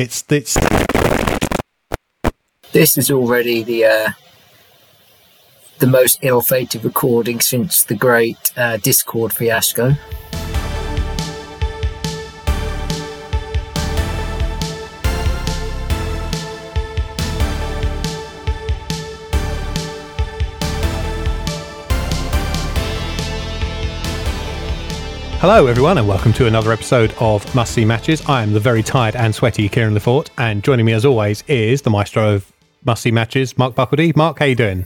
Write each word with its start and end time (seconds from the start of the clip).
It's 0.00 0.24
it's. 0.30 0.56
This 2.72 2.96
is 2.96 3.10
already 3.10 3.62
the 3.62 3.84
uh, 3.84 4.08
the 5.78 5.86
most 5.86 6.20
ill-fated 6.22 6.86
recording 6.86 7.38
since 7.40 7.84
the 7.84 7.96
great 7.96 8.50
uh, 8.56 8.78
Discord 8.78 9.34
fiasco. 9.34 9.96
Hello, 25.40 25.68
everyone, 25.68 25.96
and 25.96 26.06
welcome 26.06 26.34
to 26.34 26.46
another 26.46 26.70
episode 26.70 27.14
of 27.18 27.54
Must 27.54 27.72
See 27.72 27.86
Matches. 27.86 28.20
I 28.28 28.42
am 28.42 28.52
the 28.52 28.60
very 28.60 28.82
tired 28.82 29.16
and 29.16 29.34
sweaty 29.34 29.70
Kieran 29.70 29.94
Lefort, 29.94 30.28
and 30.36 30.62
joining 30.62 30.84
me 30.84 30.92
as 30.92 31.06
always 31.06 31.42
is 31.48 31.80
the 31.80 31.88
maestro 31.88 32.34
of 32.34 32.52
Must 32.84 33.02
See 33.02 33.10
Matches, 33.10 33.56
Mark 33.56 33.74
Buckledy. 33.74 34.14
Mark, 34.14 34.38
how 34.40 34.44
you 34.44 34.54
doing? 34.54 34.84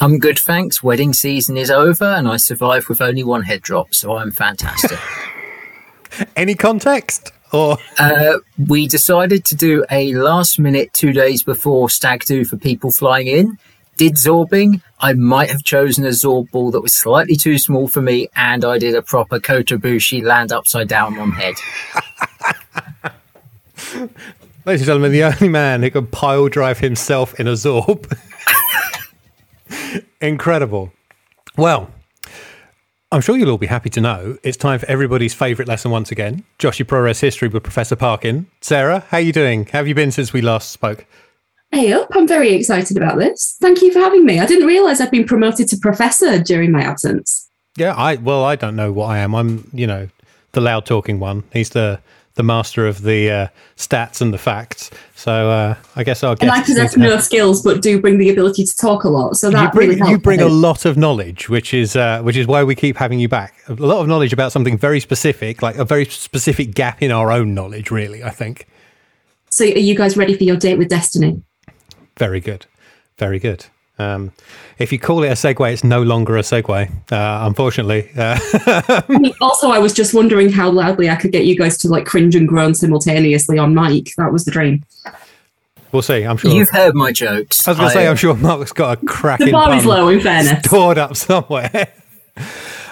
I'm 0.00 0.18
good, 0.18 0.36
thanks. 0.36 0.82
Wedding 0.82 1.12
season 1.12 1.56
is 1.56 1.70
over, 1.70 2.06
and 2.06 2.26
I 2.26 2.38
survived 2.38 2.88
with 2.88 3.00
only 3.00 3.22
one 3.22 3.42
head 3.42 3.62
drop, 3.62 3.94
so 3.94 4.16
I'm 4.16 4.32
fantastic. 4.32 4.98
Any 6.36 6.56
context? 6.56 7.30
Or 7.52 7.78
uh, 7.96 8.38
we 8.58 8.88
decided 8.88 9.44
to 9.44 9.54
do 9.54 9.84
a 9.92 10.12
last 10.14 10.58
minute 10.58 10.92
two 10.92 11.12
days 11.12 11.44
before 11.44 11.88
stag 11.88 12.24
do 12.24 12.44
for 12.44 12.56
people 12.56 12.90
flying 12.90 13.28
in 13.28 13.58
did 13.96 14.14
zorbing, 14.14 14.82
I 15.00 15.12
might 15.12 15.50
have 15.50 15.64
chosen 15.64 16.04
a 16.04 16.10
zorb 16.10 16.50
ball 16.50 16.70
that 16.70 16.80
was 16.80 16.94
slightly 16.94 17.36
too 17.36 17.58
small 17.58 17.88
for 17.88 18.00
me, 18.02 18.28
and 18.34 18.64
I 18.64 18.78
did 18.78 18.94
a 18.94 19.02
proper 19.02 19.38
Kotobushi 19.38 20.22
land 20.22 20.52
upside 20.52 20.88
down 20.88 21.18
on 21.18 21.32
head. 21.32 21.54
Ladies 24.64 24.80
and 24.80 24.86
gentlemen, 24.86 25.12
the 25.12 25.24
only 25.24 25.48
man 25.48 25.82
who 25.82 25.90
can 25.90 26.06
pile 26.06 26.48
drive 26.48 26.78
himself 26.78 27.38
in 27.38 27.46
a 27.46 27.52
zorb. 27.52 28.10
Incredible. 30.20 30.92
Well, 31.56 31.90
I'm 33.12 33.20
sure 33.20 33.36
you'll 33.36 33.50
all 33.50 33.58
be 33.58 33.66
happy 33.66 33.90
to 33.90 34.00
know 34.00 34.38
it's 34.42 34.56
time 34.56 34.80
for 34.80 34.86
everybody's 34.86 35.34
favourite 35.34 35.68
lesson 35.68 35.90
once 35.90 36.10
again. 36.10 36.44
Joshi 36.58 36.84
ProRes 36.84 37.20
History 37.20 37.48
with 37.48 37.62
Professor 37.62 37.94
Parkin. 37.94 38.46
Sarah, 38.60 39.04
how 39.08 39.18
are 39.18 39.20
you 39.20 39.32
doing? 39.32 39.66
How 39.66 39.78
have 39.78 39.86
you 39.86 39.94
been 39.94 40.10
since 40.10 40.32
we 40.32 40.40
last 40.40 40.70
spoke? 40.70 41.06
Hey 41.72 41.92
up, 41.92 42.08
I'm 42.12 42.28
very 42.28 42.52
excited 42.52 42.96
about 42.96 43.18
this. 43.18 43.56
Thank 43.60 43.82
you 43.82 43.92
for 43.92 43.98
having 43.98 44.24
me. 44.24 44.38
I 44.38 44.46
didn't 44.46 44.66
realize 44.66 45.00
I'd 45.00 45.10
been 45.10 45.26
promoted 45.26 45.68
to 45.68 45.76
professor 45.76 46.38
during 46.38 46.70
my 46.70 46.82
absence. 46.82 47.50
Yeah, 47.76 47.94
I 47.94 48.14
well, 48.14 48.44
I 48.44 48.54
don't 48.54 48.76
know 48.76 48.92
what 48.92 49.06
I 49.06 49.18
am. 49.18 49.34
I'm, 49.34 49.68
you 49.72 49.86
know, 49.86 50.08
the 50.52 50.60
loud 50.60 50.86
talking 50.86 51.18
one. 51.18 51.42
He's 51.52 51.70
the 51.70 52.00
the 52.34 52.42
master 52.42 52.86
of 52.86 53.02
the 53.02 53.30
uh, 53.30 53.48
stats 53.76 54.20
and 54.20 54.34
the 54.34 54.38
facts. 54.38 54.90
So 55.14 55.50
uh, 55.50 55.74
I 55.96 56.04
guess 56.04 56.24
I'll 56.24 56.34
get. 56.34 56.42
And 56.42 56.50
I 56.50 56.62
possess 56.62 56.96
no 56.96 57.18
skills, 57.18 57.62
but 57.62 57.80
do 57.80 58.00
bring 58.00 58.18
the 58.18 58.30
ability 58.30 58.64
to 58.64 58.76
talk 58.76 59.04
a 59.04 59.08
lot. 59.08 59.36
So 59.36 59.50
that 59.50 59.62
you 59.62 59.70
bring, 59.70 59.88
really 59.90 60.10
you 60.10 60.18
bring 60.18 60.40
a 60.40 60.48
lot 60.48 60.84
of 60.84 60.96
knowledge, 60.96 61.48
which 61.48 61.72
is 61.72 61.96
uh, 61.96 62.22
which 62.22 62.36
is 62.36 62.46
why 62.46 62.64
we 62.64 62.74
keep 62.74 62.96
having 62.96 63.20
you 63.20 63.28
back. 63.28 63.54
A 63.68 63.74
lot 63.74 64.00
of 64.00 64.08
knowledge 64.08 64.32
about 64.32 64.52
something 64.52 64.76
very 64.76 65.00
specific, 65.00 65.62
like 65.62 65.76
a 65.76 65.84
very 65.84 66.04
specific 66.04 66.74
gap 66.74 67.02
in 67.02 67.10
our 67.10 67.30
own 67.30 67.54
knowledge. 67.54 67.90
Really, 67.90 68.22
I 68.22 68.30
think. 68.30 68.66
So, 69.50 69.64
are 69.64 69.68
you 69.68 69.94
guys 69.94 70.16
ready 70.16 70.36
for 70.36 70.44
your 70.44 70.56
date 70.56 70.78
with 70.78 70.88
Destiny? 70.88 71.42
Very 72.16 72.40
good. 72.40 72.66
Very 73.18 73.38
good. 73.38 73.66
Um, 73.98 74.32
if 74.78 74.92
you 74.92 74.98
call 74.98 75.22
it 75.22 75.28
a 75.28 75.32
segue, 75.32 75.72
it's 75.72 75.84
no 75.84 76.02
longer 76.02 76.36
a 76.36 76.40
segue, 76.40 76.90
uh, 77.12 77.46
unfortunately. 77.46 78.10
Uh, 78.16 78.38
also, 79.40 79.70
I 79.70 79.78
was 79.78 79.92
just 79.92 80.14
wondering 80.14 80.50
how 80.50 80.68
loudly 80.70 81.08
I 81.08 81.14
could 81.14 81.30
get 81.30 81.44
you 81.44 81.56
guys 81.56 81.78
to 81.78 81.88
like 81.88 82.04
cringe 82.04 82.34
and 82.34 82.48
groan 82.48 82.74
simultaneously 82.74 83.56
on 83.56 83.72
mic. 83.72 84.10
That 84.16 84.32
was 84.32 84.44
the 84.44 84.50
dream. 84.50 84.84
We'll 85.92 86.02
see. 86.02 86.24
I'm 86.24 86.36
sure 86.36 86.50
you've 86.50 86.70
heard 86.70 86.96
my 86.96 87.12
jokes. 87.12 87.68
I 87.68 87.70
was 87.70 87.78
going 87.78 87.90
to 87.90 87.94
say, 87.94 88.08
I'm 88.08 88.16
sure 88.16 88.34
Mark's 88.34 88.72
got 88.72 89.00
a 89.00 89.06
cracking. 89.06 89.46
The 89.46 89.52
bar 89.52 89.76
is 89.76 89.86
low, 89.86 90.08
in 90.08 90.20
fairness. 90.20 90.64
Stored 90.64 90.98
up 90.98 91.16
somewhere. 91.16 91.92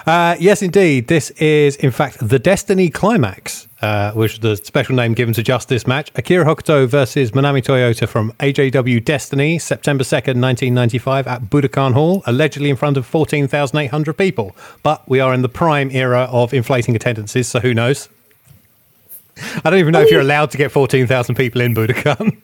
Uh, 0.05 0.35
yes, 0.39 0.61
indeed. 0.61 1.07
This 1.07 1.29
is, 1.31 1.77
in 1.77 1.91
fact, 1.91 2.17
the 2.27 2.37
Destiny 2.37 2.89
Climax, 2.89 3.69
uh, 3.81 4.11
which 4.11 4.33
is 4.33 4.39
the 4.39 4.57
special 4.57 4.95
name 4.95 5.13
given 5.13 5.33
to 5.33 5.41
just 5.41 5.69
this 5.69 5.87
match. 5.87 6.11
Akira 6.15 6.43
Hokuto 6.43 6.87
versus 6.87 7.31
Manami 7.31 7.63
Toyota 7.63 8.07
from 8.07 8.33
AJW 8.33 9.03
Destiny, 9.03 9.57
September 9.59 10.03
2nd, 10.03 10.41
1995, 10.41 11.27
at 11.27 11.43
Budokan 11.43 11.93
Hall, 11.93 12.21
allegedly 12.25 12.69
in 12.69 12.75
front 12.75 12.97
of 12.97 13.05
14,800 13.05 14.13
people. 14.17 14.55
But 14.83 15.07
we 15.07 15.21
are 15.21 15.33
in 15.33 15.41
the 15.41 15.49
prime 15.49 15.89
era 15.91 16.27
of 16.29 16.53
inflating 16.53 16.95
attendances, 16.95 17.47
so 17.47 17.61
who 17.61 17.73
knows? 17.73 18.09
I 19.63 19.69
don't 19.69 19.79
even 19.79 19.93
know 19.93 20.01
if 20.01 20.11
you're 20.11 20.21
allowed 20.21 20.51
to 20.51 20.57
get 20.57 20.71
14,000 20.71 21.35
people 21.35 21.61
in 21.61 21.73
Budokan. 21.73 22.37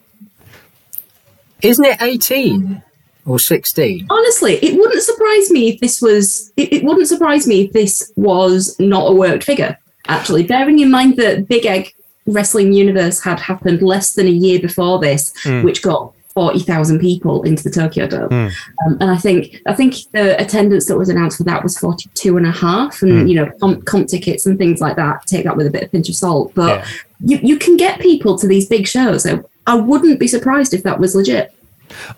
Isn't 1.62 1.84
it 1.84 2.00
18? 2.00 2.82
Or 3.26 3.38
16 3.38 4.06
honestly 4.10 4.54
it 4.56 4.78
wouldn't 4.78 5.02
surprise 5.02 5.50
me 5.50 5.70
if 5.70 5.80
this 5.80 6.00
was 6.00 6.52
it, 6.56 6.72
it, 6.72 6.84
wouldn't 6.84 7.08
surprise 7.08 7.46
me 7.46 7.62
if 7.62 7.72
this 7.72 8.12
was 8.16 8.78
not 8.78 9.10
a 9.10 9.14
worked 9.14 9.44
figure 9.44 9.76
actually 10.08 10.42
bearing 10.42 10.78
in 10.78 10.90
mind 10.90 11.16
that 11.16 11.48
big 11.48 11.66
egg 11.66 11.92
wrestling 12.26 12.72
universe 12.72 13.22
had 13.22 13.38
happened 13.40 13.82
less 13.82 14.14
than 14.14 14.26
a 14.26 14.30
year 14.30 14.60
before 14.60 14.98
this 14.98 15.32
mm. 15.44 15.64
which 15.64 15.82
got 15.82 16.12
40,000 16.34 17.00
people 17.00 17.42
into 17.42 17.64
the 17.64 17.70
Tokyo 17.70 18.06
Dome. 18.06 18.28
Mm. 18.28 18.52
Um, 18.86 18.98
and 19.00 19.10
I 19.10 19.16
think 19.16 19.60
I 19.66 19.74
think 19.74 19.96
the 20.12 20.40
attendance 20.40 20.86
that 20.86 20.96
was 20.96 21.08
announced 21.08 21.38
for 21.38 21.44
that 21.44 21.62
was 21.62 21.76
42 21.76 22.36
and 22.36 22.46
a 22.46 22.52
half 22.52 23.02
and 23.02 23.12
mm. 23.12 23.28
you 23.28 23.34
know 23.34 23.50
comp, 23.58 23.84
comp, 23.84 24.06
tickets 24.08 24.46
and 24.46 24.56
things 24.56 24.80
like 24.80 24.94
that 24.94 25.26
take 25.26 25.44
that 25.44 25.56
with 25.56 25.66
a 25.66 25.70
bit 25.70 25.82
of 25.82 25.90
pinch 25.90 26.08
of 26.08 26.14
salt 26.14 26.52
but 26.54 26.78
yeah. 26.78 26.86
you, 27.18 27.38
you 27.42 27.58
can 27.58 27.76
get 27.76 28.00
people 28.00 28.38
to 28.38 28.46
these 28.46 28.68
big 28.68 28.86
shows 28.86 29.24
so 29.24 29.44
I 29.66 29.74
wouldn't 29.74 30.18
be 30.18 30.26
surprised 30.26 30.74
if 30.74 30.82
that 30.82 30.98
was 30.98 31.14
legit. 31.14 31.54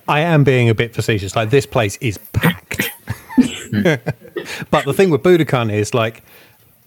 I 0.09 0.21
am 0.21 0.44
being 0.44 0.69
a 0.69 0.75
bit 0.75 0.94
facetious. 0.94 1.37
Like 1.37 1.50
this 1.50 1.66
place 1.66 1.97
is 2.00 2.19
packed. 2.33 2.91
but 4.71 4.84
the 4.84 4.93
thing 4.93 5.10
with 5.10 5.22
Budokan 5.22 5.72
is 5.72 5.94
like 5.94 6.22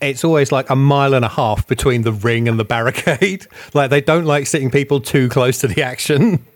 it's 0.01 0.23
always 0.23 0.51
like 0.51 0.69
a 0.69 0.75
mile 0.75 1.13
and 1.13 1.25
a 1.25 1.29
half 1.29 1.67
between 1.67 2.03
the 2.03 2.11
ring 2.11 2.47
and 2.47 2.59
the 2.59 2.65
barricade. 2.65 3.47
Like 3.73 3.89
they 3.89 4.01
don't 4.01 4.25
like 4.25 4.47
sitting 4.47 4.71
people 4.71 5.01
too 5.01 5.27
close 5.27 5.57
to 5.59 5.67
the 5.67 5.83
action. 5.83 6.45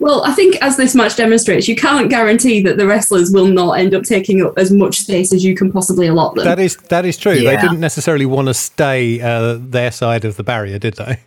Well, 0.00 0.22
I 0.24 0.32
think 0.32 0.56
as 0.56 0.76
this 0.76 0.94
match 0.94 1.16
demonstrates, 1.16 1.66
you 1.66 1.74
can't 1.74 2.10
guarantee 2.10 2.60
that 2.62 2.76
the 2.76 2.86
wrestlers 2.86 3.32
will 3.32 3.46
not 3.46 3.78
end 3.78 3.94
up 3.94 4.02
taking 4.02 4.42
up 4.42 4.58
as 4.58 4.70
much 4.70 4.98
space 4.98 5.32
as 5.32 5.42
you 5.42 5.56
can 5.56 5.72
possibly 5.72 6.06
allot 6.06 6.34
them. 6.34 6.44
That 6.44 6.58
is 6.58 6.76
that 6.88 7.06
is 7.06 7.16
true. 7.16 7.32
Yeah. 7.32 7.56
They 7.56 7.62
didn't 7.62 7.80
necessarily 7.80 8.26
want 8.26 8.48
to 8.48 8.54
stay 8.54 9.20
uh, 9.20 9.56
their 9.58 9.90
side 9.90 10.26
of 10.26 10.36
the 10.36 10.42
barrier, 10.42 10.78
did 10.78 10.94
they? 10.94 11.20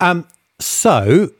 Um, 0.00 0.26
so 0.60 1.30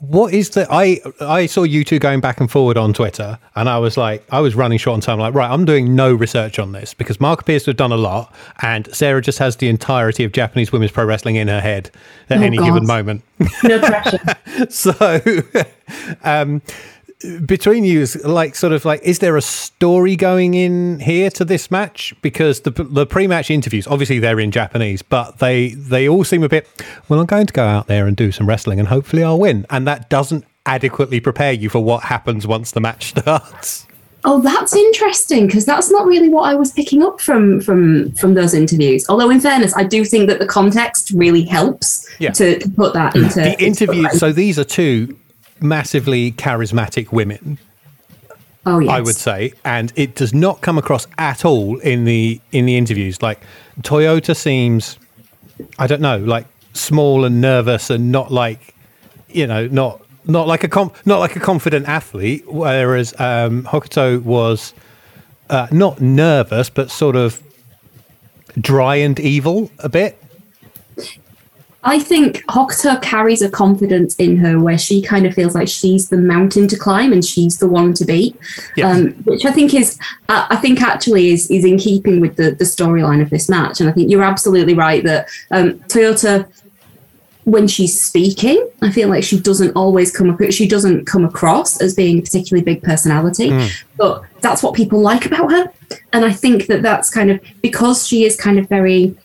what 0.00 0.32
is 0.32 0.50
the 0.50 0.66
I 0.70 1.00
I 1.20 1.46
saw 1.46 1.64
you 1.64 1.84
two 1.84 1.98
going 1.98 2.20
back 2.20 2.40
and 2.40 2.50
forward 2.50 2.76
on 2.76 2.92
Twitter 2.92 3.38
and 3.56 3.68
I 3.68 3.78
was 3.78 3.96
like 3.96 4.24
I 4.30 4.40
was 4.40 4.54
running 4.54 4.78
short 4.78 4.94
on 4.94 5.00
time 5.00 5.18
like 5.18 5.34
right 5.34 5.50
I'm 5.50 5.64
doing 5.64 5.96
no 5.96 6.14
research 6.14 6.58
on 6.58 6.72
this 6.72 6.94
because 6.94 7.20
Mark 7.20 7.40
appears 7.40 7.64
to 7.64 7.70
have 7.70 7.76
done 7.76 7.90
a 7.90 7.96
lot 7.96 8.32
and 8.62 8.92
Sarah 8.94 9.20
just 9.20 9.38
has 9.38 9.56
the 9.56 9.68
entirety 9.68 10.24
of 10.24 10.32
Japanese 10.32 10.70
women's 10.70 10.92
pro 10.92 11.04
wrestling 11.04 11.36
in 11.36 11.48
her 11.48 11.60
head 11.60 11.90
at 12.30 12.38
oh, 12.38 12.42
any 12.42 12.58
God. 12.58 12.66
given 12.66 12.86
moment. 12.86 13.22
No 13.64 13.78
pressure. 13.80 14.20
so 14.70 15.20
um 16.22 16.62
between 17.44 17.84
you 17.84 18.00
is 18.00 18.24
like 18.24 18.54
sort 18.54 18.72
of 18.72 18.84
like 18.84 19.02
is 19.02 19.18
there 19.18 19.36
a 19.36 19.42
story 19.42 20.14
going 20.14 20.54
in 20.54 21.00
here 21.00 21.30
to 21.30 21.44
this 21.44 21.68
match 21.68 22.14
because 22.22 22.60
the 22.60 22.70
the 22.70 23.06
pre-match 23.06 23.50
interviews 23.50 23.88
obviously 23.88 24.20
they're 24.20 24.38
in 24.38 24.52
Japanese 24.52 25.02
but 25.02 25.38
they 25.38 25.70
they 25.70 26.08
all 26.08 26.22
seem 26.22 26.44
a 26.44 26.48
bit 26.48 26.68
well 27.08 27.18
I'm 27.18 27.26
going 27.26 27.46
to 27.46 27.52
go 27.52 27.64
out 27.64 27.88
there 27.88 28.06
and 28.06 28.16
do 28.16 28.30
some 28.30 28.48
wrestling 28.48 28.78
and 28.78 28.86
hopefully 28.86 29.24
I'll 29.24 29.38
win 29.38 29.66
and 29.68 29.84
that 29.88 30.08
doesn't 30.08 30.44
adequately 30.68 31.18
prepare 31.18 31.52
you 31.52 31.68
for 31.68 31.82
what 31.82 32.04
happens 32.04 32.46
once 32.46 32.70
the 32.72 32.80
match 32.80 33.08
starts. 33.18 33.86
Oh, 34.24 34.40
that's 34.40 34.74
interesting 34.74 35.46
because 35.46 35.64
that's 35.64 35.90
not 35.90 36.04
really 36.06 36.28
what 36.28 36.42
I 36.42 36.54
was 36.54 36.72
picking 36.72 37.02
up 37.02 37.20
from 37.20 37.60
from 37.60 38.12
from 38.16 38.34
those 38.34 38.52
interviews. 38.52 39.06
Although, 39.08 39.30
in 39.30 39.40
fairness, 39.40 39.74
I 39.76 39.84
do 39.84 40.04
think 40.04 40.28
that 40.28 40.40
the 40.40 40.46
context 40.46 41.12
really 41.12 41.44
helps 41.44 42.06
yeah. 42.18 42.32
to, 42.32 42.58
to 42.58 42.68
put 42.68 42.92
that 42.94 43.14
into 43.14 43.36
the 43.36 43.62
interview. 43.62 44.08
So 44.10 44.32
these 44.32 44.58
are 44.58 44.64
two 44.64 45.16
massively 45.60 46.32
charismatic 46.32 47.12
women. 47.12 47.58
Oh 48.66 48.80
yes. 48.80 48.90
I 48.90 49.00
would 49.00 49.16
say, 49.16 49.52
and 49.64 49.92
it 49.96 50.14
does 50.14 50.34
not 50.34 50.60
come 50.60 50.76
across 50.76 51.06
at 51.16 51.44
all 51.44 51.78
in 51.78 52.04
the 52.04 52.40
in 52.52 52.66
the 52.66 52.76
interviews. 52.76 53.22
Like 53.22 53.40
Toyota 53.80 54.36
seems, 54.36 54.98
I 55.78 55.86
don't 55.86 56.02
know, 56.02 56.18
like 56.18 56.46
small 56.74 57.24
and 57.24 57.40
nervous, 57.40 57.88
and 57.88 58.12
not 58.12 58.30
like, 58.30 58.74
you 59.28 59.46
know, 59.46 59.66
not 59.68 60.02
not 60.26 60.46
like 60.46 60.64
a 60.64 60.68
com- 60.68 60.92
not 61.06 61.18
like 61.18 61.34
a 61.34 61.40
confident 61.40 61.88
athlete. 61.88 62.44
Whereas 62.46 63.18
um, 63.18 63.64
Hokuto 63.64 64.22
was 64.22 64.74
uh, 65.48 65.68
not 65.70 66.00
nervous, 66.00 66.68
but 66.68 66.90
sort 66.90 67.16
of 67.16 67.42
dry 68.60 68.96
and 68.96 69.18
evil 69.18 69.70
a 69.78 69.88
bit. 69.88 70.22
I 71.84 72.00
think 72.00 72.44
Hokuto 72.46 73.00
carries 73.00 73.40
a 73.40 73.48
confidence 73.48 74.16
in 74.16 74.36
her 74.38 74.58
where 74.58 74.78
she 74.78 75.00
kind 75.00 75.26
of 75.26 75.34
feels 75.34 75.54
like 75.54 75.68
she's 75.68 76.08
the 76.08 76.16
mountain 76.16 76.66
to 76.68 76.76
climb 76.76 77.12
and 77.12 77.24
she's 77.24 77.58
the 77.58 77.68
one 77.68 77.94
to 77.94 78.04
beat, 78.04 78.36
yeah. 78.76 78.90
um, 78.90 79.12
which 79.24 79.44
I 79.44 79.52
think 79.52 79.72
is, 79.74 79.98
uh, 80.28 80.46
I 80.50 80.56
think 80.56 80.82
actually 80.82 81.28
is 81.28 81.50
is 81.50 81.64
in 81.64 81.78
keeping 81.78 82.20
with 82.20 82.36
the 82.36 82.50
the 82.50 82.64
storyline 82.64 83.22
of 83.22 83.30
this 83.30 83.48
match. 83.48 83.80
And 83.80 83.88
I 83.88 83.92
think 83.92 84.10
you're 84.10 84.24
absolutely 84.24 84.74
right 84.74 85.04
that 85.04 85.28
um, 85.50 85.74
Toyota 85.88 86.48
when 87.48 87.66
she's 87.66 87.98
speaking, 88.04 88.68
I 88.82 88.90
feel 88.90 89.08
like 89.08 89.24
she 89.24 89.40
doesn't 89.40 89.72
always 89.74 90.14
come 90.14 90.28
across, 90.28 90.52
she 90.52 90.68
doesn't 90.68 91.06
come 91.06 91.24
across 91.24 91.80
as 91.80 91.94
being 91.94 92.18
a 92.18 92.22
particularly 92.22 92.62
big 92.62 92.82
personality, 92.82 93.48
mm. 93.48 93.84
but 93.96 94.22
that's 94.42 94.62
what 94.62 94.74
people 94.74 95.00
like 95.00 95.24
about 95.24 95.50
her. 95.50 95.72
And 96.12 96.26
I 96.26 96.32
think 96.32 96.66
that 96.66 96.82
that's 96.82 97.08
kind 97.08 97.30
of 97.30 97.40
because 97.62 98.06
she 98.06 98.24
is 98.24 98.36
kind 98.36 98.58
of 98.58 98.68
very, 98.68 99.16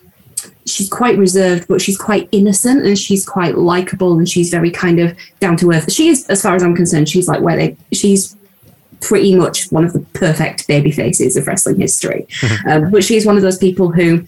she's 0.65 0.89
quite 0.89 1.17
reserved, 1.17 1.67
but 1.67 1.81
she's 1.81 1.97
quite 1.97 2.29
innocent 2.31 2.85
and 2.85 2.97
she's 2.97 3.25
quite 3.25 3.57
likable 3.57 4.17
and 4.17 4.27
she's 4.27 4.49
very 4.49 4.71
kind 4.71 4.99
of 4.99 5.15
down 5.39 5.57
to 5.57 5.71
earth. 5.71 5.91
She 5.91 6.09
is, 6.09 6.27
as 6.29 6.41
far 6.41 6.55
as 6.55 6.63
I'm 6.63 6.75
concerned, 6.75 7.09
she's 7.09 7.27
like 7.27 7.41
where 7.41 7.55
they, 7.55 7.77
she's 7.91 8.35
pretty 9.01 9.35
much 9.35 9.71
one 9.71 9.83
of 9.83 9.93
the 9.93 9.99
perfect 10.13 10.67
baby 10.67 10.91
faces 10.91 11.35
of 11.35 11.47
wrestling 11.47 11.79
history. 11.79 12.25
Mm-hmm. 12.39 12.69
Um, 12.69 12.91
but 12.91 13.03
she's 13.03 13.25
one 13.25 13.35
of 13.35 13.41
those 13.41 13.57
people 13.57 13.91
who 13.91 14.25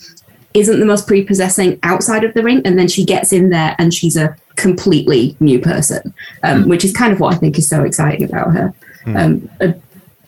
isn't 0.53 0.79
the 0.79 0.85
most 0.85 1.07
prepossessing 1.07 1.79
outside 1.83 2.23
of 2.23 2.33
the 2.33 2.43
ring, 2.43 2.61
and 2.65 2.77
then 2.79 2.87
she 2.87 3.03
gets 3.03 3.33
in 3.33 3.49
there 3.49 3.75
and 3.77 3.93
she's 3.93 4.15
a 4.15 4.35
completely 4.55 5.35
new 5.39 5.59
person, 5.59 6.13
um, 6.43 6.63
mm. 6.63 6.67
which 6.67 6.85
is 6.85 6.93
kind 6.93 7.11
of 7.11 7.19
what 7.19 7.33
I 7.33 7.37
think 7.37 7.57
is 7.57 7.67
so 7.67 7.83
exciting 7.83 8.23
about 8.23 8.53
her. 8.53 8.73
Mm. 9.03 9.19
Um, 9.19 9.49
uh, 9.59 9.73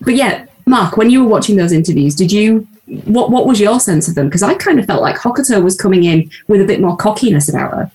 but 0.02 0.16
yeah, 0.16 0.46
Mark, 0.66 0.98
when 0.98 1.10
you 1.10 1.24
were 1.24 1.30
watching 1.30 1.56
those 1.56 1.72
interviews, 1.72 2.14
did 2.14 2.32
you 2.32 2.68
what 2.88 3.32
what 3.32 3.46
was 3.46 3.60
your 3.60 3.80
sense 3.80 4.08
of 4.08 4.16
them? 4.16 4.28
Because 4.28 4.44
I 4.44 4.54
kind 4.56 4.80
of 4.80 4.86
felt 4.86 5.02
like 5.02 5.18
Hokuto 5.18 5.62
was 5.64 5.76
coming 5.76 6.04
in 6.04 6.30
with 6.48 6.62
a 6.62 6.66
bit 6.66 6.80
more 6.80 6.96
cockiness 6.96 7.50
about 7.50 7.72
her. 7.74 7.92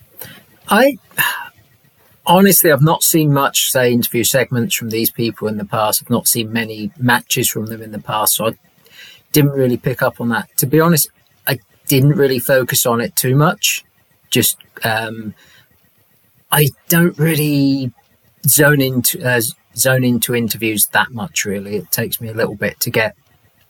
I 0.69 0.99
honestly, 2.27 2.71
I've 2.71 2.83
not 2.83 3.03
seen 3.03 3.33
much, 3.33 3.71
say, 3.71 3.93
interview 3.93 4.25
segments 4.25 4.75
from 4.75 4.91
these 4.91 5.11
people 5.11 5.49
in 5.49 5.57
the 5.57 5.65
past. 5.65 6.03
I've 6.03 6.11
not 6.11 6.29
seen 6.29 6.53
many 6.53 6.93
matches 6.99 7.49
from 7.49 7.67
them 7.67 7.83
in 7.83 7.93
the 7.93 7.99
past, 8.01 8.37
so 8.37 8.49
I 8.49 8.53
didn't 9.33 9.53
really 9.53 9.77
pick 9.77 10.03
up 10.03 10.21
on 10.21 10.29
that. 10.29 10.55
To 10.59 10.67
be 10.67 10.81
honest, 10.81 11.11
I 11.47 11.59
didn't 11.87 12.17
really 12.17 12.39
focus 12.39 12.87
on 12.87 13.01
it 13.01 13.17
too 13.17 13.35
much. 13.35 13.85
Just 14.31 14.59
um, 14.85 15.35
I 16.51 16.69
don't 16.89 17.19
really 17.19 17.93
zone 18.47 18.81
into 18.81 19.27
uh, 19.27 19.41
zone 19.75 20.05
into 20.05 20.35
interviews 20.35 20.87
that 20.93 21.13
much. 21.13 21.45
Really, 21.47 21.77
it 21.77 21.91
takes 21.91 22.21
me 22.21 22.29
a 22.29 22.35
little 22.35 22.57
bit 22.57 22.79
to 22.81 22.91
get 22.91 23.17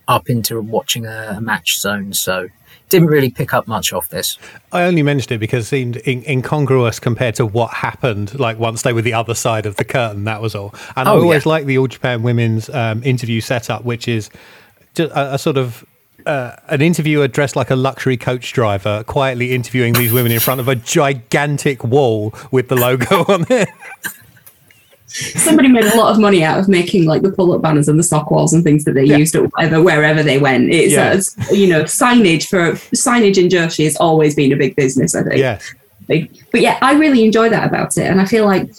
up 0.09 0.29
into 0.29 0.61
watching 0.61 1.07
a, 1.07 1.35
a 1.37 1.41
match 1.41 1.79
zone. 1.79 2.13
So 2.13 2.49
didn't 2.93 3.09
really 3.09 3.31
pick 3.31 3.55
up 3.55 3.67
much 3.67 3.93
off 3.93 4.11
this. 4.11 4.39
I 4.71 4.83
only 4.83 5.03
mentioned 5.03 5.33
it 5.33 5.39
because 5.39 5.65
it 5.65 5.69
seemed 5.69 5.97
in- 5.99 6.25
incongruous 6.25 7.01
compared 7.01 7.35
to 7.37 7.47
what 7.47 7.73
happened. 7.73 8.39
Like 8.39 8.59
once 8.59 8.83
they 8.83 8.93
were 8.93 9.03
the 9.03 9.15
other 9.15 9.35
side 9.35 9.65
of 9.65 9.77
the 9.77 9.85
curtain, 9.85 10.25
that 10.25 10.43
was 10.43 10.55
all. 10.55 10.75
And 10.95 11.09
oh, 11.09 11.13
I 11.13 11.15
always 11.17 11.47
yeah. 11.47 11.53
like 11.53 11.65
the 11.65 11.79
All 11.79 11.87
Japan 11.87 12.23
Women's 12.23 12.69
um, 12.69 13.03
interview 13.03 13.41
setup, 13.41 13.85
which 13.85 14.09
is 14.09 14.31
just 14.95 15.11
a, 15.13 15.35
a 15.35 15.39
sort 15.39 15.57
of 15.57 15.87
uh, 16.27 16.55
an 16.69 16.83
interviewer 16.83 17.29
dressed 17.29 17.57
like 17.57 17.71
a 17.71 17.77
luxury 17.77 18.17
coach 18.17 18.53
driver 18.53 19.03
quietly 19.05 19.55
interviewing 19.55 19.95
these 19.95 20.13
women 20.13 20.31
in 20.31 20.39
front 20.39 20.61
of 20.61 20.69
a 20.69 20.77
gigantic 20.77 21.83
wall 21.83 22.35
with 22.51 22.69
the 22.69 22.77
logo 22.77 23.25
on 23.29 23.47
it. 23.49 23.69
Somebody 25.13 25.69
made 25.69 25.85
a 25.85 25.97
lot 25.97 26.11
of 26.13 26.19
money 26.19 26.43
out 26.43 26.59
of 26.59 26.69
making 26.69 27.07
like 27.07 27.23
the 27.23 27.33
pull-up 27.33 27.63
banners 27.63 27.89
and 27.89 27.99
the 27.99 28.03
sock 28.03 28.31
walls 28.31 28.53
and 28.53 28.65
things 28.65 28.85
that 28.85 28.95
they 28.95 29.05
yeah. 29.05 29.17
used 29.17 29.35
at 29.35 29.43
whatever, 29.53 29.83
wherever 29.83 30.23
they 30.23 30.39
went. 30.39 30.71
It's 30.71 30.93
yeah. 30.93 31.47
uh, 31.49 31.53
you 31.53 31.69
know 31.69 31.83
signage 31.85 32.49
for 32.49 32.73
signage 32.97 33.39
in 33.39 33.49
Joshi 33.49 33.85
has 33.85 33.97
always 33.97 34.35
been 34.35 34.53
a 34.53 34.57
big 34.57 34.77
business. 34.77 35.15
I 35.15 35.23
think. 35.23 35.39
Yeah. 35.39 35.61
But 36.51 36.61
yeah, 36.61 36.79
I 36.83 36.95
really 36.95 37.25
enjoy 37.25 37.49
that 37.49 37.67
about 37.67 37.97
it, 37.97 38.07
and 38.07 38.21
I 38.21 38.27
feel 38.27 38.45
like 38.45 38.71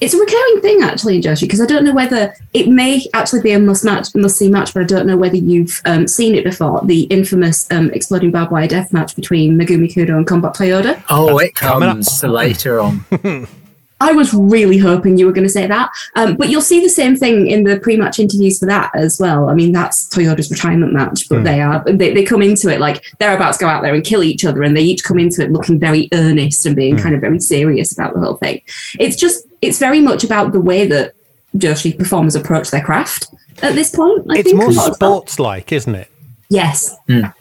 it's 0.00 0.12
a 0.12 0.18
recurring 0.18 0.60
thing 0.60 0.82
actually 0.82 1.16
in 1.16 1.22
Joshi 1.22 1.42
because 1.42 1.60
I 1.60 1.66
don't 1.66 1.84
know 1.84 1.94
whether 1.94 2.34
it 2.52 2.68
may 2.68 3.04
actually 3.14 3.42
be 3.42 3.52
a 3.52 3.58
must 3.58 3.84
match, 3.84 4.14
must 4.14 4.36
see 4.36 4.50
match, 4.50 4.74
but 4.74 4.82
I 4.82 4.86
don't 4.86 5.06
know 5.06 5.16
whether 5.16 5.36
you've 5.36 5.80
um, 5.84 6.08
seen 6.08 6.34
it 6.34 6.44
before. 6.44 6.80
The 6.84 7.02
infamous 7.04 7.70
um, 7.70 7.90
exploding 7.92 8.30
barbed 8.30 8.52
wire 8.52 8.68
death 8.68 8.92
match 8.92 9.14
between 9.14 9.58
Megumi 9.58 9.92
Kudo 9.92 10.16
and 10.16 10.26
Combat 10.26 10.54
Toyoda. 10.54 11.02
Oh, 11.08 11.38
That's 11.38 11.50
it 11.50 11.54
comes 11.54 12.24
later 12.24 12.80
on. 12.80 13.04
I 14.04 14.12
was 14.12 14.34
really 14.34 14.76
hoping 14.76 15.16
you 15.16 15.24
were 15.24 15.32
going 15.32 15.46
to 15.46 15.56
say 15.60 15.66
that. 15.66 15.90
Um, 16.14 16.36
but 16.36 16.50
you'll 16.50 16.60
see 16.60 16.80
the 16.80 16.90
same 16.90 17.16
thing 17.16 17.46
in 17.46 17.64
the 17.64 17.80
pre-match 17.80 18.18
interviews 18.18 18.58
for 18.58 18.66
that 18.66 18.90
as 18.94 19.18
well. 19.18 19.48
I 19.48 19.54
mean, 19.54 19.72
that's 19.72 20.08
Toyoda's 20.10 20.50
retirement 20.50 20.92
match, 20.92 21.26
but 21.30 21.38
mm. 21.38 21.44
they 21.44 21.62
are 21.62 21.82
they, 21.84 22.12
they 22.12 22.22
come 22.22 22.42
into 22.42 22.68
it 22.68 22.80
like 22.80 23.02
they're 23.18 23.34
about 23.34 23.54
to 23.54 23.60
go 23.60 23.66
out 23.66 23.82
there 23.82 23.94
and 23.94 24.04
kill 24.04 24.22
each 24.22 24.44
other, 24.44 24.62
and 24.62 24.76
they 24.76 24.82
each 24.82 25.04
come 25.04 25.18
into 25.18 25.42
it 25.42 25.50
looking 25.50 25.78
very 25.78 26.10
earnest 26.12 26.66
and 26.66 26.76
being 26.76 26.96
mm. 26.96 27.02
kind 27.02 27.14
of 27.14 27.22
very 27.22 27.40
serious 27.40 27.92
about 27.92 28.12
the 28.12 28.20
whole 28.20 28.36
thing. 28.36 28.60
It's 29.00 29.16
just 29.16 29.46
it's 29.62 29.78
very 29.78 30.00
much 30.00 30.22
about 30.22 30.52
the 30.52 30.60
way 30.60 30.86
that 30.86 31.14
Joshi 31.56 31.96
performers 31.96 32.34
approach 32.34 32.70
their 32.70 32.84
craft 32.84 33.28
at 33.62 33.74
this 33.74 33.90
point. 33.90 34.26
I 34.30 34.40
it's 34.40 34.52
more 34.52 34.70
sports-like, 34.70 35.72
isn't 35.72 35.94
it? 35.94 36.10
Yes. 36.50 36.94
Mm. 37.08 37.32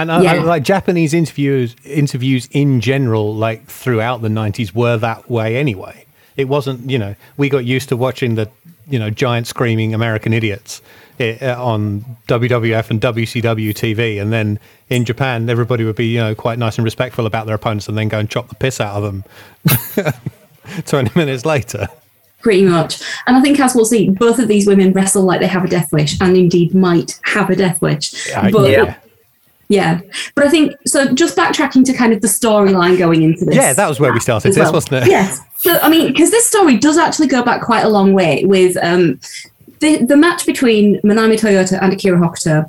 And 0.00 0.10
I, 0.10 0.22
yeah. 0.22 0.32
I, 0.32 0.38
like 0.38 0.62
Japanese 0.62 1.12
interviews, 1.12 1.76
interviews 1.84 2.48
in 2.52 2.80
general, 2.80 3.34
like 3.34 3.66
throughout 3.66 4.22
the 4.22 4.28
'90s, 4.28 4.74
were 4.74 4.96
that 4.96 5.30
way 5.30 5.56
anyway. 5.56 6.06
It 6.36 6.48
wasn't, 6.48 6.88
you 6.88 6.98
know, 6.98 7.16
we 7.36 7.50
got 7.50 7.66
used 7.66 7.90
to 7.90 7.98
watching 7.98 8.36
the, 8.36 8.48
you 8.88 8.98
know, 8.98 9.10
giant 9.10 9.46
screaming 9.46 9.92
American 9.92 10.32
idiots 10.32 10.80
eh, 11.18 11.36
eh, 11.40 11.54
on 11.54 12.16
WWF 12.28 12.88
and 12.88 12.98
WCW 12.98 13.74
TV, 13.74 14.20
and 14.22 14.32
then 14.32 14.58
in 14.88 15.04
Japan, 15.04 15.50
everybody 15.50 15.84
would 15.84 15.96
be, 15.96 16.06
you 16.06 16.20
know, 16.20 16.34
quite 16.34 16.58
nice 16.58 16.78
and 16.78 16.84
respectful 16.84 17.26
about 17.26 17.44
their 17.46 17.56
opponents, 17.56 17.86
and 17.88 17.98
then 17.98 18.08
go 18.08 18.18
and 18.18 18.30
chop 18.30 18.48
the 18.48 18.54
piss 18.54 18.80
out 18.80 18.96
of 18.96 19.02
them. 19.02 19.24
20 20.86 21.18
minutes 21.18 21.44
later 21.44 21.88
pretty 22.42 22.64
much. 22.64 23.02
And 23.26 23.36
I 23.36 23.42
think, 23.42 23.60
as 23.60 23.74
we'll 23.74 23.84
see, 23.84 24.08
both 24.08 24.38
of 24.38 24.48
these 24.48 24.66
women 24.66 24.94
wrestle 24.94 25.24
like 25.24 25.40
they 25.40 25.46
have 25.46 25.62
a 25.62 25.68
death 25.68 25.92
wish, 25.92 26.18
and 26.22 26.34
indeed 26.38 26.74
might 26.74 27.20
have 27.24 27.50
a 27.50 27.56
death 27.56 27.82
wish. 27.82 28.34
Uh, 28.34 28.50
but 28.50 28.70
yeah. 28.70 28.96
Yeah, 29.70 30.00
but 30.34 30.44
I 30.44 30.50
think 30.50 30.74
so. 30.84 31.14
Just 31.14 31.36
backtracking 31.36 31.84
to 31.84 31.92
kind 31.92 32.12
of 32.12 32.22
the 32.22 32.26
storyline 32.26 32.98
going 32.98 33.22
into 33.22 33.44
this. 33.44 33.54
Yeah, 33.54 33.72
that 33.72 33.88
was 33.88 34.00
where 34.00 34.12
we 34.12 34.18
started 34.18 34.48
this, 34.48 34.58
well. 34.58 34.72
wasn't 34.72 35.04
it? 35.04 35.08
Yes. 35.08 35.40
So 35.58 35.78
I 35.78 35.88
mean, 35.88 36.08
because 36.08 36.32
this 36.32 36.44
story 36.44 36.76
does 36.76 36.98
actually 36.98 37.28
go 37.28 37.44
back 37.44 37.62
quite 37.62 37.84
a 37.84 37.88
long 37.88 38.12
way 38.12 38.44
with 38.44 38.76
um, 38.82 39.20
the 39.78 40.04
the 40.04 40.16
match 40.16 40.44
between 40.44 41.00
Manami 41.02 41.38
Toyota 41.38 41.80
and 41.80 41.92
Akira 41.92 42.18
Hokuto 42.18 42.68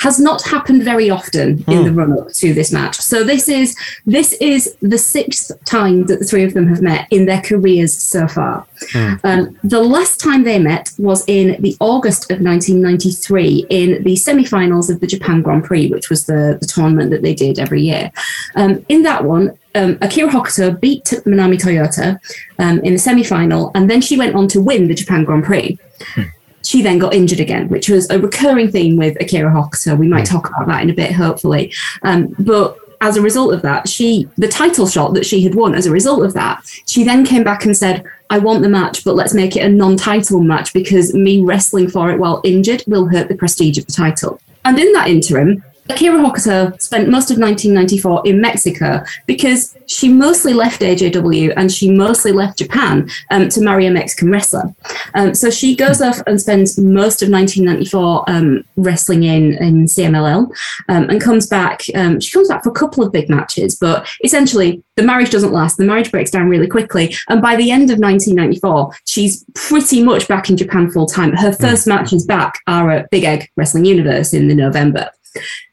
has 0.00 0.18
not 0.18 0.42
happened 0.42 0.82
very 0.82 1.08
often 1.10 1.58
mm. 1.58 1.72
in 1.72 1.78
hmm. 1.78 1.84
the 1.84 1.92
run 1.92 2.18
up 2.18 2.32
to 2.32 2.52
this 2.52 2.72
match. 2.72 2.96
So 2.96 3.22
this 3.22 3.48
is 3.48 3.76
this 4.04 4.32
is 4.34 4.76
the 4.82 4.98
sixth 4.98 5.52
time 5.64 6.06
that 6.06 6.18
the 6.18 6.24
three 6.24 6.42
of 6.42 6.54
them 6.54 6.66
have 6.68 6.82
met 6.82 7.06
in 7.10 7.26
their 7.26 7.40
careers 7.40 7.96
so 7.96 8.26
far. 8.26 8.66
Mm. 8.92 9.20
Um, 9.24 9.58
the 9.62 9.80
last 9.80 10.18
time 10.20 10.42
they 10.42 10.58
met 10.58 10.90
was 10.98 11.24
in 11.28 11.60
the 11.62 11.76
August 11.78 12.30
of 12.32 12.40
1993 12.40 13.66
in 13.70 14.02
the 14.02 14.16
semi-finals 14.16 14.90
of 14.90 14.98
the 14.98 15.06
Japan 15.06 15.40
Grand 15.40 15.64
Prix, 15.64 15.88
which 15.88 16.10
was 16.10 16.26
the, 16.26 16.58
the 16.60 16.66
tournament 16.66 17.12
that 17.12 17.22
they 17.22 17.34
did 17.34 17.60
every 17.60 17.82
year. 17.82 18.10
Um, 18.56 18.84
in 18.88 19.04
that 19.04 19.24
one, 19.24 19.56
um, 19.76 19.98
Akira 20.00 20.28
Hokuto 20.28 20.78
beat 20.80 21.04
Manami 21.24 21.60
Toyota 21.60 22.18
um, 22.58 22.80
in 22.80 22.92
the 22.94 22.98
semi-final, 22.98 23.70
and 23.76 23.88
then 23.88 24.00
she 24.00 24.18
went 24.18 24.34
on 24.34 24.48
to 24.48 24.60
win 24.60 24.88
the 24.88 24.94
Japan 24.94 25.24
Grand 25.24 25.44
Prix. 25.44 25.78
Mm 26.14 26.32
she 26.64 26.82
then 26.82 26.98
got 26.98 27.14
injured 27.14 27.40
again, 27.40 27.68
which 27.68 27.88
was 27.88 28.08
a 28.10 28.18
recurring 28.18 28.70
theme 28.70 28.96
with 28.96 29.20
Akira 29.20 29.50
Hokuto. 29.50 29.98
We 29.98 30.08
might 30.08 30.28
hmm. 30.28 30.34
talk 30.34 30.48
about 30.48 30.66
that 30.66 30.82
in 30.82 30.90
a 30.90 30.94
bit, 30.94 31.12
hopefully. 31.12 31.72
Um, 32.02 32.34
but 32.38 32.78
as 33.02 33.16
a 33.16 33.22
result 33.22 33.52
of 33.52 33.62
that, 33.62 33.88
she 33.88 34.28
the 34.38 34.48
title 34.48 34.86
shot 34.86 35.12
that 35.14 35.26
she 35.26 35.42
had 35.42 35.56
won 35.56 35.74
as 35.74 35.86
a 35.86 35.90
result 35.90 36.24
of 36.24 36.34
that, 36.34 36.62
she 36.86 37.02
then 37.02 37.26
came 37.26 37.42
back 37.42 37.64
and 37.64 37.76
said, 37.76 38.04
I 38.30 38.38
want 38.38 38.62
the 38.62 38.68
match, 38.68 39.04
but 39.04 39.16
let's 39.16 39.34
make 39.34 39.56
it 39.56 39.66
a 39.66 39.68
non-title 39.68 40.40
match 40.40 40.72
because 40.72 41.12
me 41.12 41.42
wrestling 41.42 41.90
for 41.90 42.10
it 42.10 42.18
while 42.18 42.40
injured 42.44 42.84
will 42.86 43.08
hurt 43.08 43.28
the 43.28 43.34
prestige 43.34 43.76
of 43.76 43.86
the 43.86 43.92
title. 43.92 44.40
And 44.64 44.78
in 44.78 44.92
that 44.92 45.08
interim, 45.08 45.64
Akira 45.88 46.18
Hokuto 46.18 46.80
spent 46.80 47.08
most 47.08 47.30
of 47.30 47.38
1994 47.38 48.22
in 48.24 48.40
Mexico 48.40 49.02
because 49.26 49.76
she 49.86 50.08
mostly 50.08 50.52
left 50.52 50.80
AJW 50.80 51.52
and 51.56 51.72
she 51.72 51.90
mostly 51.90 52.30
left 52.30 52.58
Japan 52.58 53.08
um, 53.30 53.48
to 53.48 53.60
marry 53.60 53.86
a 53.86 53.90
Mexican 53.90 54.30
wrestler. 54.30 54.74
Um, 55.14 55.34
so 55.34 55.50
she 55.50 55.74
goes 55.74 56.00
off 56.00 56.22
and 56.26 56.40
spends 56.40 56.78
most 56.78 57.22
of 57.22 57.30
1994 57.30 58.30
um, 58.30 58.64
wrestling 58.76 59.24
in, 59.24 59.54
in 59.54 59.86
CMLL 59.86 60.50
um, 60.88 61.10
and 61.10 61.20
comes 61.20 61.46
back. 61.46 61.82
Um, 61.94 62.20
she 62.20 62.30
comes 62.30 62.48
back 62.48 62.62
for 62.62 62.70
a 62.70 62.74
couple 62.74 63.04
of 63.04 63.12
big 63.12 63.28
matches, 63.28 63.76
but 63.76 64.08
essentially 64.24 64.82
the 64.96 65.02
marriage 65.02 65.30
doesn't 65.30 65.52
last. 65.52 65.78
The 65.78 65.84
marriage 65.84 66.12
breaks 66.12 66.30
down 66.30 66.48
really 66.48 66.68
quickly. 66.68 67.14
And 67.28 67.42
by 67.42 67.56
the 67.56 67.70
end 67.70 67.90
of 67.90 67.98
1994, 67.98 68.92
she's 69.04 69.44
pretty 69.54 70.02
much 70.02 70.28
back 70.28 70.48
in 70.48 70.56
Japan 70.56 70.90
full 70.90 71.06
time. 71.06 71.32
Her 71.32 71.52
first 71.52 71.86
matches 71.86 72.24
back 72.24 72.60
are 72.68 72.90
at 72.90 73.10
Big 73.10 73.24
Egg 73.24 73.50
Wrestling 73.56 73.84
Universe 73.84 74.32
in 74.32 74.48
the 74.48 74.54
November. 74.54 75.10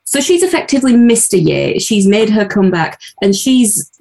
So 0.10 0.20
she's 0.20 0.42
effectively 0.42 0.98
missed 0.98 1.36
a 1.36 1.40
year. 1.40 1.80
She's 1.80 2.08
made 2.08 2.32
her 2.32 2.44
comeback 2.44 3.00
and 3.22 3.36
she's 3.36 3.92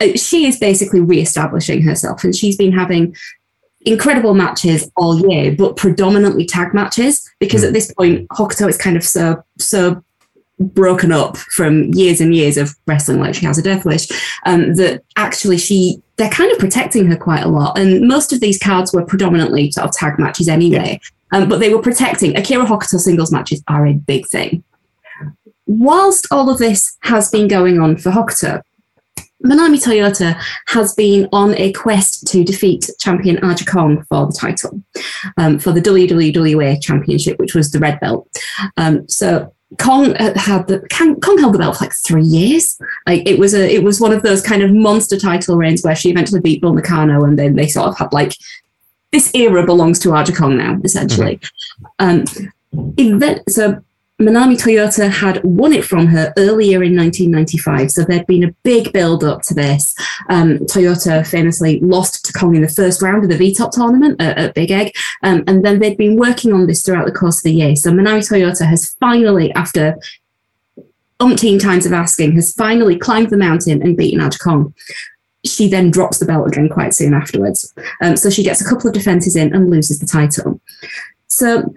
uh, 0.00 0.16
she 0.16 0.46
is 0.46 0.58
basically 0.58 1.00
re-establishing 1.00 1.82
herself 1.82 2.24
and 2.24 2.34
she's 2.34 2.56
been 2.56 2.72
having 2.72 3.14
incredible 3.82 4.32
matches 4.32 4.90
all 4.96 5.28
year, 5.28 5.54
but 5.54 5.76
predominantly 5.76 6.46
tag 6.46 6.72
matches 6.72 7.30
because 7.38 7.64
mm. 7.64 7.66
at 7.66 7.74
this 7.74 7.92
point 7.92 8.26
Hokuto 8.28 8.66
is 8.66 8.78
kind 8.78 8.96
of 8.96 9.04
so 9.04 9.44
so 9.58 10.02
broken 10.58 11.12
up 11.12 11.36
from 11.36 11.92
years 11.92 12.22
and 12.22 12.34
years 12.34 12.56
of 12.56 12.74
wrestling 12.86 13.20
like 13.20 13.34
she 13.34 13.44
has 13.44 13.58
a 13.58 13.62
death 13.62 13.84
wish 13.84 14.08
um, 14.46 14.74
that 14.76 15.02
actually 15.16 15.58
she 15.58 16.00
they're 16.16 16.30
kind 16.30 16.52
of 16.52 16.58
protecting 16.58 17.04
her 17.06 17.16
quite 17.16 17.42
a 17.42 17.48
lot 17.48 17.76
and 17.76 18.06
most 18.06 18.32
of 18.32 18.40
these 18.40 18.58
cards 18.58 18.92
were 18.92 19.04
predominantly 19.04 19.72
sort 19.72 19.88
of 19.88 19.92
tag 19.92 20.20
matches 20.20 20.48
anyway 20.48 21.00
yeah. 21.32 21.40
um, 21.40 21.48
but 21.48 21.58
they 21.58 21.74
were 21.74 21.82
protecting 21.82 22.36
akira 22.36 22.64
hokuto 22.64 23.00
singles 23.00 23.32
matches 23.32 23.60
are 23.66 23.86
a 23.86 23.94
big 23.94 24.24
thing 24.28 24.62
whilst 25.78 26.26
all 26.30 26.50
of 26.50 26.58
this 26.58 26.96
has 27.00 27.30
been 27.30 27.48
going 27.48 27.80
on 27.80 27.96
for 27.96 28.10
Hokuto, 28.10 28.62
Manami 29.44 29.82
Toyota 29.82 30.40
has 30.68 30.94
been 30.94 31.28
on 31.32 31.54
a 31.56 31.72
quest 31.72 32.26
to 32.28 32.44
defeat 32.44 32.88
champion 33.00 33.42
Aja 33.44 33.64
Kong 33.64 34.04
for 34.08 34.26
the 34.26 34.32
title, 34.32 34.80
um, 35.36 35.58
for 35.58 35.72
the 35.72 35.80
WWA 35.80 36.80
Championship, 36.80 37.38
which 37.38 37.54
was 37.54 37.72
the 37.72 37.80
red 37.80 37.98
belt. 37.98 38.28
Um, 38.76 39.08
so 39.08 39.52
Kong 39.80 40.14
had 40.14 40.68
the 40.68 40.86
Kong 41.22 41.38
held 41.38 41.54
the 41.54 41.58
belt 41.58 41.76
for 41.76 41.84
like 41.84 41.94
three 42.06 42.22
years. 42.22 42.78
Like 43.06 43.28
it 43.28 43.38
was 43.38 43.54
a 43.54 43.74
it 43.74 43.82
was 43.82 44.00
one 44.00 44.12
of 44.12 44.22
those 44.22 44.42
kind 44.42 44.62
of 44.62 44.72
monster 44.72 45.18
title 45.18 45.56
reigns 45.56 45.82
where 45.82 45.96
she 45.96 46.10
eventually 46.10 46.40
beat 46.40 46.60
Bull 46.60 46.74
Nakano, 46.74 47.24
and 47.24 47.38
then 47.38 47.56
they 47.56 47.66
sort 47.66 47.88
of 47.88 47.98
had 47.98 48.12
like 48.12 48.36
this 49.10 49.34
era 49.34 49.64
belongs 49.64 49.98
to 50.00 50.14
Aja 50.14 50.32
Kong 50.32 50.56
now, 50.56 50.78
essentially. 50.84 51.40
Mm-hmm. 52.00 52.04
Um, 52.38 52.52
event, 52.98 53.42
so 53.50 53.82
Manami 54.22 54.56
Toyota 54.56 55.10
had 55.10 55.42
won 55.44 55.72
it 55.72 55.84
from 55.84 56.06
her 56.06 56.32
earlier 56.36 56.82
in 56.82 56.96
1995, 56.96 57.90
so 57.90 58.04
there'd 58.04 58.26
been 58.26 58.44
a 58.44 58.52
big 58.62 58.92
build 58.92 59.24
up 59.24 59.42
to 59.42 59.54
this. 59.54 59.94
Um, 60.28 60.58
Toyota 60.60 61.26
famously 61.26 61.80
lost 61.80 62.24
to 62.24 62.32
Kong 62.32 62.54
in 62.54 62.62
the 62.62 62.68
first 62.68 63.02
round 63.02 63.24
of 63.24 63.30
the 63.30 63.36
V-Top 63.36 63.72
tournament 63.72 64.20
at, 64.20 64.38
at 64.38 64.54
Big 64.54 64.70
Egg, 64.70 64.94
um, 65.22 65.44
and 65.46 65.64
then 65.64 65.78
they'd 65.78 65.96
been 65.96 66.16
working 66.16 66.52
on 66.52 66.66
this 66.66 66.82
throughout 66.82 67.06
the 67.06 67.12
course 67.12 67.38
of 67.38 67.44
the 67.44 67.52
year. 67.52 67.76
So 67.76 67.90
Manami 67.90 68.20
Toyota 68.20 68.66
has 68.66 68.90
finally, 69.00 69.52
after 69.52 69.96
umpteen 71.20 71.60
times 71.60 71.86
of 71.86 71.92
asking, 71.92 72.32
has 72.32 72.52
finally 72.52 72.98
climbed 72.98 73.30
the 73.30 73.36
mountain 73.36 73.82
and 73.82 73.96
beaten 73.96 74.20
Aja 74.20 74.38
Kong. 74.38 74.74
She 75.44 75.68
then 75.68 75.90
drops 75.90 76.18
the 76.18 76.26
belt 76.26 76.48
again 76.48 76.68
quite 76.68 76.94
soon 76.94 77.14
afterwards. 77.14 77.72
Um, 78.00 78.16
so 78.16 78.30
she 78.30 78.44
gets 78.44 78.60
a 78.60 78.64
couple 78.64 78.88
of 78.88 78.94
defenses 78.94 79.36
in 79.36 79.54
and 79.54 79.70
loses 79.70 79.98
the 79.98 80.06
title. 80.06 80.60
So 81.26 81.74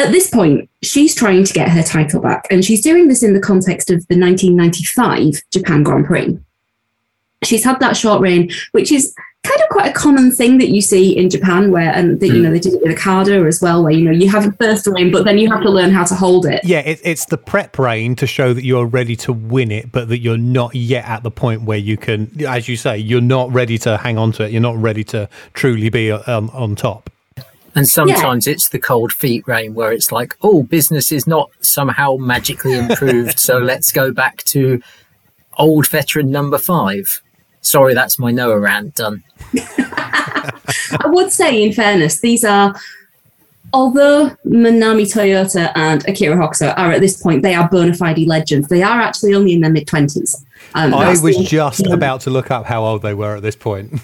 at 0.00 0.12
this 0.12 0.30
point, 0.30 0.68
she's 0.82 1.14
trying 1.14 1.44
to 1.44 1.52
get 1.52 1.68
her 1.68 1.82
title 1.82 2.20
back, 2.20 2.46
and 2.50 2.64
she's 2.64 2.82
doing 2.82 3.08
this 3.08 3.22
in 3.22 3.34
the 3.34 3.40
context 3.40 3.90
of 3.90 4.06
the 4.08 4.18
1995 4.18 5.42
Japan 5.50 5.82
Grand 5.82 6.06
Prix. 6.06 6.38
She's 7.42 7.64
had 7.64 7.80
that 7.80 7.96
short 7.96 8.20
reign, 8.20 8.50
which 8.72 8.92
is 8.92 9.14
kind 9.42 9.60
of 9.62 9.68
quite 9.70 9.90
a 9.90 9.92
common 9.94 10.30
thing 10.30 10.58
that 10.58 10.68
you 10.68 10.82
see 10.82 11.16
in 11.16 11.30
Japan, 11.30 11.70
where 11.70 11.90
and 11.92 12.20
the, 12.20 12.28
you 12.28 12.42
know 12.42 12.50
they 12.50 12.58
did 12.58 12.74
it 12.74 12.82
with 12.82 12.92
Okada 12.92 13.44
as 13.46 13.60
well, 13.62 13.82
where 13.82 13.92
you 13.92 14.04
know 14.04 14.10
you 14.10 14.28
have 14.28 14.46
a 14.46 14.52
first 14.52 14.86
reign, 14.86 15.10
but 15.10 15.24
then 15.24 15.38
you 15.38 15.50
have 15.50 15.62
to 15.62 15.70
learn 15.70 15.90
how 15.90 16.04
to 16.04 16.14
hold 16.14 16.46
it. 16.46 16.60
Yeah, 16.64 16.80
it, 16.80 17.00
it's 17.02 17.24
the 17.24 17.38
prep 17.38 17.78
reign 17.78 18.14
to 18.16 18.26
show 18.26 18.52
that 18.52 18.64
you're 18.64 18.86
ready 18.86 19.16
to 19.16 19.32
win 19.32 19.70
it, 19.70 19.90
but 19.90 20.08
that 20.08 20.18
you're 20.18 20.38
not 20.38 20.74
yet 20.74 21.06
at 21.06 21.22
the 21.22 21.30
point 21.30 21.62
where 21.62 21.78
you 21.78 21.96
can, 21.96 22.30
as 22.46 22.68
you 22.68 22.76
say, 22.76 22.98
you're 22.98 23.20
not 23.20 23.50
ready 23.52 23.78
to 23.78 23.96
hang 23.96 24.18
on 24.18 24.32
to 24.32 24.44
it. 24.44 24.52
You're 24.52 24.60
not 24.60 24.76
ready 24.76 25.04
to 25.04 25.28
truly 25.54 25.88
be 25.88 26.10
um, 26.10 26.50
on 26.50 26.76
top. 26.76 27.10
And 27.74 27.86
sometimes 27.86 28.46
yeah. 28.46 28.54
it's 28.54 28.68
the 28.68 28.78
cold 28.78 29.12
feet 29.12 29.46
reign 29.46 29.74
where 29.74 29.92
it's 29.92 30.10
like, 30.10 30.36
oh, 30.42 30.62
business 30.62 31.12
is 31.12 31.26
not 31.26 31.50
somehow 31.60 32.16
magically 32.16 32.76
improved. 32.76 33.38
so 33.38 33.58
let's 33.62 33.92
go 33.92 34.12
back 34.12 34.38
to 34.44 34.82
old 35.58 35.86
veteran 35.86 36.30
number 36.30 36.58
five. 36.58 37.22
Sorry, 37.60 37.94
that's 37.94 38.18
my 38.18 38.30
Noah 38.30 38.58
rant 38.58 38.96
done. 38.96 39.22
I 39.54 41.06
would 41.06 41.30
say, 41.30 41.62
in 41.62 41.72
fairness, 41.72 42.20
these 42.20 42.44
are, 42.44 42.74
although 43.72 44.30
Manami 44.46 45.04
Toyota 45.12 45.70
and 45.76 46.06
Akira 46.08 46.36
Hokuto 46.36 46.76
are 46.76 46.92
at 46.92 47.00
this 47.00 47.22
point, 47.22 47.42
they 47.42 47.54
are 47.54 47.68
bona 47.68 47.94
fide 47.94 48.18
legends. 48.26 48.68
They 48.68 48.82
are 48.82 49.00
actually 49.00 49.34
only 49.34 49.52
in 49.52 49.60
their 49.60 49.70
mid 49.70 49.86
20s. 49.86 50.42
Um, 50.74 50.94
I 50.94 51.10
was 51.10 51.22
the, 51.22 51.44
just 51.44 51.86
about 51.86 52.22
to 52.22 52.30
look 52.30 52.50
up 52.50 52.64
how 52.64 52.84
old 52.84 53.02
they 53.02 53.14
were 53.14 53.36
at 53.36 53.42
this 53.42 53.56
point. 53.56 54.00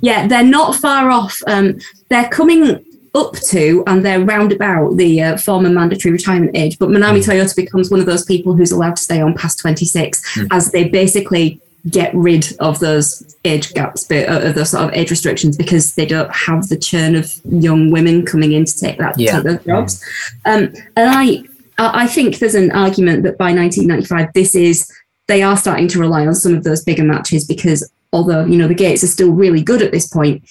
Yeah, 0.00 0.26
they're 0.26 0.44
not 0.44 0.76
far 0.76 1.10
off. 1.10 1.40
Um, 1.46 1.78
they're 2.08 2.28
coming 2.28 2.84
up 3.14 3.34
to 3.34 3.82
and 3.86 4.04
they're 4.04 4.24
round 4.24 4.52
about 4.52 4.96
the 4.96 5.20
uh, 5.20 5.36
former 5.36 5.68
mandatory 5.68 6.12
retirement 6.12 6.56
age. 6.56 6.78
But 6.78 6.90
Manami 6.90 7.18
mm. 7.18 7.24
Toyota 7.24 7.56
becomes 7.56 7.90
one 7.90 8.00
of 8.00 8.06
those 8.06 8.24
people 8.24 8.54
who's 8.54 8.72
allowed 8.72 8.96
to 8.96 9.02
stay 9.02 9.20
on 9.20 9.34
past 9.34 9.58
26 9.58 10.36
mm. 10.36 10.48
as 10.50 10.70
they 10.72 10.88
basically 10.88 11.60
get 11.88 12.14
rid 12.14 12.46
of 12.60 12.78
those 12.78 13.36
age 13.44 13.72
gaps, 13.72 14.08
uh, 14.10 14.42
of 14.44 14.54
those 14.54 14.70
sort 14.70 14.84
of 14.84 14.92
age 14.92 15.10
restrictions 15.10 15.56
because 15.56 15.94
they 15.94 16.06
don't 16.06 16.32
have 16.34 16.68
the 16.68 16.76
churn 16.76 17.16
of 17.16 17.32
young 17.44 17.90
women 17.90 18.24
coming 18.24 18.52
in 18.52 18.64
to 18.64 18.78
take 18.78 18.98
that 18.98 19.18
yeah. 19.18 19.36
take 19.36 19.44
those 19.44 19.64
jobs. 19.64 20.04
Mm. 20.46 20.68
Um, 20.68 20.74
and 20.96 21.10
I, 21.10 21.42
I 21.78 22.06
think 22.06 22.38
there's 22.38 22.54
an 22.54 22.70
argument 22.72 23.22
that 23.22 23.38
by 23.38 23.52
1995, 23.52 24.32
this 24.34 24.54
is 24.54 24.90
they 25.26 25.42
are 25.42 25.56
starting 25.56 25.88
to 25.88 26.00
rely 26.00 26.26
on 26.26 26.34
some 26.34 26.54
of 26.54 26.64
those 26.64 26.84
bigger 26.84 27.04
matches 27.04 27.46
because 27.46 27.90
although 28.12 28.44
you 28.44 28.56
know 28.56 28.68
the 28.68 28.74
gates 28.74 29.04
are 29.04 29.08
still 29.08 29.30
really 29.30 29.62
good 29.62 29.80
at 29.80 29.92
this 29.92 30.06
point, 30.06 30.42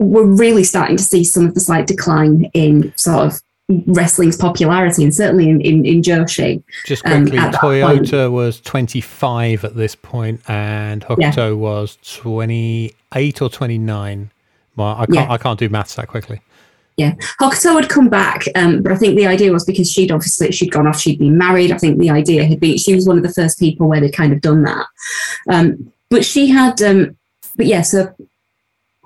we're 0.00 0.24
really 0.24 0.64
starting 0.64 0.96
to 0.96 1.02
see 1.02 1.22
some 1.22 1.46
of 1.46 1.54
the 1.54 1.60
slight 1.60 1.86
decline 1.86 2.50
in 2.54 2.92
sort 2.96 3.26
of 3.26 3.40
wrestling's 3.86 4.36
popularity 4.36 5.04
and 5.04 5.14
certainly 5.14 5.48
in, 5.48 5.60
in, 5.60 5.84
in 5.84 6.02
Joshi. 6.02 6.62
Just 6.86 7.06
um, 7.06 7.24
quickly, 7.24 7.38
um, 7.38 7.52
Toyota 7.52 8.32
was 8.32 8.60
25 8.62 9.64
at 9.64 9.76
this 9.76 9.94
point 9.94 10.40
and 10.48 11.04
Hokuto 11.04 11.36
yeah. 11.36 11.50
was 11.50 11.98
28 12.02 13.42
or 13.42 13.50
29. 13.50 14.30
Well, 14.74 14.88
I 14.88 15.06
can't, 15.06 15.10
yeah. 15.14 15.30
I 15.30 15.36
can't 15.36 15.58
do 15.58 15.68
maths 15.68 15.94
that 15.96 16.08
quickly. 16.08 16.40
Yeah, 16.96 17.14
Hokuto 17.38 17.74
would 17.74 17.88
come 17.88 18.08
back, 18.08 18.44
um, 18.56 18.82
but 18.82 18.92
I 18.92 18.96
think 18.96 19.16
the 19.16 19.26
idea 19.26 19.52
was 19.52 19.64
because 19.64 19.90
she'd 19.90 20.10
obviously 20.10 20.52
she'd 20.52 20.72
gone 20.72 20.86
off, 20.86 21.00
she'd 21.00 21.18
been 21.18 21.38
married. 21.38 21.72
I 21.72 21.78
think 21.78 21.98
the 21.98 22.10
idea 22.10 22.44
had 22.44 22.60
been 22.60 22.76
she 22.76 22.94
was 22.94 23.06
one 23.06 23.16
of 23.16 23.22
the 23.22 23.32
first 23.32 23.58
people 23.58 23.88
where 23.88 24.00
they'd 24.00 24.12
kind 24.12 24.32
of 24.32 24.42
done 24.42 24.64
that. 24.64 24.86
Um, 25.48 25.92
but 26.10 26.26
she 26.26 26.48
had, 26.48 26.82
um, 26.82 27.16
but 27.56 27.66
yeah, 27.66 27.80
so 27.82 28.14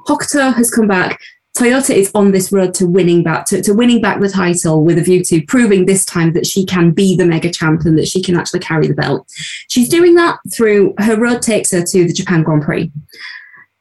Hokuto 0.07 0.55
has 0.55 0.71
come 0.71 0.87
back. 0.87 1.21
Toyota 1.57 1.95
is 1.95 2.11
on 2.15 2.33
this 2.33 2.51
road 2.51 2.75
to 2.75 2.87
winning 2.87 3.23
back 3.23 3.47
to, 3.47 3.63
to 3.63 3.73
winning 3.73 4.01
back 4.01 4.21
the 4.21 4.29
title 4.29 4.85
with 4.85 4.99
a 4.99 5.03
view 5.03 5.23
to 5.25 5.45
proving 5.47 5.87
this 5.87 6.05
time 6.05 6.33
that 6.33 6.47
she 6.47 6.67
can 6.67 6.91
be 6.91 7.17
the 7.17 7.25
mega 7.25 7.51
champion, 7.51 7.95
that 7.95 8.09
she 8.09 8.21
can 8.21 8.37
actually 8.37 8.61
carry 8.61 8.89
the 8.89 8.95
belt. 8.95 9.31
She's 9.69 9.89
doing 9.89 10.17
that 10.17 10.39
through 10.53 10.95
her 10.99 11.17
road 11.17 11.43
takes 11.43 11.71
her 11.71 11.83
to 11.83 12.07
the 12.07 12.13
Japan 12.13 12.43
Grand 12.43 12.63
Prix. 12.63 12.91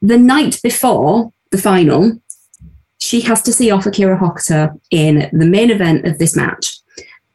The 0.04 0.20
night 0.20 0.60
before 0.62 1.34
the 1.50 1.58
final, 1.58 2.20
she 3.00 3.22
has 3.22 3.42
to 3.44 3.54
see 3.54 3.72
off 3.72 3.86
Akira 3.86 4.20
Hokuto 4.20 4.80
in 4.92 5.30
the 5.34 5.46
main 5.46 5.72
event 5.72 6.06
of 6.06 6.20
this 6.20 6.36
match. 6.36 6.78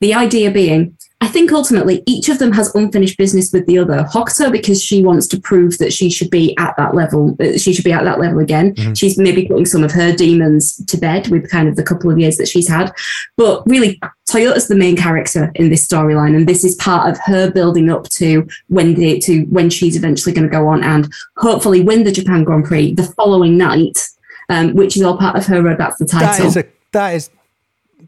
The 0.00 0.14
idea 0.14 0.50
being 0.52 0.97
I 1.20 1.26
think 1.26 1.52
ultimately 1.52 2.04
each 2.06 2.28
of 2.28 2.38
them 2.38 2.52
has 2.52 2.72
unfinished 2.76 3.18
business 3.18 3.52
with 3.52 3.66
the 3.66 3.78
other. 3.78 4.04
Hokuto 4.04 4.52
because 4.52 4.80
she 4.80 5.02
wants 5.02 5.26
to 5.28 5.40
prove 5.40 5.78
that 5.78 5.92
she 5.92 6.10
should 6.10 6.30
be 6.30 6.56
at 6.58 6.76
that 6.76 6.94
level. 6.94 7.36
Uh, 7.40 7.58
she 7.58 7.72
should 7.72 7.84
be 7.84 7.92
at 7.92 8.04
that 8.04 8.20
level 8.20 8.38
again. 8.38 8.74
Mm-hmm. 8.74 8.94
She's 8.94 9.18
maybe 9.18 9.46
putting 9.46 9.66
some 9.66 9.82
of 9.82 9.90
her 9.90 10.12
demons 10.14 10.76
to 10.86 10.96
bed 10.96 11.26
with 11.28 11.50
kind 11.50 11.68
of 11.68 11.74
the 11.74 11.82
couple 11.82 12.10
of 12.10 12.20
years 12.20 12.36
that 12.36 12.46
she's 12.46 12.68
had. 12.68 12.92
But 13.36 13.66
really, 13.66 14.00
Toyota's 14.30 14.68
the 14.68 14.76
main 14.76 14.96
character 14.96 15.50
in 15.56 15.70
this 15.70 15.86
storyline, 15.86 16.36
and 16.36 16.48
this 16.48 16.64
is 16.64 16.76
part 16.76 17.10
of 17.10 17.18
her 17.24 17.50
building 17.50 17.90
up 17.90 18.08
to 18.10 18.46
when 18.68 18.94
the 18.94 19.18
to 19.20 19.42
when 19.46 19.70
she's 19.70 19.96
eventually 19.96 20.32
going 20.32 20.48
to 20.48 20.52
go 20.52 20.68
on 20.68 20.84
and 20.84 21.12
hopefully 21.36 21.82
win 21.82 22.04
the 22.04 22.12
Japan 22.12 22.44
Grand 22.44 22.64
Prix 22.64 22.94
the 22.94 23.02
following 23.02 23.58
night, 23.58 24.08
um, 24.50 24.72
which 24.74 24.96
is 24.96 25.02
all 25.02 25.16
part 25.16 25.36
of 25.36 25.46
her 25.46 25.62
road. 25.62 25.78
That's 25.78 25.98
the 25.98 26.06
title. 26.06 26.28
That 26.28 26.44
is 26.44 26.56
a 26.56 26.64
that 26.92 27.10
is 27.14 27.30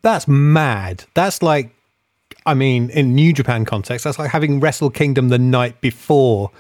that's 0.01 0.29
mad. 0.29 1.05
That's 1.15 1.43
like 1.43 1.75
I 2.51 2.55
mean, 2.55 2.91
in 2.91 3.15
New 3.15 3.33
Japan 3.33 3.65
context, 3.65 4.03
that's 4.03 4.19
like 4.19 4.33
having 4.33 4.59
Wrestle 4.59 4.91
Kingdom 4.91 5.29
the 5.29 5.39
night 5.39 5.81
before 5.81 6.51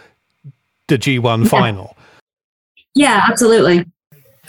the 0.86 0.96
G1 0.96 1.42
yeah. 1.42 1.48
final. 1.48 1.96
Yeah, 2.94 3.22
absolutely. 3.28 3.84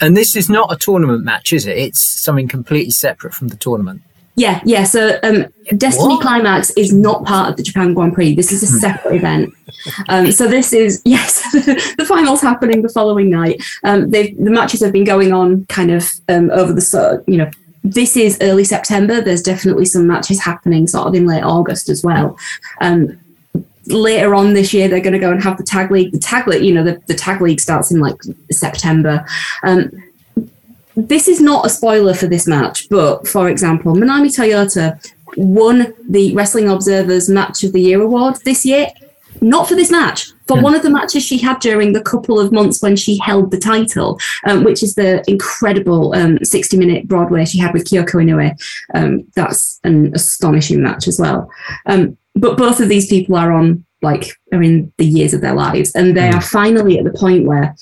And 0.00 0.16
this 0.16 0.36
is 0.36 0.48
not 0.48 0.72
a 0.72 0.76
tournament 0.76 1.24
match, 1.24 1.52
is 1.52 1.66
it? 1.66 1.76
It's 1.76 2.00
something 2.00 2.46
completely 2.46 2.92
separate 2.92 3.34
from 3.34 3.48
the 3.48 3.56
tournament. 3.56 4.02
Yeah, 4.36 4.60
yeah. 4.64 4.84
So 4.84 5.18
um, 5.24 5.46
Destiny 5.76 6.14
what? 6.14 6.22
Climax 6.22 6.70
is 6.70 6.92
not 6.92 7.24
part 7.24 7.50
of 7.50 7.56
the 7.56 7.64
Japan 7.64 7.92
Grand 7.92 8.14
Prix. 8.14 8.36
This 8.36 8.52
is 8.52 8.62
a 8.62 8.66
hmm. 8.66 8.78
separate 8.78 9.16
event. 9.16 9.52
Um, 10.08 10.30
so 10.30 10.46
this 10.46 10.72
is 10.72 11.02
yes, 11.04 11.42
the 11.52 12.06
finals 12.08 12.40
happening 12.40 12.82
the 12.82 12.88
following 12.88 13.30
night. 13.30 13.62
Um, 13.82 14.10
the 14.10 14.32
matches 14.38 14.80
have 14.80 14.92
been 14.92 15.04
going 15.04 15.32
on 15.32 15.66
kind 15.66 15.90
of 15.90 16.08
um, 16.28 16.50
over 16.52 16.72
the 16.72 17.24
you 17.26 17.36
know 17.36 17.50
this 17.84 18.16
is 18.16 18.38
early 18.40 18.64
September. 18.64 19.20
There's 19.20 19.42
definitely 19.42 19.84
some 19.86 20.06
matches 20.06 20.40
happening 20.40 20.86
sort 20.86 21.08
of 21.08 21.14
in 21.14 21.26
late 21.26 21.42
August 21.42 21.88
as 21.88 22.02
well. 22.02 22.38
Um, 22.80 23.18
later 23.86 24.34
on 24.34 24.54
this 24.54 24.72
year, 24.72 24.88
they're 24.88 25.00
going 25.00 25.12
to 25.14 25.18
go 25.18 25.32
and 25.32 25.42
have 25.42 25.56
the 25.56 25.64
tag 25.64 25.90
league. 25.90 26.12
The 26.12 26.18
tag 26.18 26.46
league, 26.46 26.64
you 26.64 26.74
know, 26.74 26.84
the, 26.84 27.02
the 27.06 27.14
tag 27.14 27.40
league 27.40 27.60
starts 27.60 27.90
in 27.90 28.00
like 28.00 28.20
September. 28.50 29.26
Um, 29.62 29.90
this 30.94 31.26
is 31.26 31.40
not 31.40 31.66
a 31.66 31.70
spoiler 31.70 32.14
for 32.14 32.26
this 32.26 32.46
match, 32.46 32.88
but 32.88 33.26
for 33.26 33.48
example, 33.48 33.94
Manami 33.94 34.28
Toyota 34.28 35.00
won 35.36 35.94
the 36.08 36.34
Wrestling 36.34 36.68
Observer's 36.68 37.30
Match 37.30 37.64
of 37.64 37.72
the 37.72 37.80
Year 37.80 38.02
award 38.02 38.36
this 38.44 38.66
year 38.66 38.88
not 39.42 39.68
for 39.68 39.74
this 39.74 39.90
match, 39.90 40.31
for 40.46 40.60
one 40.60 40.74
of 40.74 40.82
the 40.82 40.90
matches 40.90 41.22
she 41.22 41.38
had 41.38 41.60
during 41.60 41.92
the 41.92 42.02
couple 42.02 42.40
of 42.40 42.52
months 42.52 42.82
when 42.82 42.96
she 42.96 43.18
held 43.18 43.50
the 43.50 43.58
title, 43.58 44.18
um, 44.46 44.64
which 44.64 44.82
is 44.82 44.94
the 44.94 45.22
incredible 45.28 46.14
um, 46.14 46.38
60 46.42 46.76
minute 46.76 47.08
Broadway 47.08 47.44
she 47.44 47.58
had 47.58 47.72
with 47.72 47.84
Kyoko 47.84 48.22
Inoue. 48.22 48.56
Um, 48.94 49.24
that's 49.34 49.80
an 49.84 50.14
astonishing 50.14 50.82
match 50.82 51.08
as 51.08 51.18
well. 51.18 51.50
Um, 51.86 52.16
but 52.34 52.56
both 52.56 52.80
of 52.80 52.88
these 52.88 53.08
people 53.08 53.36
are 53.36 53.52
on, 53.52 53.84
like, 54.00 54.36
are 54.52 54.62
in 54.62 54.92
the 54.98 55.06
years 55.06 55.34
of 55.34 55.40
their 55.40 55.54
lives, 55.54 55.94
and 55.94 56.16
they 56.16 56.30
mm. 56.30 56.34
are 56.34 56.40
finally 56.40 56.98
at 56.98 57.04
the 57.04 57.12
point 57.12 57.46
where 57.46 57.74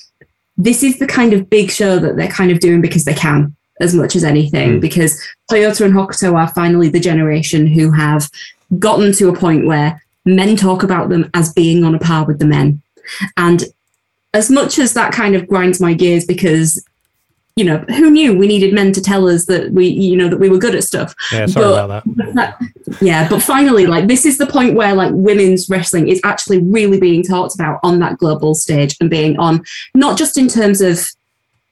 this 0.57 0.83
is 0.83 0.99
the 0.99 1.07
kind 1.07 1.33
of 1.33 1.49
big 1.49 1.71
show 1.71 1.97
that 1.99 2.17
they're 2.17 2.27
kind 2.27 2.51
of 2.51 2.59
doing 2.59 2.81
because 2.81 3.05
they 3.05 3.13
can 3.13 3.55
as 3.79 3.95
much 3.95 4.15
as 4.15 4.23
anything, 4.23 4.77
mm. 4.77 4.81
because 4.81 5.19
Toyota 5.49 5.85
and 5.85 5.93
Hokuto 5.93 6.35
are 6.35 6.49
finally 6.49 6.89
the 6.89 6.99
generation 6.99 7.65
who 7.65 7.91
have 7.91 8.29
gotten 8.77 9.11
to 9.13 9.29
a 9.29 9.35
point 9.35 9.65
where 9.65 10.01
men 10.25 10.55
talk 10.55 10.83
about 10.83 11.09
them 11.09 11.29
as 11.33 11.53
being 11.53 11.83
on 11.83 11.95
a 11.95 11.99
par 11.99 12.25
with 12.25 12.39
the 12.39 12.45
men. 12.45 12.81
And 13.37 13.63
as 14.33 14.49
much 14.49 14.79
as 14.79 14.93
that 14.93 15.11
kind 15.13 15.35
of 15.35 15.47
grinds 15.47 15.79
my 15.81 15.93
gears 15.93 16.25
because 16.25 16.83
you 17.57 17.65
know 17.65 17.79
who 17.79 18.09
knew 18.09 18.37
we 18.37 18.47
needed 18.47 18.73
men 18.73 18.93
to 18.93 19.01
tell 19.01 19.27
us 19.27 19.45
that 19.47 19.71
we 19.73 19.85
you 19.85 20.15
know 20.15 20.29
that 20.29 20.39
we 20.39 20.47
were 20.47 20.57
good 20.57 20.73
at 20.73 20.85
stuff 20.85 21.13
Yeah, 21.33 21.47
sorry 21.47 21.65
But- 21.65 21.83
about 21.85 22.35
that. 22.35 22.61
yeah 23.01 23.27
but 23.27 23.43
finally 23.43 23.87
like 23.87 24.07
this 24.07 24.25
is 24.25 24.37
the 24.37 24.47
point 24.47 24.73
where 24.75 24.95
like 24.95 25.11
women's 25.13 25.69
wrestling 25.69 26.07
is 26.07 26.21
actually 26.23 26.59
really 26.59 26.97
being 26.97 27.23
talked 27.23 27.53
about 27.53 27.81
on 27.83 27.99
that 27.99 28.17
global 28.19 28.55
stage 28.55 28.95
and 29.01 29.09
being 29.09 29.37
on 29.37 29.63
not 29.93 30.17
just 30.17 30.37
in 30.37 30.47
terms 30.47 30.79
of 30.79 31.05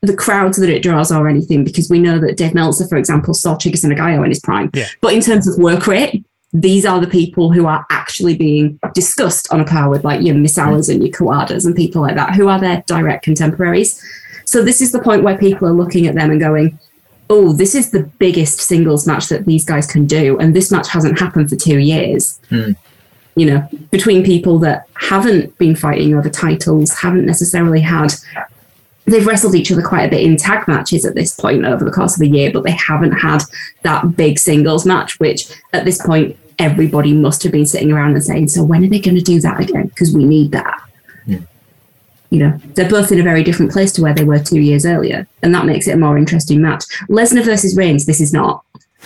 the 0.02 0.14
crowds 0.16 0.58
that 0.58 0.70
it 0.70 0.84
draws 0.84 1.14
or 1.14 1.30
anything 1.30 1.64
because 1.64 1.90
we 1.90 1.98
know 2.00 2.20
that 2.20 2.36
Dave 2.36 2.54
Meltzer 2.54 2.86
for 2.86 2.98
example 2.98 3.34
saw 3.34 3.56
Chigusa 3.56 3.86
and 3.86 3.94
Nagayo 3.98 4.22
in 4.26 4.30
his 4.32 4.42
prime 4.42 4.70
Yeah. 4.74 4.88
but 5.00 5.14
in 5.14 5.22
terms 5.22 5.48
of 5.48 5.58
work 5.58 5.88
rate 5.88 6.26
these 6.52 6.86
are 6.86 7.00
the 7.00 7.08
people 7.08 7.52
who 7.52 7.68
are 7.68 7.86
actually 7.92 8.36
being 8.36 8.80
discussed 8.94 9.52
on 9.52 9.60
a 9.60 9.66
par 9.66 9.90
with 9.90 10.04
like 10.04 10.22
your 10.22 10.36
Misawas 10.36 10.90
and 10.90 11.04
your 11.04 11.14
Kawadas 11.14 11.66
and 11.66 11.76
people 11.76 12.02
like 12.02 12.16
that 12.16 12.36
who 12.36 12.48
are 12.48 12.60
their 12.60 12.84
direct 12.88 13.24
contemporaries 13.24 14.04
so 14.46 14.64
this 14.64 14.82
is 14.82 14.92
the 14.92 15.02
point 15.02 15.24
where 15.24 15.38
people 15.38 15.68
are 15.68 15.74
looking 15.74 16.08
at 16.08 16.16
them 16.16 16.32
and 16.32 16.40
going 16.40 16.80
oh, 17.30 17.54
this 17.54 17.76
is 17.76 17.92
the 17.92 18.04
biggest 18.18 18.60
singles 18.60 19.06
match 19.06 19.28
that 19.28 19.46
these 19.46 19.64
guys 19.64 19.86
can 19.88 20.06
do, 20.06 20.38
and 20.40 20.56
this 20.56 20.72
match 20.72 20.90
hasn't 20.90 21.20
happened 21.20 21.50
for 21.50 21.56
two 21.56 21.78
years. 21.78 22.40
Hmm. 22.50 22.72
You 23.36 23.46
know, 23.46 23.70
between 23.92 24.26
people 24.26 24.60
that 24.60 24.88
haven't 24.96 25.58
been 25.58 25.76
fighting 25.76 26.16
over 26.16 26.30
titles, 26.30 26.94
haven't 26.98 27.26
necessarily 27.26 27.82
had. 27.82 28.14
They've 29.10 29.26
wrestled 29.26 29.56
each 29.56 29.72
other 29.72 29.82
quite 29.82 30.06
a 30.06 30.10
bit 30.10 30.22
in 30.22 30.38
tag 30.38 30.68
matches 30.68 31.06
at 31.06 31.16
this 31.16 31.36
point 31.36 31.66
over 31.66 31.84
the 31.84 31.92
course 31.92 32.14
of 32.14 32.20
the 32.20 32.30
year, 32.30 32.52
but 32.52 32.64
they 32.64 32.72
haven't 32.72 33.14
had 33.14 33.44
that 33.84 34.16
big 34.16 34.40
singles 34.40 34.86
match, 34.86 35.20
which 35.20 35.50
at 35.74 35.86
this 35.86 36.02
point 36.02 36.38
everybody 36.58 37.14
must 37.14 37.44
have 37.44 37.52
been 37.52 37.66
sitting 37.66 37.92
around 37.92 38.14
and 38.14 38.24
saying, 38.24 38.48
"So 38.50 38.64
when 38.64 38.84
are 38.84 38.90
they 38.90 39.00
going 39.00 39.16
to 39.16 39.22
do 39.22 39.40
that 39.42 39.60
again? 39.60 39.88
Because 39.88 40.14
we 40.14 40.26
need 40.26 40.52
that." 40.52 40.80
you 42.32 42.40
know, 42.40 42.60
they're 42.76 42.90
both 42.90 43.12
in 43.12 43.20
a 43.20 43.24
very 43.24 43.44
different 43.44 43.72
place 43.72 43.92
to 43.94 44.02
where 44.02 44.14
they 44.14 44.24
were 44.24 44.40
two 44.40 44.60
years 44.60 44.86
earlier, 44.86 45.28
and 45.42 45.54
that 45.56 45.66
makes 45.66 45.88
it 45.88 45.96
a 45.96 45.98
more 45.98 46.18
interesting 46.18 46.62
match. 46.62 46.84
Lesnar 47.10 47.44
versus 47.44 47.76
Reigns, 47.76 48.06
this 48.06 48.22
is 48.22 48.32
not. 48.32 48.64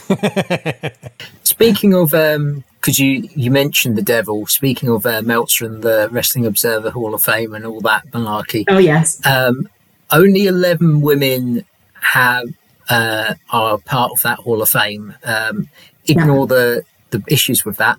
Speaking 1.44 1.94
of, 1.94 2.10
because 2.12 3.00
you 3.00 3.30
you 3.36 3.50
mentioned 3.50 3.98
the 3.98 4.02
devil. 4.02 4.46
Speaking 4.48 4.90
of 4.90 5.06
uh, 5.06 5.22
Meltzer 5.22 5.66
and 5.66 5.82
the 5.82 6.10
Wrestling 6.12 6.46
Observer 6.46 6.90
Hall 6.90 7.14
of 7.14 7.24
Fame 7.24 7.54
and 7.54 7.66
all 7.66 7.80
that 7.82 8.06
malarkey, 8.08 8.66
Oh 8.68 8.78
yes, 8.78 9.26
um, 9.26 9.70
only 10.14 10.48
eleven 10.48 11.02
women 11.02 11.66
have 12.02 12.54
uh, 12.90 13.34
are 13.50 13.78
part 13.80 14.12
of 14.12 14.22
that 14.22 14.40
Hall 14.40 14.62
of 14.62 14.70
Fame. 14.70 15.16
Um, 15.24 15.70
ignore 16.08 16.48
the 16.48 16.84
the 17.10 17.24
issues 17.28 17.66
with 17.66 17.78
that. 17.78 17.98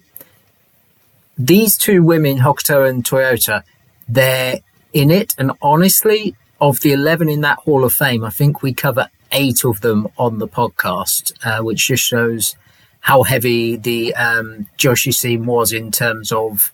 These 1.37 1.77
two 1.77 2.03
women, 2.03 2.39
Hokuto 2.39 2.89
and 2.89 3.05
Toyota, 3.05 3.65
they're 4.09 4.61
in 4.93 5.11
it, 5.11 5.35
and 5.37 5.53
honestly, 5.61 6.37
of 6.61 6.81
the 6.81 6.93
eleven 6.93 7.29
in 7.29 7.41
that 7.43 7.59
Hall 7.59 7.85
of 7.85 7.93
Fame, 7.93 8.25
I 8.25 8.31
think 8.31 8.63
we 8.63 8.73
cover 8.73 9.09
eight 9.33 9.65
of 9.65 9.81
them 9.81 10.09
on 10.17 10.39
the 10.39 10.49
podcast, 10.49 11.33
uh, 11.45 11.63
which 11.63 11.89
just 11.89 12.05
shows 12.05 12.55
how 13.01 13.25
heavy 13.25 13.77
the 13.77 14.15
um, 14.15 14.67
Joshi 14.79 15.13
scene 15.13 15.45
was 15.45 15.73
in 15.73 15.91
terms 15.91 16.33
of 16.33 16.73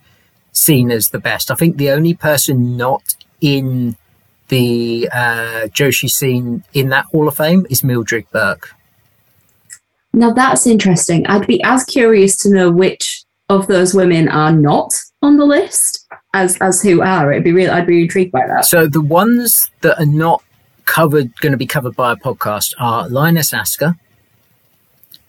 seen 0.53 0.91
as 0.91 1.09
the 1.09 1.19
best. 1.19 1.51
I 1.51 1.55
think 1.55 1.77
the 1.77 1.91
only 1.91 2.15
person 2.15 2.77
not 2.77 3.15
in 3.41 3.97
the 4.51 5.09
uh, 5.13 5.67
Joshi 5.69 6.11
scene 6.11 6.63
in 6.75 6.91
that 6.91 7.07
Hall 7.07 7.27
of 7.27 7.37
Fame 7.37 7.67
is 7.71 7.83
Mildred 7.83 8.27
Burke. 8.31 8.75
now 10.13 10.33
that's 10.33 10.67
interesting. 10.67 11.27
I'd 11.27 11.47
be 11.47 11.63
as 11.63 11.85
curious 11.85 12.37
to 12.43 12.51
know 12.51 12.71
which 12.71 13.25
of 13.49 13.67
those 13.67 13.95
women 13.95 14.29
are 14.29 14.53
not 14.53 14.93
on 15.23 15.37
the 15.37 15.45
list 15.45 16.07
as 16.35 16.57
as 16.61 16.83
who 16.83 17.01
are. 17.03 17.33
It'd 17.33 17.45
be 17.45 17.53
real. 17.53 17.71
I'd 17.71 17.87
be 17.87 18.03
intrigued 18.03 18.33
by 18.33 18.47
that. 18.47 18.65
So 18.65 18.87
the 18.87 19.01
ones 19.01 19.71
that 19.81 19.99
are 19.99 20.07
not 20.07 20.43
covered, 20.85 21.35
going 21.41 21.53
to 21.53 21.59
be 21.59 21.67
covered 21.67 21.97
by 21.97 22.13
a 22.13 22.17
podcast, 22.17 22.75
are 22.79 23.09
Lioness 23.09 23.53
Asuka, 23.53 23.97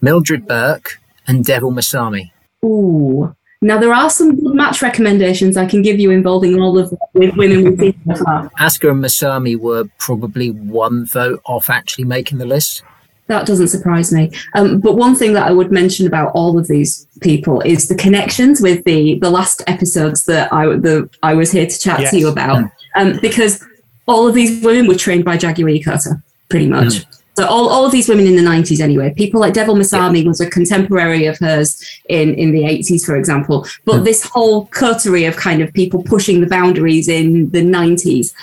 Mildred 0.02 0.48
Burke, 0.48 1.00
and 1.28 1.46
Devil 1.46 1.72
Masami. 1.72 2.32
Ooh. 2.64 3.36
Now 3.64 3.78
there 3.78 3.94
are 3.94 4.10
some 4.10 4.36
good 4.42 4.56
match 4.56 4.82
recommendations 4.82 5.56
I 5.56 5.68
can 5.68 5.84
give 5.84 6.00
you 6.00 6.10
involving 6.10 6.60
all 6.60 6.80
of 6.80 6.90
the 6.90 6.98
women 7.14 7.64
we've 7.64 7.80
seen 7.80 8.02
so 8.16 8.24
far. 8.24 8.50
Asuka 8.60 8.90
and 8.90 9.04
Masami 9.04 9.56
were 9.56 9.86
probably 10.00 10.50
one 10.50 11.06
vote 11.06 11.42
off 11.46 11.70
actually 11.70 12.06
making 12.06 12.40
the 12.40 12.46
list. 12.46 12.84
That 13.28 13.46
doesn't 13.46 13.68
surprise 13.68 14.12
me. 14.12 14.32
Um, 14.56 14.80
but 14.80 14.98
one 14.98 15.16
thing 15.16 15.34
that 15.34 15.48
I 15.48 15.52
would 15.52 15.72
mention 15.72 16.08
about 16.08 16.32
all 16.34 16.58
of 16.58 16.68
these 16.68 17.06
people 17.22 17.62
is 17.62 17.88
the 17.88 17.96
connections 17.96 18.62
with 18.62 18.84
the 18.84 19.20
the 19.20 19.30
last 19.30 19.62
episodes 19.68 20.26
that 20.26 20.52
I 20.52 20.66
the 20.66 21.08
I 21.22 21.36
was 21.36 21.52
here 21.52 21.68
to 21.68 21.80
chat 21.80 22.00
Yes. 22.02 22.12
to 22.12 22.18
you 22.20 22.28
about, 22.30 22.70
um, 22.96 23.20
because 23.22 23.64
all 24.08 24.28
of 24.28 24.34
these 24.34 24.62
women 24.64 24.88
were 24.88 24.96
trained 24.96 25.24
by 25.24 25.38
Jaguar 25.38 25.70
Yokota, 25.70 26.22
pretty 26.50 26.68
much. 26.68 27.06
So 27.38 27.48
all, 27.48 27.70
all 27.70 27.86
of 27.86 27.92
these 27.92 28.10
women 28.10 28.28
in 28.28 28.36
the 28.36 28.42
90s 28.42 28.82
anyway, 28.82 29.14
people 29.16 29.40
like 29.40 29.54
Devil 29.54 29.76
Masami 29.76 30.26
was 30.26 30.42
a 30.42 30.50
contemporary 30.50 31.26
of 31.26 31.38
hers 31.40 31.82
in, 32.10 32.34
in 32.36 32.52
the 32.52 32.64
80s, 32.64 33.06
for 33.06 33.16
example. 33.16 33.66
But 33.86 34.00
hmm. 34.00 34.04
this 34.04 34.24
whole 34.24 34.68
coterie 34.68 35.26
of 35.26 35.38
kind 35.38 35.62
of 35.62 35.72
people 35.74 36.04
pushing 36.04 36.42
the 36.42 36.48
boundaries 36.48 37.08
in 37.08 37.50
the 37.52 37.62
90s 37.62 38.34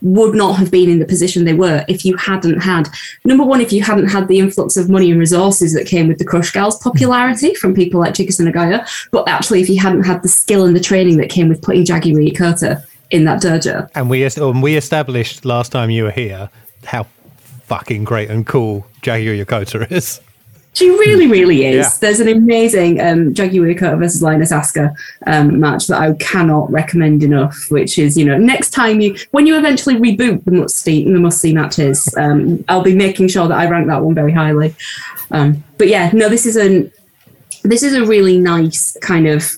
would 0.00 0.34
not 0.34 0.56
have 0.56 0.70
been 0.70 0.88
in 0.88 1.00
the 1.00 1.04
position 1.04 1.44
they 1.44 1.54
were 1.54 1.84
if 1.88 2.04
you 2.04 2.16
hadn't 2.16 2.60
had 2.60 2.88
number 3.24 3.44
one 3.44 3.60
if 3.60 3.72
you 3.72 3.82
hadn't 3.82 4.06
had 4.06 4.28
the 4.28 4.38
influx 4.38 4.76
of 4.76 4.88
money 4.88 5.10
and 5.10 5.18
resources 5.18 5.74
that 5.74 5.88
came 5.88 6.06
with 6.06 6.18
the 6.18 6.24
crush 6.24 6.52
girls 6.52 6.80
hmm. 6.80 6.88
popularity 6.88 7.52
from 7.54 7.74
people 7.74 8.00
like 8.00 8.14
Chigusa 8.14 8.46
and 8.46 8.54
Nagayo. 8.54 9.08
But 9.10 9.28
actually 9.28 9.60
if 9.60 9.68
you 9.68 9.80
hadn't 9.80 10.04
had 10.04 10.22
the 10.22 10.28
skill 10.28 10.64
and 10.64 10.74
the 10.74 10.80
training 10.80 11.18
that 11.18 11.28
came 11.28 11.48
with 11.48 11.60
putting 11.60 11.84
Jaguar 11.84 12.22
Yokota 12.22 12.82
in 13.10 13.24
that 13.24 13.42
dojo. 13.42 13.90
And 13.94 14.08
we 14.08 14.22
and 14.24 14.62
we 14.62 14.76
established 14.76 15.44
last 15.44 15.72
time 15.72 15.90
you 15.90 16.04
were 16.04 16.10
here 16.10 16.48
how 16.84 17.06
fucking 17.68 18.02
great 18.04 18.30
and 18.30 18.46
cool 18.46 18.86
Jaguar 19.02 19.34
Yokota 19.34 19.90
is. 19.92 20.20
She 20.72 20.88
really, 20.90 21.26
really 21.26 21.64
is. 21.66 21.86
Yeah. 21.86 21.90
There's 22.00 22.20
an 22.20 22.28
amazing 22.28 23.00
um, 23.00 23.34
Jaguar 23.34 23.66
Yokota 23.66 23.98
versus 23.98 24.22
Lioness 24.22 24.52
Asuka 24.52 24.94
um, 25.26 25.60
match 25.60 25.86
that 25.88 26.00
I 26.00 26.12
cannot 26.14 26.70
recommend 26.70 27.22
enough. 27.22 27.66
Which 27.68 27.98
is, 27.98 28.16
you 28.16 28.24
know, 28.24 28.38
next 28.38 28.70
time 28.70 29.00
you, 29.00 29.16
when 29.32 29.46
you 29.46 29.58
eventually 29.58 29.96
reboot 29.96 30.44
the 30.44 30.52
must 30.52 30.76
see 30.76 31.04
the 31.04 31.18
must 31.18 31.40
see 31.40 31.52
matches, 31.52 32.08
um, 32.16 32.64
I'll 32.68 32.82
be 32.82 32.94
making 32.94 33.28
sure 33.28 33.48
that 33.48 33.58
I 33.58 33.68
rank 33.68 33.88
that 33.88 34.02
one 34.02 34.14
very 34.14 34.32
highly. 34.32 34.74
Um, 35.30 35.62
but 35.78 35.88
yeah, 35.88 36.10
no, 36.14 36.28
this 36.28 36.46
is 36.46 36.56
an 36.56 36.90
this 37.64 37.82
is 37.82 37.94
a 37.94 38.04
really 38.04 38.38
nice 38.38 38.96
kind 39.02 39.26
of 39.26 39.57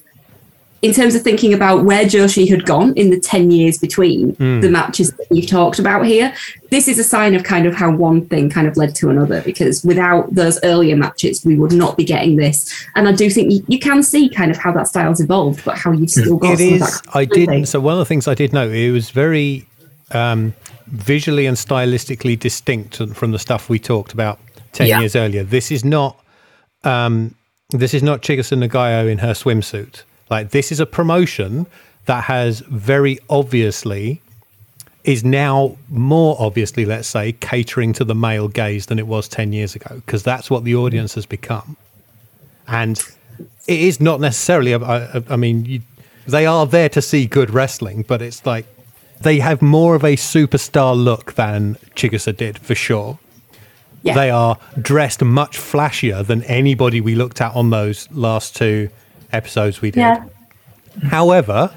in 0.82 0.94
terms 0.94 1.14
of 1.14 1.20
thinking 1.22 1.52
about 1.52 1.84
where 1.84 2.04
Joshi 2.06 2.48
had 2.48 2.64
gone 2.64 2.94
in 2.94 3.10
the 3.10 3.20
10 3.20 3.50
years 3.50 3.76
between 3.76 4.32
the 4.60 4.70
matches 4.70 5.12
that 5.12 5.26
you've 5.30 5.46
talked 5.48 5.78
about 5.78 6.06
here, 6.06 6.34
this 6.70 6.88
is 6.88 6.98
a 6.98 7.04
sign 7.04 7.34
of 7.34 7.44
kind 7.44 7.66
of 7.66 7.74
how 7.74 7.90
one 7.94 8.26
thing 8.26 8.48
kind 8.48 8.66
of 8.66 8.76
led 8.78 8.94
to 8.94 9.10
another 9.10 9.42
because 9.42 9.84
without 9.84 10.34
those 10.34 10.58
earlier 10.64 10.96
matches, 10.96 11.44
we 11.44 11.54
would 11.56 11.72
not 11.72 11.98
be 11.98 12.04
getting 12.04 12.36
this. 12.36 12.72
And 12.94 13.06
I 13.08 13.12
do 13.12 13.28
think 13.28 13.52
you, 13.52 13.64
you 13.68 13.78
can 13.78 14.02
see 14.02 14.30
kind 14.30 14.50
of 14.50 14.56
how 14.56 14.72
that 14.72 14.88
style's 14.88 15.20
evolved, 15.20 15.64
but 15.66 15.76
how 15.76 15.92
you've 15.92 16.10
still 16.10 16.38
got 16.38 16.58
It 16.58 16.80
some 16.80 16.88
of 17.10 17.14
I 17.14 17.26
did. 17.26 17.68
So 17.68 17.78
one 17.80 17.92
of 17.92 17.98
the 17.98 18.06
things 18.06 18.26
I 18.26 18.34
did 18.34 18.54
know, 18.54 18.70
it 18.70 18.90
was 18.90 19.10
very 19.10 19.66
um, 20.12 20.54
visually 20.86 21.44
and 21.44 21.58
stylistically 21.58 22.38
distinct 22.38 22.96
from 23.14 23.32
the 23.32 23.38
stuff 23.38 23.68
we 23.68 23.78
talked 23.78 24.14
about 24.14 24.38
ten 24.72 24.86
Yeah. 24.86 25.00
years 25.00 25.14
earlier. 25.14 25.44
This 25.44 25.70
is 25.70 25.84
not. 25.84 26.16
Um, 26.84 27.34
this 27.70 27.92
is 27.94 28.02
not 28.02 28.22
Chigusa 28.22 28.56
Nagayo 28.58 29.08
in 29.10 29.18
her 29.18 29.32
swimsuit. 29.32 30.02
Like 30.30 30.50
this 30.50 30.70
is 30.72 30.80
a 30.80 30.86
promotion 30.86 31.66
that 32.06 32.24
has 32.24 32.60
very 32.60 33.18
obviously 33.28 34.22
is 35.04 35.24
now 35.24 35.76
more 35.88 36.36
obviously, 36.38 36.84
let's 36.84 37.08
say, 37.08 37.32
catering 37.32 37.92
to 37.94 38.04
the 38.04 38.14
male 38.14 38.48
gaze 38.48 38.86
than 38.86 38.98
it 38.98 39.06
was 39.06 39.28
ten 39.28 39.52
years 39.52 39.74
ago 39.74 40.00
because 40.04 40.22
that's 40.22 40.50
what 40.50 40.64
the 40.64 40.74
audience 40.74 41.14
has 41.14 41.26
become 41.26 41.76
and 42.68 43.02
it 43.66 43.80
is 43.80 44.00
not 44.00 44.20
necessarily. 44.20 44.74
I, 44.74 44.78
I- 45.18 45.22
I 45.30 45.36
mean, 45.36 45.64
you, 45.64 45.80
they 46.26 46.46
are 46.46 46.66
there 46.66 46.88
to 46.90 47.02
see 47.02 47.26
good 47.26 47.50
wrestling, 47.50 48.04
but 48.06 48.20
it's 48.22 48.44
like 48.46 48.66
they 49.22 49.38
have 49.40 49.60
more 49.62 49.94
of 49.94 50.04
a 50.04 50.16
superstar 50.16 50.94
look 50.96 51.34
than 51.34 51.74
Chigusa 51.96 52.36
did 52.36 52.58
for 52.58 52.74
sure. 52.74 53.18
Yeah. 54.02 54.14
They 54.14 54.30
are 54.30 54.58
dressed 54.80 55.22
much 55.22 55.58
flashier 55.58 56.24
than 56.26 56.42
anybody 56.44 57.00
we 57.00 57.14
looked 57.14 57.40
at 57.40 57.54
on 57.54 57.70
those 57.70 58.10
last 58.12 58.54
two 58.56 58.88
episodes 59.32 59.80
we 59.80 59.90
did. 59.90 60.00
Yeah. 60.00 60.24
However, 61.04 61.70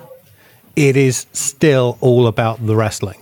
it 0.75 0.97
is 0.97 1.27
still 1.33 1.97
all 2.01 2.27
about 2.27 2.65
the 2.65 2.75
wrestling. 2.75 3.19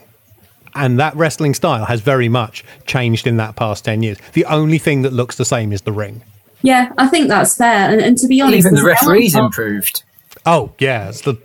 And 0.73 0.99
that 0.99 1.15
wrestling 1.15 1.53
style 1.53 1.85
has 1.85 1.99
very 2.01 2.29
much 2.29 2.63
changed 2.85 3.27
in 3.27 3.37
that 3.37 3.55
past 3.55 3.83
10 3.85 4.03
years. 4.03 4.17
The 4.33 4.45
only 4.45 4.77
thing 4.77 5.01
that 5.01 5.11
looks 5.11 5.35
the 5.35 5.45
same 5.45 5.73
is 5.73 5.81
the 5.81 5.91
ring. 5.91 6.23
Yeah, 6.61 6.93
I 6.97 7.07
think 7.07 7.27
that's 7.27 7.57
fair. 7.57 7.91
And, 7.91 8.01
and 8.01 8.17
to 8.19 8.27
be 8.27 8.39
honest, 8.41 8.59
Even 8.59 8.75
the 8.75 8.83
referees 8.83 9.35
improved. 9.35 10.03
Oh, 10.45 10.71
yeah. 10.79 11.09
it's 11.09 11.21
the, 11.21 11.37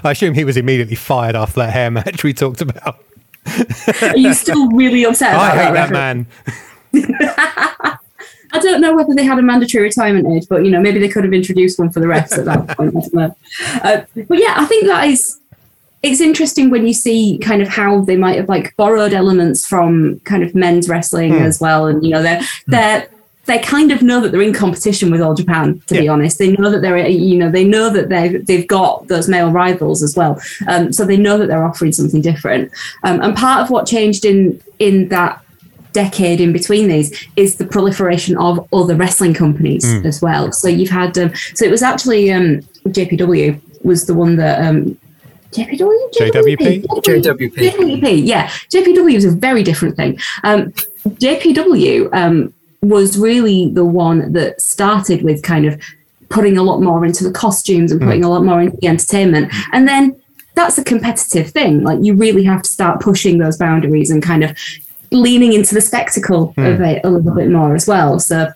I 0.04 0.12
assume 0.12 0.34
he 0.34 0.44
was 0.44 0.56
immediately 0.56 0.94
fired 0.94 1.34
after 1.34 1.60
that 1.60 1.72
hair 1.72 1.90
match 1.90 2.22
we 2.22 2.32
talked 2.32 2.60
about. 2.60 3.02
Are 4.02 4.16
you 4.16 4.32
still 4.34 4.68
really 4.70 5.04
upset 5.08 5.34
I 5.34 5.50
hate 5.50 5.72
that 5.74 5.90
referee? 5.90 6.26
man. 6.92 7.98
I 8.52 8.58
don't 8.58 8.80
know 8.80 8.94
whether 8.94 9.14
they 9.14 9.24
had 9.24 9.38
a 9.38 9.42
mandatory 9.42 9.84
retirement 9.84 10.26
age, 10.28 10.46
but 10.48 10.64
you 10.64 10.70
know, 10.70 10.80
maybe 10.80 10.98
they 10.98 11.08
could 11.08 11.24
have 11.24 11.32
introduced 11.32 11.78
one 11.78 11.90
for 11.90 12.00
the 12.00 12.06
refs 12.06 12.36
at 12.36 12.44
that 12.44 12.68
point. 12.76 12.96
I 12.96 13.00
don't 13.00 13.14
know. 13.14 13.36
Uh, 13.82 14.02
but 14.28 14.38
yeah, 14.38 14.54
I 14.56 14.66
think 14.66 14.86
that 14.86 15.06
is 15.08 15.38
it's 16.02 16.20
interesting 16.20 16.68
when 16.70 16.86
you 16.86 16.92
see 16.92 17.38
kind 17.38 17.62
of 17.62 17.68
how 17.68 18.00
they 18.00 18.16
might 18.16 18.36
have 18.36 18.48
like 18.48 18.76
borrowed 18.76 19.12
elements 19.12 19.66
from 19.66 20.18
kind 20.20 20.42
of 20.42 20.54
men's 20.54 20.88
wrestling 20.88 21.32
Hmm. 21.32 21.42
as 21.42 21.60
well, 21.60 21.86
and 21.86 22.04
you 22.04 22.10
know 22.10 22.22
they're 22.22 22.40
they're 22.66 23.08
they 23.46 23.58
kind 23.58 23.90
of 23.90 24.02
know 24.02 24.20
that 24.20 24.30
they're 24.30 24.42
in 24.42 24.52
competition 24.52 25.10
with 25.10 25.20
All 25.20 25.34
Japan. 25.34 25.80
To 25.88 25.94
be 25.94 26.08
honest, 26.08 26.38
they 26.38 26.52
know 26.52 26.70
that 26.70 26.80
they're 26.82 27.06
you 27.06 27.38
know 27.38 27.50
they 27.50 27.64
know 27.64 27.88
that 27.90 28.08
they 28.08 28.36
they've 28.36 28.66
got 28.66 29.08
those 29.08 29.28
male 29.28 29.50
rivals 29.50 30.02
as 30.02 30.16
well, 30.16 30.40
um, 30.68 30.92
so 30.92 31.04
they 31.04 31.16
know 31.16 31.38
that 31.38 31.46
they're 31.46 31.64
offering 31.64 31.92
something 31.92 32.20
different. 32.20 32.70
Um, 33.04 33.20
and 33.22 33.36
part 33.36 33.62
of 33.62 33.70
what 33.70 33.86
changed 33.86 34.24
in 34.24 34.60
in 34.78 35.08
that 35.08 35.40
decade 35.92 36.40
in 36.40 36.52
between 36.52 36.88
these 36.88 37.26
is 37.36 37.56
the 37.56 37.66
proliferation 37.66 38.36
of 38.38 38.66
other 38.72 38.96
wrestling 38.96 39.34
companies 39.34 39.84
as 40.04 40.20
well. 40.22 40.52
So 40.52 40.68
you've 40.68 40.90
had 40.90 41.16
um, 41.18 41.34
so 41.54 41.64
it 41.64 41.70
was 41.70 41.82
actually 41.82 42.32
um, 42.32 42.60
JPW 42.86 43.60
was 43.84 44.06
the 44.06 44.14
one 44.14 44.36
that 44.36 44.64
um, 44.64 44.98
JPW 45.52 46.12
JWP? 46.14 46.84
JWP. 46.84 47.54
JWP 47.54 48.26
yeah 48.26 48.48
JPW 48.70 49.14
is 49.14 49.24
a 49.24 49.30
very 49.30 49.62
different 49.62 49.96
thing. 49.96 50.18
Um, 50.44 50.72
JPW 51.04 52.12
um, 52.14 52.52
was 52.80 53.18
really 53.18 53.70
the 53.70 53.84
one 53.84 54.32
that 54.32 54.60
started 54.60 55.22
with 55.22 55.42
kind 55.42 55.66
of 55.66 55.80
putting 56.28 56.56
a 56.56 56.62
lot 56.62 56.80
more 56.80 57.04
into 57.04 57.24
the 57.24 57.32
costumes 57.32 57.92
and 57.92 58.00
putting 58.00 58.24
a 58.24 58.30
lot 58.30 58.42
more 58.42 58.62
into 58.62 58.76
the 58.78 58.88
entertainment, 58.88 59.52
and 59.72 59.86
then. 59.86 60.18
That's 60.54 60.76
a 60.76 60.84
competitive 60.84 61.50
thing. 61.50 61.82
Like 61.82 62.00
you 62.02 62.12
really 62.12 62.44
have 62.44 62.60
to 62.60 62.68
start 62.68 63.00
pushing 63.00 63.38
those 63.38 63.56
boundaries 63.56 64.10
and 64.10 64.22
kind 64.22 64.44
of 64.44 64.54
leaning 65.12 65.52
into 65.52 65.74
the 65.74 65.80
spectacle 65.80 66.54
of 66.56 66.80
it 66.80 67.00
a 67.04 67.10
little 67.10 67.34
bit 67.34 67.50
more 67.50 67.74
as 67.74 67.86
well. 67.86 68.18
So 68.18 68.52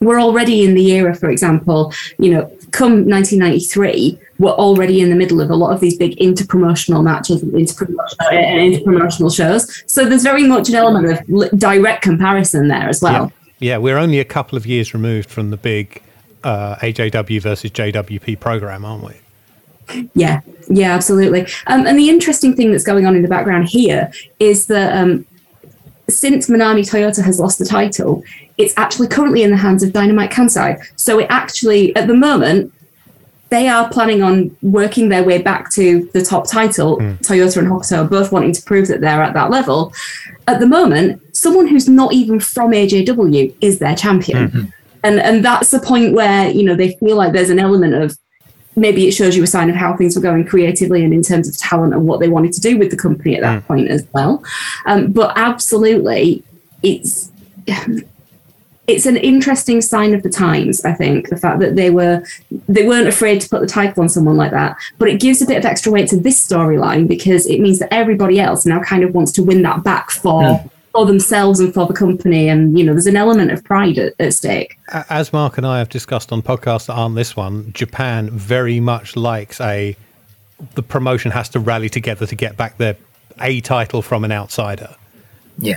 we're 0.00 0.20
already 0.20 0.64
in 0.64 0.74
the 0.74 0.90
era, 0.92 1.14
for 1.14 1.28
example, 1.30 1.92
you 2.18 2.30
know, 2.32 2.42
come 2.72 3.08
1993, 3.08 4.18
we're 4.38 4.50
already 4.52 5.00
in 5.00 5.10
the 5.10 5.16
middle 5.16 5.40
of 5.40 5.50
a 5.50 5.54
lot 5.56 5.72
of 5.74 5.80
these 5.80 5.96
big 5.98 6.16
interpromotional 6.18 7.02
matches 7.04 7.42
and 7.42 7.52
interpromotional, 7.52 8.32
and 8.32 8.72
interpromotional 8.74 9.34
shows. 9.34 9.82
So 9.86 10.06
there's 10.08 10.22
very 10.22 10.44
much 10.46 10.68
an 10.70 10.76
element 10.76 11.20
of 11.28 11.58
direct 11.58 12.02
comparison 12.02 12.68
there 12.68 12.88
as 12.88 13.02
Yeah. 13.02 13.10
well. 13.12 13.32
yeah, 13.58 13.76
we're 13.76 13.98
only 13.98 14.18
a 14.20 14.24
couple 14.24 14.56
of 14.56 14.66
years 14.66 14.94
removed 14.94 15.28
from 15.28 15.50
the 15.50 15.56
big 15.58 16.00
uh, 16.42 16.76
AJW 16.76 17.42
versus 17.42 17.70
JWP 17.70 18.40
program, 18.40 18.84
aren't 18.86 19.04
we? 19.04 20.06
Yeah, 20.14 20.40
yeah, 20.70 20.94
absolutely. 20.94 21.42
Um, 21.66 21.86
and 21.86 21.98
the 21.98 22.08
interesting 22.08 22.54
thing 22.54 22.70
that's 22.70 22.84
going 22.84 23.04
on 23.06 23.16
in 23.16 23.22
the 23.22 23.28
background 23.28 23.68
here 23.68 24.10
is 24.38 24.66
that 24.66 24.96
um, 24.96 25.26
since 26.10 26.48
Manami 26.48 26.88
Toyota 26.88 27.24
has 27.24 27.38
lost 27.38 27.58
the 27.58 27.64
title, 27.64 28.22
it's 28.58 28.74
actually 28.76 29.08
currently 29.08 29.42
in 29.42 29.50
the 29.50 29.56
hands 29.56 29.82
of 29.82 29.92
Dynamite 29.92 30.30
Kansai. 30.30 30.82
So 30.96 31.18
it 31.18 31.26
actually, 31.30 31.94
at 31.96 32.06
the 32.06 32.14
moment, 32.14 32.72
they 33.50 33.68
are 33.68 33.88
planning 33.90 34.22
on 34.22 34.56
working 34.62 35.08
their 35.08 35.24
way 35.24 35.42
back 35.42 35.70
to 35.72 36.08
the 36.12 36.22
top 36.22 36.48
title. 36.48 36.96
Hmm. 37.00 37.12
Toyota 37.14 37.58
and 37.58 37.68
Hokuto 37.68 38.04
are 38.04 38.08
both 38.08 38.32
wanting 38.32 38.52
to 38.52 38.62
prove 38.62 38.88
that 38.88 39.00
they're 39.00 39.22
at 39.22 39.34
that 39.34 39.50
level. 39.50 39.92
At 40.46 40.60
the 40.60 40.66
moment, 40.66 41.36
someone 41.36 41.66
who's 41.66 41.88
not 41.88 42.12
even 42.12 42.38
from 42.38 42.70
AJW 42.70 43.54
is 43.60 43.78
their 43.78 43.96
champion. 43.96 44.48
Mm-hmm. 44.48 44.64
And 45.02 45.18
and 45.18 45.44
that's 45.44 45.70
the 45.70 45.80
point 45.80 46.14
where, 46.14 46.50
you 46.50 46.62
know, 46.62 46.74
they 46.74 46.92
feel 46.96 47.16
like 47.16 47.32
there's 47.32 47.50
an 47.50 47.58
element 47.58 47.94
of 47.94 48.16
maybe 48.76 49.06
it 49.06 49.12
shows 49.12 49.36
you 49.36 49.42
a 49.42 49.46
sign 49.46 49.68
of 49.68 49.76
how 49.76 49.96
things 49.96 50.16
were 50.16 50.22
going 50.22 50.44
creatively 50.44 51.04
and 51.04 51.12
in 51.12 51.22
terms 51.22 51.48
of 51.48 51.56
talent 51.58 51.92
and 51.92 52.06
what 52.06 52.20
they 52.20 52.28
wanted 52.28 52.52
to 52.52 52.60
do 52.60 52.78
with 52.78 52.90
the 52.90 52.96
company 52.96 53.34
at 53.34 53.42
that 53.42 53.66
point 53.66 53.88
as 53.88 54.06
well. 54.12 54.42
Um, 54.86 55.12
but 55.12 55.32
absolutely, 55.36 56.42
it's 56.82 57.30
it's 58.86 59.06
an 59.06 59.16
interesting 59.16 59.80
sign 59.80 60.14
of 60.14 60.22
the 60.22 60.28
times. 60.28 60.84
I 60.84 60.92
think 60.92 61.28
the 61.28 61.36
fact 61.36 61.60
that 61.60 61.76
they 61.76 61.90
were 61.90 62.24
they 62.68 62.86
weren't 62.86 63.08
afraid 63.08 63.40
to 63.40 63.48
put 63.48 63.60
the 63.60 63.66
title 63.66 64.02
on 64.02 64.08
someone 64.08 64.36
like 64.36 64.50
that, 64.50 64.76
but 64.98 65.08
it 65.08 65.20
gives 65.20 65.40
a 65.42 65.46
bit 65.46 65.58
of 65.58 65.64
extra 65.64 65.92
weight 65.92 66.08
to 66.10 66.16
this 66.18 66.44
storyline 66.44 67.06
because 67.06 67.46
it 67.46 67.60
means 67.60 67.78
that 67.78 67.92
everybody 67.92 68.40
else 68.40 68.66
now 68.66 68.82
kind 68.82 69.04
of 69.04 69.14
wants 69.14 69.32
to 69.32 69.42
win 69.42 69.62
that 69.62 69.84
back 69.84 70.10
for. 70.10 70.42
For 70.92 71.06
themselves 71.06 71.60
and 71.60 71.72
for 71.72 71.86
the 71.86 71.94
company, 71.94 72.48
and 72.48 72.76
you 72.76 72.84
know, 72.84 72.92
there's 72.92 73.06
an 73.06 73.16
element 73.16 73.52
of 73.52 73.62
pride 73.62 73.96
at, 73.98 74.14
at 74.18 74.34
stake. 74.34 74.76
As 75.08 75.32
Mark 75.32 75.56
and 75.56 75.66
I 75.66 75.78
have 75.78 75.88
discussed 75.88 76.32
on 76.32 76.42
podcasts 76.42 76.86
that 76.86 76.94
aren't 76.94 77.14
this 77.14 77.36
one, 77.36 77.72
Japan 77.72 78.28
very 78.30 78.80
much 78.80 79.14
likes 79.14 79.60
a 79.60 79.96
the 80.74 80.82
promotion 80.82 81.30
has 81.30 81.48
to 81.50 81.60
rally 81.60 81.88
together 81.88 82.26
to 82.26 82.34
get 82.34 82.56
back 82.56 82.76
their 82.78 82.96
a 83.40 83.60
title 83.60 84.02
from 84.02 84.24
an 84.24 84.32
outsider. 84.32 84.94
Yeah. 85.58 85.76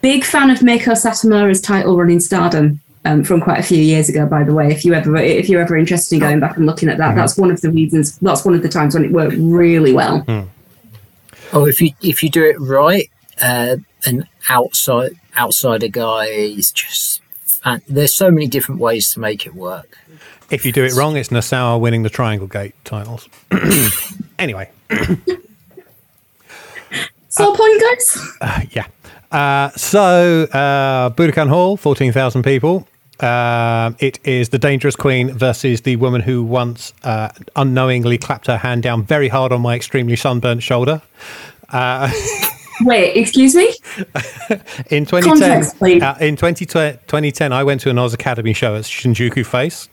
Big 0.00 0.24
fan 0.24 0.50
of 0.50 0.58
Meiko 0.58 0.96
Satomura's 0.96 1.60
title 1.60 1.96
running 1.96 2.20
Stardom 2.20 2.80
um, 3.04 3.24
from 3.24 3.40
quite 3.40 3.58
a 3.58 3.62
few 3.62 3.78
years 3.78 4.08
ago. 4.08 4.26
By 4.26 4.44
the 4.44 4.52
way, 4.52 4.70
if 4.70 4.84
you 4.84 4.94
ever 4.94 5.16
if 5.16 5.48
you're 5.48 5.62
ever 5.62 5.76
interested 5.76 6.16
in 6.16 6.20
going 6.20 6.40
back 6.40 6.56
and 6.56 6.66
looking 6.66 6.88
at 6.88 6.98
that, 6.98 7.14
that's 7.14 7.36
one 7.36 7.50
of 7.50 7.60
the 7.60 7.70
reasons. 7.70 8.18
That's 8.18 8.44
one 8.44 8.54
of 8.54 8.62
the 8.62 8.68
times 8.68 8.94
when 8.94 9.04
it 9.04 9.12
worked 9.12 9.36
really 9.38 9.92
well. 9.92 10.24
Oh, 11.52 11.66
if 11.66 11.80
you 11.80 11.90
if 12.02 12.22
you 12.22 12.30
do 12.30 12.44
it 12.44 12.58
right, 12.60 13.10
uh, 13.40 13.76
an 14.06 14.26
outside 14.48 15.12
outsider 15.36 15.88
guy 15.88 16.26
is 16.26 16.70
just. 16.72 17.20
fan- 17.46 17.82
there's 17.88 18.14
so 18.14 18.30
many 18.30 18.46
different 18.46 18.80
ways 18.80 19.12
to 19.14 19.20
make 19.20 19.46
it 19.46 19.54
work. 19.54 19.98
If 20.50 20.64
you 20.66 20.72
do 20.72 20.84
it 20.84 20.92
wrong, 20.94 21.16
it's 21.16 21.30
Nassau 21.30 21.78
winning 21.78 22.02
the 22.02 22.10
Triangle 22.10 22.46
Gate 22.46 22.74
titles. 22.84 23.28
anyway, 24.38 24.70
So 27.28 27.54
point, 27.56 27.80
guys. 27.80 28.68
yeah. 28.70 28.86
Uh, 29.32 29.70
so, 29.70 30.44
uh, 30.52 31.10
Budokan 31.10 31.48
Hall, 31.48 31.76
14,000 31.76 32.42
people. 32.44 32.86
Um, 33.20 33.96
it 33.98 34.20
is 34.24 34.50
the 34.50 34.58
Dangerous 34.58 34.94
Queen 34.96 35.32
versus 35.32 35.80
the 35.80 35.96
woman 35.96 36.20
who 36.20 36.42
once 36.44 36.92
uh, 37.02 37.30
unknowingly 37.56 38.18
clapped 38.18 38.46
her 38.46 38.58
hand 38.58 38.82
down 38.84 39.02
very 39.02 39.28
hard 39.28 39.50
on 39.50 39.62
my 39.62 39.74
extremely 39.74 40.14
sunburnt 40.16 40.62
shoulder. 40.62 41.02
Wait, 42.82 43.16
excuse 43.16 43.54
me. 43.54 43.72
In 44.90 45.06
2010, 45.06 45.22
Context, 45.22 45.82
uh, 45.82 46.14
in 46.20 46.36
20, 46.36 46.66
2010, 46.66 47.52
I 47.52 47.62
went 47.64 47.80
to 47.82 47.90
an 47.90 47.98
Oz 47.98 48.12
Academy 48.14 48.52
show 48.52 48.74
at 48.74 48.82
Shinjuku 48.84 49.44
Face, 49.46 49.88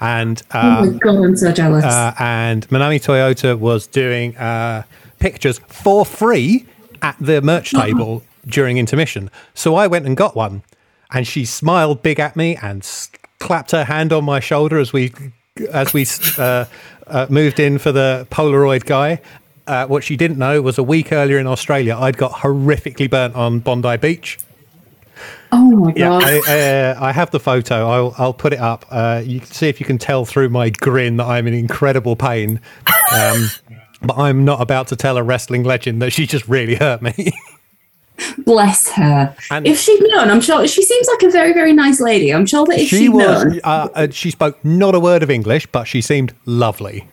and 0.00 0.42
oh 0.54 0.58
um, 0.60 0.92
my 0.92 0.98
god, 0.98 1.16
I'm 1.24 1.36
so 1.36 1.52
jealous. 1.52 1.84
uh, 1.84 2.14
and 2.18 2.68
Manami 2.68 3.00
Toyota 3.02 3.58
was 3.58 3.86
doing 3.86 4.36
uh, 4.36 4.82
pictures 5.18 5.58
for 5.68 6.04
free 6.04 6.66
at 7.02 7.16
the 7.20 7.40
merch 7.42 7.70
table 7.72 8.22
during 8.46 8.78
intermission. 8.78 9.30
So 9.54 9.74
I 9.74 9.86
went 9.86 10.06
and 10.06 10.16
got 10.16 10.36
one, 10.36 10.62
and 11.12 11.26
she 11.26 11.44
smiled 11.44 12.02
big 12.02 12.20
at 12.20 12.36
me 12.36 12.56
and 12.56 12.82
s- 12.82 13.10
clapped 13.38 13.70
her 13.72 13.84
hand 13.84 14.12
on 14.12 14.24
my 14.24 14.40
shoulder 14.40 14.78
as 14.78 14.92
we 14.92 15.12
as 15.72 15.94
we 15.94 16.06
uh, 16.38 16.66
uh, 17.06 17.26
moved 17.30 17.58
in 17.58 17.78
for 17.78 17.92
the 17.92 18.26
Polaroid 18.30 18.84
guy. 18.84 19.20
Uh, 19.66 19.86
what 19.86 20.04
she 20.04 20.16
didn't 20.16 20.38
know 20.38 20.62
was 20.62 20.78
a 20.78 20.82
week 20.82 21.12
earlier 21.12 21.38
in 21.38 21.46
Australia, 21.46 21.96
I'd 21.98 22.16
got 22.16 22.32
horrifically 22.32 23.10
burnt 23.10 23.34
on 23.34 23.58
Bondi 23.60 23.96
Beach. 23.96 24.38
oh 25.50 25.70
my 25.70 25.92
Yeah, 25.96 26.08
god. 26.20 26.22
I, 26.24 26.38
uh, 26.90 26.98
I 27.00 27.12
have 27.12 27.30
the 27.32 27.40
photo. 27.40 27.88
I'll, 27.88 28.14
I'll 28.18 28.32
put 28.34 28.52
it 28.52 28.60
up. 28.60 28.84
Uh, 28.90 29.22
you 29.24 29.40
can 29.40 29.48
see 29.50 29.68
if 29.68 29.80
you 29.80 29.86
can 29.86 29.98
tell 29.98 30.24
through 30.24 30.50
my 30.50 30.70
grin 30.70 31.16
that 31.16 31.26
I'm 31.26 31.46
in 31.48 31.54
incredible 31.54 32.14
pain. 32.16 32.60
Um, 33.12 33.48
but 34.02 34.16
I'm 34.18 34.44
not 34.44 34.60
about 34.60 34.86
to 34.88 34.96
tell 34.96 35.16
a 35.16 35.22
wrestling 35.22 35.64
legend 35.64 36.00
that 36.02 36.10
she 36.12 36.26
just 36.26 36.46
really 36.46 36.76
hurt 36.76 37.02
me. 37.02 37.32
Bless 38.44 38.88
her. 38.92 39.34
And- 39.50 39.66
if 39.66 39.78
she'd 39.80 40.00
known, 40.02 40.30
I'm 40.30 40.40
sure 40.40 40.66
she 40.68 40.82
seems 40.82 41.06
like 41.08 41.22
a 41.22 41.30
very, 41.30 41.52
very 41.52 41.72
nice 41.72 42.00
lady. 42.00 42.32
I'm 42.32 42.46
sure 42.46 42.64
that 42.66 42.78
if 42.78 42.88
she 42.88 42.98
she'd 42.98 43.08
was. 43.10 43.44
known, 43.44 43.60
Uh, 43.64 43.88
uh, 43.94 44.08
she 44.10 44.30
spoke 44.30 44.64
not 44.64 44.94
a 44.94 45.00
word 45.00 45.22
of 45.22 45.30
English, 45.30 45.66
but 45.66 45.84
she 45.84 46.00
seemed 46.00 46.34
lovely. 46.44 47.08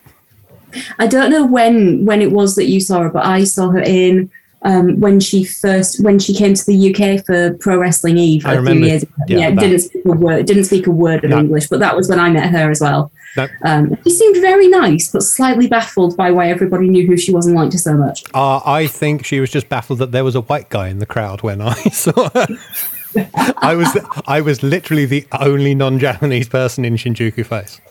I 0.99 1.07
don't 1.07 1.31
know 1.31 1.45
when 1.45 2.05
when 2.05 2.21
it 2.21 2.31
was 2.31 2.55
that 2.55 2.65
you 2.65 2.79
saw 2.79 3.01
her, 3.01 3.09
but 3.09 3.25
I 3.25 3.43
saw 3.43 3.69
her 3.71 3.81
in 3.81 4.29
um, 4.65 4.99
when 5.01 5.19
she 5.19 5.43
first 5.43 6.01
when 6.03 6.19
she 6.19 6.33
came 6.33 6.53
to 6.53 6.65
the 6.65 6.93
UK 6.95 7.25
for 7.25 7.53
Pro 7.55 7.77
Wrestling 7.77 8.17
Eve 8.17 8.45
I 8.45 8.53
a 8.53 8.57
remember, 8.57 8.79
few 8.81 8.89
years 8.89 9.03
ago. 9.03 9.11
yeah, 9.27 9.37
Yeah, 9.39 9.49
didn't 9.51 9.79
speak 9.79 10.05
a 10.05 10.11
word 10.11 10.45
didn't 10.45 10.63
speak 10.65 10.87
a 10.87 10.91
word 10.91 11.23
of 11.25 11.31
No. 11.31 11.39
English, 11.39 11.67
but 11.67 11.79
that 11.79 11.95
was 11.97 12.07
when 12.09 12.19
I 12.19 12.29
met 12.29 12.49
her 12.51 12.71
as 12.71 12.79
well. 12.81 13.11
No, 13.35 13.47
Um, 13.63 13.97
she 14.03 14.11
seemed 14.11 14.37
very 14.37 14.67
nice, 14.67 15.11
but 15.11 15.23
slightly 15.23 15.67
baffled 15.67 16.15
by 16.15 16.29
why 16.31 16.49
everybody 16.49 16.87
knew 16.87 17.05
who 17.07 17.17
she 17.17 17.33
was 17.33 17.47
and 17.47 17.55
liked 17.55 17.73
her 17.73 17.79
so 17.79 17.95
much. 17.97 18.23
uh, 18.33 18.61
I 18.63 18.85
think 18.87 19.25
she 19.25 19.39
was 19.39 19.49
just 19.49 19.67
baffled 19.69 19.99
that 19.99 20.11
there 20.11 20.23
was 20.23 20.35
a 20.35 20.41
white 20.41 20.69
guy 20.69 20.87
in 20.89 20.99
the 20.99 21.05
crowd 21.07 21.41
when 21.41 21.59
I 21.59 21.73
saw 21.91 22.29
her. 22.29 22.47
I 23.57 23.75
was 23.75 23.97
I 24.27 24.39
was 24.41 24.63
literally 24.63 25.05
the 25.05 25.25
only 25.39 25.75
non-Japanese 25.75 26.47
person 26.47 26.85
in 26.85 26.95
Shinjuku 26.95 27.45
Face. 27.45 27.81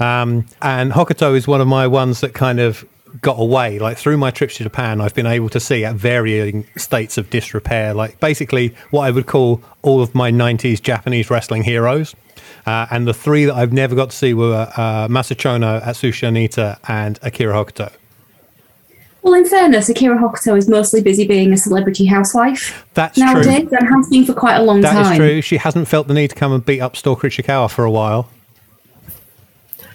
Um, 0.00 0.46
and 0.62 0.92
Hokuto 0.92 1.36
is 1.36 1.46
one 1.46 1.60
of 1.60 1.68
my 1.68 1.86
ones 1.86 2.20
that 2.20 2.34
kind 2.34 2.58
of 2.58 2.84
got 3.20 3.38
away. 3.38 3.78
Like 3.78 3.98
through 3.98 4.16
my 4.16 4.30
trips 4.30 4.56
to 4.56 4.64
Japan, 4.64 5.00
I've 5.00 5.14
been 5.14 5.26
able 5.26 5.48
to 5.50 5.60
see 5.60 5.84
at 5.84 5.94
varying 5.94 6.66
states 6.76 7.18
of 7.18 7.30
disrepair, 7.30 7.94
like 7.94 8.18
basically 8.20 8.74
what 8.90 9.02
I 9.02 9.10
would 9.10 9.26
call 9.26 9.62
all 9.82 10.00
of 10.00 10.14
my 10.14 10.30
90s 10.30 10.80
Japanese 10.80 11.30
wrestling 11.30 11.62
heroes. 11.62 12.14
Uh, 12.66 12.86
and 12.90 13.06
the 13.06 13.14
three 13.14 13.44
that 13.46 13.54
I've 13.54 13.72
never 13.72 13.94
got 13.94 14.10
to 14.10 14.16
see 14.16 14.34
were 14.34 14.70
uh, 14.76 15.08
Masa 15.08 15.34
Chono, 15.34 15.82
Atsushi 15.82 16.28
Onita, 16.28 16.78
and 16.88 17.18
Akira 17.22 17.54
Hokuto. 17.54 17.92
Well, 19.22 19.34
in 19.34 19.46
fairness, 19.46 19.88
Akira 19.88 20.16
Hokuto 20.16 20.56
is 20.56 20.68
mostly 20.68 21.02
busy 21.02 21.26
being 21.26 21.52
a 21.52 21.56
celebrity 21.56 22.06
housewife 22.06 22.86
That's 22.94 23.16
true. 23.16 23.26
nowadays, 23.26 23.68
and 23.70 23.88
has 23.88 24.08
been 24.08 24.24
for 24.24 24.34
quite 24.34 24.56
a 24.56 24.62
long 24.62 24.80
That 24.80 24.92
time. 24.92 25.04
That 25.04 25.12
is 25.12 25.18
true. 25.18 25.42
She 25.42 25.58
hasn't 25.58 25.88
felt 25.88 26.08
the 26.08 26.14
need 26.14 26.28
to 26.28 26.36
come 26.36 26.52
and 26.52 26.64
beat 26.64 26.80
up 26.80 26.96
Stalker 26.96 27.28
Ichikawa 27.28 27.70
for 27.70 27.84
a 27.84 27.90
while. 27.90 28.30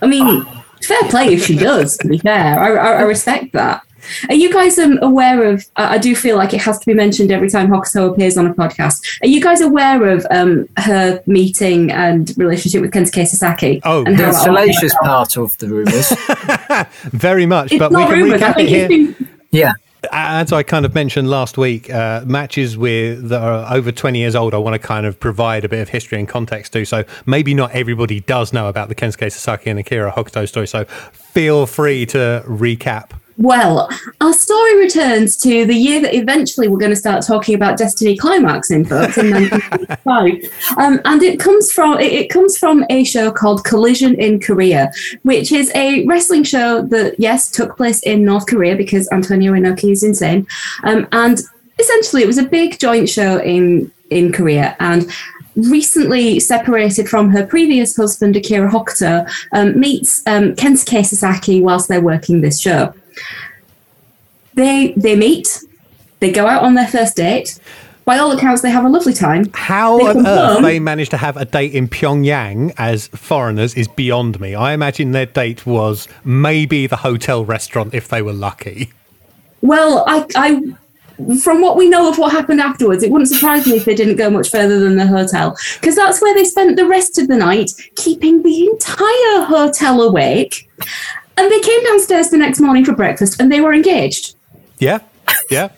I 0.01 0.07
mean, 0.07 0.45
fair 0.83 1.01
play 1.09 1.33
if 1.33 1.45
she 1.45 1.55
does. 1.57 1.97
To 1.97 2.07
be 2.07 2.17
fair, 2.17 2.59
I, 2.59 2.73
I, 2.75 2.91
I 2.97 3.01
respect 3.01 3.53
that. 3.53 3.81
Are 4.29 4.35
you 4.35 4.53
guys 4.53 4.77
um, 4.77 4.99
aware 5.01 5.43
of? 5.51 5.65
I 5.77 5.97
do 5.97 6.15
feel 6.15 6.37
like 6.37 6.53
it 6.53 6.61
has 6.61 6.77
to 6.77 6.85
be 6.85 6.93
mentioned 6.93 7.31
every 7.31 7.49
time 7.49 7.69
Hokuto 7.69 8.11
appears 8.13 8.37
on 8.37 8.45
a 8.45 8.53
podcast. 8.53 9.01
Are 9.23 9.27
you 9.27 9.41
guys 9.41 9.61
aware 9.61 10.07
of 10.09 10.27
um, 10.29 10.69
her 10.77 11.23
meeting 11.25 11.91
and 11.91 12.31
relationship 12.37 12.81
with 12.81 12.91
Kensuke 12.91 13.25
Sasaki? 13.25 13.81
Oh, 13.83 14.03
and 14.05 14.15
The 14.15 14.25
how 14.25 14.31
that 14.31 14.37
all 14.37 14.43
salacious 14.45 14.93
part 15.01 15.37
of 15.37 15.57
the 15.57 15.69
rumours. 15.69 16.13
Very 17.13 17.47
much, 17.47 17.71
It's 17.71 17.79
but 17.79 17.89
we 17.89 17.97
not 17.97 18.09
can 18.11 18.23
rumored. 18.23 18.43
I 18.43 18.47
recap 18.47 18.51
it 18.51 18.55
think 18.57 18.69
here. 18.69 18.87
it's 18.91 19.17
been 19.19 19.29
yeah. 19.49 19.73
As 20.11 20.51
I 20.51 20.63
kind 20.63 20.85
of 20.85 20.93
mentioned 20.93 21.29
last 21.29 21.57
week, 21.57 21.89
uh, 21.89 22.23
matches 22.25 22.77
with 22.77 23.29
that 23.29 23.41
are 23.41 23.73
over 23.73 23.91
20 23.91 24.19
years 24.19 24.35
old, 24.35 24.53
I 24.53 24.57
want 24.57 24.73
to 24.73 24.87
kind 24.87 25.05
of 25.05 25.19
provide 25.19 25.65
a 25.65 25.69
bit 25.69 25.79
of 25.79 25.89
history 25.89 26.19
and 26.19 26.27
context 26.27 26.73
to. 26.73 26.85
So 26.85 27.03
maybe 27.25 27.53
not 27.53 27.71
everybody 27.71 28.19
does 28.19 28.53
know 28.53 28.67
about 28.67 28.89
the 28.89 28.95
Kensuke 28.95 29.31
Sasaki 29.31 29.69
and 29.69 29.79
Akira 29.79 30.11
Hokuto 30.11 30.47
story. 30.47 30.67
So 30.67 30.85
feel 30.85 31.65
free 31.65 32.05
to 32.07 32.43
recap. 32.47 33.11
Well, 33.37 33.89
our 34.21 34.31
story 34.31 34.79
returns 34.79 35.35
to 35.37 35.65
the 35.65 35.75
year 35.75 36.01
that 36.01 36.15
eventually 36.15 36.69
we're 36.69 36.77
going 36.77 36.91
to 36.91 36.95
start 36.95 37.25
talking 37.25 37.53
about 37.53 37.77
Destiny 37.77 38.15
Climax 38.15 38.71
in 38.71 38.85
folks 38.85 39.17
in 39.17 39.29
1995, 39.29 40.77
um, 40.77 41.01
and 41.03 41.21
it 41.21 41.37
comes 41.37 41.69
from 41.69 41.99
it, 41.99 42.13
it 42.13 42.29
comes 42.29 42.57
from 42.57 42.85
a 42.89 43.03
show 43.03 43.31
called 43.31 43.65
Collision 43.65 44.15
in 44.15 44.39
Korea, 44.39 44.89
which 45.23 45.51
is 45.51 45.69
a 45.75 46.05
wrestling 46.05 46.43
show 46.43 46.81
that 46.83 47.15
yes 47.19 47.51
took 47.51 47.75
place 47.75 47.99
in 48.03 48.23
North 48.23 48.47
Korea 48.47 48.75
because 48.75 49.09
Antonio 49.11 49.51
Inoki 49.51 49.91
is 49.91 50.03
insane, 50.03 50.47
um, 50.83 51.05
and 51.11 51.41
essentially 51.77 52.23
it 52.23 52.27
was 52.27 52.37
a 52.37 52.43
big 52.43 52.79
joint 52.79 53.09
show 53.09 53.39
in 53.39 53.91
in 54.09 54.31
Korea 54.31 54.75
and. 54.79 55.11
Recently 55.57 56.41
separated 56.41 57.07
from 57.07 57.29
her 57.29 57.47
previous 57.47 57.95
husband 57.95 58.35
Akira 58.35 58.69
Hokuto, 58.69 59.25
um, 59.53 59.79
meets 59.79 60.21
um, 60.27 60.53
Kensuke 60.55 61.05
Sasaki 61.05 61.61
whilst 61.61 61.87
they're 61.87 62.01
working 62.01 62.41
this 62.41 62.59
show 62.59 62.93
they 64.53 64.93
they 64.97 65.15
meet 65.15 65.59
they 66.19 66.31
go 66.31 66.47
out 66.47 66.63
on 66.63 66.75
their 66.75 66.87
first 66.87 67.15
date 67.15 67.59
by 68.05 68.17
all 68.17 68.31
accounts 68.31 68.61
they 68.61 68.69
have 68.69 68.85
a 68.85 68.89
lovely 68.89 69.13
time 69.13 69.49
How 69.53 69.97
They 69.97 70.05
on 70.07 70.17
earth 70.27 70.53
home. 70.55 70.63
they 70.63 70.79
managed 70.79 71.11
to 71.11 71.17
have 71.17 71.37
a 71.37 71.45
date 71.45 71.73
in 71.73 71.87
Pyongyang 71.87 72.73
as 72.77 73.07
foreigners 73.07 73.73
is 73.73 73.87
beyond 73.87 74.39
me. 74.39 74.53
I 74.53 74.73
imagine 74.73 75.11
their 75.11 75.25
date 75.25 75.65
was 75.65 76.07
maybe 76.23 76.85
the 76.87 76.97
hotel 76.97 77.43
restaurant 77.43 77.93
if 77.93 78.07
they 78.07 78.21
were 78.21 78.33
lucky. 78.33 78.91
well 79.61 80.03
i 80.07 80.25
i 80.35 80.61
from 81.41 81.61
what 81.61 81.77
we 81.77 81.89
know 81.89 82.09
of 82.09 82.17
what 82.17 82.31
happened 82.33 82.59
afterwards 82.59 83.01
it 83.01 83.09
wouldn't 83.09 83.29
surprise 83.29 83.65
me 83.65 83.77
if 83.77 83.85
they 83.85 83.95
didn't 83.95 84.17
go 84.17 84.29
much 84.29 84.49
further 84.49 84.79
than 84.81 84.97
the 84.97 85.07
hotel 85.07 85.55
because 85.79 85.95
that's 85.95 86.21
where 86.21 86.35
they 86.35 86.43
spent 86.43 86.75
the 86.75 86.85
rest 86.85 87.17
of 87.17 87.27
the 87.29 87.37
night 87.37 87.71
keeping 87.95 88.43
the 88.43 88.67
entire 88.67 89.45
hotel 89.45 90.01
awake 90.01 90.69
and 91.37 91.51
they 91.51 91.59
came 91.59 91.83
downstairs 91.83 92.29
the 92.29 92.37
next 92.37 92.59
morning 92.59 92.85
for 92.85 92.93
breakfast 92.93 93.39
and 93.41 93.51
they 93.51 93.61
were 93.61 93.73
engaged 93.73 94.35
Yeah, 94.79 94.99
yeah. 95.49 95.69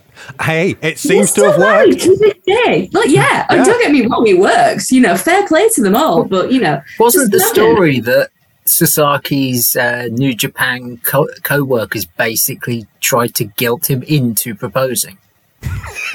Hey, 0.41 0.75
it 0.81 0.97
seems 0.99 1.27
to 1.33 1.41
still 1.41 1.51
have 1.51 1.59
worked. 1.59 2.01
to 2.01 2.15
this 2.17 2.33
day. 2.45 2.89
Like, 2.91 3.09
yeah, 3.09 3.45
and 3.49 3.59
Yeah. 3.59 3.63
don't 3.65 3.81
get 3.81 3.91
me 3.91 4.05
wrong, 4.07 4.25
it 4.27 4.39
works. 4.39 4.91
You 4.91 5.01
know, 5.01 5.15
fair 5.15 5.45
play 5.47 5.69
to 5.69 5.81
them 5.81 5.95
all. 5.95 6.23
But 6.25 6.51
you 6.51 6.59
know, 6.59 6.81
Wasn't 6.99 7.31
the 7.31 7.37
just 7.37 7.55
imagine- 7.55 7.75
story 7.75 7.99
that 8.01 8.29
Sasaki's 8.65 9.75
uh, 9.75 10.07
New 10.11 10.33
Japan 10.33 10.99
co- 11.03 11.29
co-workers 11.43 12.05
basically 12.05 12.87
tried 12.99 13.35
to 13.35 13.45
guilt 13.45 13.89
him 13.89 14.01
into 14.03 14.55
proposing? 14.55 15.17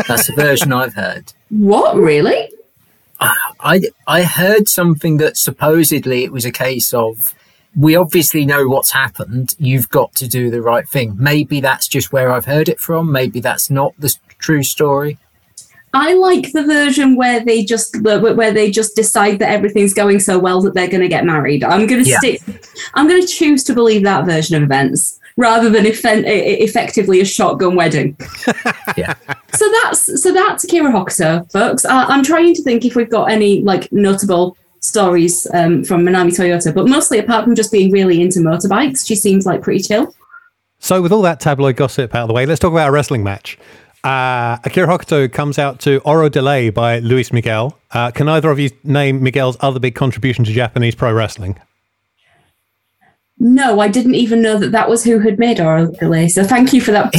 That's 0.08 0.26
the 0.26 0.34
version 0.34 0.72
I've 0.72 0.94
heard. 0.94 1.32
What 1.50 1.96
really? 1.96 2.50
I 3.20 3.82
I 4.06 4.24
heard 4.24 4.68
something 4.68 5.18
that 5.18 5.36
supposedly 5.36 6.24
it 6.24 6.32
was 6.32 6.44
a 6.44 6.50
case 6.52 6.92
of 6.92 7.34
we 7.76 7.96
obviously 7.96 8.44
know 8.44 8.66
what's 8.68 8.92
happened. 8.92 9.54
You've 9.58 9.88
got 9.88 10.14
to 10.16 10.28
do 10.28 10.50
the 10.50 10.60
right 10.62 10.88
thing. 10.88 11.14
Maybe 11.18 11.60
that's 11.60 11.88
just 11.88 12.12
where 12.12 12.30
I've 12.30 12.44
heard 12.44 12.68
it 12.68 12.78
from. 12.80 13.10
Maybe 13.10 13.40
that's 13.40 13.70
not 13.70 13.94
the 13.98 14.14
true 14.38 14.62
story. 14.62 15.18
I 15.94 16.14
like 16.14 16.52
the 16.52 16.62
version 16.64 17.16
where 17.16 17.40
they 17.44 17.64
just 17.64 18.00
where 18.02 18.52
they 18.52 18.70
just 18.70 18.96
decide 18.96 19.38
that 19.40 19.50
everything's 19.50 19.92
going 19.92 20.20
so 20.20 20.38
well 20.38 20.62
that 20.62 20.72
they're 20.74 20.88
going 20.88 21.02
to 21.02 21.08
get 21.08 21.24
married. 21.26 21.62
I'm 21.64 21.86
going 21.86 22.02
to 22.04 22.08
Yeah. 22.10 22.18
stick. 22.18 22.40
I'm 22.94 23.06
going 23.08 23.20
to 23.20 23.26
choose 23.28 23.62
to 23.64 23.74
believe 23.74 24.02
that 24.04 24.24
version 24.24 24.56
of 24.56 24.62
events 24.62 25.18
rather 25.36 25.68
than 25.70 25.84
effen- 25.86 26.24
effectively 26.26 27.20
a 27.20 27.24
shotgun 27.24 27.74
wedding. 27.74 28.16
Yeah. 28.96 29.14
So 29.54 29.70
that's 29.82 30.22
so 30.22 30.32
that's 30.34 30.64
Akira 30.64 30.92
Hokuto, 30.92 31.50
folks. 31.50 31.86
I, 31.86 32.04
I'm 32.04 32.22
trying 32.22 32.52
to 32.54 32.62
think 32.62 32.84
if 32.84 32.94
we've 32.94 33.08
got 33.08 33.30
any 33.30 33.62
like 33.62 33.90
notable 33.90 34.54
stories 34.82 35.46
um, 35.54 35.84
from 35.84 36.02
Manami 36.02 36.30
Toyota, 36.30 36.74
but 36.74 36.86
mostly 36.86 37.18
apart 37.18 37.44
from 37.44 37.54
just 37.54 37.72
being 37.72 37.90
really 37.90 38.20
into 38.20 38.40
motorbikes, 38.40 39.06
she 39.06 39.14
seems 39.16 39.46
like 39.46 39.62
pretty 39.62 39.80
chill. 39.80 40.14
So, 40.78 41.00
with 41.00 41.12
all 41.12 41.22
that 41.22 41.40
tabloid 41.40 41.76
gossip 41.76 42.14
out 42.14 42.22
of 42.22 42.28
the 42.28 42.34
way, 42.34 42.44
let's 42.44 42.58
talk 42.58 42.72
about 42.72 42.88
a 42.88 42.92
wrestling 42.92 43.22
match. 43.22 43.56
Uh, 44.04 44.58
Akira 44.64 44.88
Hokuto 44.88 45.32
comes 45.32 45.56
out 45.56 45.78
to 45.80 46.00
Oro 46.00 46.28
de 46.28 46.42
Ley 46.42 46.70
by 46.70 46.98
Luis 46.98 47.32
Miguel. 47.32 47.78
Uh, 47.92 48.10
can 48.10 48.28
either 48.28 48.50
of 48.50 48.58
you 48.58 48.70
name 48.82 49.22
Miguel's 49.22 49.56
other 49.60 49.78
big 49.78 49.94
contribution 49.94 50.44
to 50.44 50.52
Japanese 50.52 50.96
pro 50.96 51.12
wrestling? 51.12 51.56
No, 53.38 53.78
I 53.78 53.86
didn't 53.88 54.16
even 54.16 54.42
know 54.42 54.58
that 54.58 54.72
that 54.72 54.88
was 54.88 55.04
who 55.04 55.20
had 55.20 55.38
made 55.38 55.60
Oro 55.60 55.92
de 55.92 56.08
Ley. 56.08 56.28
So 56.28 56.42
thank 56.42 56.72
you 56.72 56.80
for 56.80 56.90
that. 56.90 57.12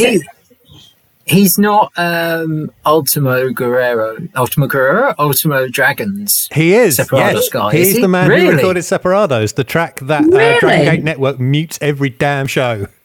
He, 1.26 1.42
he's 1.42 1.58
not 1.58 1.92
um, 1.98 2.72
Ultimo 2.86 3.52
Guerrero. 3.52 4.18
Ultimo 4.36 4.68
Guerrero? 4.68 5.14
Ultimo 5.18 5.68
Dragons. 5.68 6.50
He 6.54 6.74
is. 6.74 6.98
Separados 6.98 7.34
yes, 7.34 7.50
guy, 7.50 7.72
he's 7.72 7.88
is 7.90 7.96
he? 7.96 8.02
the 8.02 8.08
man 8.08 8.26
who 8.26 8.36
Really? 8.36 8.56
recorded 8.56 8.84
Separados, 8.84 9.56
the 9.56 9.64
track 9.64 10.00
that 10.02 10.24
uh, 10.24 10.60
Dragon 10.60 10.86
Gate 10.86 11.04
Network 11.04 11.40
mutes 11.40 11.80
every 11.82 12.10
damn 12.10 12.48
show. 12.48 12.88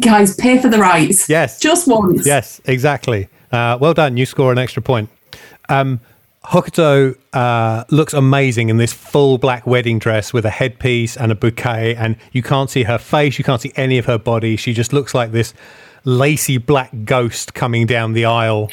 Guys, 0.00 0.36
pay 0.36 0.58
for 0.60 0.68
the 0.68 0.78
rights. 0.78 1.28
Yes. 1.30 1.58
Just 1.60 1.88
once. 1.88 2.26
Yes, 2.26 2.60
exactly. 2.66 3.28
Uh, 3.50 3.78
well 3.80 3.94
done. 3.94 4.18
You 4.18 4.26
score 4.26 4.52
an 4.52 4.58
extra 4.58 4.82
point. 4.82 5.08
Um, 5.70 6.00
Hokuto 6.44 7.16
uh, 7.32 7.84
looks 7.90 8.12
amazing 8.12 8.68
in 8.68 8.76
this 8.76 8.92
full 8.92 9.38
black 9.38 9.66
wedding 9.66 9.98
dress 9.98 10.32
with 10.32 10.44
a 10.44 10.50
headpiece 10.50 11.16
and 11.16 11.32
a 11.32 11.34
bouquet, 11.34 11.94
and 11.94 12.16
you 12.32 12.42
can't 12.42 12.70
see 12.70 12.84
her 12.84 12.98
face, 12.98 13.38
you 13.38 13.44
can't 13.44 13.60
see 13.60 13.72
any 13.76 13.98
of 13.98 14.06
her 14.06 14.18
body. 14.18 14.56
She 14.56 14.72
just 14.72 14.92
looks 14.92 15.14
like 15.14 15.32
this 15.32 15.52
lacy 16.04 16.58
black 16.58 16.90
ghost 17.04 17.54
coming 17.54 17.86
down 17.86 18.12
the 18.12 18.24
aisle. 18.24 18.68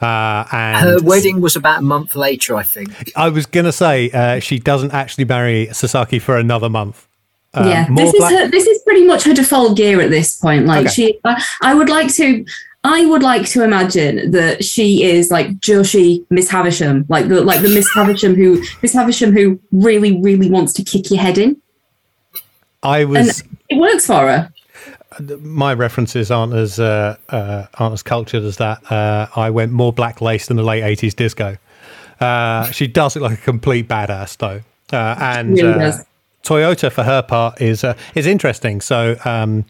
Uh, 0.00 0.44
and 0.52 0.84
Her 0.88 1.00
wedding 1.02 1.40
was 1.40 1.54
about 1.54 1.78
a 1.78 1.82
month 1.82 2.16
later, 2.16 2.56
I 2.56 2.64
think. 2.64 3.12
I 3.16 3.28
was 3.28 3.46
going 3.46 3.66
to 3.66 3.72
say 3.72 4.10
uh, 4.10 4.40
she 4.40 4.58
doesn't 4.58 4.92
actually 4.92 5.24
marry 5.26 5.68
Sasaki 5.72 6.18
for 6.18 6.36
another 6.36 6.68
month. 6.68 7.06
Um, 7.54 7.68
yeah, 7.68 7.86
more 7.88 8.06
this 8.06 8.14
is 8.14 8.18
black- 8.18 8.32
her, 8.32 8.48
this 8.48 8.66
is 8.66 8.82
pretty 8.82 9.04
much 9.04 9.24
her 9.24 9.34
default 9.34 9.76
gear 9.76 10.00
at 10.00 10.10
this 10.10 10.36
point. 10.38 10.66
Like 10.66 10.86
Okay. 10.86 10.92
she, 10.94 11.18
I, 11.24 11.44
I 11.60 11.74
would 11.74 11.88
like 11.88 12.12
to, 12.14 12.44
I 12.82 13.04
would 13.06 13.22
like 13.22 13.46
to 13.50 13.62
imagine 13.62 14.32
that 14.32 14.64
she 14.64 15.04
is 15.04 15.30
like 15.30 15.50
Joshi 15.60 16.24
Miss 16.30 16.48
Havisham, 16.50 17.04
like 17.08 17.28
the 17.28 17.42
like 17.42 17.60
the 17.62 17.68
Miss 17.68 17.86
Havisham 17.94 18.34
who 18.34 18.60
Miss 18.82 18.92
Havisham 18.94 19.32
who 19.32 19.60
really 19.70 20.20
really 20.20 20.50
wants 20.50 20.72
to 20.72 20.82
kick 20.82 21.10
your 21.10 21.20
head 21.20 21.38
in, 21.38 21.60
I 22.82 23.00
and 23.02 23.10
was. 23.10 23.44
it 23.68 23.76
works 23.76 24.06
for 24.06 24.26
her. 24.26 24.52
My 25.40 25.74
references 25.74 26.30
aren't 26.30 26.54
as 26.54 26.78
uh, 26.78 27.16
uh, 27.28 27.66
aren't 27.74 27.94
as 27.94 28.02
cultured 28.02 28.44
as 28.44 28.56
that. 28.58 28.90
Uh, 28.90 29.26
I 29.36 29.50
went 29.50 29.72
more 29.72 29.92
black 29.92 30.20
lace 30.20 30.46
than 30.46 30.56
the 30.56 30.62
late 30.62 30.82
eighties 30.82 31.14
disco. 31.14 31.56
Uh, 32.20 32.70
she 32.70 32.86
does 32.86 33.16
look 33.16 33.30
like 33.30 33.38
a 33.38 33.42
complete 33.42 33.88
badass 33.88 34.36
though, 34.36 34.60
uh, 34.96 35.16
and 35.18 35.60
uh. 35.60 35.92
Toyota 36.42 36.90
for 36.90 37.04
her 37.04 37.22
part 37.22 37.60
is 37.60 37.84
uh, 37.84 37.96
is 38.14 38.26
interesting. 38.26 38.80
So 38.80 39.16
um, 39.24 39.64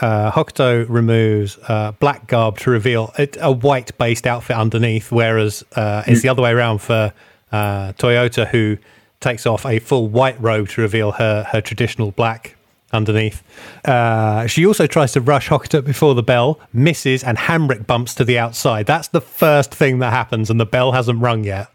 uh, 0.00 0.30
Hokuto 0.32 0.86
removes 0.88 1.58
uh, 1.68 1.92
black 1.92 2.26
garb 2.26 2.58
to 2.58 2.70
reveal 2.70 3.12
a, 3.18 3.28
a 3.40 3.52
white 3.52 3.96
based 3.98 4.26
outfit 4.26 4.56
underneath, 4.56 5.12
whereas 5.12 5.64
uh, 5.76 6.02
it's 6.06 6.22
the 6.22 6.28
other 6.28 6.42
way 6.42 6.52
around 6.52 6.78
for 6.78 7.12
uh, 7.52 7.92
Toyota, 7.92 8.48
who 8.48 8.78
takes 9.20 9.46
off 9.46 9.64
a 9.64 9.78
full 9.78 10.08
white 10.08 10.40
robe 10.40 10.68
to 10.70 10.80
reveal 10.80 11.12
her 11.12 11.44
her 11.44 11.60
traditional 11.60 12.10
black 12.10 12.56
underneath. 12.92 13.42
Uh, 13.84 14.46
she 14.46 14.66
also 14.66 14.86
tries 14.86 15.12
to 15.12 15.20
rush 15.20 15.48
Hokuto 15.48 15.84
before 15.84 16.14
the 16.14 16.22
bell, 16.22 16.60
misses, 16.72 17.24
and 17.24 17.36
Hamrick 17.38 17.86
bumps 17.86 18.14
to 18.16 18.24
the 18.24 18.38
outside. 18.38 18.86
That's 18.86 19.08
the 19.08 19.20
first 19.20 19.74
thing 19.74 19.98
that 20.00 20.12
happens, 20.12 20.50
and 20.50 20.58
the 20.60 20.66
bell 20.66 20.92
hasn't 20.92 21.20
rung 21.20 21.44
yet. 21.44 21.68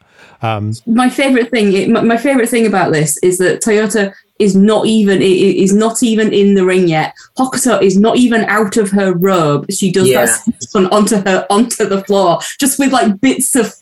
my 0.85 1.09
favorite 1.09 1.49
thing 1.49 1.91
my, 1.91 2.01
my 2.01 2.17
favorite 2.17 2.47
thing 2.49 2.67
about 2.67 2.91
this 2.93 3.17
is 3.23 3.39
that 3.39 3.59
toyota 3.63 4.13
is 4.37 4.55
not 4.55 4.85
even 4.85 5.17
i- 5.19 5.25
i- 5.25 5.57
is 5.65 5.73
not 5.73 6.03
even 6.03 6.31
in 6.31 6.53
the 6.53 6.63
ring 6.63 6.87
yet 6.87 7.11
hokuto 7.39 7.81
is 7.81 7.97
not 7.97 8.17
even 8.17 8.41
out 8.45 8.77
of 8.77 8.91
her 8.91 9.13
robe 9.15 9.65
she 9.71 9.91
does 9.91 10.07
Yeah. 10.07 10.25
that 10.27 10.89
onto 10.91 11.15
her 11.27 11.45
onto 11.49 11.85
the 11.87 12.03
floor 12.03 12.39
just 12.59 12.77
with 12.77 12.91
like 12.91 13.19
bits 13.19 13.55
of 13.55 13.73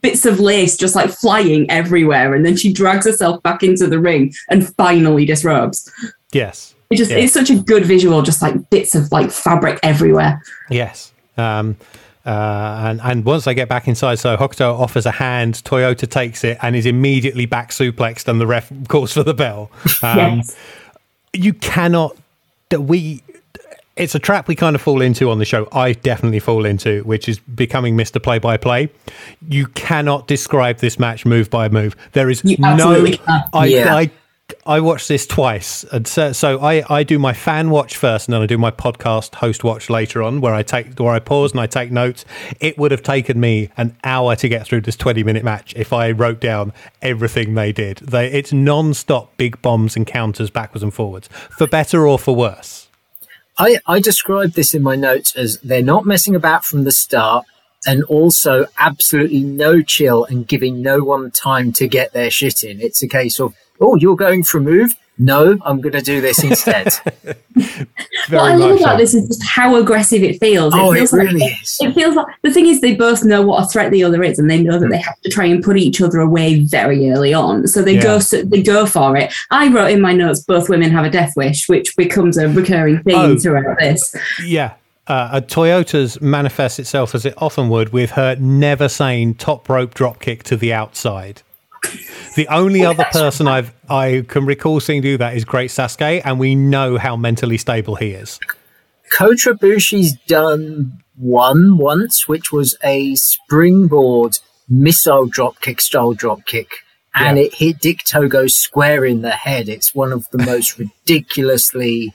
bits 0.00 0.24
of 0.24 0.40
lace 0.40 0.78
just 0.78 0.94
like 0.94 1.10
flying 1.10 1.70
everywhere 1.70 2.32
and 2.34 2.42
then 2.46 2.56
she 2.56 2.72
drags 2.72 3.04
herself 3.04 3.42
back 3.42 3.62
into 3.62 3.86
the 3.86 4.00
ring 4.00 4.32
and 4.48 4.74
finally 4.76 5.26
disrobes 5.26 5.90
Yes. 6.32 6.74
It 6.90 6.96
just 6.96 7.10
Yeah. 7.10 7.18
it's 7.18 7.32
such 7.34 7.50
a 7.50 7.56
good 7.56 7.84
visual 7.84 8.22
just 8.22 8.40
like 8.42 8.70
bits 8.70 8.94
of 8.94 9.10
like 9.12 9.30
fabric 9.30 9.78
everywhere 9.82 10.42
Yes. 10.70 11.12
Um, 11.36 11.76
uh, 12.26 12.84
and, 12.88 13.00
and 13.02 13.24
once 13.24 13.44
they 13.44 13.54
get 13.54 13.68
back 13.68 13.88
inside, 13.88 14.16
so 14.18 14.36
Hokuto 14.36 14.78
offers 14.78 15.06
a 15.06 15.10
hand, 15.12 15.54
Toyota 15.64 16.06
takes 16.10 16.44
it 16.44 16.58
and 16.60 16.76
is 16.76 16.84
immediately 16.84 17.46
back 17.46 17.70
suplexed, 17.70 18.28
and 18.28 18.38
the 18.40 18.46
ref 18.46 18.70
calls 18.88 19.12
for 19.14 19.22
the 19.22 19.32
bell. 19.32 19.70
Um, 20.02 20.18
yes 20.38 20.56
You 21.32 21.54
cannot. 21.54 22.16
We 22.76 23.22
it's 23.96 24.14
a 24.14 24.18
trap 24.18 24.46
we 24.46 24.54
kind 24.56 24.76
of 24.76 24.82
fall 24.82 25.00
into 25.00 25.30
on 25.30 25.38
the 25.38 25.44
show. 25.44 25.68
I 25.72 25.92
definitely 25.92 26.38
fall 26.40 26.64
into, 26.66 27.02
which 27.04 27.28
is 27.28 27.38
becoming 27.38 27.96
Mr. 27.96 28.22
Play 28.22 28.38
by 28.38 28.56
Play. 28.56 28.90
You 29.48 29.66
cannot 29.68 30.26
describe 30.28 30.78
this 30.78 30.98
match 30.98 31.24
move 31.24 31.48
by 31.50 31.68
move. 31.68 31.96
There 32.12 32.28
is 32.30 32.42
You 32.44 32.56
no. 32.58 32.76
can't. 33.06 33.44
I, 33.54 33.66
Yeah. 33.66 33.96
I 33.96 34.10
I 34.64 34.80
watched 34.80 35.08
this 35.08 35.26
twice, 35.26 35.84
and 35.84 36.06
so, 36.06 36.32
so 36.32 36.60
I 36.60 36.84
I 36.88 37.02
do 37.02 37.18
my 37.18 37.32
fan 37.32 37.70
watch 37.70 37.96
first, 37.96 38.28
and 38.28 38.34
then 38.34 38.42
I 38.42 38.46
do 38.46 38.58
my 38.58 38.70
podcast 38.70 39.36
host 39.36 39.64
watch 39.64 39.90
later 39.90 40.22
on, 40.22 40.40
where 40.40 40.54
I 40.54 40.62
take 40.62 40.98
where 40.98 41.12
I 41.12 41.18
pause 41.18 41.52
and 41.52 41.60
I 41.60 41.66
take 41.66 41.90
notes. 41.90 42.24
It 42.60 42.78
would 42.78 42.90
have 42.90 43.02
taken 43.02 43.40
me 43.40 43.70
an 43.76 43.96
hour 44.04 44.36
to 44.36 44.48
get 44.48 44.66
through 44.66 44.82
this 44.82 44.96
twenty 44.96 45.22
minute 45.22 45.44
match 45.44 45.74
if 45.76 45.92
I 45.92 46.10
wrote 46.10 46.40
down 46.40 46.72
everything 47.02 47.54
they 47.54 47.72
did. 47.72 47.98
They 47.98 48.30
it's 48.30 48.52
non 48.52 48.94
stop 48.94 49.36
big 49.36 49.60
bombs 49.62 49.96
and 49.96 50.06
counters 50.06 50.50
backwards 50.50 50.82
and 50.82 50.92
forwards, 50.92 51.28
for 51.28 51.66
better 51.66 52.06
or 52.06 52.18
for 52.18 52.34
worse. 52.34 52.88
I, 53.58 53.78
I 53.86 54.00
described 54.00 54.54
this 54.54 54.72
in 54.72 54.82
my 54.82 54.94
notes 54.94 55.34
as 55.34 55.58
they're 55.60 55.82
not 55.82 56.06
messing 56.06 56.36
about 56.36 56.64
from 56.64 56.84
the 56.84 56.92
start 56.92 57.44
and 57.86 58.04
also 58.04 58.66
absolutely 58.78 59.40
no 59.40 59.82
chill 59.82 60.24
and 60.24 60.46
giving 60.46 60.80
no 60.80 61.02
one 61.02 61.30
time 61.30 61.72
to 61.72 61.88
get 61.88 62.12
their 62.12 62.30
shit 62.30 62.62
in. 62.62 62.80
It's 62.80 63.02
a 63.02 63.08
case 63.08 63.40
of, 63.40 63.54
oh, 63.80 63.96
you're 63.96 64.16
going 64.16 64.44
for 64.44 64.58
a 64.58 64.60
move? 64.60 64.94
No, 65.20 65.58
I'm 65.64 65.80
going 65.80 65.94
to 65.94 66.00
do 66.00 66.20
this 66.20 66.42
instead. 66.44 66.92
What 68.30 68.40
I 68.52 68.54
love 68.56 68.78
about 68.80 68.98
this 68.98 69.14
is 69.14 69.26
just 69.26 69.42
how 69.42 69.76
aggressive 69.76 70.22
it 70.22 70.38
feels. 70.38 70.72
oh, 70.76 70.92
it 70.92 70.96
feels 70.98 71.12
like- 71.12 71.22
really 71.28 71.44
is. 71.44 71.78
It 71.80 71.94
feels 71.94 72.14
like 72.14 72.26
the 72.42 72.52
thing 72.52 72.66
is 72.66 72.80
they 72.80 72.94
both 72.94 73.24
know 73.24 73.42
what 73.42 73.64
a 73.64 73.66
threat 73.68 73.90
the 73.90 74.04
other 74.04 74.22
is, 74.22 74.38
and 74.38 74.50
they 74.50 74.62
know 74.62 74.78
that 74.78 74.88
they 74.90 74.98
have 74.98 75.18
to 75.22 75.30
try 75.30 75.46
and 75.46 75.62
put 75.62 75.76
each 75.76 76.00
other 76.00 76.20
away 76.20 76.60
very 76.60 77.10
early 77.10 77.32
on. 77.32 77.66
So 77.66 77.82
they 77.82 77.94
Yeah. 77.94 78.02
go 78.02 78.18
so 78.18 78.42
they 78.42 78.62
go 78.62 78.86
for 78.86 79.16
it. 79.16 79.32
I 79.50 79.68
wrote 79.68 79.90
in 79.90 80.00
my 80.00 80.12
notes 80.12 80.40
both 80.40 80.68
women 80.68 80.90
have 80.90 81.04
a 81.04 81.10
death 81.10 81.32
wish, 81.36 81.68
which 81.68 81.96
becomes 81.96 82.36
a 82.36 82.48
recurring 82.48 83.02
theme 83.02 83.14
Oh. 83.16 83.38
throughout 83.38 83.78
this. 83.78 84.14
Yeah. 84.44 84.72
Uh, 85.06 85.30
a 85.32 85.40
Toyota's 85.40 86.20
manifests 86.20 86.78
itself 86.78 87.14
as 87.14 87.24
it 87.24 87.32
often 87.38 87.70
would 87.70 87.92
with 87.94 88.10
her 88.10 88.36
never 88.38 88.88
saying 88.90 89.34
top 89.36 89.68
rope 89.70 89.94
drop 89.94 90.20
kick 90.20 90.42
to 90.44 90.56
the 90.56 90.72
outside. 90.72 91.40
The 92.36 92.46
only 92.48 92.84
other 92.84 93.04
person 93.10 93.48
I've 93.48 93.72
I 93.90 94.24
can 94.28 94.46
recall 94.46 94.80
seeing 94.80 95.02
do 95.02 95.16
that 95.18 95.36
is 95.36 95.44
Great 95.44 95.70
Sasuke, 95.70 96.22
and 96.24 96.38
we 96.38 96.54
know 96.54 96.96
how 96.98 97.16
mentally 97.16 97.58
stable 97.58 97.96
he 97.96 98.10
is. 98.10 98.38
Kota 99.10 99.54
Ibushi's 99.54 100.12
done 100.26 101.02
one 101.16 101.78
once, 101.78 102.28
which 102.28 102.52
was 102.52 102.76
a 102.84 103.14
springboard 103.14 104.38
missile 104.68 105.26
drop 105.26 105.60
kick 105.60 105.80
style 105.80 106.12
drop 106.12 106.44
kick. 106.44 106.68
And 107.14 107.38
Yeah. 107.38 107.44
it 107.44 107.54
hit 107.54 107.80
Dick 107.80 108.04
Togo 108.04 108.46
square 108.46 109.04
in 109.04 109.22
the 109.22 109.30
head. 109.30 109.68
It's 109.68 109.94
one 109.94 110.12
of 110.12 110.28
the 110.30 110.38
most 110.44 110.78
ridiculously. 110.78 112.12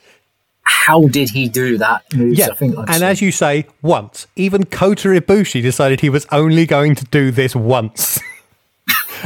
How 0.62 1.02
did 1.08 1.30
he 1.30 1.48
do 1.48 1.76
that? 1.78 2.04
Moves 2.14 2.38
Yeah, 2.38 2.48
I 2.50 2.54
think 2.54 2.78
I've 2.78 2.86
and 2.88 2.94
seen. 2.94 3.02
as 3.02 3.20
you 3.20 3.30
say, 3.32 3.66
once 3.82 4.26
even 4.36 4.64
Kota 4.64 5.08
Ibushi 5.08 5.60
decided 5.60 6.00
he 6.00 6.08
was 6.08 6.26
only 6.32 6.64
going 6.64 6.94
to 6.94 7.04
do 7.06 7.30
this 7.30 7.54
once. 7.54 8.18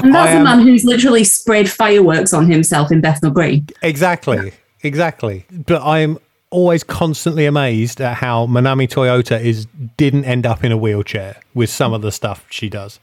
And 0.02 0.14
that's 0.14 0.30
I 0.30 0.32
a 0.32 0.36
am- 0.36 0.44
man 0.44 0.60
who's 0.60 0.84
literally 0.84 1.24
sprayed 1.24 1.70
fireworks 1.70 2.32
on 2.32 2.50
himself 2.50 2.90
in 2.92 3.00
Bethnal 3.00 3.30
Green. 3.32 3.66
Exactly. 3.82 4.52
Exactly. 4.82 5.44
But 5.50 5.82
I'm 5.82 6.18
always 6.50 6.82
constantly 6.84 7.44
amazed 7.46 8.00
at 8.00 8.14
how 8.16 8.46
Manami 8.46 8.88
Toyota 8.88 9.38
is 9.40 9.66
didn't 9.96 10.24
end 10.24 10.46
up 10.46 10.64
in 10.64 10.72
a 10.72 10.76
wheelchair 10.78 11.36
with 11.54 11.68
some 11.68 11.92
of 11.92 12.00
the 12.02 12.12
stuff 12.12 12.46
she 12.50 12.68
does. 12.68 12.98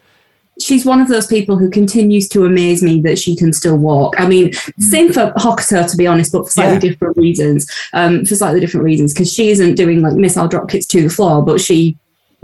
she's 0.58 0.86
one 0.86 1.02
of 1.02 1.10
those 1.10 1.28
people 1.28 1.58
who 1.58 1.70
continues 1.70 2.30
to 2.30 2.46
amaze 2.46 2.82
me 2.82 3.02
that 3.02 3.20
she 3.20 3.36
can 3.36 3.52
still 3.52 3.76
walk. 3.76 4.16
I 4.18 4.26
mean, 4.26 4.54
same 4.80 5.12
for 5.12 5.34
Hokuto, 5.36 5.86
to 5.92 5.98
be 5.98 6.08
honest, 6.08 6.32
but 6.32 6.46
for 6.46 6.50
slightly 6.50 6.76
Yeah. 6.76 6.80
different 6.94 7.18
reasons. 7.18 7.70
Um, 7.92 8.24
for 8.26 8.36
slightly 8.36 8.62
different 8.62 8.86
reasons, 8.86 9.14
because 9.14 9.30
she 9.34 9.50
isn't 9.50 9.76
doing 9.76 10.02
like 10.02 10.14
missile 10.14 10.48
drop 10.48 10.70
kicks 10.70 10.86
to 10.88 11.02
the 11.04 11.10
floor, 11.10 11.44
but 11.44 11.60
she 11.60 11.98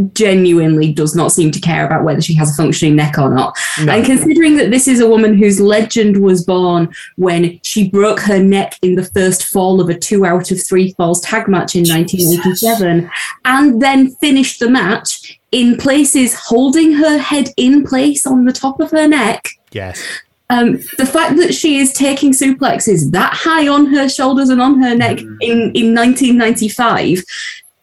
genuinely 0.10 0.92
does 0.92 1.16
not 1.16 1.32
seem 1.32 1.52
to 1.52 1.60
care 1.60 1.86
about 1.86 2.04
whether 2.04 2.22
she 2.22 2.34
has 2.36 2.52
a 2.52 2.54
functioning 2.54 2.96
neck 2.96 3.18
or 3.18 3.30
not. 3.30 3.58
No. 3.84 3.94
And 3.94 4.06
considering 4.06 4.58
that 4.58 4.72
this 4.72 4.88
is 4.88 5.00
a 5.00 5.10
woman 5.10 5.34
whose 5.34 5.60
legend 5.60 6.22
was 6.22 6.44
born 6.44 6.94
when 7.16 7.60
she 7.64 7.90
broke 7.90 8.20
her 8.22 8.44
neck 8.44 8.78
in 8.82 8.96
the 8.96 9.06
first 9.06 9.46
fall 9.46 9.82
of 9.82 9.90
a 9.90 9.98
two 9.98 10.26
out 10.26 10.52
of 10.52 10.66
three 10.66 10.94
falls 10.94 11.22
tag 11.22 11.48
match 11.48 11.76
in 11.76 11.84
1987, 11.84 13.10
and 13.46 13.82
then 13.82 14.12
finished 14.16 14.60
the 14.60 14.70
match 14.70 15.40
in 15.52 15.78
places 15.78 16.34
holding 16.34 16.94
her 16.94 17.18
head 17.18 17.50
in 17.58 17.84
place 17.84 18.26
on 18.26 18.46
the 18.46 18.54
top 18.54 18.80
of 18.80 18.92
her 18.92 19.08
neck. 19.08 19.50
Yes. 19.72 20.02
Um, 20.50 20.74
the 20.98 21.06
fact 21.06 21.38
that 21.38 21.54
she 21.54 21.78
is 21.78 21.94
taking 21.94 22.32
suplexes 22.32 23.12
that 23.12 23.34
high 23.34 23.70
on 23.70 23.86
her 23.88 24.10
shoulders 24.10 24.50
and 24.50 24.62
on 24.62 24.82
her 24.82 24.94
neck 24.94 25.20
in, 25.20 25.72
in 25.74 25.96
1995, 25.96 27.24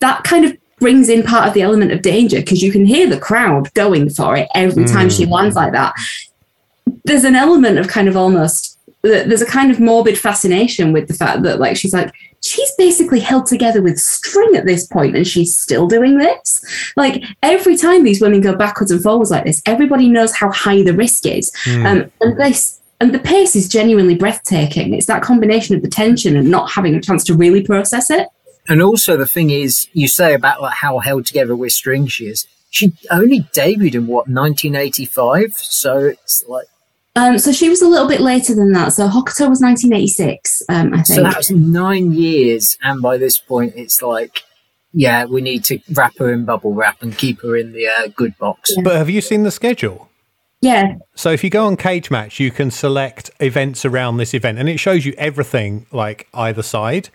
that 0.00 0.22
kind 0.24 0.44
of 0.44 0.56
brings 0.80 1.08
in 1.08 1.22
part 1.22 1.48
of 1.48 1.54
the 1.54 1.62
element 1.62 1.92
of 1.92 2.02
danger 2.02 2.38
because 2.38 2.62
you 2.62 2.72
can 2.72 2.86
hear 2.86 3.08
the 3.08 3.18
crowd 3.18 3.72
going 3.74 4.10
for 4.10 4.36
it 4.36 4.48
every 4.54 4.84
time 4.84 5.10
she 5.10 5.26
lands 5.26 5.56
like 5.56 5.72
that. 5.72 5.94
There's 7.04 7.24
an 7.24 7.36
element 7.36 7.78
of 7.78 7.88
kind 7.88 8.08
of 8.08 8.16
almost, 8.16 8.78
there's 9.02 9.42
a 9.42 9.46
kind 9.46 9.70
of 9.70 9.80
morbid 9.80 10.18
fascination 10.18 10.92
with 10.92 11.08
the 11.08 11.14
fact 11.14 11.42
that, 11.42 11.60
like, 11.60 11.76
she's 11.76 11.94
like, 11.94 12.12
she's 12.42 12.70
basically 12.76 13.20
held 13.20 13.46
together 13.46 13.82
with 13.82 13.98
string 13.98 14.56
at 14.56 14.66
this 14.66 14.86
point 14.86 15.16
and 15.16 15.26
she's 15.26 15.56
still 15.56 15.86
doing 15.86 16.18
this. 16.18 16.64
Like, 16.96 17.24
every 17.42 17.76
time 17.76 18.04
these 18.04 18.20
women 18.20 18.40
go 18.40 18.56
backwards 18.56 18.90
and 18.90 19.02
forwards 19.02 19.30
like 19.30 19.44
this, 19.44 19.62
everybody 19.66 20.08
knows 20.08 20.34
how 20.34 20.50
high 20.50 20.82
the 20.82 20.94
risk 20.94 21.26
is. 21.26 21.52
Um, 21.86 22.10
and 22.20 22.38
this 22.38 22.80
and 23.00 23.14
the 23.14 23.18
pace 23.20 23.54
is 23.54 23.68
genuinely 23.68 24.16
breathtaking. 24.16 24.92
It's 24.92 25.06
that 25.06 25.22
combination 25.22 25.76
of 25.76 25.82
the 25.82 25.88
tension 25.88 26.36
and 26.36 26.50
not 26.50 26.70
having 26.70 26.96
a 26.96 27.00
chance 27.00 27.22
to 27.24 27.34
really 27.34 27.62
process 27.62 28.10
it. 28.10 28.26
And 28.68 28.82
also 28.82 29.16
the 29.16 29.26
thing 29.26 29.50
is, 29.50 29.88
you 29.92 30.08
say 30.08 30.34
about 30.34 30.60
like 30.60 30.74
how 30.74 30.98
held 30.98 31.26
together 31.26 31.56
with 31.56 31.72
string 31.72 32.06
she 32.06 32.26
is. 32.26 32.46
She 32.70 32.92
only 33.10 33.40
debuted 33.54 33.94
in 33.94 34.06
what 34.06 34.28
1985, 34.28 35.54
so 35.54 35.98
it's 35.98 36.44
like 36.46 36.66
Um, 37.16 37.38
so 37.38 37.50
she 37.50 37.70
was 37.70 37.80
a 37.80 37.88
little 37.88 38.06
bit 38.06 38.20
later 38.20 38.54
than 38.54 38.72
that. 38.72 38.92
So 38.92 39.08
Hokuto 39.08 39.48
was 39.48 39.62
1986, 39.62 40.62
um, 40.68 40.92
I 40.92 41.02
so 41.02 41.22
that 41.22 41.36
was 41.38 41.50
nine 41.50 42.12
years, 42.12 42.76
and 42.82 43.00
by 43.00 43.16
this 43.16 43.38
point 43.38 43.72
it's 43.74 44.02
like, 44.02 44.44
yeah, 44.92 45.24
we 45.24 45.40
need 45.40 45.64
to 45.64 45.78
wrap 45.92 46.18
her 46.18 46.30
in 46.30 46.44
bubble 46.44 46.74
wrap 46.74 47.02
and 47.02 47.16
keep 47.16 47.40
her 47.40 47.56
in 47.56 47.72
the 47.72 47.86
uh, 47.86 48.08
good 48.14 48.36
box. 48.36 48.74
But 48.84 48.96
have 48.96 49.08
you 49.08 49.22
seen 49.22 49.44
the 49.44 49.50
schedule? 49.50 50.08
yeah, 50.60 50.96
So 51.14 51.30
if 51.30 51.44
you 51.44 51.50
go 51.50 51.66
on 51.66 51.76
Cage 51.76 52.10
Match, 52.10 52.40
you 52.40 52.50
can 52.50 52.70
select 52.70 53.30
events 53.40 53.84
around 53.84 54.16
this 54.16 54.34
event, 54.34 54.58
and 54.58 54.68
it 54.68 54.78
shows 54.78 55.06
you 55.06 55.14
everything 55.16 55.86
like 55.90 56.26
either 56.34 56.62
side. 56.62 57.08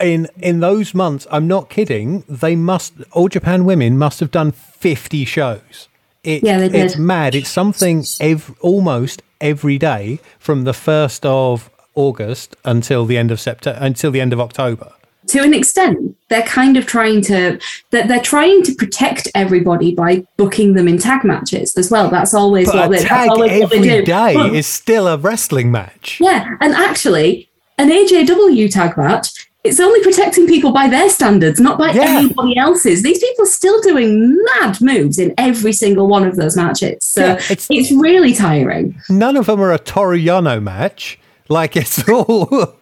In 0.00 0.28
in 0.40 0.60
those 0.60 0.92
months, 0.94 1.26
I'm 1.30 1.46
not 1.46 1.70
kidding. 1.70 2.24
They 2.28 2.56
must 2.56 2.94
all 3.12 3.28
Japan 3.28 3.64
women 3.64 3.96
must 3.96 4.20
have 4.20 4.30
done 4.30 4.50
50 4.52 5.24
shows. 5.24 5.88
It, 6.24 6.42
Yeah, 6.42 6.58
they 6.58 6.68
did. 6.68 6.84
It's 6.86 6.96
mad. 6.96 7.34
It's 7.34 7.48
something 7.50 8.04
ev- 8.20 8.54
almost 8.60 9.22
every 9.40 9.78
day 9.78 10.18
from 10.38 10.64
the 10.64 10.72
first 10.72 11.24
of 11.26 11.70
August 11.94 12.56
until 12.64 13.04
the 13.06 13.16
end 13.16 13.30
of 13.30 13.38
September 13.40 13.78
until 13.80 14.10
the 14.10 14.20
end 14.20 14.32
of 14.32 14.40
October. 14.40 14.90
to 15.28 15.42
an 15.42 15.54
extent, 15.54 16.14
they're 16.28 16.42
kind 16.42 16.76
of 16.76 16.84
trying 16.86 17.22
to 17.22 17.58
they're, 17.90 18.06
they're 18.06 18.20
trying 18.20 18.62
to 18.64 18.74
protect 18.74 19.28
everybody 19.34 19.94
by 19.94 20.26
booking 20.36 20.74
them 20.74 20.88
in 20.88 20.98
tag 20.98 21.24
matches 21.24 21.76
as 21.78 21.90
well. 21.90 22.10
That's 22.10 22.34
always 22.34 22.66
what 22.66 22.74
But 22.74 22.88
they, 22.90 22.96
a 22.96 23.00
that's 23.00 23.08
tag 23.08 23.30
always 23.30 23.60
what 23.60 23.70
they 23.70 23.80
do. 23.80 24.04
day 24.04 24.34
But- 24.34 24.54
is 24.54 24.66
still 24.66 25.06
a 25.06 25.16
wrestling 25.16 25.70
match. 25.70 26.18
Yeah, 26.20 26.56
and 26.60 26.74
actually, 26.74 27.48
an 27.78 27.90
AJW 27.90 28.70
tag 28.72 28.96
match, 28.96 29.43
it's 29.64 29.80
only 29.80 30.02
protecting 30.02 30.46
people 30.46 30.72
by 30.72 30.86
their 30.88 31.08
standards, 31.08 31.58
not 31.58 31.78
by 31.78 31.90
Yeah. 31.92 32.18
anybody 32.18 32.56
else's. 32.58 33.02
These 33.02 33.18
people 33.18 33.44
are 33.44 33.48
still 33.48 33.80
doing 33.80 34.38
mad 34.60 34.80
moves 34.80 35.18
in 35.18 35.32
every 35.38 35.72
single 35.72 36.06
one 36.06 36.24
of 36.26 36.36
those 36.36 36.54
matches. 36.56 37.02
So 37.02 37.24
Yeah, 37.24 37.32
it's- 37.50 37.66
it's, 37.70 37.90
really 37.90 38.34
tiring. 38.34 38.94
none 39.08 39.36
of 39.38 39.46
them 39.46 39.60
are 39.60 39.72
a 39.72 39.78
Toriyano 39.78 40.62
match. 40.62 41.18
Like 41.48 41.76
it's 41.76 42.06
all. 42.08 42.74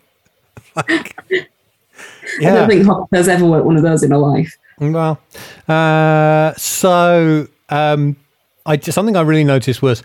like, 0.77 1.17
I 1.31 1.45
don't 2.41 2.69
think 2.69 2.85
Hokuto's 2.87 3.29
ever 3.29 3.45
worked 3.45 3.67
one 3.67 3.77
of 3.77 3.83
those 3.83 4.03
in 4.03 4.11
her 4.11 4.17
life. 4.19 4.57
Well, 4.81 5.21
uh, 5.69 6.53
so 6.57 7.47
um, 7.69 8.17
I 8.67 8.77
just 8.77 8.95
something 8.97 9.17
I 9.17 9.21
really 9.21 9.45
noticed 9.45 9.83
was, 9.83 10.03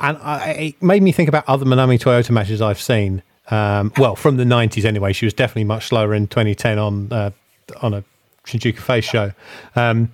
and 0.00 0.16
I, 0.18 0.50
it 0.52 0.82
made 0.82 1.02
me 1.02 1.12
think 1.12 1.28
about 1.28 1.44
other 1.48 1.66
Manami 1.66 1.98
Toyota 2.00 2.30
matches 2.30 2.62
I've 2.62 2.80
seen. 2.80 3.22
Um, 3.50 3.92
well, 3.98 4.16
from 4.16 4.36
the 4.36 4.44
'90s 4.44 4.84
anyway. 4.84 5.12
She 5.12 5.26
was 5.26 5.34
definitely 5.34 5.64
much 5.64 5.86
slower 5.88 6.14
in 6.14 6.26
2010 6.28 6.78
on 6.78 7.12
uh, 7.12 7.30
on 7.82 7.94
a 7.94 8.04
Shinjuku 8.46 8.78
Face 8.78 9.04
show. 9.04 9.32
Um, 9.76 10.10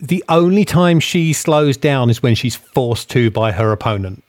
the 0.00 0.24
only 0.28 0.64
time 0.64 1.00
she 1.00 1.32
slows 1.32 1.76
down 1.76 2.08
is 2.10 2.22
when 2.22 2.34
she's 2.34 2.54
forced 2.54 3.10
to 3.10 3.30
by 3.30 3.52
her 3.52 3.72
opponent. 3.72 4.22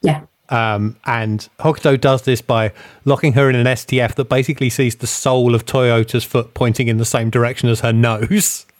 Yeah. 0.00 0.22
Um, 0.48 0.96
and 1.06 1.48
Hokuto 1.60 1.98
does 1.98 2.22
this 2.22 2.42
by 2.42 2.72
locking 3.04 3.32
her 3.34 3.48
in 3.48 3.56
an 3.56 3.66
STF 3.66 4.16
that 4.16 4.28
basically 4.28 4.68
sees 4.68 4.96
the 4.96 5.06
sole 5.06 5.54
of 5.54 5.64
Toyota's 5.64 6.24
foot 6.24 6.52
pointing 6.54 6.88
in 6.88 6.98
the 6.98 7.04
same 7.04 7.30
direction 7.30 7.68
as 7.68 7.80
her 7.80 7.92
nose. 7.92 8.66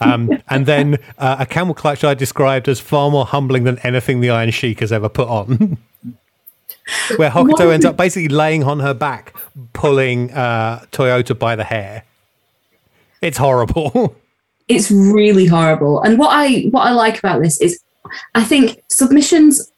Um, 0.00 0.40
and 0.48 0.64
then 0.66 0.98
uh, 1.18 1.38
a 1.40 1.44
camel 1.44 1.74
clutch 1.74 2.04
I 2.04 2.14
described 2.14 2.68
as 2.68 2.78
far 2.78 3.10
more 3.10 3.26
humbling 3.26 3.64
than 3.64 3.80
anything 3.80 4.20
the 4.20 4.30
Iron 4.30 4.52
Sheik 4.52 4.78
has 4.78 4.92
ever 4.92 5.08
put 5.08 5.26
on. 5.26 5.76
Where 7.16 7.30
Hokuto 7.30 7.72
ends 7.72 7.84
up 7.84 7.96
basically 7.96 8.28
laying 8.28 8.64
on 8.64 8.80
her 8.80 8.94
back, 8.94 9.36
pulling 9.72 10.30
uh, 10.32 10.84
Toyota 10.92 11.38
by 11.38 11.56
the 11.56 11.64
hair. 11.64 12.04
It's 13.20 13.38
horrible. 13.38 14.16
it's 14.68 14.90
really 14.90 15.46
horrible. 15.46 16.00
And 16.02 16.18
what 16.18 16.30
I 16.30 16.62
what 16.70 16.86
I 16.86 16.92
like 16.92 17.18
about 17.18 17.42
this 17.42 17.60
is, 17.60 17.80
I 18.34 18.44
think 18.44 18.82
submissions 18.88 19.72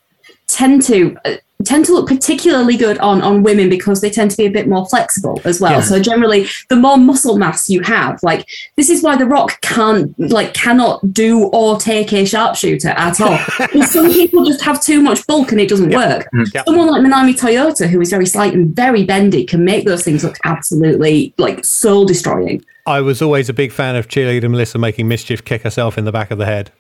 tend 0.47 0.83
to 0.83 1.17
uh, 1.25 1.37
tend 1.65 1.85
to 1.87 1.93
look 1.93 2.09
particularly 2.09 2.77
good 2.77 2.99
on 2.99 3.23
on 3.23 3.43
women 3.43 3.69
because 3.69 4.01
they 4.01 4.11
tend 4.11 4.31
to 4.31 4.37
be 4.37 4.47
a 4.47 4.51
bit 4.51 4.69
more 4.69 4.87
flexible 4.87 5.41
as 5.45 5.61
well. 5.61 5.73
Yeah. 5.73 5.81
So 5.81 6.01
generally, 6.01 6.47
the 6.69 6.77
more 6.77 6.97
muscle 6.97 7.37
mass 7.37 7.69
you 7.69 7.81
have, 7.83 8.23
like 8.23 8.49
this 8.77 8.91
is 8.91 9.03
why 9.03 9.17
The 9.17 9.27
Rock 9.27 9.61
can't 9.61 10.19
like 10.19 10.55
cannot 10.55 11.13
do 11.13 11.45
or 11.47 11.79
take 11.79 12.13
a 12.13 12.25
sharpshooter 12.25 12.91
at 12.91 13.21
all. 13.21 13.39
Some 13.87 14.11
people 14.11 14.45
just 14.45 14.63
have 14.63 14.83
too 14.83 15.01
much 15.03 15.27
bulk 15.27 15.53
and 15.53 15.61
it 15.61 15.69
doesn't 15.69 15.91
work. 15.95 16.29
Mm. 16.35 16.53
Yep. 16.55 16.67
Someone 16.67 16.89
like 16.89 17.03
Manami 17.03 17.39
Toyota, 17.39 17.89
who 17.89 18.01
is 18.01 18.11
very 18.11 18.27
slight 18.27 18.55
and 18.55 18.75
very 18.75 19.05
bendy, 19.05 19.45
can 19.45 19.65
make 19.65 19.85
those 19.85 20.03
things 20.03 20.25
look 20.25 20.39
absolutely 20.45 21.35
like 21.39 21.65
soul 21.65 22.05
destroying. 22.05 22.65
I 22.87 23.01
was 23.01 23.23
always 23.23 23.49
a 23.49 23.53
big 23.53 23.73
fan 23.73 23.97
of 23.97 24.09
cheerleader 24.09 24.51
Melissa 24.51 24.79
making 24.79 25.07
mischief 25.09 25.45
kick 25.45 25.63
herself 25.63 25.99
in 25.99 26.05
the 26.05 26.13
back 26.13 26.31
of 26.31 26.39
the 26.39 26.47
head. 26.47 26.73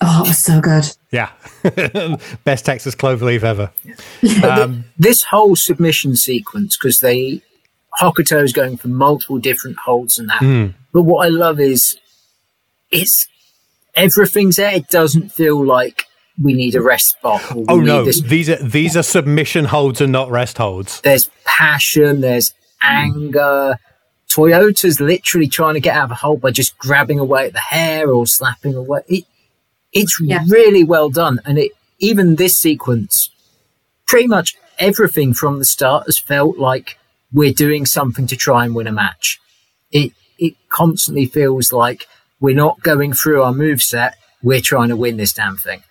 Oh, 0.00 0.22
it 0.24 0.28
was 0.28 0.38
so 0.38 0.60
good. 0.60 0.84
Yeah. 1.10 1.30
Best 2.44 2.64
Texas 2.64 2.94
cloverleaf 2.94 3.42
ever. 3.42 3.72
Um, 4.44 4.84
this 4.96 5.24
whole 5.24 5.56
submission 5.56 6.14
sequence 6.14 6.76
because 6.76 7.00
they 7.00 7.42
Hokuto 8.00 8.42
is 8.42 8.52
going 8.52 8.76
for 8.76 8.88
multiple 8.88 9.38
different 9.38 9.78
holds 9.78 10.18
and 10.18 10.28
that. 10.28 10.38
Hmm. 10.38 10.66
But 10.92 11.02
what 11.02 11.26
I 11.26 11.30
love 11.30 11.58
is 11.58 11.98
it's 12.90 13.26
everything's 13.94 14.56
there. 14.56 14.72
It 14.72 14.88
doesn't 14.88 15.30
feel 15.32 15.64
like 15.64 16.04
we 16.40 16.52
need 16.54 16.74
a 16.76 16.80
rest 16.80 17.10
spot. 17.10 17.42
Or 17.54 17.64
oh 17.68 17.80
no, 17.80 18.04
this. 18.04 18.20
these 18.20 18.48
are 18.48 18.56
these 18.56 18.96
are 18.96 19.02
submission 19.02 19.64
holds 19.66 20.00
and 20.00 20.12
not 20.12 20.30
rest 20.30 20.58
holds. 20.58 21.00
There's 21.00 21.28
passion. 21.44 22.20
There's 22.20 22.54
anger. 22.82 23.78
Toyota's 24.28 25.00
literally 25.00 25.48
trying 25.48 25.74
to 25.74 25.80
get 25.80 25.96
out 25.96 26.04
of 26.04 26.10
a 26.12 26.14
hold 26.14 26.40
by 26.40 26.50
just 26.50 26.76
grabbing 26.78 27.18
away 27.18 27.46
at 27.46 27.54
the 27.54 27.60
hair 27.60 28.10
or 28.10 28.26
slapping 28.26 28.74
away. 28.74 29.00
It, 29.08 29.24
it's 29.92 30.20
Yeah. 30.20 30.44
really 30.48 30.84
well 30.84 31.10
done, 31.10 31.40
and 31.44 31.58
it 31.58 31.72
even 31.98 32.36
this 32.36 32.56
sequence, 32.56 33.30
pretty 34.06 34.28
much 34.28 34.54
everything 34.78 35.34
from 35.34 35.58
the 35.58 35.64
start 35.64 36.04
has 36.06 36.18
felt 36.18 36.58
like 36.58 36.96
we're 37.32 37.52
doing 37.52 37.84
something 37.84 38.26
to 38.28 38.36
try 38.36 38.64
and 38.64 38.74
win 38.74 38.86
a 38.86 38.92
match. 38.92 39.40
It 39.90 40.12
it 40.38 40.54
constantly 40.68 41.26
feels 41.26 41.72
like 41.72 42.06
we're 42.40 42.54
not 42.54 42.80
going 42.82 43.12
through 43.12 43.42
our 43.42 43.52
move 43.52 43.82
set. 43.82 44.14
We're 44.42 44.60
trying 44.60 44.88
to 44.90 44.96
win 44.96 45.16
this 45.16 45.32
damn 45.32 45.56
thing. 45.56 45.82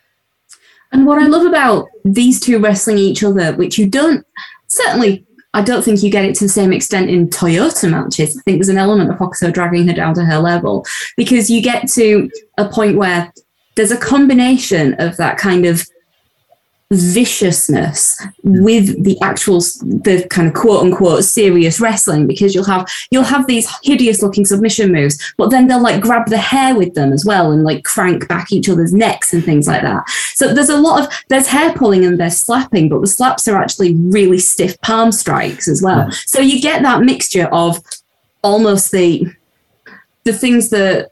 And 0.94 1.06
what 1.06 1.22
I 1.22 1.28
love 1.28 1.46
about 1.46 1.88
these 2.06 2.40
two 2.40 2.60
wrestling 2.60 2.98
each 2.98 3.24
other, 3.24 3.54
which 3.54 3.78
you 3.78 3.88
don't 3.88 4.26
certainly, 4.68 5.26
I 5.54 5.62
don't 5.62 5.84
think 5.84 6.02
you 6.02 6.10
get 6.10 6.24
it 6.24 6.36
to 6.36 6.46
the 6.46 6.50
same 6.50 6.72
extent 6.72 7.10
in 7.10 7.28
Toyota 7.28 7.92
matches. 7.92 8.38
I 8.38 8.42
think 8.44 8.58
there's 8.60 8.70
an 8.70 8.78
element 8.78 9.10
of 9.12 9.18
Hokuto 9.18 9.52
dragging 9.52 9.86
her 9.88 9.94
down 9.94 10.14
to 10.16 10.24
her 10.24 10.40
level 10.40 10.86
because 11.18 11.50
you 11.50 11.62
get 11.62 11.90
to 11.90 12.30
a 12.58 12.70
point 12.70 12.96
where 12.96 13.34
there's 13.78 13.92
a 13.92 13.98
combination 13.98 14.96
of 14.96 15.16
that 15.18 15.38
kind 15.38 15.66
of 15.66 15.86
viciousness 16.90 18.18
with 18.44 19.04
the 19.04 19.20
actual 19.22 19.60
the 19.60 20.26
kind 20.30 20.48
of 20.48 20.54
quote 20.54 20.84
unquote 20.84 21.22
serious 21.22 21.82
wrestling 21.82 22.26
because 22.26 22.56
you'll 22.56 22.64
have 22.64 22.90
you'll 23.12 23.24
have 23.24 23.46
these 23.46 23.70
hideous 23.84 24.22
looking 24.22 24.46
submission 24.46 24.90
moves 24.90 25.34
but 25.38 25.50
then 25.50 25.68
they'll 25.68 25.82
like 25.82 26.02
grab 26.02 26.30
the 26.30 26.38
hair 26.38 26.78
with 26.78 26.94
them 26.94 27.12
as 27.12 27.26
well 27.26 27.52
and 27.52 27.66
like 27.66 27.84
crank 27.84 28.26
back 28.30 28.54
each 28.54 28.70
other's 28.70 28.94
necks 28.94 29.34
and 29.34 29.44
things 29.44 29.68
like 29.68 29.82
that. 29.82 30.10
So 30.34 30.54
there's 30.54 30.70
a 30.70 30.78
lot 30.78 31.04
of 31.04 31.24
there's 31.28 31.48
hair 31.48 31.74
pulling 31.74 32.06
and 32.06 32.18
there's 32.18 32.40
slapping 32.40 32.88
but 32.88 33.02
the 33.02 33.08
slaps 33.08 33.50
are 33.50 33.58
actually 33.58 33.94
really 33.96 34.40
stiff 34.40 34.80
palm 34.80 35.12
strikes 35.12 35.68
as 35.68 35.82
well. 35.82 36.10
So 36.12 36.40
you 36.40 36.62
get 36.62 36.84
that 36.84 37.02
mixture 37.02 37.50
of 37.52 37.84
almost 38.44 38.94
the 38.94 39.26
the 40.24 40.32
things 40.32 40.70
that 40.70 41.12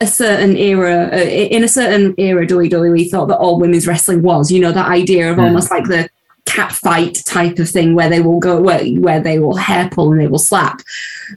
a 0.00 0.06
certain 0.06 0.56
era, 0.56 1.08
uh, 1.12 1.16
in 1.16 1.64
a 1.64 1.68
certain 1.68 2.14
era, 2.18 2.46
WWE 2.46 3.10
thought 3.10 3.26
that 3.26 3.38
all 3.38 3.58
women's 3.58 3.86
wrestling 3.86 4.22
was. 4.22 4.50
You 4.50 4.60
know, 4.60 4.72
that 4.72 4.88
idea 4.88 5.30
of 5.30 5.38
almost 5.38 5.70
like 5.70 5.84
the 5.84 6.08
cat 6.46 6.72
fight 6.72 7.22
type 7.24 7.58
of 7.58 7.68
thing 7.68 7.94
where 7.94 8.10
they 8.10 8.20
will 8.20 8.38
go 8.38 8.60
where, 8.60 8.84
where 8.84 9.20
they 9.20 9.38
will 9.38 9.56
hair 9.56 9.88
pull 9.90 10.12
and 10.12 10.20
they 10.20 10.26
will 10.26 10.38
slap, 10.38 10.80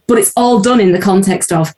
but 0.08 0.18
it's 0.18 0.34
all 0.36 0.60
done 0.60 0.80
in 0.80 0.92
the 0.92 1.00
context 1.00 1.52
of 1.52 1.74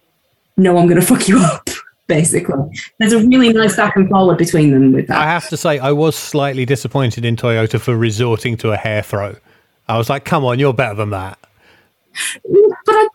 no, 0.58 0.78
I'm 0.78 0.88
going 0.88 1.00
to 1.00 1.06
fuck 1.06 1.28
you 1.28 1.40
up. 1.40 1.70
Basically, 2.08 2.56
there's 2.98 3.14
a 3.14 3.20
really 3.20 3.54
nice 3.54 3.76
back 3.76 3.96
and 3.96 4.10
forward 4.10 4.40
between 4.40 4.72
them 4.72 4.92
with 4.94 5.06
that. 5.08 5.20
I 5.20 5.26
have 5.26 5.48
to 5.50 5.58
say, 5.58 5.78
I 5.78 5.92
was 5.92 6.16
slightly 6.16 6.66
disappointed 6.66 7.24
in 7.24 7.36
Toyota 7.36 7.80
for 7.80 7.96
resorting 7.96 8.58
to 8.58 8.72
a 8.72 8.78
hair 8.78 9.04
throw. 9.04 9.36
I 9.88 9.96
was 9.96 10.10
like, 10.10 10.26
come 10.26 10.44
on, 10.44 10.58
you're 10.58 10.74
better 10.74 10.96
than 10.96 11.12
that. 11.12 11.38
But 12.44 12.96
I, 12.96 13.08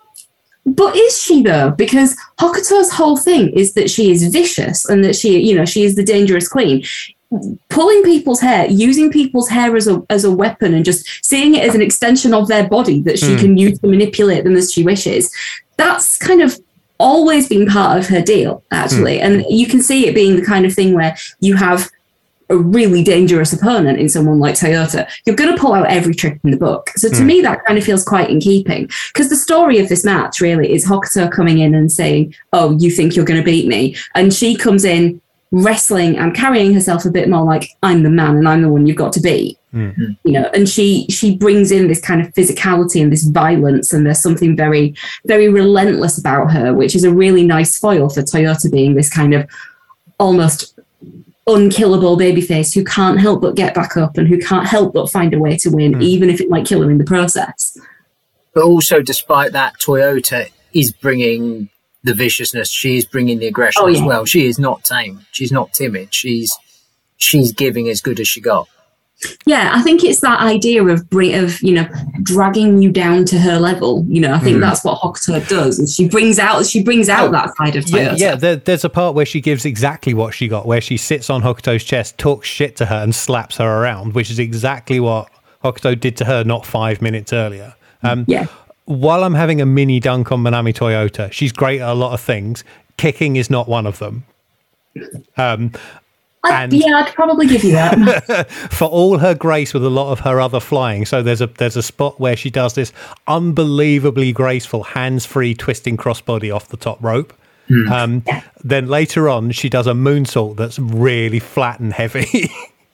but 0.75 0.97
is 0.97 1.21
she 1.21 1.43
though? 1.43 1.71
Because 1.71 2.17
Hokuto's 2.39 2.93
whole 2.93 3.17
thing 3.17 3.51
is 3.51 3.75
that 3.75 3.91
she 3.91 4.11
is 4.11 4.27
vicious 4.29 4.85
and 4.85 5.05
that 5.05 5.17
she, 5.17 5.41
you 5.41 5.55
know, 5.55 5.65
she 5.65 5.85
is 5.85 5.95
the 5.97 6.05
dangerous 6.05 6.49
queen. 6.49 6.85
Pulling 7.69 8.03
people's 8.03 8.41
hair, 8.41 8.67
using 8.67 9.11
people's 9.11 9.49
hair 9.49 9.75
as 9.77 9.89
a 9.89 10.03
as 10.09 10.25
a 10.25 10.31
weapon, 10.31 10.73
and 10.75 10.85
just 10.85 11.25
seeing 11.25 11.55
it 11.55 11.65
as 11.65 11.75
an 11.75 11.83
extension 11.83 12.33
of 12.33 12.49
their 12.49 12.69
body 12.69 13.01
that 13.03 13.19
she 13.19 13.33
hmm. 13.33 13.39
can 13.39 13.57
use 13.57 13.79
to 13.81 13.89
manipulate 13.89 14.45
them 14.45 14.57
as 14.57 14.73
she 14.73 14.85
wishes. 14.85 15.33
That's 15.77 16.17
kind 16.17 16.43
of 16.43 16.59
always 16.99 17.49
been 17.49 17.67
part 17.67 17.99
of 17.99 18.07
her 18.07 18.23
deal, 18.23 18.63
actually. 18.71 19.19
Hmm. 19.19 19.25
And 19.25 19.45
you 19.49 19.67
can 19.67 19.83
see 19.83 20.07
it 20.07 20.15
being 20.15 20.37
the 20.37 20.45
kind 20.45 20.65
of 20.65 20.73
thing 20.73 20.93
where 20.93 21.17
you 21.41 21.57
have 21.57 21.91
a 22.51 22.57
really 22.57 23.03
dangerous 23.03 23.53
opponent 23.53 23.99
in 23.99 24.09
someone 24.09 24.39
like 24.39 24.55
Toyota, 24.55 25.11
you're 25.25 25.37
going 25.37 25.55
to 25.55 25.61
pull 25.61 25.73
out 25.73 25.87
every 25.87 26.15
trick 26.15 26.39
in 26.45 26.51
the 26.51 26.57
book. 26.57 26.91
So 26.97 27.09
to 27.09 27.17
hmm. 27.17 27.27
me, 27.27 27.41
that 27.41 27.65
kind 27.65 27.79
of 27.79 27.85
feels 27.85 28.05
quite 28.05 28.31
in 28.31 28.41
keeping 28.41 28.89
because 29.13 29.31
the 29.31 29.37
story 29.37 29.79
of 29.79 29.89
this 29.89 30.05
match 30.05 30.41
really 30.41 30.73
is 30.73 30.87
Hokuto 30.87 31.31
coming 31.31 31.59
in 31.59 31.75
and 31.75 31.91
saying, 31.91 32.35
"Oh, 32.53 32.77
you 32.79 32.91
think 32.91 33.17
you're 33.17 33.25
going 33.25 33.41
to 33.41 33.45
beat 33.45 33.67
me?" 33.67 33.97
and 34.15 34.33
she 34.33 34.57
comes 34.57 34.85
in 34.85 35.21
wrestling 35.51 36.19
and 36.19 36.35
carrying 36.35 36.75
herself 36.75 37.05
a 37.05 37.11
bit 37.11 37.29
more 37.29 37.45
like 37.45 37.69
I'm 37.83 38.03
the 38.03 38.11
man 38.11 38.37
and 38.37 38.49
I'm 38.49 38.63
the 38.63 38.69
one 38.69 38.87
you've 38.87 38.97
got 38.97 39.13
to 39.15 39.21
beat. 39.21 39.57
Hmm. 39.71 39.91
Hmm. 39.91 40.13
You 40.25 40.33
know, 40.33 40.51
and 40.55 40.69
she 40.69 41.07
she 41.09 41.37
brings 41.37 41.73
in 41.73 41.89
this 41.89 42.01
kind 42.01 42.21
of 42.21 42.33
physicality 42.35 43.03
and 43.03 43.13
this 43.13 43.25
violence, 43.25 43.93
and 43.93 44.07
there's 44.07 44.23
something 44.23 44.57
very 44.57 44.95
very 45.25 45.49
relentless 45.49 46.19
about 46.19 46.53
her, 46.53 46.75
which 46.75 46.95
is 46.95 47.05
a 47.05 47.13
really 47.13 47.45
nice 47.45 47.79
foil 47.79 48.09
for 48.09 48.23
Toyota 48.23 48.71
being 48.71 48.95
this 48.95 49.11
kind 49.11 49.35
of 49.35 49.49
almost 50.19 50.74
unkillable 51.47 52.17
babyface 52.17 52.75
who 52.75 52.85
can't 52.85 53.21
help 53.21 53.43
but 53.43 53.55
get 53.55 53.75
back 53.75 53.97
up 53.97 54.17
and 54.17 54.29
who 54.29 54.39
can't 54.39 54.67
help 54.67 54.95
but 54.95 55.11
find 55.11 55.35
a 55.35 55.39
way 55.39 55.57
to 55.57 55.71
win, 55.71 55.95
hmm. 55.95 56.03
even 56.03 56.31
if 56.31 56.41
it 56.41 56.49
might 56.49 56.67
kill 56.67 56.83
her 56.83 56.91
in 56.91 56.99
the 56.99 57.05
process. 57.05 57.77
But 58.55 58.65
also, 58.65 59.03
despite 59.03 59.53
that, 59.53 59.79
Toyota 59.79 60.49
is 60.73 60.93
bringing 60.93 61.69
the 62.05 62.15
viciousness. 62.15 62.71
She 62.71 62.97
is 62.97 63.05
bringing 63.05 63.39
the 63.39 63.47
aggression 63.47 63.83
Oh, 63.85 63.89
as 63.89 64.01
well. 64.01 64.25
She 64.25 64.47
is 64.47 64.59
not 64.59 64.85
tame. 64.85 65.27
She's 65.33 65.51
not 65.51 65.73
timid. 65.73 66.15
She's 66.15 66.57
she's 67.17 67.53
giving 67.53 67.89
as 67.89 68.01
good 68.01 68.21
as 68.21 68.29
she 68.29 68.41
got. 68.41 68.69
Yeah, 69.47 69.71
I 69.73 69.83
think 69.83 70.05
it's 70.05 70.21
that 70.21 70.41
idea 70.41 70.85
of 70.85 71.09
bring, 71.09 71.35
of 71.35 71.63
you 71.63 71.73
know 71.73 71.89
dragging 72.23 72.83
you 72.83 72.91
down 72.91 73.25
to 73.27 73.39
her 73.39 73.59
level. 73.59 74.05
You 74.09 74.21
know, 74.21 74.35
I 74.35 74.39
think 74.39 74.61
that's 74.61 74.85
what 74.85 75.01
Hokuto 75.01 75.47
does, 75.49 75.79
and 75.79 75.89
she 75.89 76.09
brings 76.09 76.39
out 76.39 76.67
she 76.67 76.83
brings 76.83 77.09
out 77.09 77.29
Oh, 77.29 77.33
that 77.33 77.57
side 77.57 77.77
of 77.77 77.89
Yeah, 77.89 78.15
yeah 78.17 78.35
there, 78.35 78.57
there's 78.57 78.85
a 78.85 78.91
part 78.91 79.15
where 79.15 79.25
she 79.27 79.41
gives 79.41 79.65
exactly 79.65 80.15
what 80.15 80.35
she 80.35 80.49
got, 80.49 80.67
where 80.67 80.81
she 80.81 80.97
sits 80.97 81.31
on 81.31 81.43
Hokuto's 81.43 81.85
chest, 81.85 82.19
talks 82.19 82.49
shit 82.49 82.77
to 82.77 82.87
her, 82.87 82.97
and 82.97 83.15
slaps 83.15 83.57
her 83.59 83.83
around, 83.83 84.15
which 84.15 84.31
is 84.31 84.39
exactly 84.39 85.01
what 85.01 85.31
Hokuto 85.63 85.99
did 85.99 86.17
to 86.19 86.25
her 86.27 86.45
not 86.45 86.67
five 86.67 87.01
minutes 87.01 87.33
earlier. 87.33 87.75
Um, 88.03 88.25
yeah. 88.29 88.47
while 88.85 89.25
I'm 89.25 89.35
having 89.35 89.61
a 89.63 89.67
mini 89.67 90.01
dunk 90.01 90.31
on 90.33 90.43
Manami 90.43 90.75
Toyota, 90.75 91.33
she's 91.33 91.53
great 91.53 91.81
at 91.81 91.89
a 91.89 91.95
lot 91.95 92.13
of 92.13 92.21
things. 92.21 92.65
Kicking 92.99 93.37
is 93.37 93.49
not 93.49 93.69
one 93.69 93.87
of 93.87 93.99
them. 93.99 94.25
Um, 95.37 95.73
I, 96.45 96.65
and- 96.65 96.73
yeah, 96.73 96.97
I'd 96.97 97.15
probably 97.15 97.47
give 97.47 97.65
you 97.65 97.73
that. 97.73 98.51
for 98.71 98.87
all 98.87 99.19
her 99.19 99.35
grace 99.35 99.75
with 99.75 99.85
a 99.85 99.91
lot 99.91 100.13
of 100.13 100.21
her 100.21 100.41
other 100.41 100.61
flying. 100.61 101.07
So 101.07 101.23
there's 101.23 101.41
a 101.41 101.47
there's 101.47 101.77
a 101.77 101.83
spot 101.83 102.21
where 102.21 102.37
she 102.37 102.51
does 102.51 102.75
this 102.75 102.93
unbelievably 103.27 104.33
graceful 104.33 104.83
hands-free 104.85 105.55
twisting 105.55 105.97
crossbody 105.97 106.55
off 106.55 106.69
the 106.69 106.77
top 106.77 107.03
rope. 107.03 107.33
Um, 107.91 108.23
then 108.63 108.89
later 108.89 109.29
on, 109.29 109.51
she 109.51 109.69
does 109.69 109.87
a 109.87 109.93
moonsault 109.93 110.57
that's 110.57 110.79
really 110.79 111.39
flat 111.39 111.81
and 111.81 111.93
heavy. 111.93 112.51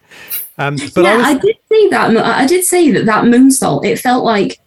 um, 0.58 0.76
but 0.94 1.02
yeah, 1.02 1.10
I 1.10 1.16
was, 1.16 1.26
I, 1.26 1.34
did 1.38 1.56
see 1.70 1.88
that. 1.90 2.16
I 2.16 2.46
did 2.46 2.64
say 2.64 2.90
that 2.92 3.06
that 3.06 3.24
moonsault. 3.24 3.84
It 3.84 3.98
felt 3.98 4.24
like 4.24 4.60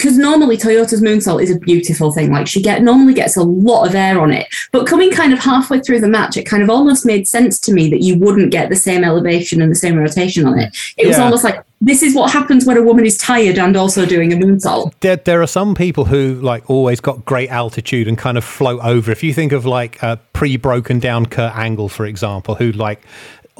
because 0.00 0.16
normally 0.16 0.56
Toyota's 0.56 1.02
moonsault 1.02 1.42
is 1.42 1.50
a 1.50 1.58
beautiful 1.58 2.10
thing. 2.10 2.32
Like 2.32 2.46
she 2.46 2.62
get 2.62 2.82
normally 2.82 3.12
gets 3.12 3.36
a 3.36 3.42
lot 3.42 3.86
of 3.86 3.94
air 3.94 4.18
on 4.18 4.32
it, 4.32 4.48
but 4.72 4.86
coming 4.86 5.10
kind 5.10 5.34
of 5.34 5.38
halfway 5.38 5.80
through 5.80 6.00
the 6.00 6.08
match, 6.08 6.38
it 6.38 6.44
kind 6.44 6.62
of 6.62 6.70
almost 6.70 7.04
made 7.04 7.28
sense 7.28 7.60
to 7.60 7.72
me 7.72 7.90
that 7.90 8.02
you 8.02 8.18
wouldn't 8.18 8.50
get 8.50 8.70
the 8.70 8.76
same 8.76 9.04
elevation 9.04 9.60
and 9.60 9.70
the 9.70 9.76
same 9.76 9.96
rotation 9.96 10.46
on 10.46 10.58
it. 10.58 10.74
It 10.96 11.06
was 11.06 11.18
almost 11.18 11.44
like 11.44 11.62
this 11.82 12.02
is 12.02 12.14
what 12.14 12.30
happens 12.30 12.66
when 12.66 12.76
a 12.76 12.82
woman 12.82 13.04
is 13.04 13.16
tired 13.16 13.58
and 13.58 13.76
also 13.76 14.04
doing 14.04 14.32
a 14.32 14.36
moonsault. 14.36 14.92
there, 15.00 15.16
there 15.16 15.42
are 15.42 15.46
some 15.46 15.74
people 15.74 16.06
who 16.06 16.34
like 16.34 16.68
always 16.68 17.00
got 17.00 17.24
great 17.24 17.50
altitude 17.50 18.06
and 18.08 18.18
kind 18.18 18.36
of 18.36 18.44
float 18.44 18.80
over. 18.82 19.10
If 19.10 19.22
you 19.22 19.32
think 19.32 19.52
of 19.52 19.64
like 19.64 20.02
a 20.02 20.18
pre-broken 20.32 20.98
down 20.98 21.26
Kurt 21.26 21.54
Angle, 21.56 21.88
for 21.88 22.06
example, 22.06 22.54
who 22.54 22.72
like 22.72 23.02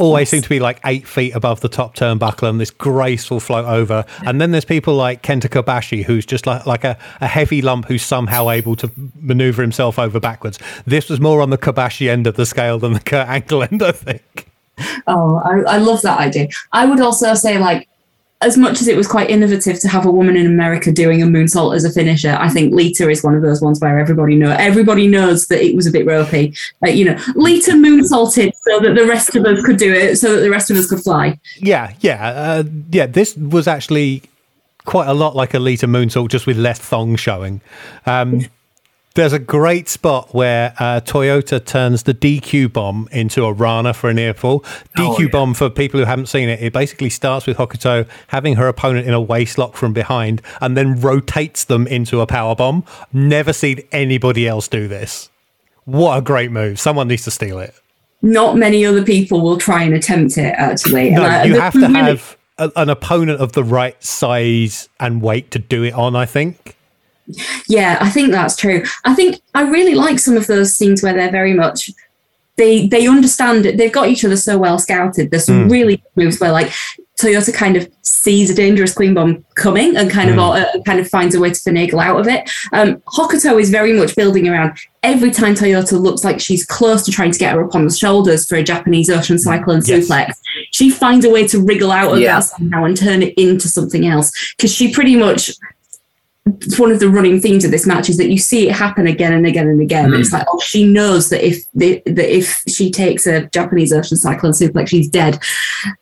always 0.01 0.29
seem 0.29 0.43
to 0.43 0.49
be 0.49 0.61
like 0.61 0.81
eight 0.85 1.07
feet 1.07 1.35
above 1.35 1.61
the 1.61 1.69
top 1.69 1.95
turnbuckle 1.95 2.49
and 2.49 2.61
this 2.61 2.71
graceful 2.71 3.41
float 3.41 3.67
over. 3.67 4.05
And 4.25 4.41
then 4.41 4.51
there's 4.51 4.65
people 4.65 4.95
like 4.95 5.23
Kenta 5.23 5.49
Kobashi, 5.49 6.05
who's 6.05 6.27
just 6.27 6.47
like, 6.47 6.67
like 6.67 6.85
a, 6.85 6.99
a 7.21 7.27
heavy 7.27 7.63
lump 7.63 7.87
who's 7.87 8.03
somehow 8.03 8.51
able 8.51 8.77
to 8.77 8.91
maneuver 9.21 9.63
himself 9.63 9.99
over 9.99 10.19
backwards. 10.19 10.59
This 10.87 11.09
was 11.09 11.21
more 11.21 11.43
on 11.43 11.51
the 11.51 11.59
Kobashi 11.59 12.09
end 12.09 12.27
of 12.27 12.37
the 12.37 12.47
scale 12.47 12.79
than 12.79 12.95
the 12.95 13.01
Kurt 13.01 13.29
Angle 13.29 13.63
end, 13.65 13.83
I 13.83 13.93
think. 13.93 14.51
Oh, 15.07 15.37
I, 15.45 15.75
I 15.75 15.77
love 15.77 16.03
that 16.03 16.19
idea. 16.19 16.49
I 16.73 16.87
would 16.87 17.01
also 17.01 17.35
say, 17.35 17.59
like, 17.59 17.87
as 18.43 18.57
much 18.57 18.81
as 18.81 18.89
it 18.89 18.97
was 18.97 19.07
quite 19.07 19.29
innovative 19.29 19.79
to 19.81 19.89
have 19.89 20.07
a 20.07 20.11
woman 20.11 20.35
in 20.35 20.47
America 20.47 20.91
doing 20.91 21.23
a 21.23 21.27
moonsault 21.27 21.77
as 21.77 21.85
a 21.85 21.93
finisher, 21.93 22.37
I 22.39 22.49
think 22.49 22.73
Lita 22.73 23.09
is 23.11 23.23
one 23.23 23.35
of 23.35 23.43
those 23.43 23.61
ones 23.61 23.81
where 23.81 23.99
everybody 23.99 24.35
know 24.35 24.51
everybody 24.59 25.07
knows 25.07 25.47
that 25.49 25.63
it 25.63 25.77
was 25.77 25.87
a 25.87 25.91
bit 25.91 26.07
ropey. 26.07 26.55
Like, 26.81 26.95
you 26.95 27.05
know, 27.05 27.19
Lita 27.35 27.73
moonsaulted 27.73 28.53
so 28.65 28.81
that 28.81 28.95
the 28.95 29.07
rest 29.07 29.37
of 29.37 29.45
us 29.45 29.63
could 29.65 29.77
do 29.77 29.93
it, 29.93 30.17
so 30.17 30.37
that 30.37 30.41
the 30.41 30.51
rest 30.51 30.71
of 30.71 30.79
us 30.79 30.89
could 30.89 31.01
fly. 31.01 31.39
Yeah, 31.59 31.93
yeah, 32.01 32.29
uh, 32.29 32.65
yeah. 32.91 33.07
This 33.07 33.37
was 33.37 33.69
actually 33.69 34.23
quite 34.87 35.09
a 35.09 35.15
lot 35.15 35.37
like 35.37 35.53
a 35.53 35.59
Lita 35.59 35.87
moonsault, 35.87 36.31
just 36.31 36.47
with 36.47 36.57
less 36.57 36.79
thong 36.79 37.17
showing. 37.17 37.61
Um, 38.07 38.47
there's 39.15 39.33
a 39.33 39.39
great 39.39 39.89
spot 39.89 40.33
where 40.33 40.73
uh, 40.79 41.01
Toyota 41.01 41.65
turns 41.65 42.05
the 42.05 42.15
DQ 42.15 42.73
bomb 42.73 43.09
into 43.11 43.45
a 43.45 43.53
Rana 43.53 43.93
for 43.93 44.09
a 44.09 44.15
near 44.15 44.35
fall. 44.35 44.61
DQ 44.97 44.99
oh, 44.99 45.21
yeah. 45.21 45.29
bomb, 45.29 45.55
for 45.55 45.69
people 45.69 45.99
who 45.99 46.07
haven't 46.07 46.27
seen 46.27 46.49
it, 46.49 46.63
it 46.63 46.73
basically 46.73 47.11
starts 47.11 47.47
with 47.47 47.57
Hokuto 47.57 48.09
having 48.29 48.55
her 48.55 48.69
opponent 48.69 49.09
in 49.09 49.15
a 49.15 49.21
waist 49.21 49.59
lock 49.59 49.75
from 49.75 49.93
behind 49.93 50.43
and 50.61 50.77
then 50.77 51.01
rotates 51.01 51.65
them 51.65 51.87
into 51.89 52.21
a 52.21 52.27
power 52.27 52.55
bomb. 52.55 52.85
Never 53.13 53.53
seen 53.53 53.81
anybody 53.91 54.47
else 54.47 54.69
do 54.69 54.87
this. 54.87 55.29
What 55.85 56.19
a 56.19 56.23
great 56.23 56.53
move. 56.53 56.79
Someone 56.79 57.09
needs 57.09 57.25
to 57.25 57.33
steal 57.33 57.59
it. 57.59 57.75
Not 58.23 58.57
many 58.57 58.85
other 58.85 59.03
people 59.03 59.41
will 59.41 59.57
try 59.57 59.83
and 59.83 59.95
attempt 59.95 60.39
it, 60.39 60.55
actually. 60.57 61.11
No, 61.11 61.25
uh, 61.25 61.43
you 61.43 61.59
have 61.59 61.73
to 61.73 61.89
have 61.89 62.37
a, 62.59 62.71
an 62.77 62.91
opponent 62.91 63.41
of 63.41 63.53
the 63.53 63.65
right 63.65 64.01
size 64.05 64.89
and 65.01 65.21
weight 65.21 65.51
to 65.53 65.59
do 65.59 65.83
it 65.83 65.95
on, 65.95 66.15
I 66.15 66.27
think. 66.27 66.77
Yeah, 67.69 67.99
I 68.01 68.11
think 68.11 68.31
that's 68.31 68.57
true. 68.57 68.85
I 69.05 69.15
think 69.15 69.41
I 69.55 69.63
really 69.63 69.95
like 69.95 70.19
some 70.19 70.37
of 70.37 70.47
those 70.47 70.75
scenes 70.75 71.03
where 71.03 71.15
they're 71.15 71.31
very 71.31 71.55
much 71.55 71.91
they 72.61 72.87
they 72.87 73.07
understand 73.07 73.65
it. 73.67 73.79
They've 73.79 73.93
got 73.93 74.09
each 74.09 74.25
other 74.25 74.37
so 74.37 74.59
well 74.59 74.79
scouted. 74.79 75.31
There's 75.31 75.47
some 75.47 75.69
mm. 75.69 75.71
really 75.71 76.03
moves 76.15 76.39
where 76.39 76.53
like 76.53 76.73
Toyota 77.21 77.55
kind 77.55 77.77
of 77.77 77.91
sees 78.03 78.51
a 78.51 78.55
dangerous 78.55 78.95
queen 78.95 79.15
bomb 79.15 79.45
coming 79.55 79.97
and 79.97 80.11
kind 80.11 80.31
mm. 80.31 80.35
of 80.35 80.39
uh, 80.39 80.83
kind 80.85 81.01
of 81.01 81.09
finds 81.09 81.35
a 81.35 81.41
way 81.41 81.51
to 81.51 81.61
finagle 81.61 82.03
out 82.03 82.21
of 82.21 82.29
it. 82.29 82.51
Um, 82.73 82.97
Hokuto 83.09 83.61
is 83.61 83.71
very 83.71 83.93
much 83.93 84.15
building 84.15 84.47
around 84.47 84.79
every 85.03 85.31
time 85.31 85.55
Toyota 85.55 85.99
looks 86.01 86.23
like 86.23 86.41
she's 86.41 86.65
close 86.67 87.03
to 87.05 87.11
trying 87.11 87.33
to 87.33 87.39
get 87.39 87.55
her 87.55 87.65
up 87.65 87.75
on 87.75 87.87
the 87.87 87.95
shoulders 87.95 88.47
for 88.47 88.57
a 88.57 88.63
Japanese 88.63 89.09
Ocean 89.09 89.39
Cyclone 89.39 89.83
yes. 89.85 90.09
suplex. 90.09 90.35
She 90.73 90.91
finds 90.91 91.25
a 91.25 91.31
way 91.31 91.47
to 91.49 91.63
wriggle 91.63 91.91
out 91.91 92.13
of 92.13 92.21
yeah. 92.21 92.35
that 92.35 92.41
somehow 92.41 92.85
and 92.85 92.97
turn 92.97 93.23
it 93.23 93.35
into 93.39 93.69
something 93.69 94.07
else 94.07 94.31
because 94.57 94.73
she 94.73 94.93
pretty 94.93 95.17
much 95.17 95.53
one 96.79 96.91
of 96.91 97.01
the 97.01 97.09
running 97.09 97.41
themes 97.41 97.65
of 97.65 97.71
this 97.71 97.87
match 97.87 98.09
is 98.09 98.17
that 98.17 98.31
you 98.31 98.39
see 98.39 98.69
it 98.69 98.73
happen 98.75 99.07
again 99.07 99.33
and 99.33 99.47
again 99.47 99.69
and 99.69 99.81
again. 99.81 100.11
Mm. 100.11 100.21
It's 100.21 100.33
like, 100.33 100.47
oh, 100.51 100.61
she 100.61 100.87
knows 100.87 101.29
that 101.31 101.47
if 101.47 101.63
the, 101.75 102.03
that 102.07 102.35
if 102.35 102.63
she 102.67 102.91
takes 102.91 103.27
a 103.27 103.47
Japanese 103.49 103.93
Ocean 103.93 104.17
Cyclone 104.17 104.53
suplex, 104.53 104.89
she's 104.89 105.09
dead. 105.09 105.39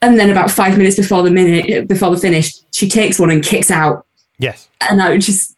And 0.01 0.19
then 0.19 0.31
about 0.31 0.51
five 0.51 0.79
minutes 0.79 0.97
before 0.97 1.23
the 1.23 1.31
minute 1.31 1.89
before 1.89 2.11
the 2.11 2.21
finish, 2.21 2.53
she 2.73 2.89
takes 2.89 3.19
one 3.19 3.31
and 3.31 3.43
kicks 3.43 3.71
out. 3.71 4.07
Yes. 4.39 4.69
And 4.89 5.03
I 5.03 5.19
just, 5.19 5.57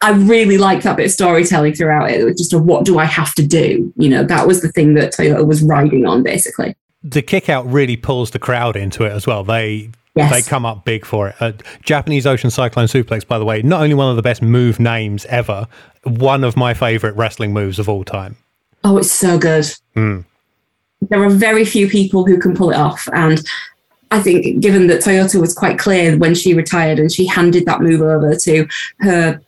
I 0.00 0.12
really 0.12 0.58
like 0.58 0.82
that 0.82 0.96
bit 0.96 1.06
of 1.06 1.12
storytelling 1.12 1.74
throughout 1.74 2.10
it. 2.10 2.20
it 2.20 2.24
was 2.24 2.38
just 2.38 2.52
a 2.52 2.58
what 2.58 2.84
do 2.84 2.98
I 2.98 3.04
have 3.04 3.34
to 3.34 3.46
do? 3.46 3.92
You 3.96 4.08
know, 4.08 4.24
that 4.24 4.46
was 4.46 4.62
the 4.62 4.72
thing 4.72 4.94
that 4.94 5.12
Toyota 5.12 5.46
was 5.46 5.62
riding 5.62 6.06
on 6.06 6.22
basically. 6.22 6.74
The 7.04 7.22
kick 7.22 7.48
out 7.48 7.66
really 7.66 7.96
pulls 7.96 8.30
the 8.30 8.38
crowd 8.38 8.76
into 8.76 9.04
it 9.04 9.10
as 9.10 9.26
well. 9.26 9.44
They 9.44 9.90
Yes. 10.14 10.30
They 10.30 10.48
come 10.48 10.66
up 10.66 10.84
big 10.84 11.06
for 11.06 11.28
it. 11.28 11.36
Uh, 11.40 11.52
Japanese 11.82 12.26
Ocean 12.26 12.50
Cyclone 12.50 12.86
Suplex, 12.86 13.26
by 13.26 13.38
the 13.38 13.46
way, 13.46 13.62
not 13.62 13.80
only 13.80 13.94
one 13.94 14.10
of 14.10 14.16
the 14.16 14.22
best 14.22 14.42
move 14.42 14.78
names 14.78 15.24
ever, 15.26 15.66
one 16.04 16.44
of 16.44 16.56
my 16.56 16.74
favorite 16.74 17.16
wrestling 17.16 17.52
moves 17.52 17.78
of 17.78 17.88
all 17.88 18.04
time. 18.04 18.36
Oh, 18.84 18.98
it's 18.98 19.10
so 19.10 19.38
good. 19.38 19.64
Mm. 19.96 20.24
There 21.08 21.22
are 21.24 21.30
very 21.30 21.64
few 21.64 21.88
people 21.88 22.26
who 22.26 22.38
can 22.38 22.54
pull 22.54 22.70
it 22.70 22.76
off. 22.76 23.08
And 23.12 23.42
I 24.10 24.20
think, 24.20 24.60
given 24.60 24.86
that 24.88 25.00
Toyota 25.00 25.40
was 25.40 25.54
quite 25.54 25.78
clear 25.78 26.18
when 26.18 26.34
she 26.34 26.52
retired 26.52 26.98
and 26.98 27.10
she 27.10 27.26
handed 27.26 27.64
that 27.64 27.80
move 27.80 28.02
over 28.02 28.36
to 28.36 28.68
her 29.00 29.40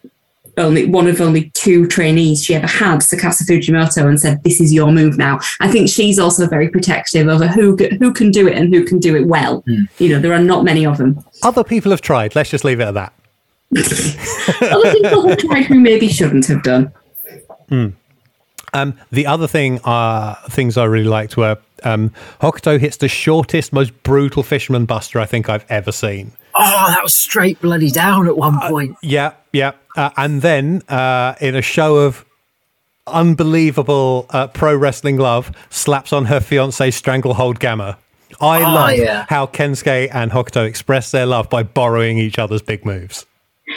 only 0.56 0.86
one 0.86 1.06
of 1.06 1.20
only 1.20 1.50
two 1.50 1.86
trainees 1.86 2.44
she 2.44 2.54
ever 2.54 2.66
had, 2.66 3.00
Tsukasa 3.00 3.42
Fujimoto, 3.42 4.06
and 4.06 4.20
said, 4.20 4.42
"This 4.44 4.60
is 4.60 4.72
your 4.72 4.92
move 4.92 5.18
now." 5.18 5.40
I 5.60 5.70
think 5.70 5.88
she's 5.88 6.18
also 6.18 6.46
very 6.46 6.68
protective 6.68 7.28
over 7.28 7.46
who 7.46 7.76
who 7.98 8.12
can 8.12 8.30
do 8.30 8.46
it 8.46 8.56
and 8.56 8.72
who 8.74 8.84
can 8.84 8.98
do 8.98 9.16
it 9.16 9.26
well. 9.26 9.62
Mm. 9.62 9.88
You 9.98 10.08
know, 10.10 10.20
there 10.20 10.32
are 10.32 10.38
not 10.42 10.64
many 10.64 10.86
of 10.86 10.98
them. 10.98 11.24
Other 11.42 11.64
people 11.64 11.90
have 11.90 12.02
tried. 12.02 12.34
Let's 12.34 12.50
just 12.50 12.64
leave 12.64 12.80
it 12.80 12.84
at 12.84 12.94
that. 12.94 13.12
other 14.72 14.92
people 14.92 15.28
have 15.28 15.38
tried 15.38 15.64
who 15.64 15.80
maybe 15.80 16.08
shouldn't 16.08 16.46
have 16.46 16.62
done. 16.62 16.92
Mm. 17.70 17.94
Um, 18.72 18.98
the 19.10 19.26
other 19.26 19.46
thing, 19.46 19.80
uh, 19.84 20.34
things 20.50 20.76
I 20.76 20.84
really 20.84 21.08
liked 21.08 21.36
were 21.36 21.58
um, 21.84 22.10
Hokuto 22.40 22.78
hits 22.78 22.96
the 22.96 23.08
shortest, 23.08 23.72
most 23.72 24.02
brutal 24.02 24.42
fisherman 24.42 24.84
buster 24.84 25.20
I 25.20 25.26
think 25.26 25.48
I've 25.48 25.64
ever 25.68 25.92
seen. 25.92 26.32
Oh, 26.56 26.86
that 26.88 27.02
was 27.02 27.16
straight 27.16 27.60
bloody 27.60 27.90
down 27.90 28.28
at 28.28 28.36
one 28.36 28.56
uh, 28.56 28.68
point. 28.68 28.92
Uh, 28.92 29.00
yeah, 29.02 29.34
yeah. 29.52 29.72
Uh, 29.96 30.10
and 30.16 30.42
then 30.42 30.82
uh, 30.88 31.34
in 31.40 31.54
a 31.54 31.62
show 31.62 31.96
of 31.96 32.24
unbelievable 33.06 34.26
uh, 34.30 34.46
pro 34.48 34.74
wrestling 34.74 35.16
love, 35.16 35.52
slaps 35.70 36.12
on 36.12 36.26
her 36.26 36.40
fiance 36.40 36.90
stranglehold 36.90 37.60
Gamma. 37.60 37.98
I 38.40 38.60
oh, 38.60 38.74
love 38.74 38.96
yeah. 38.96 39.26
how 39.28 39.46
Kensuke 39.46 40.10
and 40.12 40.30
Hokuto 40.30 40.66
express 40.66 41.10
their 41.10 41.26
love 41.26 41.48
by 41.50 41.62
borrowing 41.62 42.18
each 42.18 42.38
other's 42.38 42.62
big 42.62 42.84
moves. 42.84 43.26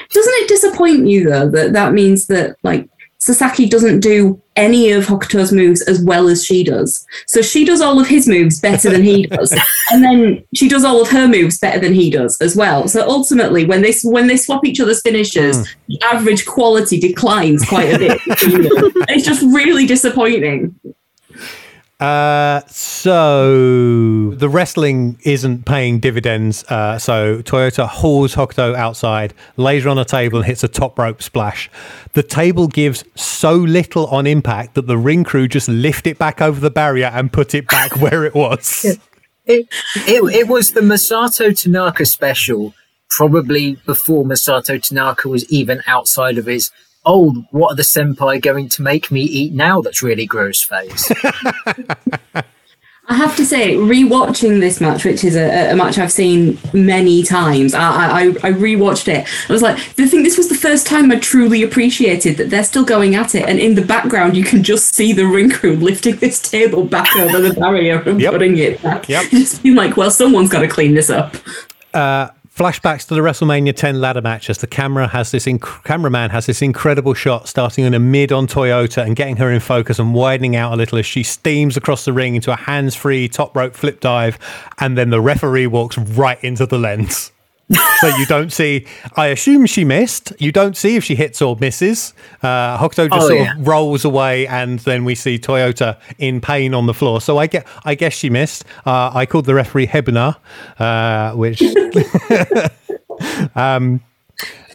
Doesn't 0.09 0.33
it 0.35 0.47
disappoint 0.47 1.07
you 1.07 1.29
though 1.29 1.49
that 1.49 1.73
that 1.73 1.93
means 1.93 2.27
that 2.27 2.57
like 2.63 2.89
Sasaki 3.27 3.67
doesn't 3.67 3.99
do 3.99 4.41
any 4.55 4.89
of 4.91 5.05
Hokuto's 5.05 5.51
moves 5.51 5.81
as 5.81 6.01
well 6.01 6.29
as 6.29 6.45
she 6.45 6.63
does. 6.63 7.05
So 7.27 7.41
she 7.41 7.65
does 7.65 7.81
all 7.81 7.99
of 7.99 8.07
his 8.07 8.25
moves 8.25 8.61
better 8.61 8.89
than 8.89 9.03
he 9.03 9.23
does, 9.27 9.53
and 9.91 10.01
then 10.01 10.45
she 10.55 10.69
does 10.69 10.85
all 10.85 11.01
of 11.01 11.09
her 11.09 11.27
moves 11.27 11.59
better 11.59 11.77
than 11.77 11.93
he 11.93 12.09
does 12.09 12.39
as 12.39 12.55
well. 12.55 12.87
So 12.87 13.05
ultimately, 13.05 13.65
when 13.65 13.81
they 13.81 13.93
when 14.03 14.27
they 14.27 14.37
swap 14.37 14.63
each 14.63 14.79
other's 14.79 15.01
finishes, 15.01 15.57
mm. 15.57 15.75
the 15.87 16.01
average 16.03 16.45
quality 16.45 17.01
declines 17.01 17.65
quite 17.65 17.93
a 17.93 17.97
bit. 17.97 18.21
it's 19.09 19.25
just 19.25 19.41
really 19.53 19.85
disappointing. 19.85 20.73
Uh, 21.99 22.61
so 22.67 24.31
the 24.35 24.47
wrestling 24.47 25.17
isn't 25.23 25.65
paying 25.65 25.99
dividends. 25.99 26.63
Uh, 26.65 26.99
so 26.99 27.41
Toyota 27.41 27.87
hauls 27.87 28.35
Hokuto 28.35 28.75
outside, 28.75 29.33
lays 29.55 29.83
her 29.83 29.89
on 29.89 29.97
a 29.97 30.05
table, 30.05 30.37
and 30.37 30.45
hits 30.45 30.63
a 30.63 30.67
top 30.67 30.99
rope 30.99 31.23
splash. 31.23 31.71
The 32.13 32.21
table 32.21 32.67
gives 32.67 33.03
so 33.15 33.53
little 33.53 34.05
on 34.07 34.27
impact 34.27 34.75
that 34.75 34.85
the 34.85 34.97
ring 34.97 35.23
crew 35.23 35.47
just 35.47 35.67
lift 35.67 36.05
it 36.05 36.19
back 36.19 36.39
over 36.39 36.59
the 36.59 36.69
barrier 36.69 37.07
and 37.07 37.33
put 37.33 37.55
it 37.55 37.67
back 37.67 37.95
where 37.99 38.25
it 38.25 38.35
was. 38.35 38.85
It, 39.45 39.67
it, 39.95 40.35
it 40.35 40.47
was 40.47 40.73
the 40.73 40.81
Masato 40.81 41.57
Tanaka 41.57 42.05
special, 42.05 42.75
probably 43.09 43.77
before 43.87 44.23
Masato 44.23 44.81
Tanaka 44.81 45.29
was 45.29 45.49
even 45.51 45.81
outside 45.87 46.37
of 46.37 46.45
his 46.45 46.69
oh, 47.07 47.45
what 47.51 47.73
are 47.73 47.75
the 47.75 47.83
senpai 47.83 48.41
going 48.41 48.69
to 48.69 48.81
make 48.83 49.09
me 49.09 49.21
eat 49.21 49.53
now 49.53 49.81
that's 49.81 50.03
really 50.03 50.25
gross 50.25 50.63
face? 50.63 51.11
I 53.09 53.13
have 53.13 53.37
to 53.37 53.45
say, 53.45 53.75
rewatching 53.75 54.59
this 54.59 54.81
match, 54.81 55.05
which 55.05 55.23
is 55.23 55.37
a, 55.37 55.71
a 55.71 55.75
match 55.77 55.97
I've 55.97 56.11
seen 56.11 56.59
many 56.73 57.23
times, 57.23 57.73
I, 57.73 57.79
I, 57.79 58.21
I 58.43 58.51
rewatched 58.51 59.07
it. 59.07 59.25
I 59.49 59.53
was 59.53 59.61
like, 59.61 59.77
I 59.77 60.07
think 60.07 60.25
this 60.25 60.37
was 60.37 60.49
the 60.49 60.55
first 60.55 60.85
time 60.85 61.09
I 61.09 61.17
truly 61.17 61.63
appreciated 61.63 62.35
that 62.35 62.49
they're 62.49 62.65
still 62.65 62.83
going 62.83 63.15
at 63.15 63.33
it. 63.33 63.47
And 63.47 63.59
in 63.59 63.75
the 63.75 63.81
background, 63.81 64.35
you 64.35 64.43
can 64.43 64.61
just 64.61 64.93
see 64.93 65.13
the 65.13 65.25
ring 65.25 65.49
crew 65.49 65.77
lifting 65.77 66.17
this 66.17 66.41
table 66.41 66.83
back 66.83 67.15
over 67.15 67.39
the 67.39 67.53
barrier 67.53 68.01
and 68.01 68.19
yep. 68.19 68.33
putting 68.33 68.57
it 68.57 68.81
back. 68.81 69.07
Yep. 69.07 69.25
Just 69.31 69.63
being 69.63 69.75
like, 69.75 69.95
well, 69.95 70.11
someone's 70.11 70.49
got 70.49 70.61
to 70.61 70.67
clean 70.67 70.93
this 70.93 71.09
up. 71.09 71.35
Uh, 71.93 72.27
flashbacks 72.57 73.07
to 73.07 73.13
the 73.13 73.21
WrestleMania 73.21 73.75
10 73.75 74.01
ladder 74.01 74.19
match 74.19 74.49
as 74.49 74.57
the 74.57 74.65
camera 74.65 75.07
has 75.07 75.29
this 75.29 75.45
inc- 75.45 75.83
cameraman 75.83 76.31
has 76.31 76.47
this 76.47 76.63
incredible 76.63 77.13
shot 77.13 77.47
starting 77.47 77.85
in 77.85 77.93
a 77.93 77.99
mid 77.99 78.31
on 78.31 78.47
Toyota 78.47 79.05
and 79.05 79.15
getting 79.15 79.37
her 79.37 79.51
in 79.51 79.59
focus 79.59 79.99
and 79.99 80.15
widening 80.15 80.55
out 80.55 80.73
a 80.73 80.75
little 80.75 80.97
as 80.97 81.05
she 81.05 81.21
steams 81.21 81.77
across 81.77 82.03
the 82.03 82.11
ring 82.11 82.33
into 82.33 82.51
a 82.51 82.55
hands-free 82.55 83.27
top 83.27 83.55
rope 83.55 83.75
flip 83.75 83.99
dive 83.99 84.39
and 84.79 84.97
then 84.97 85.11
the 85.11 85.21
referee 85.21 85.67
walks 85.67 85.99
right 85.99 86.43
into 86.43 86.65
the 86.65 86.79
lens 86.79 87.31
so 87.99 88.07
you 88.17 88.25
don't 88.27 88.51
see. 88.51 88.85
I 89.17 89.27
assume 89.27 89.65
she 89.65 89.83
missed. 89.83 90.31
You 90.39 90.51
don't 90.51 90.77
see 90.77 90.95
if 90.95 91.03
she 91.03 91.15
hits 91.15 91.41
or 91.41 91.57
misses. 91.57 92.13
Uh, 92.41 92.77
Hokuto 92.77 93.09
just 93.09 93.25
oh, 93.25 93.27
sort 93.27 93.39
yeah. 93.39 93.57
of 93.57 93.67
rolls 93.67 94.05
away, 94.05 94.47
and 94.47 94.79
then 94.79 95.03
we 95.03 95.15
see 95.15 95.37
Toyota 95.37 95.99
in 96.17 96.39
pain 96.39 96.73
on 96.73 96.85
the 96.85 96.93
floor. 96.93 97.19
So 97.19 97.37
I 97.37 97.47
get. 97.47 97.67
I 97.83 97.95
guess 97.95 98.13
she 98.13 98.29
missed. 98.29 98.63
Uh, 98.85 99.11
I 99.13 99.25
called 99.25 99.45
the 99.45 99.55
referee 99.55 99.87
Hebner, 99.87 100.37
uh, 100.79 101.33
which. 101.33 101.61
um, 103.55 104.01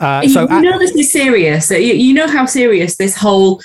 uh, 0.01 0.27
so 0.29 0.49
you 0.51 0.61
know 0.63 0.79
this 0.79 0.95
is 0.95 1.11
serious. 1.11 1.71
You, 1.71 1.79
you 1.79 2.13
know 2.13 2.27
how 2.27 2.45
serious 2.45 2.97
this 2.97 3.17
whole 3.17 3.63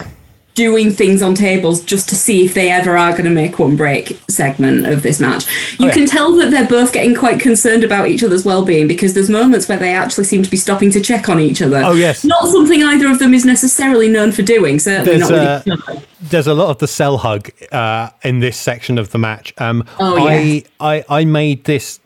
doing 0.58 0.90
things 0.92 1.22
on 1.22 1.36
tables 1.36 1.82
just 1.84 2.10
to 2.10 2.16
see 2.16 2.44
if 2.44 2.56
they 2.56 2.72
ever 2.72 2.98
are 2.98 3.12
going 3.12 3.26
to 3.26 3.30
make 3.30 3.60
one 3.60 3.76
break 3.76 4.20
segment 4.28 4.88
of 4.88 5.04
this 5.04 5.20
match. 5.20 5.46
You 5.80 5.86
Oh, 5.86 5.88
yeah. 5.90 5.94
can 5.94 6.08
tell 6.08 6.32
that 6.38 6.50
they're 6.50 6.68
both 6.68 6.92
getting 6.94 7.14
quite 7.16 7.40
concerned 7.40 7.84
about 7.84 8.08
each 8.08 8.24
other's 8.24 8.44
well-being 8.44 8.88
because 8.88 9.14
there's 9.14 9.30
moments 9.30 9.70
where 9.70 9.78
they 9.78 9.94
actually 9.94 10.24
seem 10.24 10.42
to 10.42 10.50
be 10.50 10.58
stopping 10.58 10.90
to 10.92 11.00
check 11.00 11.30
on 11.30 11.40
each 11.40 11.62
other. 11.62 11.80
Oh, 11.86 11.94
yes. 11.94 12.24
Not 12.26 12.48
something 12.48 12.82
either 12.82 13.08
of 13.08 13.20
them 13.20 13.36
is 13.36 13.46
necessarily 13.46 14.10
known 14.10 14.32
for 14.32 14.42
doing, 14.42 14.80
certainly 14.80 15.20
There's, 15.20 15.30
not 15.68 15.88
other. 15.90 16.02
There's 16.22 16.48
a 16.48 16.56
lot 16.56 16.70
of 16.72 16.80
the 16.80 16.88
cell 16.88 17.20
hug 17.20 17.52
uh, 17.72 18.10
in 18.24 18.40
this 18.40 18.58
section 18.58 18.98
of 18.98 19.12
the 19.12 19.20
match. 19.20 19.54
Um, 19.60 19.86
Oh, 20.00 20.26
I, 20.28 20.40
yeah. 20.40 20.62
I 20.80 21.06
I 21.08 21.26
made 21.26 21.66
this 21.66 22.00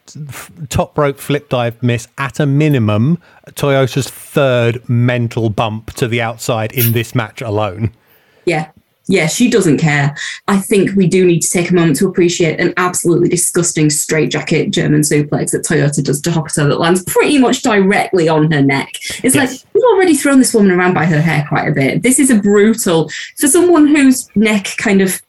top 0.67 0.97
rope 0.97 1.17
flip 1.19 1.47
dive 1.47 1.81
miss 1.81 2.09
at 2.17 2.37
a 2.41 2.45
minimum 2.45 3.17
Toyota's 3.51 4.09
third 4.09 4.87
mental 4.89 5.49
bump 5.49 5.93
to 5.93 6.07
the 6.09 6.21
outside 6.21 6.73
in 6.73 6.91
this 6.91 7.15
match 7.15 7.41
alone. 7.41 7.93
Yeah. 8.45 8.69
Yeah, 9.07 9.27
she 9.27 9.49
doesn't 9.49 9.79
care. 9.79 10.15
I 10.47 10.57
think 10.59 10.95
we 10.95 11.05
do 11.07 11.25
need 11.25 11.41
to 11.41 11.49
take 11.49 11.69
a 11.69 11.73
moment 11.73 11.97
to 11.97 12.07
appreciate 12.07 12.59
an 12.61 12.73
absolutely 12.77 13.27
disgusting 13.27 13.89
straitjacket 13.89 14.71
German 14.71 15.01
suplex 15.01 15.51
that 15.51 15.65
Toyota 15.65 16.01
does 16.03 16.21
to 16.21 16.29
Hokuto 16.29 16.69
that 16.69 16.79
lands 16.79 17.03
pretty 17.05 17.37
much 17.37 17.61
directly 17.61 18.29
on 18.29 18.49
her 18.51 18.61
neck. 18.61 18.89
It's 19.23 19.35
like 19.35 19.49
Yes. 19.49 19.65
we've 19.73 19.83
already 19.91 20.15
thrown 20.15 20.37
this 20.39 20.53
woman 20.53 20.71
around 20.71 20.93
by 20.93 21.05
her 21.05 21.19
hair 21.19 21.45
quite 21.49 21.67
a 21.67 21.73
bit. 21.73 22.03
This 22.03 22.19
is 22.19 22.29
a 22.29 22.35
brutal 22.35 23.09
for 23.37 23.47
someone 23.47 23.87
whose 23.93 24.29
neck 24.35 24.67
kind 24.77 25.01
of 25.01 25.21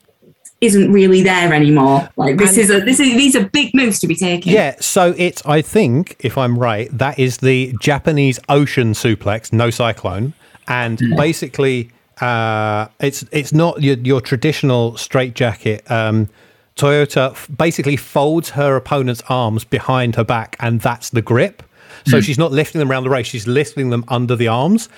isn't 0.60 0.92
really 0.92 1.22
there 1.22 1.52
anymore. 1.52 2.08
Like 2.16 2.36
this 2.36 2.50
And- 2.50 2.58
is 2.58 2.70
a 2.70 2.80
this 2.80 3.00
is 3.00 3.16
these 3.16 3.34
are 3.34 3.46
big 3.48 3.74
moves 3.74 3.98
to 4.00 4.06
be 4.06 4.14
taken. 4.14 4.52
Yeah, 4.52 4.76
so 4.78 5.12
it's 5.16 5.42
I 5.44 5.60
think 5.60 6.14
if 6.20 6.38
I'm 6.38 6.56
right, 6.56 6.88
that 6.96 7.18
is 7.18 7.38
the 7.38 7.74
Japanese 7.80 8.38
ocean 8.48 8.92
suplex, 8.92 9.52
no 9.52 9.70
cyclone, 9.70 10.34
and 10.68 11.00
basically 11.16 11.90
uh, 12.20 12.88
it's 13.00 13.24
it's 13.32 13.52
not 13.52 13.82
your, 13.82 13.96
your 13.98 14.20
traditional 14.20 14.96
straight 14.96 15.34
jacket. 15.34 15.88
Um, 15.90 16.28
Toyota 16.76 17.32
f- 17.32 17.48
basically 17.56 17.96
folds 17.96 18.50
her 18.50 18.76
opponent's 18.76 19.22
arms 19.28 19.64
behind 19.64 20.16
her 20.16 20.24
back, 20.24 20.56
and 20.60 20.80
that's 20.80 21.10
the 21.10 21.22
grip. 21.22 21.62
So 22.04 22.20
she's 22.20 22.38
not 22.38 22.50
lifting 22.50 22.80
them 22.80 22.90
around 22.90 23.04
the 23.04 23.10
race; 23.10 23.26
she's 23.26 23.46
lifting 23.46 23.90
them 23.90 24.04
under 24.08 24.34
the 24.34 24.48
arms. 24.48 24.88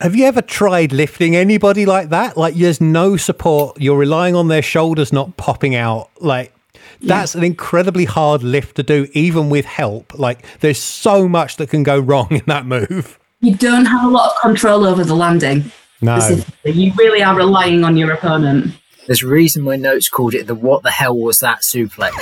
Have 0.00 0.16
you 0.16 0.24
ever 0.24 0.40
tried 0.40 0.92
lifting 0.92 1.36
anybody 1.36 1.84
like 1.84 2.08
that? 2.08 2.36
Like, 2.36 2.54
there's 2.54 2.80
no 2.80 3.18
support. 3.18 3.78
You're 3.78 3.98
relying 3.98 4.34
on 4.34 4.48
their 4.48 4.62
shoulders 4.62 5.12
not 5.12 5.36
popping 5.36 5.74
out. 5.74 6.08
Like, 6.20 6.54
that's 7.02 7.34
an 7.34 7.44
incredibly 7.44 8.06
hard 8.06 8.42
lift 8.42 8.76
to 8.76 8.82
do, 8.82 9.08
even 9.12 9.50
with 9.50 9.66
help. 9.66 10.18
Like, 10.18 10.44
there's 10.60 10.82
so 10.82 11.28
much 11.28 11.56
that 11.56 11.68
can 11.68 11.82
go 11.82 11.98
wrong 11.98 12.28
in 12.30 12.42
that 12.46 12.64
move. 12.64 13.18
You 13.40 13.54
don't 13.54 13.84
have 13.84 14.04
a 14.04 14.08
lot 14.08 14.32
of 14.34 14.40
control 14.40 14.86
over 14.86 15.04
the 15.04 15.14
landing. 15.14 15.70
No. 16.00 16.18
Specifically. 16.18 16.72
You 16.72 16.92
really 16.96 17.22
are 17.22 17.36
relying 17.36 17.84
on 17.84 17.96
your 17.96 18.12
opponent. 18.12 18.74
There's 19.06 19.22
a 19.22 19.26
reason 19.28 19.62
my 19.64 19.76
notes 19.76 20.08
called 20.08 20.34
it 20.34 20.46
the 20.46 20.54
"What 20.54 20.82
the 20.82 20.90
hell 20.90 21.16
was 21.18 21.40
that 21.40 21.60
suplex?" 21.62 22.14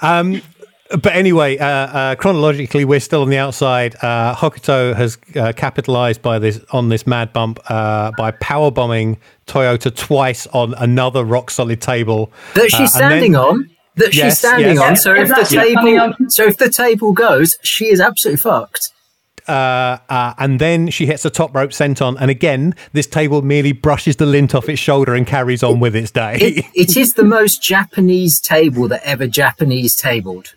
But 0.90 1.12
anyway, 1.14 1.56
uh, 1.56 1.64
uh, 1.66 2.14
chronologically, 2.16 2.84
we're 2.84 2.98
still 2.98 3.22
on 3.22 3.28
the 3.28 3.38
outside. 3.38 3.94
Uh, 4.02 4.34
Hokuto 4.34 4.92
has 4.96 5.18
uh, 5.36 5.52
capitalized 5.54 6.20
by 6.20 6.40
this 6.40 6.58
on 6.72 6.88
this 6.88 7.06
mad 7.06 7.32
bump 7.32 7.60
uh, 7.68 8.10
by 8.18 8.32
power 8.32 8.72
bombing 8.72 9.18
Toyota 9.46 9.94
twice 9.94 10.48
on 10.48 10.74
another 10.78 11.24
rock 11.24 11.52
solid 11.52 11.80
table 11.80 12.32
that 12.54 12.64
Uh, 12.64 12.68
she's 12.68 12.80
and 12.80 12.88
standing 12.90 13.32
then- 13.32 13.40
on. 13.40 13.70
That 13.96 14.14
Yes, 14.14 14.24
she's 14.26 14.38
standing 14.38 14.76
yes. 14.76 14.80
on. 14.88 14.96
So 14.96 15.14
if 15.14 15.28
the 15.28 15.34
that's 15.34 15.52
yeah, 15.52 15.62
table, 15.62 16.00
on. 16.00 16.30
so 16.30 16.44
if 16.46 16.56
the 16.56 16.70
table 16.70 17.12
goes, 17.12 17.56
she 17.62 17.86
is 17.86 18.00
absolutely 18.00 18.40
fucked. 18.40 18.90
Uh, 19.48 20.34
and 20.38 20.60
then 20.60 20.90
she 20.90 21.06
hits 21.06 21.24
a 21.24 21.30
top 21.30 21.54
rope 21.54 21.70
senton, 21.70 22.16
and 22.20 22.30
again, 22.30 22.74
this 22.92 23.06
table 23.06 23.42
merely 23.42 23.72
brushes 23.72 24.16
the 24.16 24.26
lint 24.26 24.54
off 24.54 24.68
its 24.68 24.80
shoulder 24.80 25.14
and 25.14 25.26
carries 25.26 25.62
on 25.62 25.80
with 25.80 25.96
its 25.96 26.10
day. 26.10 26.36
It, 26.40 26.64
it 26.74 26.96
is 26.96 27.14
the 27.14 27.24
most 27.24 27.62
Japanese 27.62 28.40
table 28.40 28.88
that 28.88 29.02
ever 29.04 29.26
Japanese 29.26 29.96
tabled. 29.96 30.54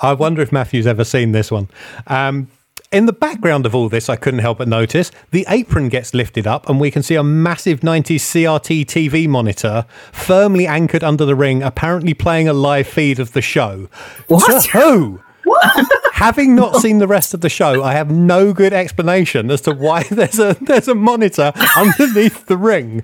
I 0.00 0.12
wonder 0.12 0.42
if 0.42 0.52
Matthew's 0.52 0.86
ever 0.86 1.04
seen 1.04 1.32
this 1.32 1.50
one. 1.50 1.68
Um, 2.06 2.48
in 2.94 3.06
the 3.06 3.12
background 3.12 3.66
of 3.66 3.74
all 3.74 3.88
this, 3.88 4.08
I 4.08 4.14
couldn't 4.14 4.38
help 4.38 4.58
but 4.58 4.68
notice 4.68 5.10
the 5.32 5.44
apron 5.48 5.88
gets 5.88 6.14
lifted 6.14 6.46
up, 6.46 6.68
and 6.68 6.78
we 6.78 6.92
can 6.92 7.02
see 7.02 7.16
a 7.16 7.24
massive 7.24 7.80
90s 7.80 8.20
CRT 8.20 8.84
TV 8.84 9.26
monitor 9.28 9.84
firmly 10.12 10.66
anchored 10.66 11.02
under 11.02 11.24
the 11.24 11.34
ring, 11.34 11.62
apparently 11.62 12.14
playing 12.14 12.48
a 12.48 12.52
live 12.52 12.86
feed 12.86 13.18
of 13.18 13.32
the 13.32 13.42
show. 13.42 13.88
What? 14.28 14.62
To 14.62 14.78
who? 14.78 15.20
Having 16.14 16.54
not 16.54 16.76
seen 16.76 16.98
the 16.98 17.08
rest 17.08 17.34
of 17.34 17.40
the 17.40 17.48
show, 17.48 17.82
I 17.82 17.94
have 17.94 18.08
no 18.08 18.52
good 18.52 18.72
explanation 18.72 19.50
as 19.50 19.62
to 19.62 19.72
why 19.72 20.02
there's 20.10 20.38
a 20.38 20.56
there's 20.60 20.86
a 20.86 20.94
monitor 20.94 21.52
underneath 21.76 22.46
the 22.46 22.56
ring. 22.56 23.02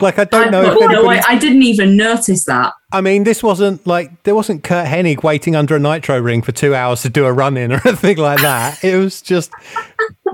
Like 0.00 0.18
I 0.18 0.24
don't 0.24 0.50
know 0.50 0.62
I, 0.62 0.72
if 0.72 0.80
no, 0.80 0.86
anybody 0.88 1.20
I, 1.20 1.34
I 1.34 1.38
didn't 1.38 1.62
even 1.62 1.98
notice 1.98 2.46
that. 2.46 2.72
I 2.92 3.02
mean, 3.02 3.24
this 3.24 3.42
wasn't 3.42 3.86
like 3.86 4.22
there 4.22 4.34
wasn't 4.34 4.64
Curt 4.64 4.86
Hennig 4.86 5.22
waiting 5.22 5.54
under 5.54 5.76
a 5.76 5.78
nitro 5.78 6.18
ring 6.18 6.40
for 6.40 6.52
two 6.52 6.74
hours 6.74 7.02
to 7.02 7.10
do 7.10 7.26
a 7.26 7.32
run 7.32 7.58
in 7.58 7.72
or 7.72 7.80
anything 7.86 8.16
like 8.16 8.40
that. 8.40 8.82
It 8.82 8.96
was 8.96 9.20
just, 9.20 9.52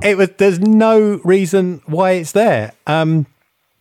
it 0.01 0.17
was. 0.17 0.31
There's 0.39 0.61
no 0.61 1.21
reason 1.25 1.83
why 1.87 2.13
it's 2.13 2.31
there. 2.31 2.73
Um, 2.87 3.27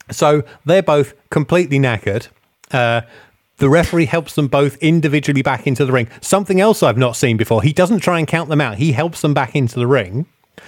so 0.09 0.43
they're 0.65 0.82
both 0.82 1.13
completely 1.30 1.78
knackered. 1.78 2.30
Uh, 2.71 3.01
the 3.58 3.70
referee 3.70 4.06
helps 4.06 4.36
them 4.36 4.47
both 4.47 4.76
individually 4.78 5.41
back 5.41 5.66
into 5.68 5.86
the 5.86 5.91
ring. 5.91 6.08
Something 6.22 6.60
else 6.60 6.84
I've 6.84 6.97
not 6.97 7.16
seen 7.16 7.38
before. 7.38 7.62
He 7.62 7.72
doesn't 7.74 7.99
try 7.99 8.20
and 8.20 8.28
count 8.28 8.49
them 8.49 8.62
out. 8.62 8.78
He 8.78 8.91
helps 8.91 9.22
them 9.22 9.34
back 9.34 9.56
into 9.56 9.76
the 9.80 9.88
ring. 9.88 10.26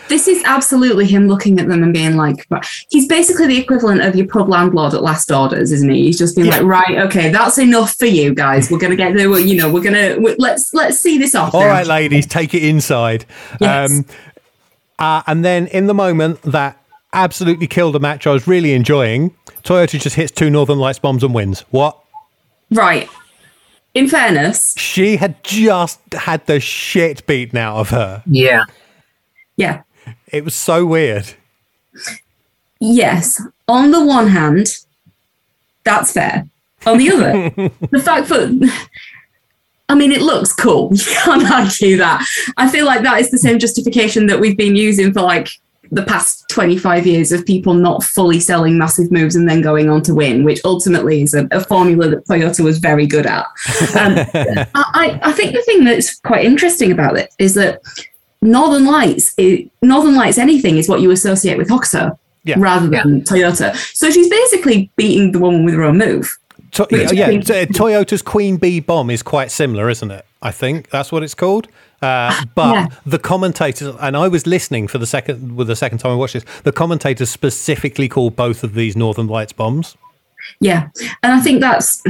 This 0.10 0.28
is 0.28 0.42
absolutely 0.46 1.06
him 1.06 1.28
looking 1.28 1.60
at 1.60 1.68
them 1.68 1.82
and 1.84 1.94
being 1.94 2.16
like, 2.16 2.46
he's 2.90 3.08
basically 3.08 3.48
the 3.48 3.58
equivalent 3.58 4.02
of 4.02 4.16
your 4.16 4.28
pub 4.28 4.48
landlord 4.50 4.94
at 4.94 5.02
last 5.02 5.32
orders, 5.32 5.72
isn't 5.72 5.90
he? 5.90 6.04
He's 6.04 6.18
just 6.18 6.36
being 6.36 6.48
Yeah. 6.48 6.58
like, 6.60 6.88
right, 6.88 6.98
okay, 7.08 7.30
that's 7.30 7.58
enough 7.58 7.96
for 7.96 8.06
you 8.06 8.34
guys. 8.34 8.70
We're 8.70 8.78
gonna 8.80 8.96
get 8.98 9.16
there. 9.16 9.38
You 9.40 9.56
know, 9.58 9.72
we're 9.72 9.84
gonna 9.84 10.18
we- 10.20 10.36
let's 10.38 10.74
let's 10.74 11.00
see 11.00 11.18
this 11.18 11.36
off. 11.36 11.54
All 11.54 11.62
now." 11.62 11.68
right, 11.68 11.88
ladies, 11.88 12.26
take 12.26 12.54
it 12.54 12.64
inside. 12.64 13.26
Yes. 13.60 13.92
Um, 13.92 14.06
uh, 15.00 15.24
and 15.28 15.44
then 15.44 15.68
in 15.68 15.88
the 15.88 15.94
moment 15.94 16.42
that 16.44 16.78
absolutely 17.14 17.68
killed 17.68 17.96
a 17.96 18.00
match 18.00 18.28
I 18.28 18.32
was 18.32 18.48
really 18.48 18.74
enjoying, 18.74 19.34
Toyota 19.64 20.00
just 20.00 20.16
hits 20.16 20.32
two 20.32 20.50
Northern 20.50 20.80
Lights 20.80 21.00
bombs 21.00 21.24
and 21.24 21.34
wins. 21.34 21.62
What? 21.72 21.98
Right. 22.72 23.10
In 23.94 24.08
fairness, 24.08 24.76
She 24.78 25.18
had 25.18 25.44
just 25.44 26.00
had 26.14 26.46
the 26.46 26.60
shit 26.60 27.26
beaten 27.26 27.58
out 27.58 27.78
of 27.78 27.90
her. 27.90 28.22
Yeah. 28.28 28.64
yeah, 29.56 29.82
It 30.28 30.44
was 30.46 30.54
so 30.54 30.86
weird. 30.86 31.34
yes. 32.80 33.42
On 33.68 33.92
the 33.92 34.04
one 34.06 34.28
hand, 34.28 34.68
that's 35.84 36.12
fair. 36.12 36.48
On 36.86 36.98
the 36.98 37.12
other, 37.12 37.50
the 37.92 38.00
fact 38.02 38.30
that 38.30 38.88
I 39.90 39.96
mean, 39.96 40.12
it 40.12 40.22
looks 40.22 40.54
cool. 40.54 40.90
You 40.94 41.04
can't 41.24 41.50
argue 41.52 41.98
that. 41.98 42.26
I 42.58 42.70
feel 42.70 42.86
like 42.86 43.02
that 43.04 43.20
is 43.22 43.32
the 43.32 43.38
same 43.38 43.58
justification 43.58 44.28
that 44.28 44.40
we've 44.40 44.58
been 44.58 44.76
using 44.76 45.12
for 45.14 45.22
like 45.22 45.50
the 45.92 46.04
past 46.04 46.46
25 46.50 47.06
years 47.08 47.32
of 47.32 47.46
people 47.46 47.74
not 47.74 48.04
fully 48.04 48.40
selling 48.40 48.78
massive 48.78 49.12
moves 49.12 49.36
and 49.36 49.48
then 49.50 49.62
going 49.62 49.90
on 49.90 50.02
to 50.04 50.14
win, 50.14 50.44
which 50.44 50.60
ultimately 50.66 51.22
is 51.22 51.34
a, 51.34 51.48
a 51.52 51.64
formula 51.64 52.10
that 52.10 52.26
Toyota 52.28 52.64
was 52.64 52.80
very 52.80 53.06
good 53.08 53.26
at. 53.26 53.46
Um, 53.96 54.16
I, 54.34 54.66
I- 54.76 55.20
I 55.24 55.32
think 55.34 55.54
the 55.54 55.62
thing 55.64 55.84
that's 55.84 56.20
quite 56.20 56.46
interesting 56.46 56.92
about 56.92 57.18
it 57.18 57.34
is 57.40 57.54
that 57.56 57.82
Northern 58.42 58.86
Lights, 58.86 59.34
i 59.40 59.70
Northern 59.82 60.16
Lights 60.16 60.38
anything 60.38 60.78
is 60.78 60.88
what 60.88 61.02
you 61.02 61.12
associate 61.12 61.58
with 61.58 61.70
Hokuto 61.70 62.18
Yeah. 62.44 62.56
rather 62.60 62.88
than 62.88 63.22
Toyota. 63.22 63.76
So 63.96 64.10
she's 64.12 64.30
basically 64.30 64.92
beating 64.96 65.32
the 65.32 65.40
woman 65.40 65.66
with 65.66 65.74
her 65.74 65.84
own 65.84 65.98
move. 65.98 66.38
To- 66.74 66.88
Which 66.92 67.12
yeah, 67.14 67.26
I 67.26 67.28
think- 67.30 67.46
t- 67.46 67.66
Toyota's 67.80 68.22
Queen 68.22 68.58
Bee 68.58 68.80
bomb 68.80 69.10
is 69.10 69.24
quite 69.24 69.52
similar, 69.52 69.90
isn't 69.90 70.12
it? 70.12 70.26
I 70.42 70.52
think 70.52 70.90
that's 70.90 71.12
what 71.12 71.24
it's 71.24 71.34
called. 71.34 71.68
Uh, 72.02 72.44
but 72.56 72.74
Yeah. 72.74 72.88
the 73.06 73.20
commentators, 73.20 73.96
and 74.00 74.16
I 74.18 74.28
was 74.28 74.46
listening 74.46 74.88
for 74.88 74.98
the 74.98 75.06
second, 75.06 75.56
with 75.56 75.68
the 75.68 75.76
second 75.76 76.00
time 76.00 76.12
I 76.12 76.16
watched 76.16 76.34
this, 76.34 76.46
the 76.64 76.72
commentators 76.72 77.30
specifically 77.30 78.08
called 78.08 78.36
both 78.36 78.64
of 78.64 78.74
these 78.74 78.96
Northern 78.96 79.28
Lights 79.28 79.54
bombs. 79.54 79.96
Yeah, 80.60 80.90
and 81.24 81.34
I 81.34 81.40
think 81.40 81.62
that's 81.62 82.02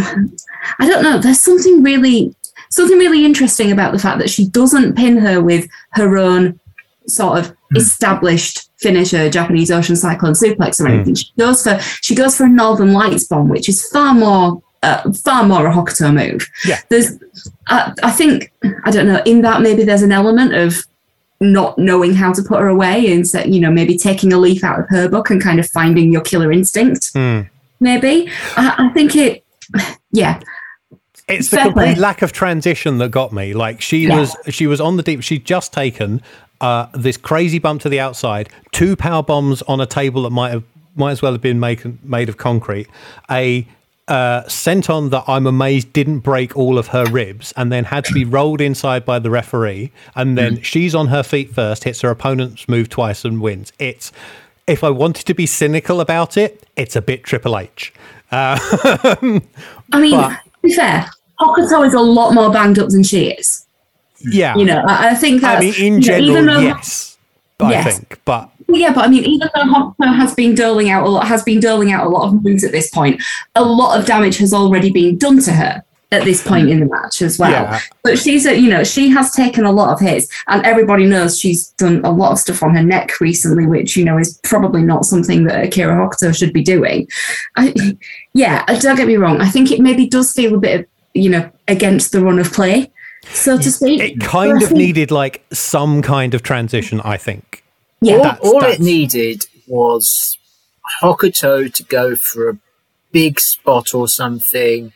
I 0.79 0.87
don't 0.87 1.03
know. 1.03 1.17
There's 1.17 1.39
something 1.39 1.83
really 1.83 2.35
something 2.69 2.97
really 2.97 3.25
interesting 3.25 3.71
about 3.71 3.93
the 3.93 3.99
fact 3.99 4.19
that 4.19 4.29
she 4.29 4.47
doesn't 4.47 4.95
pin 4.95 5.17
her 5.17 5.41
with 5.41 5.67
her 5.91 6.17
own 6.17 6.59
sort 7.07 7.39
of 7.39 7.47
hmm. 7.47 7.77
established 7.77 8.69
finisher, 8.77 9.17
uh, 9.17 9.29
Japanese 9.29 9.71
Ocean 9.71 9.95
Cyclone 9.95 10.33
suplex 10.33 10.79
or 10.79 10.87
hmm. 10.87 10.93
anything. 10.93 11.15
She 11.15 11.31
goes 11.37 11.63
for 11.63 11.79
she 12.01 12.15
goes 12.15 12.37
for 12.37 12.45
a 12.45 12.49
Northern 12.49 12.93
Lights 12.93 13.25
bomb, 13.25 13.49
which 13.49 13.69
is 13.69 13.87
far 13.89 14.13
more 14.13 14.61
uh, 14.83 15.11
far 15.13 15.43
more 15.43 15.67
a 15.67 15.73
Hokuto 15.73 16.13
move. 16.13 16.47
Yeah. 16.65 16.79
There's 16.89 17.11
I, 17.67 17.93
I 18.03 18.11
think 18.11 18.51
I 18.85 18.91
don't 18.91 19.07
know 19.07 19.21
in 19.25 19.41
that 19.41 19.61
maybe 19.61 19.83
there's 19.83 20.03
an 20.03 20.11
element 20.11 20.53
of 20.53 20.85
not 21.39 21.77
knowing 21.77 22.13
how 22.15 22.33
to 22.33 22.41
put 22.41 22.59
her 22.59 22.67
away 22.67 23.11
and 23.13 23.27
so, 23.27 23.41
you 23.41 23.59
know 23.59 23.69
maybe 23.71 23.95
taking 23.97 24.33
a 24.33 24.37
leaf 24.39 24.63
out 24.63 24.79
of 24.79 24.89
her 24.89 25.07
book 25.07 25.29
and 25.29 25.41
kind 25.41 25.59
of 25.59 25.69
finding 25.69 26.11
your 26.11 26.21
killer 26.21 26.51
instinct 26.51 27.11
maybe. 27.79 28.29
I, 28.55 28.89
I 28.89 28.93
think 28.93 29.15
it, 29.15 29.43
yeah, 30.11 30.39
It's 31.27 31.49
the 31.49 31.57
complete 31.57 31.97
lack 31.97 32.21
of 32.21 32.31
transition 32.31 32.97
that 32.99 33.09
got 33.11 33.33
me. 33.33 33.53
Like 33.53 33.81
she 33.81 34.07
Yeah. 34.07 34.19
was, 34.19 34.35
she 34.49 34.65
was 34.65 34.81
on 34.81 34.97
the 34.97 35.03
deep. 35.03 35.21
She'd 35.21 35.45
just 35.45 35.73
taken 35.73 36.21
uh, 36.59 36.87
this 36.95 37.17
crazy 37.17 37.59
bump 37.59 37.81
to 37.81 37.89
the 37.89 37.99
outside, 37.99 38.49
two 38.71 38.95
power 38.95 39.21
bombs 39.21 39.61
on 39.63 39.79
a 39.79 39.85
table 39.85 40.23
that 40.23 40.31
might 40.31 40.49
have 40.51 40.63
might 40.95 41.11
as 41.11 41.21
well 41.21 41.31
have 41.33 41.41
been 41.41 41.59
made 41.59 42.03
made 42.03 42.29
of 42.29 42.37
concrete, 42.37 42.87
a 43.29 43.67
uh, 44.07 44.43
senton 44.43 45.09
that 45.09 45.23
I'm 45.27 45.45
amazed 45.45 45.91
didn't 45.91 46.19
break 46.19 46.55
all 46.55 46.77
of 46.77 46.87
her 46.87 47.05
ribs 47.05 47.53
and 47.57 47.71
then 47.71 47.83
had 47.83 48.05
to 48.05 48.13
be 48.13 48.23
rolled 48.23 48.61
inside 48.61 49.05
by 49.05 49.19
the 49.19 49.29
referee. 49.29 49.91
And 50.15 50.37
then 50.37 50.57
mm. 50.57 50.63
she's 50.63 50.95
on 50.95 51.07
her 51.07 51.23
feet 51.23 51.53
first, 51.53 51.83
hits 51.83 52.01
her 52.01 52.09
opponent's 52.09 52.69
move 52.69 52.89
twice 52.89 53.25
and 53.25 53.41
wins. 53.41 53.73
It's, 53.79 54.11
if 54.65 54.83
I 54.83 54.89
wanted 54.89 55.25
to 55.27 55.33
be 55.33 55.45
cynical 55.45 55.99
about 55.99 56.37
it, 56.37 56.65
it's 56.75 56.95
a 56.95 57.01
bit 57.01 57.23
Triple 57.23 57.57
H. 57.57 57.93
Uh, 58.31 58.57
I 59.91 59.99
mean, 59.99 60.11
but, 60.11 60.29
to 60.29 60.39
be 60.61 60.73
fair, 60.73 61.09
Hokuto 61.39 61.85
is 61.85 61.93
a 61.93 61.99
lot 61.99 62.33
more 62.33 62.51
banged 62.51 62.79
up 62.79 62.89
than 62.89 63.03
she 63.03 63.31
is. 63.31 63.65
Yeah. 64.21 64.55
You 64.55 64.65
know, 64.65 64.83
I, 64.87 65.09
I 65.09 65.15
think 65.15 65.41
that. 65.41 65.57
I 65.57 65.61
mean, 65.61 65.73
in 65.77 66.01
general, 66.01 66.43
know, 66.43 66.59
yes. 66.59 67.17
I 67.59 67.71
yes. 67.71 67.97
think, 67.97 68.21
but 68.25 68.51
yeah, 68.75 68.93
but 68.93 69.05
I 69.05 69.07
mean, 69.07 69.23
even 69.23 69.49
though 69.55 69.61
Hokuto 69.63 70.15
has 70.15 70.35
been 70.35 70.53
doling 70.53 70.89
out 70.89 71.05
a 71.05 71.09
lot, 71.09 71.27
has 71.27 71.43
been 71.43 71.59
doling 71.59 71.91
out 71.91 72.05
a 72.05 72.09
lot 72.09 72.27
of 72.27 72.43
moves 72.43 72.63
at 72.63 72.71
this 72.71 72.89
point, 72.89 73.21
a 73.55 73.63
lot 73.63 73.99
of 73.99 74.05
damage 74.05 74.37
has 74.37 74.53
already 74.53 74.91
been 74.91 75.17
done 75.17 75.39
to 75.41 75.53
her 75.53 75.83
at 76.11 76.23
this 76.23 76.45
point 76.45 76.67
mm. 76.67 76.71
in 76.71 76.79
the 76.79 76.85
match 76.85 77.21
as 77.21 77.37
well. 77.37 77.51
Yeah. 77.51 77.79
But 78.03 78.17
she's 78.17 78.45
a, 78.45 78.57
you 78.57 78.69
know, 78.69 78.83
she 78.83 79.09
has 79.09 79.31
taken 79.31 79.65
a 79.65 79.71
lot 79.71 79.91
of 79.91 79.99
hits, 79.99 80.27
and 80.47 80.65
everybody 80.65 81.05
knows 81.05 81.39
she's 81.39 81.69
done 81.71 82.03
a 82.03 82.11
lot 82.11 82.31
of 82.31 82.39
stuff 82.39 82.63
on 82.63 82.75
her 82.75 82.83
neck 82.83 83.19
recently, 83.19 83.67
which 83.67 83.97
you 83.97 84.05
know 84.05 84.17
is 84.17 84.39
probably 84.43 84.83
not 84.83 85.05
something 85.05 85.45
that 85.45 85.65
Akira 85.65 85.95
Hokuto 85.95 86.35
should 86.35 86.53
be 86.53 86.63
doing. 86.63 87.07
I, 87.55 87.73
yeah, 88.33 88.63
uh, 88.67 88.79
don't 88.79 88.95
get 88.95 89.07
me 89.07 89.17
wrong. 89.17 89.41
I 89.41 89.49
think 89.49 89.71
it 89.71 89.79
maybe 89.79 90.07
does 90.07 90.31
feel 90.33 90.55
a 90.55 90.59
bit 90.59 90.79
of, 90.81 90.85
you 91.13 91.29
know, 91.29 91.49
against 91.67 92.11
the 92.11 92.21
run 92.21 92.39
of 92.39 92.53
play, 92.53 92.91
so 93.25 93.57
to 93.57 93.71
speak. 93.71 94.01
It 94.01 94.19
kind 94.21 94.61
of 94.61 94.71
needed 94.71 95.11
like 95.11 95.43
some 95.51 96.01
kind 96.01 96.33
of 96.33 96.43
transition, 96.43 97.01
I 97.01 97.17
think. 97.17 97.63
Yeah, 98.01 98.15
all, 98.15 98.23
that's, 98.23 98.39
all 98.41 98.59
that's... 98.59 98.79
it 98.79 98.83
needed 98.83 99.45
was 99.67 100.37
Hokuto 101.01 101.71
to 101.73 101.83
go 101.83 102.15
for 102.15 102.49
a 102.49 102.57
big 103.11 103.39
spot 103.39 103.93
or 103.93 104.07
something, 104.07 104.93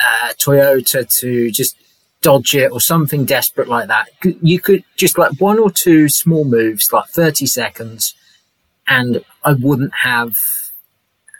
uh, 0.00 0.32
Toyota 0.34 1.08
to 1.20 1.50
just 1.50 1.76
dodge 2.20 2.54
it 2.54 2.72
or 2.72 2.80
something 2.80 3.24
desperate 3.24 3.68
like 3.68 3.88
that. 3.88 4.08
You 4.22 4.60
could 4.60 4.84
just 4.96 5.18
like 5.18 5.40
one 5.40 5.58
or 5.58 5.70
two 5.70 6.08
small 6.08 6.44
moves, 6.44 6.92
like 6.92 7.06
30 7.08 7.46
seconds, 7.46 8.14
and 8.86 9.24
I 9.44 9.52
wouldn't 9.52 9.92
have 10.02 10.36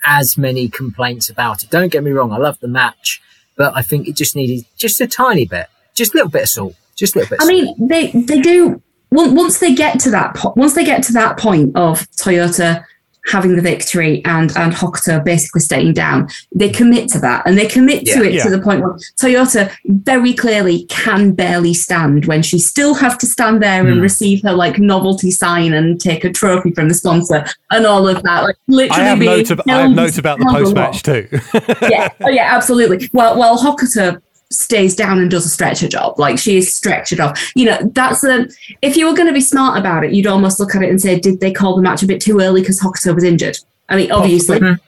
as 0.04 0.38
many 0.38 0.68
complaints 0.68 1.28
about 1.28 1.62
it. 1.62 1.70
Don't 1.70 1.92
get 1.92 2.04
me 2.04 2.10
wrong, 2.12 2.32
I 2.32 2.38
love 2.38 2.58
the 2.60 2.68
match, 2.68 3.20
but 3.56 3.76
I 3.76 3.82
think 3.82 4.08
it 4.08 4.16
just 4.16 4.36
needed 4.36 4.64
just 4.76 5.00
a 5.00 5.06
tiny 5.06 5.44
bit, 5.44 5.66
just 5.94 6.14
a 6.14 6.18
little 6.18 6.30
bit 6.30 6.44
of 6.44 6.48
salt, 6.48 6.74
just 6.96 7.14
a 7.14 7.20
little 7.20 7.36
bit. 7.36 7.42
I 7.42 7.46
mean, 7.46 7.88
they 7.88 8.10
they 8.12 8.40
do 8.40 8.82
once 9.10 9.58
they 9.58 9.74
get 9.74 10.00
to 10.00 10.10
that 10.10 10.34
po- 10.34 10.52
once 10.56 10.74
they 10.74 10.84
get 10.84 11.02
to 11.04 11.12
that 11.14 11.38
point 11.38 11.76
of 11.76 12.00
Toyota 12.12 12.84
having 13.28 13.56
the 13.56 13.62
victory 13.62 14.24
and 14.24 14.56
and 14.56 14.72
Hokuto 14.72 15.22
basically 15.22 15.60
staying 15.60 15.92
down, 15.92 16.28
they 16.54 16.70
commit 16.70 17.08
to 17.10 17.18
that 17.20 17.46
and 17.46 17.56
they 17.58 17.66
commit 17.66 18.06
yeah, 18.06 18.14
to 18.14 18.24
it 18.24 18.34
yeah. 18.34 18.42
to 18.44 18.50
the 18.50 18.60
point 18.60 18.80
where 18.80 18.94
Toyota 19.20 19.72
very 19.86 20.32
clearly 20.32 20.84
can 20.86 21.32
barely 21.32 21.74
stand 21.74 22.26
when 22.26 22.42
she 22.42 22.58
still 22.58 22.94
has 22.94 23.16
to 23.18 23.26
stand 23.26 23.62
there 23.62 23.84
mm. 23.84 23.88
and 23.88 23.96
hmm. 23.96 24.02
receive 24.02 24.42
her 24.42 24.52
like 24.52 24.78
novelty 24.78 25.30
sign 25.30 25.72
and 25.74 26.00
take 26.00 26.24
a 26.24 26.32
trophy 26.32 26.72
from 26.72 26.88
the 26.88 26.94
sponsor 26.94 27.44
and 27.70 27.86
all 27.86 28.08
of 28.08 28.22
that. 28.22 28.42
Like 28.42 28.56
literally, 28.66 29.02
I 29.02 29.06
have 29.06 29.18
notes, 29.18 29.50
ab- 29.50 29.62
I 29.68 29.78
have 29.78 29.90
notes 29.90 30.18
about 30.18 30.38
the 30.38 30.46
post 30.46 30.74
match 30.74 31.02
too. 31.02 31.28
yeah, 31.88 32.08
oh 32.20 32.30
yeah, 32.30 32.54
absolutely. 32.54 33.08
Well, 33.12 33.38
well, 33.38 33.58
Hokuto 33.58 34.20
stays 34.50 34.96
down 34.96 35.18
and 35.18 35.30
does 35.30 35.44
a 35.44 35.48
stretcher 35.48 35.88
job. 35.88 36.18
Like 36.18 36.38
she 36.38 36.56
is 36.56 36.70
stretchered 36.70 37.24
off. 37.24 37.52
You 37.54 37.66
know, 37.66 37.78
that's 37.92 38.24
a. 38.24 38.48
If 38.82 38.96
you 38.96 39.06
were 39.06 39.14
going 39.14 39.28
to 39.28 39.34
be 39.34 39.40
smart 39.40 39.78
about 39.78 40.04
it, 40.04 40.12
you'd 40.12 40.26
almost 40.26 40.60
look 40.60 40.74
at 40.74 40.82
it 40.82 40.90
and 40.90 41.00
say, 41.00 41.18
did 41.18 41.40
they 41.40 41.52
call 41.52 41.76
the 41.76 41.82
match 41.82 42.02
a 42.02 42.06
bit 42.06 42.20
too 42.20 42.40
early 42.40 42.60
because 42.60 42.80
Hokuto 42.80 43.14
was 43.14 43.24
injured? 43.24 43.58
I 43.88 43.96
mean, 43.96 44.12
obviously, 44.12 44.58
mm-hmm. 44.58 44.82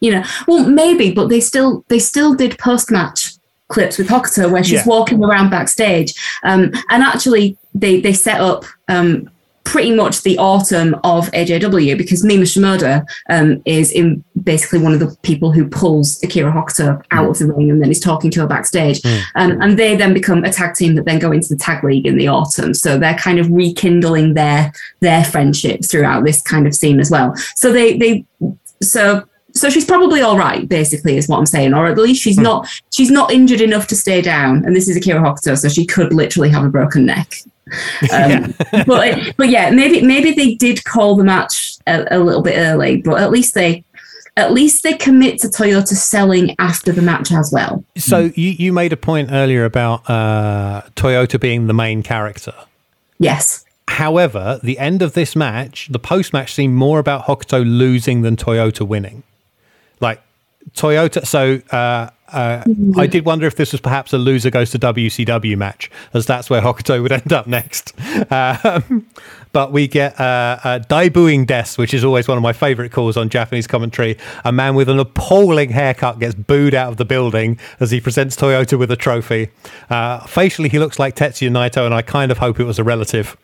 you 0.00 0.12
know, 0.12 0.24
well, 0.46 0.68
maybe, 0.68 1.12
but 1.12 1.28
they 1.28 1.40
still 1.40 1.84
they 1.88 1.98
still 1.98 2.34
did 2.34 2.58
post 2.58 2.90
match 2.90 3.32
clips 3.68 3.98
with 3.98 4.08
Hokuto 4.08 4.50
where 4.50 4.62
she's 4.62 4.74
yeah. 4.74 4.86
walking 4.86 5.22
around 5.24 5.50
backstage, 5.50 6.14
um, 6.42 6.72
and 6.90 7.02
actually 7.02 7.56
they 7.74 8.00
they 8.00 8.12
set 8.12 8.40
up 8.40 8.64
um, 8.88 9.30
pretty 9.66 9.92
much 9.92 10.22
the 10.22 10.38
autumn 10.38 10.94
of 11.02 11.30
AJW 11.32 11.98
because 11.98 12.24
Mima 12.24 12.44
Shimoda 12.44 13.04
um, 13.28 13.60
is 13.66 13.90
in 13.90 14.24
basically 14.44 14.78
one 14.78 14.94
of 14.94 15.00
the 15.00 15.14
people 15.22 15.50
who 15.50 15.68
pulls 15.68 16.22
Akira 16.22 16.52
Hokuto 16.52 17.04
out 17.10 17.28
of 17.28 17.38
the 17.38 17.52
ring 17.52 17.70
and 17.70 17.82
then 17.82 17.90
is 17.90 17.98
talking 17.98 18.30
to 18.30 18.40
her 18.40 18.46
backstage. 18.46 19.02
Mm. 19.02 19.22
Um, 19.34 19.62
and 19.62 19.78
they 19.78 19.96
then 19.96 20.14
become 20.14 20.44
a 20.44 20.52
tag 20.52 20.76
team 20.76 20.94
that 20.94 21.04
then 21.04 21.18
go 21.18 21.32
into 21.32 21.48
the 21.48 21.56
tag 21.56 21.82
league 21.82 22.06
in 22.06 22.16
the 22.16 22.28
autumn. 22.28 22.74
So 22.74 22.96
they're 22.96 23.18
kind 23.18 23.40
of 23.40 23.50
rekindling 23.50 24.34
their 24.34 24.72
their 25.00 25.24
friendship 25.24 25.84
throughout 25.84 26.24
this 26.24 26.40
kind 26.42 26.66
of 26.66 26.74
scene 26.74 27.00
as 27.00 27.10
well. 27.10 27.34
So 27.56 27.72
they 27.72 27.98
they 27.98 28.24
so 28.80 29.24
so 29.52 29.68
she's 29.68 29.84
probably 29.84 30.20
all 30.20 30.38
right, 30.38 30.68
basically, 30.68 31.16
is 31.16 31.28
what 31.28 31.38
I'm 31.38 31.46
saying, 31.46 31.74
or 31.74 31.86
at 31.86 31.98
least 31.98 32.22
she's 32.22 32.38
mm. 32.38 32.44
not 32.44 32.68
she's 32.92 33.10
not 33.10 33.32
injured 33.32 33.60
enough 33.60 33.88
to 33.88 33.96
stay 33.96 34.22
down. 34.22 34.64
And 34.64 34.76
this 34.76 34.88
is 34.88 34.96
Akira 34.96 35.20
Hokuto, 35.20 35.58
so 35.58 35.68
she 35.68 35.84
could 35.84 36.12
literally 36.12 36.50
have 36.50 36.64
a 36.64 36.68
broken 36.68 37.04
neck. 37.04 37.34
Um, 38.12 38.54
but 38.86 39.36
but 39.36 39.48
yeah, 39.48 39.70
maybe 39.70 40.00
maybe 40.00 40.30
they 40.32 40.54
did 40.54 40.84
call 40.84 41.16
the 41.16 41.24
match 41.24 41.78
a, 41.86 42.06
a, 42.16 42.18
little 42.20 42.42
bit 42.42 42.56
early, 42.56 43.02
but 43.02 43.20
at 43.20 43.30
least 43.30 43.54
they 43.54 43.82
at 44.36 44.52
least 44.52 44.82
they 44.82 44.94
commit 44.94 45.40
to 45.40 45.48
Toyota 45.48 45.94
selling 45.94 46.54
after 46.58 46.92
the 46.92 47.02
match 47.02 47.32
as 47.32 47.50
well. 47.52 47.84
So 47.96 48.30
you 48.34 48.50
you 48.50 48.72
made 48.72 48.92
a 48.92 48.96
point 48.96 49.30
earlier 49.32 49.64
about 49.64 50.08
uh, 50.08 50.82
Toyota 50.94 51.40
being 51.40 51.66
the 51.66 51.74
main 51.74 52.02
character. 52.02 52.54
Yes. 53.18 53.64
However, 53.88 54.60
the 54.62 54.78
end 54.78 55.00
of 55.00 55.14
this 55.14 55.34
match, 55.34 55.88
the 55.90 55.98
post 55.98 56.32
match 56.32 56.54
seemed 56.54 56.74
more 56.74 56.98
about 56.98 57.24
Hokuto 57.24 57.64
losing 57.64 58.22
than 58.22 58.36
Toyota 58.36 58.86
winning. 58.86 59.22
Like 60.00 60.20
Toyota, 60.74 61.26
so 61.26 61.60
uh, 61.74 62.10
uh, 62.32 62.62
mm-hmm. 62.64 62.98
I 62.98 63.06
did 63.06 63.24
wonder 63.24 63.46
if 63.46 63.56
this 63.56 63.72
was 63.72 63.80
perhaps 63.80 64.12
a 64.12 64.18
loser 64.18 64.50
goes 64.50 64.70
to 64.72 64.78
WCW 64.78 65.56
match, 65.56 65.90
as 66.14 66.26
that's 66.26 66.50
where 66.50 66.60
Hokuto 66.60 67.02
would 67.02 67.12
end 67.12 67.32
up 67.32 67.46
next. 67.46 67.92
Um, 68.30 69.06
but 69.52 69.72
we 69.72 69.88
get 69.88 70.20
uh, 70.20 70.58
uh, 70.64 70.78
Daibuing 70.80 71.46
Des, 71.46 71.80
which 71.80 71.94
is 71.94 72.04
always 72.04 72.28
one 72.28 72.36
of 72.36 72.42
my 72.42 72.52
favorite 72.52 72.92
calls 72.92 73.16
on 73.16 73.28
Japanese 73.28 73.66
commentary. 73.66 74.18
A 74.44 74.52
man 74.52 74.74
with 74.74 74.88
an 74.88 74.98
appalling 74.98 75.70
haircut 75.70 76.18
gets 76.18 76.34
booed 76.34 76.74
out 76.74 76.90
of 76.90 76.98
the 76.98 77.04
building 77.04 77.58
as 77.80 77.90
he 77.90 78.00
presents 78.00 78.36
Toyota 78.36 78.78
with 78.78 78.90
a 78.90 78.96
trophy. 78.96 79.48
Uh, 79.88 80.26
facially, 80.26 80.68
he 80.68 80.78
looks 80.78 80.98
like 80.98 81.16
Tetsuya 81.16 81.50
Naito, 81.50 81.86
and 81.86 81.94
I 81.94 82.02
kind 82.02 82.30
of 82.30 82.38
hope 82.38 82.60
it 82.60 82.64
was 82.64 82.78
a 82.78 82.84
relative. 82.84 83.36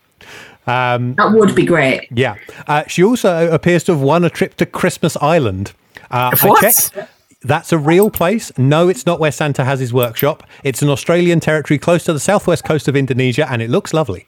Um, 0.66 1.14
that 1.14 1.32
would 1.32 1.54
be 1.54 1.64
great. 1.64 2.08
Yeah. 2.10 2.36
Uh, 2.66 2.84
she 2.86 3.02
also 3.02 3.50
appears 3.50 3.84
to 3.84 3.92
have 3.92 4.00
won 4.00 4.24
a 4.24 4.30
trip 4.30 4.54
to 4.56 4.66
Christmas 4.66 5.16
Island. 5.16 5.72
Uh, 6.10 6.36
what? 6.42 6.62
I 6.62 6.70
checked. 6.72 7.08
That's 7.44 7.72
a 7.72 7.78
real 7.78 8.10
place. 8.10 8.56
No, 8.56 8.88
it's 8.88 9.06
not 9.06 9.18
where 9.18 9.32
Santa 9.32 9.64
has 9.64 9.80
his 9.80 9.92
workshop. 9.92 10.44
It's 10.62 10.82
an 10.82 10.88
Australian 10.88 11.40
territory 11.40 11.78
close 11.78 12.04
to 12.04 12.12
the 12.12 12.20
southwest 12.20 12.64
coast 12.64 12.88
of 12.88 12.96
Indonesia, 12.96 13.50
and 13.50 13.60
it 13.60 13.70
looks 13.70 13.92
lovely. 13.92 14.26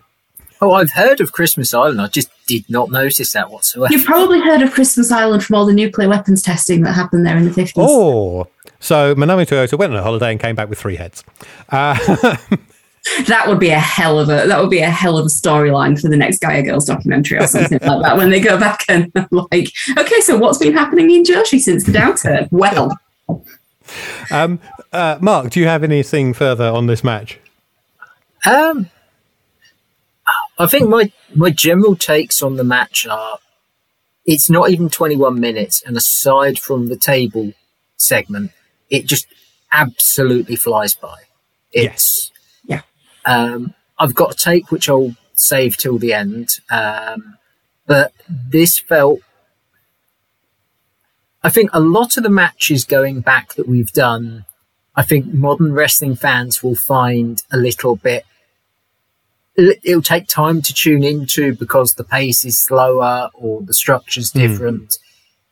Oh, 0.61 0.73
I've 0.73 0.93
heard 0.93 1.21
of 1.21 1.33
Christmas 1.33 1.75
Island. 1.75 2.01
I 2.01 2.07
just 2.07 2.31
did 2.47 2.65
not 2.69 2.91
notice 2.91 3.33
that 3.33 3.51
whatsoever. 3.51 3.93
You've 3.93 4.07
probably 4.07 4.41
heard 4.41 4.63
of 4.63 4.73
Christmas 4.73 5.13
Island 5.13 5.45
from 5.45 5.57
all 5.57 5.67
the 5.67 5.73
nuclear 5.73 6.09
weapons 6.09 6.43
testing 6.43 6.83
that 6.83 6.93
happened 6.93 7.27
there 7.27 7.37
in 7.37 7.45
the 7.45 7.51
50s. 7.51 7.73
Oh, 7.77 8.47
so 8.81 9.15
Manami 9.15 9.47
Toyota 9.47 9.79
went 9.79 9.93
on 9.93 9.99
a 9.99 10.03
holiday 10.03 10.31
and 10.31 10.41
came 10.41 10.55
back 10.55 10.69
with 10.69 10.79
three 10.79 10.97
heads. 10.97 11.25
Uh, 11.69 11.97
that 13.27 13.45
would 13.47 13.59
be 13.59 13.71
a 13.71 13.79
hell 13.79 14.19
of 14.19 14.29
a 14.29 14.47
that 14.47 14.61
would 14.61 14.71
be 14.71 14.81
a 14.81 14.91
hell 14.91 15.19
of 15.19 15.27
a 15.27 15.29
storyline 15.29 16.01
for 16.01 16.09
the 16.09 16.17
next 16.17 16.41
Gaea 16.41 16.65
Girls 16.65 16.87
documentary 16.87 17.39
or 17.39 17.47
something 17.47 17.79
like 17.83 18.03
that. 18.03 18.17
When 18.17 18.31
they 18.31 18.41
go 18.41 18.59
back 18.59 18.85
and 18.89 19.11
like, 19.31 19.73
okay, 19.99 20.21
so 20.21 20.37
what's 20.39 20.59
been 20.59 20.75
happening 20.75 21.11
in 21.11 21.25
Joshi 21.25 21.61
since 21.61 21.85
the 21.85 21.93
downturn? 21.93 22.49
Well, 22.51 22.97
um, 24.31 24.61
uh, 24.93 25.19
Mark, 25.21 25.51
do 25.51 25.61
you 25.61 25.67
have 25.67 25.83
anything 25.83 26.35
further 26.35 26.65
on 26.65 26.87
this 26.87 27.05
match? 27.05 27.39
Um, 28.47 28.91
I 30.59 30.67
think 30.67 30.89
my 30.89 31.11
my 31.35 31.51
general 31.51 31.97
takes 31.97 32.43
on 32.43 32.57
the 32.57 32.65
match 32.65 33.07
are 33.07 33.39
it's 34.25 34.49
not 34.49 34.71
even 34.71 34.89
21 34.89 35.39
minutes, 35.39 35.83
and 35.83 35.97
aside 35.97 36.59
from 36.59 36.89
the 36.89 36.97
table 36.97 37.53
segment, 37.97 38.53
it 38.89 39.07
just 39.07 39.27
absolutely 39.73 40.57
flies 40.57 40.95
by. 40.95 41.17
It's 41.73 42.31
yes. 42.67 42.83
yeah. 43.27 43.33
Um, 43.45 43.75
I've 43.99 44.15
got 44.15 44.33
a 44.33 44.37
take 44.37 44.71
which 44.71 44.89
I'll 44.89 45.15
save 45.35 45.77
till 45.77 45.99
the 45.99 46.13
end, 46.13 46.61
um, 46.71 47.37
but 47.87 48.13
this 48.29 48.79
felt 48.79 49.21
I 51.45 51.51
think 51.51 51.69
a 51.75 51.81
lot 51.81 52.17
of 52.17 52.23
the 52.23 52.31
matches 52.31 52.87
going 52.87 53.21
back 53.21 53.53
that 53.55 53.69
we've 53.69 53.93
done, 53.93 54.47
I 54.97 55.03
think 55.03 55.27
modern 55.27 55.75
wrestling 55.75 56.17
fans 56.17 56.63
will 56.63 56.75
find 56.75 57.43
a 57.53 57.59
little 57.59 57.97
bit. 57.97 58.25
It'll 59.55 60.01
take 60.01 60.27
time 60.27 60.63
to 60.63 60.73
tune 60.73 61.05
into 61.05 61.55
because 61.55 61.95
the 61.95 62.03
pace 62.03 62.47
is 62.47 62.59
slower 62.59 63.29
or 63.35 63.61
the 63.61 63.75
structure's 63.75 64.33
hmm. 64.33 64.39
different. 64.39 64.99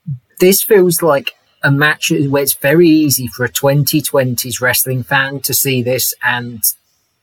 Mm. 0.08 0.16
This 0.40 0.62
feels 0.62 1.02
like 1.02 1.34
a 1.62 1.70
match 1.70 2.10
where 2.10 2.42
it's 2.42 2.54
very 2.54 2.88
easy 2.88 3.26
for 3.26 3.44
a 3.44 3.50
2020s 3.50 4.62
wrestling 4.62 5.02
fan 5.02 5.40
to 5.40 5.52
see 5.52 5.82
this 5.82 6.14
and 6.24 6.64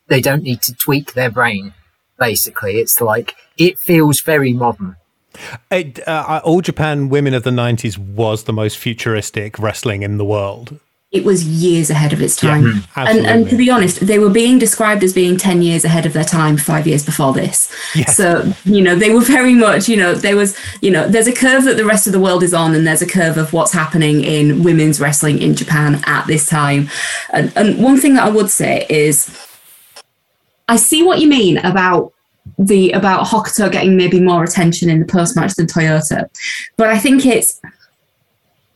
they 0.07 0.21
don't 0.21 0.43
need 0.43 0.61
to 0.61 0.75
tweak 0.75 1.13
their 1.13 1.31
brain. 1.31 1.73
Basically, 2.19 2.77
it's 2.77 3.01
like 3.01 3.35
it 3.57 3.79
feels 3.79 4.21
very 4.21 4.53
modern. 4.53 4.95
It, 5.71 6.07
uh, 6.07 6.41
All 6.43 6.61
Japan 6.61 7.09
Women 7.09 7.33
of 7.33 7.43
the 7.43 7.51
90s 7.51 7.97
was 7.97 8.43
the 8.43 8.53
most 8.53 8.77
futuristic 8.77 9.59
wrestling 9.59 10.03
in 10.03 10.17
the 10.17 10.25
world. 10.25 10.79
It 11.11 11.25
was 11.25 11.43
years 11.43 11.89
ahead 11.89 12.13
of 12.13 12.21
its 12.21 12.35
time. 12.35 12.65
Yeah, 12.65 12.81
and, 12.95 13.25
and 13.25 13.49
to 13.49 13.57
be 13.57 13.71
honest, 13.71 13.99
they 14.01 14.19
were 14.19 14.29
being 14.29 14.59
described 14.59 15.03
as 15.03 15.11
being 15.11 15.37
10 15.37 15.63
years 15.63 15.83
ahead 15.83 16.05
of 16.05 16.13
their 16.13 16.23
time 16.23 16.55
five 16.55 16.85
years 16.85 17.03
before 17.03 17.33
this. 17.33 17.75
Yes. 17.95 18.15
So, 18.15 18.53
you 18.63 18.79
know, 18.79 18.93
they 18.93 19.11
were 19.11 19.21
very 19.21 19.55
much, 19.55 19.89
you 19.89 19.97
know, 19.97 20.13
there 20.13 20.35
was, 20.35 20.55
you 20.81 20.91
know, 20.91 21.07
there's 21.07 21.25
a 21.25 21.33
curve 21.33 21.63
that 21.63 21.77
the 21.77 21.85
rest 21.85 22.05
of 22.05 22.13
the 22.13 22.19
world 22.19 22.43
is 22.43 22.53
on, 22.53 22.75
and 22.75 22.85
there's 22.85 23.01
a 23.01 23.07
curve 23.07 23.37
of 23.37 23.53
what's 23.53 23.71
happening 23.71 24.23
in 24.23 24.63
women's 24.63 25.01
wrestling 25.01 25.39
in 25.41 25.55
Japan 25.55 25.99
at 26.05 26.27
this 26.27 26.45
time. 26.45 26.91
And, 27.33 27.51
and 27.55 27.83
one 27.83 27.99
thing 27.99 28.13
that 28.13 28.25
I 28.25 28.29
would 28.29 28.51
say 28.51 28.85
is 28.87 29.35
I 30.67 30.75
see 30.75 31.01
what 31.01 31.19
you 31.19 31.27
mean 31.27 31.57
about 31.57 32.13
the 32.57 32.91
about 32.91 33.27
Hokuto 33.27 33.71
getting 33.71 33.95
maybe 33.97 34.19
more 34.19 34.43
attention 34.43 34.89
in 34.89 34.99
the 34.99 35.05
post 35.05 35.35
match 35.35 35.55
than 35.55 35.67
Toyota, 35.67 36.25
but 36.77 36.87
I 36.87 36.97
think 36.97 37.25
it's 37.25 37.59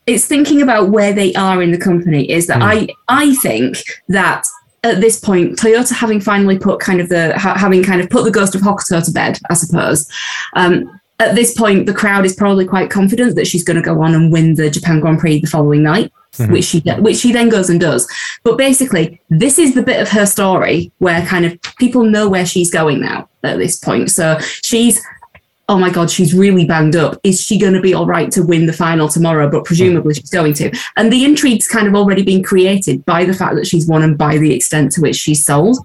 it's 0.06 0.26
thinking 0.26 0.62
about 0.62 0.90
where 0.90 1.14
they 1.14 1.34
are 1.36 1.62
in 1.62 1.72
the 1.72 1.78
company. 1.78 2.30
Is 2.30 2.48
that 2.48 2.62
I 2.62 2.88
I 3.08 3.36
think 3.36 3.78
that 4.10 4.46
at 4.84 5.00
this 5.00 5.20
point, 5.20 5.58
Toyota 5.58 5.94
having 5.94 6.20
finally 6.20 6.60
put 6.60 6.80
kind 6.80 7.00
of 7.00 7.10
the 7.10 7.38
ha- 7.38 7.58
having 7.58 7.84
kind 7.84 8.02
of 8.02 8.10
put 8.10 8.26
the 8.26 8.32
ghost 8.32 8.54
of 8.56 8.62
Hokuto 8.62 9.04
to 9.04 9.12
bed, 9.12 9.40
I 9.50 9.54
suppose. 9.54 10.10
Um, 10.56 11.00
at 11.20 11.36
this 11.36 11.56
point, 11.56 11.86
the 11.86 11.94
crowd 11.94 12.26
is 12.26 12.36
probably 12.36 12.66
quite 12.66 12.90
confident 12.90 13.36
that 13.36 13.48
she's 13.48 13.64
going 13.64 13.78
to 13.78 13.84
go 13.84 14.02
on 14.02 14.14
and 14.14 14.32
win 14.32 14.56
the 14.56 14.70
Japan 14.70 15.00
Grand 15.00 15.20
Prix 15.20 15.40
the 15.40 15.48
following 15.48 15.84
night, 15.84 16.12
which 16.50 16.66
she 16.66 16.80
which 17.00 17.18
she 17.18 17.32
then 17.32 17.50
goes 17.50 17.70
and 17.70 17.80
does. 17.80 18.08
But 18.44 18.58
basically, 18.58 19.22
this 19.30 19.60
is 19.60 19.74
the 19.74 19.84
bit 19.84 20.02
of 20.02 20.10
her 20.10 20.26
story 20.26 20.92
where 21.00 21.26
kind 21.26 21.46
of 21.46 21.60
people 21.78 22.04
know 22.04 22.30
where 22.30 22.46
she's 22.46 22.72
going 22.72 23.02
now 23.02 23.30
at 23.44 23.58
this 23.58 23.78
point. 23.78 24.12
So 24.12 24.38
she's 24.40 25.02
oh 25.70 25.78
my 25.78 25.90
god, 25.90 26.12
she's 26.12 26.34
really 26.34 26.66
banged 26.66 26.96
up. 26.96 27.20
Is 27.24 27.42
she 27.42 27.58
going 27.58 27.74
to 27.74 27.82
be 27.82 27.94
all 27.94 28.06
right 28.06 28.32
to 28.32 28.46
win 28.46 28.66
the 28.66 28.74
final 28.74 29.08
tomorrow? 29.08 29.50
But 29.50 29.66
presumably 29.66 30.14
she's 30.14 30.30
going 30.30 30.54
to. 30.56 30.72
And 30.98 31.12
the 31.12 31.24
intrigue's 31.24 31.68
kind 31.68 31.88
of 31.88 31.96
already 31.96 32.24
been 32.24 32.44
created 32.44 33.06
by 33.06 33.26
the 33.26 33.34
fact 33.34 33.56
that 33.56 33.68
she's 33.68 33.88
won 33.88 34.04
and 34.04 34.18
by 34.18 34.38
the 34.38 34.54
extent 34.54 34.92
to 34.94 35.02
which 35.02 35.16
she's 35.16 35.46
sold. 35.46 35.80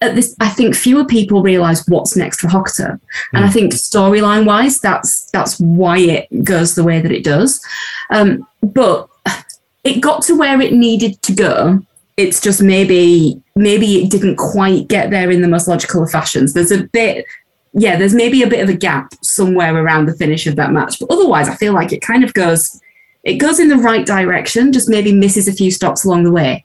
At 0.00 0.14
this, 0.16 0.34
I 0.40 0.48
think 0.48 0.74
fewer 0.74 1.04
people 1.04 1.42
realize 1.42 1.86
what's 1.86 2.16
next 2.16 2.40
for 2.40 2.48
Hokuto, 2.48 3.00
and 3.32 3.44
I 3.44 3.48
think 3.48 3.72
storyline 3.72 4.44
wise, 4.44 4.78
that's 4.78 5.30
that's 5.30 5.58
why 5.60 5.98
it 5.98 6.44
goes 6.44 6.74
the 6.74 6.84
way 6.84 7.00
that 7.00 7.12
it 7.12 7.24
does. 7.24 7.64
Um, 8.10 8.46
but 8.60 9.08
it 9.84 10.00
got 10.00 10.22
to 10.22 10.36
where 10.36 10.60
it 10.60 10.72
needed 10.72 11.20
to 11.22 11.32
go. 11.34 11.80
It's 12.16 12.40
just 12.40 12.62
maybe 12.62 13.40
maybe 13.54 14.02
it 14.02 14.10
didn't 14.10 14.36
quite 14.36 14.88
get 14.88 15.10
there 15.10 15.30
in 15.30 15.42
the 15.42 15.48
most 15.48 15.68
logical 15.68 16.02
of 16.02 16.10
fashions. 16.10 16.54
There's 16.54 16.72
a 16.72 16.84
bit 16.84 17.26
yeah, 17.74 17.96
there's 17.96 18.14
maybe 18.14 18.42
a 18.42 18.46
bit 18.46 18.60
of 18.60 18.68
a 18.68 18.74
gap 18.74 19.12
somewhere 19.22 19.76
around 19.76 20.06
the 20.06 20.14
finish 20.14 20.46
of 20.46 20.56
that 20.56 20.70
match. 20.70 21.00
But 21.00 21.10
otherwise, 21.10 21.48
I 21.48 21.56
feel 21.56 21.72
like 21.72 21.92
it 21.92 22.02
kind 22.02 22.22
of 22.24 22.32
goes 22.34 22.80
it 23.24 23.34
goes 23.34 23.58
in 23.58 23.68
the 23.68 23.76
right 23.76 24.06
direction, 24.06 24.72
just 24.72 24.88
maybe 24.88 25.12
misses 25.12 25.48
a 25.48 25.52
few 25.52 25.70
stops 25.70 26.04
along 26.04 26.24
the 26.24 26.32
way. 26.32 26.64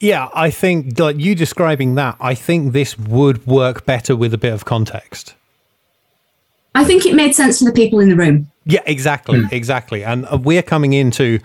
Yeah, 0.00 0.28
I 0.34 0.50
think 0.50 0.98
like 0.98 1.18
you 1.18 1.34
describing 1.34 1.94
that, 1.94 2.16
I 2.20 2.34
think 2.34 2.72
this 2.72 2.98
would 2.98 3.46
work 3.46 3.86
better 3.86 4.14
with 4.14 4.34
a 4.34 4.38
bit 4.38 4.52
of 4.52 4.64
context. 4.64 5.34
I 6.74 6.84
think 6.84 7.06
it 7.06 7.14
made 7.14 7.34
sense 7.34 7.60
to 7.60 7.64
the 7.64 7.72
people 7.72 8.00
in 8.00 8.08
the 8.08 8.16
room. 8.16 8.50
Yeah, 8.66 8.80
exactly, 8.86 9.42
exactly. 9.52 10.04
And 10.04 10.26
uh, 10.26 10.36
we're 10.36 10.62
coming 10.62 10.92
into 10.92 11.38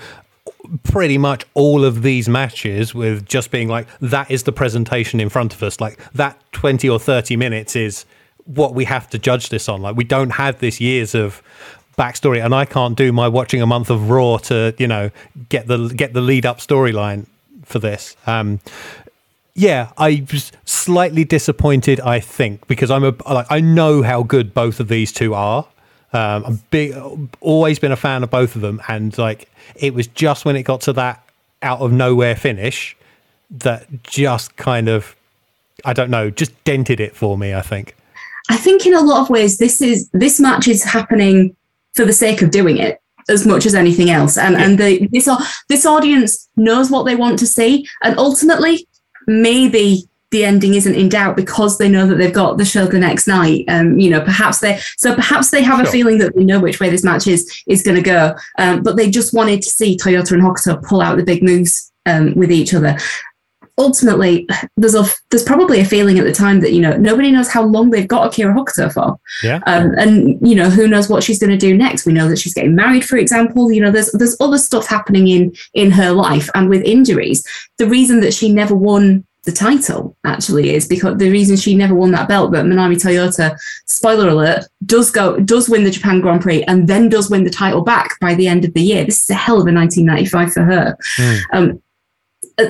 pretty 0.83 1.17
much 1.17 1.45
all 1.53 1.85
of 1.85 2.01
these 2.01 2.27
matches 2.27 2.93
with 2.93 3.25
just 3.25 3.51
being 3.51 3.67
like 3.67 3.87
that 3.99 4.29
is 4.29 4.43
the 4.43 4.51
presentation 4.51 5.19
in 5.19 5.29
front 5.29 5.53
of 5.53 5.63
us. 5.63 5.79
Like 5.79 5.99
that 6.13 6.39
20 6.51 6.89
or 6.89 6.99
30 6.99 7.35
minutes 7.35 7.75
is 7.75 8.05
what 8.45 8.73
we 8.73 8.85
have 8.85 9.09
to 9.11 9.19
judge 9.19 9.49
this 9.49 9.69
on. 9.69 9.81
Like 9.81 9.95
we 9.95 10.03
don't 10.03 10.31
have 10.31 10.59
this 10.59 10.81
years 10.81 11.15
of 11.15 11.41
backstory 11.97 12.43
and 12.43 12.53
I 12.53 12.65
can't 12.65 12.97
do 12.97 13.11
my 13.11 13.27
watching 13.27 13.61
a 13.61 13.65
month 13.65 13.89
of 13.89 14.09
Raw 14.09 14.37
to, 14.37 14.73
you 14.77 14.87
know, 14.87 15.11
get 15.49 15.67
the 15.67 15.89
get 15.89 16.13
the 16.13 16.21
lead 16.21 16.45
up 16.45 16.59
storyline 16.59 17.25
for 17.63 17.79
this. 17.79 18.15
Um 18.27 18.59
yeah, 19.55 19.91
I 19.97 20.25
was 20.31 20.51
slightly 20.65 21.25
disappointed. 21.25 21.99
I 21.99 22.19
think 22.19 22.67
because 22.67 22.89
I'm 22.91 23.03
a 23.03 23.13
like 23.31 23.47
I 23.49 23.59
know 23.59 24.03
how 24.03 24.23
good 24.23 24.53
both 24.53 24.79
of 24.79 24.87
these 24.87 25.11
two 25.11 25.33
are. 25.33 25.67
Um, 26.11 26.43
I'm 26.45 26.61
big, 26.71 26.95
always 27.39 27.77
been 27.77 27.91
a 27.91 27.97
fan 27.97 28.23
of 28.23 28.29
both 28.29 28.55
of 28.55 28.61
them, 28.61 28.81
and 28.87 29.15
like 29.17 29.49
it 29.75 29.93
was 29.93 30.07
just 30.07 30.45
when 30.45 30.55
it 30.55 30.63
got 30.63 30.81
to 30.81 30.93
that 30.93 31.23
out 31.61 31.79
of 31.81 31.91
nowhere 31.91 32.35
finish 32.35 32.95
that 33.51 33.85
just 34.03 34.55
kind 34.55 34.89
of, 34.89 35.15
I 35.85 35.93
don't 35.93 36.09
know, 36.09 36.29
just 36.29 36.51
dented 36.63 36.99
it 36.99 37.15
for 37.15 37.37
me. 37.37 37.53
I 37.53 37.61
think. 37.61 37.95
I 38.49 38.57
think 38.57 38.85
in 38.85 38.95
a 38.95 39.01
lot 39.01 39.21
of 39.21 39.29
ways, 39.29 39.59
this 39.59 39.81
is 39.81 40.09
this 40.09 40.39
match 40.39 40.67
is 40.67 40.83
happening 40.83 41.55
for 41.93 42.05
the 42.05 42.13
sake 42.13 42.41
of 42.41 42.49
doing 42.49 42.77
it 42.77 42.99
as 43.29 43.45
much 43.45 43.67
as 43.67 43.75
anything 43.75 44.09
else, 44.09 44.37
and 44.37 44.55
and 44.55 44.79
the 44.79 45.07
this 45.11 45.29
this 45.67 45.85
audience 45.85 46.49
knows 46.55 46.89
what 46.89 47.03
they 47.03 47.15
want 47.15 47.37
to 47.39 47.45
see, 47.45 47.87
and 48.03 48.17
ultimately 48.17 48.87
maybe 49.27 50.08
the 50.31 50.45
ending 50.45 50.75
isn't 50.75 50.95
in 50.95 51.09
doubt 51.09 51.35
because 51.35 51.77
they 51.77 51.89
know 51.89 52.05
that 52.05 52.15
they've 52.15 52.33
got 52.33 52.57
the 52.57 52.65
show 52.65 52.85
the 52.85 52.99
next 52.99 53.27
night. 53.27 53.65
Um, 53.67 53.99
you 53.99 54.09
know, 54.09 54.21
perhaps 54.21 54.59
they 54.59 54.79
so 54.97 55.15
perhaps 55.15 55.49
they 55.49 55.63
have 55.63 55.85
a 55.85 55.89
feeling 55.89 56.19
that 56.19 56.35
they 56.35 56.43
know 56.43 56.59
which 56.59 56.79
way 56.79 56.89
this 56.89 57.03
match 57.03 57.27
is 57.27 57.63
is 57.67 57.81
going 57.81 57.95
to 57.95 58.03
go, 58.03 58.35
um, 58.57 58.83
but 58.83 58.95
they 58.95 59.09
just 59.09 59.33
wanted 59.33 59.61
to 59.61 59.69
see 59.69 59.97
Toyota 59.97 60.33
and 60.33 60.43
Hokuto 60.43 60.81
pull 60.83 61.01
out 61.01 61.17
the 61.17 61.23
big 61.23 61.43
moves 61.43 61.91
um, 62.05 62.33
with 62.35 62.51
each 62.51 62.73
other. 62.73 62.97
Ultimately, 63.79 64.45
there's 64.75 64.93
a 64.93 65.05
there's 65.31 65.43
probably 65.43 65.79
a 65.79 65.85
feeling 65.85 66.19
at 66.19 66.25
the 66.25 66.33
time 66.33 66.59
that 66.59 66.73
you 66.73 66.81
know 66.81 66.97
nobody 66.97 67.31
knows 67.31 67.49
how 67.49 67.63
long 67.63 67.89
they've 67.89 68.07
got 68.07 68.27
Akira 68.27 68.53
Hokuto 68.53 68.93
for. 68.93 69.17
Yeah. 69.41 69.61
Um, 69.65 69.93
and 69.97 70.47
you 70.47 70.53
know 70.53 70.69
who 70.69 70.87
knows 70.87 71.09
what 71.09 71.23
she's 71.23 71.39
going 71.39 71.51
to 71.51 71.57
do 71.57 71.75
next. 71.75 72.05
We 72.05 72.13
know 72.13 72.27
that 72.27 72.37
she's 72.37 72.53
getting 72.53 72.75
married, 72.75 73.05
for 73.05 73.17
example. 73.17 73.71
You 73.71 73.81
know, 73.81 73.91
there's 73.91 74.11
there's 74.11 74.37
other 74.39 74.57
stuff 74.57 74.85
happening 74.85 75.29
in 75.29 75.55
in 75.73 75.91
her 75.91 76.11
life, 76.11 76.49
and 76.53 76.69
with 76.69 76.83
injuries, 76.83 77.43
the 77.77 77.87
reason 77.87 78.19
that 78.19 78.33
she 78.33 78.53
never 78.53 78.75
won 78.75 79.25
the 79.49 79.55
title 79.55 80.15
actually 80.25 80.75
is 80.75 80.87
because 80.87 81.17
the 81.17 81.31
reason 81.31 81.57
she 81.57 81.73
never 81.73 81.95
won 81.95 82.11
that 82.11 82.27
belt. 82.27 82.51
But 82.51 82.65
Manami 82.65 83.01
Toyota, 83.01 83.57
spoiler 83.87 84.29
alert, 84.29 84.65
does 84.85 85.09
go 85.09 85.39
does 85.39 85.67
win 85.67 85.83
the 85.83 85.89
Japan 85.89 86.21
Grand 86.21 86.41
Prix 86.41 86.63
and 86.65 86.87
then 86.87 87.09
does 87.09 87.31
win 87.31 87.45
the 87.45 87.49
title 87.49 87.81
back 87.81 88.19
by 88.19 88.35
the 88.35 88.47
end 88.47 88.63
of 88.63 88.73
the 88.75 88.81
year. 88.81 89.03
This 89.03 89.23
is 89.23 89.29
a 89.31 89.33
hell 89.33 89.59
of 89.59 89.67
a 89.67 89.73
1995 89.73 90.53
for 90.53 90.63
her. 90.63 90.97
Um, 91.51 91.81
uh, 92.59 92.65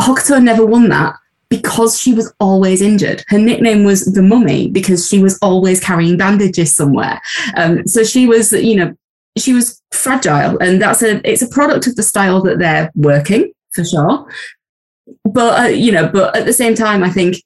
Hokuto 0.00 0.42
never 0.42 0.66
won 0.66 0.88
that 0.88 1.14
because 1.50 2.00
she 2.00 2.12
was 2.12 2.34
always 2.40 2.82
injured. 2.82 3.22
Her 3.28 3.38
nickname 3.38 3.84
was 3.84 4.04
the 4.04 4.22
mummy 4.22 4.68
because 4.68 5.08
she 5.08 5.22
was 5.22 5.38
always 5.40 5.78
carrying 5.78 6.16
bandages 6.16 6.74
somewhere. 6.74 7.20
Um, 7.56 7.86
so 7.86 8.02
she 8.02 8.26
was, 8.26 8.52
you 8.52 8.74
know, 8.74 8.96
she 9.36 9.52
was 9.52 9.80
fragile, 9.92 10.58
and 10.58 10.82
that's 10.82 11.02
a 11.02 11.20
it's 11.24 11.42
a 11.42 11.48
product 11.48 11.86
of 11.86 11.94
the 11.94 12.02
style 12.02 12.42
that 12.42 12.58
they're 12.58 12.90
working 12.96 13.52
for 13.72 13.84
sure. 13.84 14.26
But 15.24 15.60
uh, 15.60 15.68
you 15.68 15.92
know, 15.92 16.08
but 16.08 16.36
at 16.36 16.46
the 16.46 16.52
same 16.52 16.74
time, 16.74 17.02
I 17.02 17.10
think 17.10 17.36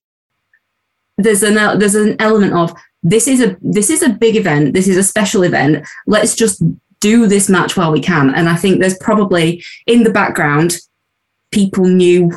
there's 1.18 1.42
an 1.42 1.58
uh, 1.58 1.76
there's 1.76 1.94
an 1.94 2.16
element 2.20 2.54
of 2.54 2.74
this 3.02 3.26
is 3.26 3.40
a 3.40 3.56
this 3.60 3.90
is 3.90 4.02
a 4.02 4.10
big 4.10 4.36
event. 4.36 4.74
This 4.74 4.88
is 4.88 4.96
a 4.96 5.04
special 5.04 5.42
event. 5.42 5.86
Let's 6.06 6.34
just 6.34 6.62
do 7.00 7.26
this 7.26 7.48
match 7.48 7.76
while 7.76 7.92
we 7.92 8.00
can. 8.00 8.32
And 8.34 8.48
I 8.48 8.56
think 8.56 8.80
there's 8.80 8.96
probably 8.98 9.62
in 9.86 10.04
the 10.04 10.10
background 10.10 10.78
people 11.50 11.84
knew 11.84 12.32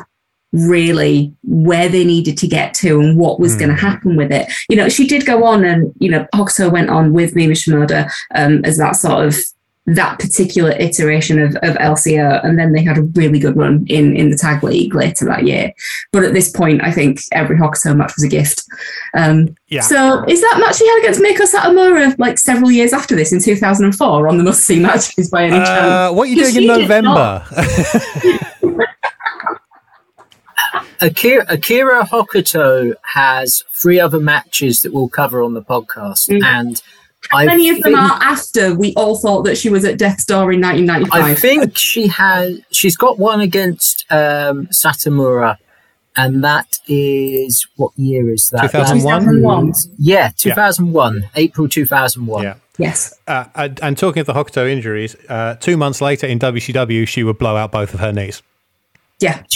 really 0.52 1.34
where 1.42 1.88
they 1.88 2.04
needed 2.04 2.36
to 2.38 2.48
get 2.48 2.74
to 2.74 3.00
and 3.00 3.16
what 3.16 3.38
was 3.38 3.56
going 3.56 3.68
to 3.68 3.74
happen 3.74 4.16
with 4.16 4.32
it. 4.32 4.50
You 4.68 4.76
know, 4.76 4.88
she 4.88 5.06
did 5.06 5.24
go 5.24 5.44
on 5.44 5.64
and, 5.64 5.92
you 5.98 6.10
know, 6.10 6.26
Hokuto 6.34 6.70
went 6.70 6.90
on 6.90 7.12
with 7.12 7.34
Mima 7.34 7.54
Shimoda 7.54 8.10
um, 8.34 8.64
as 8.64 8.76
that 8.78 8.96
sort 8.96 9.26
of 9.26 9.36
that 9.86 10.18
particular 10.18 10.72
iteration 10.72 11.38
of, 11.38 11.54
of 11.62 11.76
LCO, 11.76 12.44
and 12.44 12.58
then 12.58 12.72
they 12.72 12.82
had 12.82 12.98
a 12.98 13.02
really 13.02 13.38
good 13.38 13.56
run 13.56 13.86
in 13.88 14.16
in 14.16 14.30
the 14.30 14.36
tag 14.36 14.64
league 14.64 14.94
later 14.94 15.24
that 15.26 15.44
year. 15.44 15.72
But 16.12 16.24
at 16.24 16.32
this 16.32 16.50
point, 16.50 16.82
I 16.82 16.90
think 16.90 17.20
every 17.32 17.56
Hokuto 17.56 17.96
match 17.96 18.12
was 18.16 18.24
a 18.24 18.28
gift. 18.28 18.64
Um, 19.14 19.54
Yeah. 19.68 19.80
So 19.82 20.24
is 20.24 20.40
that 20.40 20.58
match 20.60 20.76
she 20.76 20.86
had 20.88 20.98
against 21.00 21.20
Meiko 21.20 21.46
Satomura 21.46 22.18
like 22.18 22.38
several 22.38 22.70
years 22.70 22.92
after 22.92 23.14
this 23.16 23.32
in 23.32 23.40
2004 23.40 24.28
on 24.28 24.38
the 24.38 24.44
must 24.44 24.64
see 24.64 24.80
matches 24.80 25.30
by 25.30 25.44
any 25.44 25.56
chance? 25.56 25.68
Uh, 25.68 26.12
what 26.12 26.24
are 26.28 26.30
you 26.32 26.36
doing 26.36 26.48
in 26.48 26.62
she 26.62 26.66
did 26.86 27.04
not- 27.04 27.52
November? 27.52 28.46
Akira, 31.00 31.44
Akira 31.48 32.04
Hokuto 32.06 32.94
has 33.14 33.62
three 33.80 34.00
other 34.00 34.18
matches 34.18 34.80
that 34.80 34.92
we'll 34.94 35.08
cover 35.10 35.42
on 35.42 35.52
the 35.54 35.62
podcast, 35.62 36.28
Mm. 36.30 36.42
and 36.44 36.82
I 37.32 37.44
Many 37.44 37.70
of 37.70 37.82
them 37.82 37.94
are 37.94 38.18
after 38.22 38.74
we 38.74 38.94
all 38.94 39.16
thought 39.16 39.42
that 39.42 39.58
she 39.58 39.68
was 39.68 39.84
at 39.84 39.98
Death's 39.98 40.24
Door 40.24 40.52
in 40.52 40.60
1995. 40.60 41.22
I 41.24 41.34
think 41.34 41.76
she 41.76 42.06
has. 42.08 42.60
She's 42.70 42.96
got 42.96 43.18
one 43.18 43.40
against 43.40 44.04
um, 44.10 44.66
Satomura, 44.68 45.56
and 46.16 46.44
that 46.44 46.78
is 46.86 47.66
what 47.76 47.92
year 47.96 48.30
is 48.32 48.48
that? 48.52 48.70
2001? 48.70 49.20
2001. 49.22 49.72
Yeah, 49.98 50.30
two 50.36 50.52
thousand 50.52 50.92
one, 50.92 51.28
April 51.34 51.68
two 51.68 51.84
thousand 51.86 52.26
one. 52.26 52.44
yeah. 52.44 52.54
Yes. 52.78 53.14
Uh, 53.26 53.46
and, 53.54 53.80
and 53.82 53.96
talking 53.96 54.20
of 54.20 54.26
the 54.26 54.34
Hokuto 54.34 54.68
injuries, 54.70 55.16
uh, 55.30 55.54
two 55.54 55.78
months 55.78 56.02
later 56.02 56.26
in 56.26 56.38
WCW, 56.38 57.08
she 57.08 57.24
would 57.24 57.38
blow 57.38 57.56
out 57.56 57.72
both 57.72 57.94
of 57.94 58.00
her 58.00 58.12
knees. 58.12 58.42
Yeah. 59.18 59.42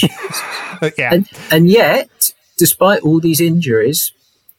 Yeah. 0.97 1.13
And 1.13 1.29
and 1.51 1.69
yet, 1.69 2.31
despite 2.57 3.03
all 3.03 3.21
these 3.21 3.39
injuries, 3.39 4.13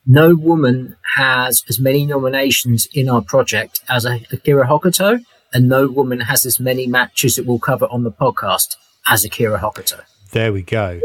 no 0.06 0.36
woman 0.36 0.96
has 1.16 1.64
as 1.70 1.80
many 1.80 2.06
nominations 2.06 2.88
in 2.94 3.10
our 3.10 3.22
project 3.22 3.82
as 3.90 4.06
Akira 4.06 4.68
Hokuto, 4.68 5.24
and 5.54 5.68
no 5.68 5.88
woman 5.88 6.22
has 6.22 6.46
as 6.46 6.60
many 6.60 6.88
matches 6.88 7.36
that 7.36 7.46
we'll 7.46 7.60
cover 7.60 7.86
on 7.92 8.04
the 8.04 8.12
podcast 8.12 8.76
as 9.08 9.24
Akira 9.24 9.60
Hokuto. 9.60 10.02
There 10.32 10.54
we 10.54 10.62
go. 10.62 11.02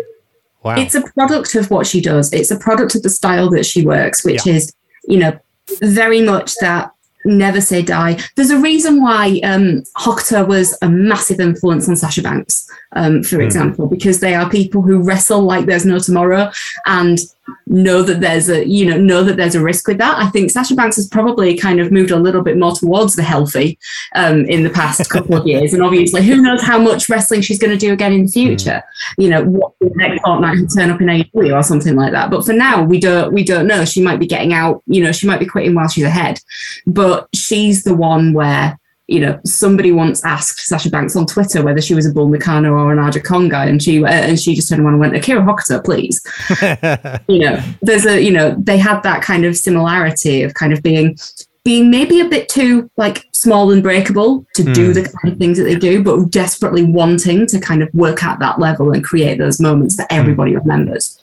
Wow. 0.63 0.77
It's 0.77 0.95
a 0.95 1.03
product 1.03 1.55
of 1.55 1.71
what 1.71 1.87
she 1.87 2.01
does. 2.01 2.33
It's 2.33 2.51
a 2.51 2.59
product 2.59 2.95
of 2.95 3.03
the 3.03 3.11
style 3.11 3.51
that 3.51 3.67
she 3.67 3.85
works, 3.85 4.25
which 4.25 4.47
yeah. 4.47 4.55
is, 4.55 4.73
you 5.05 5.19
know, 5.19 5.39
very 5.81 6.23
much 6.23 6.55
that 6.61 6.91
never 7.25 7.61
say 7.61 7.83
die. 7.83 8.19
There's 8.37 8.51
a 8.51 8.59
reason 8.59 9.03
why 9.03 9.41
um, 9.45 9.83
Hokuto 9.99 10.47
was 10.47 10.77
a 10.83 10.89
massive 10.89 11.41
influence 11.41 11.89
on 11.89 11.97
Sasha 11.97 12.23
Banks, 12.23 12.69
um, 12.93 13.23
for 13.23 13.37
mm. 13.37 13.45
example, 13.45 13.89
because 13.89 14.21
they 14.21 14.35
are 14.35 14.49
people 14.49 14.83
who 14.83 15.03
wrestle 15.03 15.43
like 15.43 15.67
there's 15.67 15.87
no 15.87 15.99
tomorrow 15.99 16.51
and 16.87 17.19
know 17.67 18.03
that 18.03 18.21
there's 18.21 18.49
a 18.49 18.67
you 18.67 18.87
know 18.87 18.97
know 18.97 19.23
that 19.25 19.37
there's 19.37 19.55
a 19.55 19.63
risk 19.63 19.89
with 19.89 19.99
that. 19.99 20.19
I 20.19 20.29
think 20.31 20.51
Sasha 20.51 20.75
Banks 20.75 20.97
has 20.97 21.09
probably 21.09 21.57
kind 21.57 21.81
of 21.81 21.91
moved 21.91 22.11
a 22.11 22.19
little 22.19 22.43
bit 22.43 22.57
more 22.57 22.73
towards 22.73 23.17
the 23.17 23.23
healthy 23.23 23.79
um, 24.15 24.45
in 24.47 24.63
the 24.63 24.71
past 24.71 25.09
couple 25.11 25.37
of 25.37 25.47
years, 25.47 25.75
and 25.75 25.83
obviously 25.83 26.23
who 26.23 26.41
knows 26.41 26.63
how 26.63 26.79
much 26.79 27.09
wrestling 27.09 27.41
she's 27.41 27.59
going 27.59 27.73
to 27.73 27.79
do 27.79 27.93
again 27.93 28.13
in 28.13 28.27
the 28.27 28.33
future. 28.33 28.83
Mm. 28.83 29.23
You 29.23 29.31
know, 29.31 29.45
what 29.45 29.73
next 29.81 30.23
fortnight 30.23 30.59
will 30.59 30.69
turn 30.69 30.91
up 30.91 31.01
in 31.01 31.07
AEW 31.07 31.55
or 31.55 31.63
something 31.63 31.97
like 31.97 32.13
that. 32.13 32.31
But 32.31 32.45
for 32.45 32.53
now, 32.53 32.83
we 32.83 33.01
don't 33.01 33.33
we 33.33 33.45
don't 33.45 33.67
know. 33.67 33.85
She 33.85 34.03
might 34.03 34.21
be 34.21 34.27
getting 34.27 34.53
out. 34.53 34.83
You 34.87 35.03
know, 35.03 35.13
she 35.13 35.27
might 35.27 35.41
be 35.41 35.47
quitting 35.47 35.75
while 35.75 35.89
she's 35.89 36.05
ahead, 36.05 36.41
but 36.87 37.29
she's 37.35 37.85
the 37.85 37.95
one 37.95 38.33
where 38.33 38.79
you 39.09 39.21
know, 39.21 39.39
somebody 39.45 39.93
once 39.93 40.25
asked 40.25 40.59
Sasha 40.61 40.91
Banks 40.91 41.15
on 41.15 41.27
Twitter 41.27 41.63
whether 41.63 41.81
she 41.81 41.95
was 41.95 42.07
a 42.07 42.13
Bull 42.13 42.29
Nakano 42.29 42.73
or 42.73 42.93
an 42.93 42.99
Aja 42.99 43.21
Kong 43.21 43.49
guy, 43.49 43.67
and 43.67 43.81
she 43.81 44.03
uh, 44.03 44.09
and 44.09 44.39
she 44.39 44.55
just 44.55 44.69
turned 44.69 44.83
around 44.83 44.95
and 44.95 45.01
went, 45.01 45.17
"Akira 45.17 45.43
Hokuto, 45.43 45.85
please." 45.85 46.21
you 47.29 47.39
know, 47.39 47.63
there's 47.83 48.05
a 48.05 48.21
you 48.21 48.33
know 48.33 48.57
they 48.59 48.79
had 48.79 49.03
that 49.05 49.23
kind 49.23 49.45
of 49.45 49.57
similarity 49.57 50.43
of 50.43 50.55
kind 50.55 50.73
of 50.73 50.83
being 50.83 51.17
being 51.63 51.89
maybe 51.91 52.21
a 52.21 52.29
bit 52.29 52.49
too 52.49 52.91
like 52.97 53.25
small 53.33 53.71
and 53.71 53.83
breakable 53.83 54.45
to 54.55 54.63
mm. 54.63 54.75
do 54.75 54.87
hmm. 54.87 54.93
the 54.95 55.03
kind 55.03 55.33
of 55.33 55.39
things 55.39 55.59
that 55.59 55.65
they 55.65 55.77
do, 55.77 56.03
but 56.03 56.31
desperately 56.31 56.83
wanting 56.83 57.47
to 57.47 57.61
kind 57.61 57.83
of 57.83 57.93
work 57.95 58.25
at 58.25 58.41
that 58.41 58.59
level 58.59 58.93
and 58.93 59.05
create 59.05 59.39
those 59.39 59.61
moments 59.61 59.97
that 59.97 60.13
everybody 60.13 60.53
mm. 60.53 60.59
remembers. 60.59 61.21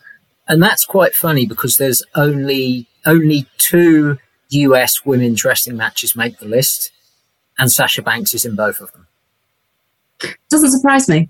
And 0.48 0.62
that's 0.64 0.86
quite 0.86 1.16
funny 1.16 1.46
because 1.46 1.78
there's 1.78 2.04
only 2.16 2.88
only 3.06 3.46
two 3.58 4.18
US 4.50 5.06
women's 5.06 5.44
wrestling 5.44 5.76
matches 5.76 6.16
make 6.16 6.40
the 6.40 6.46
list 6.46 6.92
and 7.60 7.72
Sasha 7.72 8.02
Banks 8.02 8.34
is 8.34 8.46
in 8.46 8.56
both 8.56 8.80
of 8.80 8.92
them. 8.92 9.08
Doesn't 10.50 10.72
surprise 10.72 11.10
me, 11.10 11.30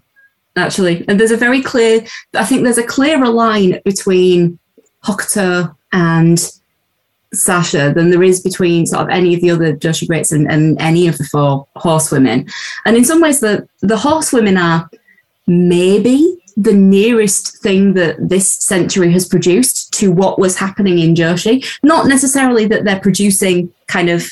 actually. 0.56 1.06
And 1.08 1.20
there's 1.20 1.32
a 1.32 1.38
very 1.38 1.62
clear, 1.62 2.06
I 2.34 2.46
think 2.46 2.64
there's 2.64 2.78
a 2.78 2.84
clearer 2.84 3.30
line 3.30 3.82
between 3.84 4.60
Hokuto 5.04 5.76
and 5.92 6.52
Sasha 7.34 7.92
than 7.94 8.12
there 8.12 8.24
is 8.24 8.40
between 8.40 8.86
sort 8.86 9.04
of 9.04 9.10
any 9.10 9.34
of 9.34 9.42
the 9.42 9.52
other 9.52 9.76
Joshi 9.76 10.08
greats 10.08 10.32
and, 10.32 10.50
and 10.52 10.80
any 10.80 11.08
of 11.08 11.18
the 11.18 11.24
four 11.26 11.68
horsewomen. 11.76 12.48
And 12.86 12.96
in 12.96 13.06
some 13.06 13.22
ways, 13.22 13.40
the, 13.40 13.68
the 13.82 13.98
horsewomen 13.98 14.58
are 14.58 14.90
maybe 15.48 16.38
the 16.56 16.74
nearest 16.74 17.58
thing 17.58 17.94
that 17.94 18.16
this 18.20 18.52
century 18.52 19.12
has 19.12 19.28
produced 19.28 19.92
to 19.94 20.12
what 20.12 20.38
was 20.38 20.56
happening 20.56 21.00
in 21.00 21.16
Joshi. 21.16 21.66
Not 21.82 22.08
necessarily 22.08 22.68
that 22.68 22.84
they're 22.86 23.00
producing 23.00 23.74
kind 23.88 24.10
of 24.10 24.32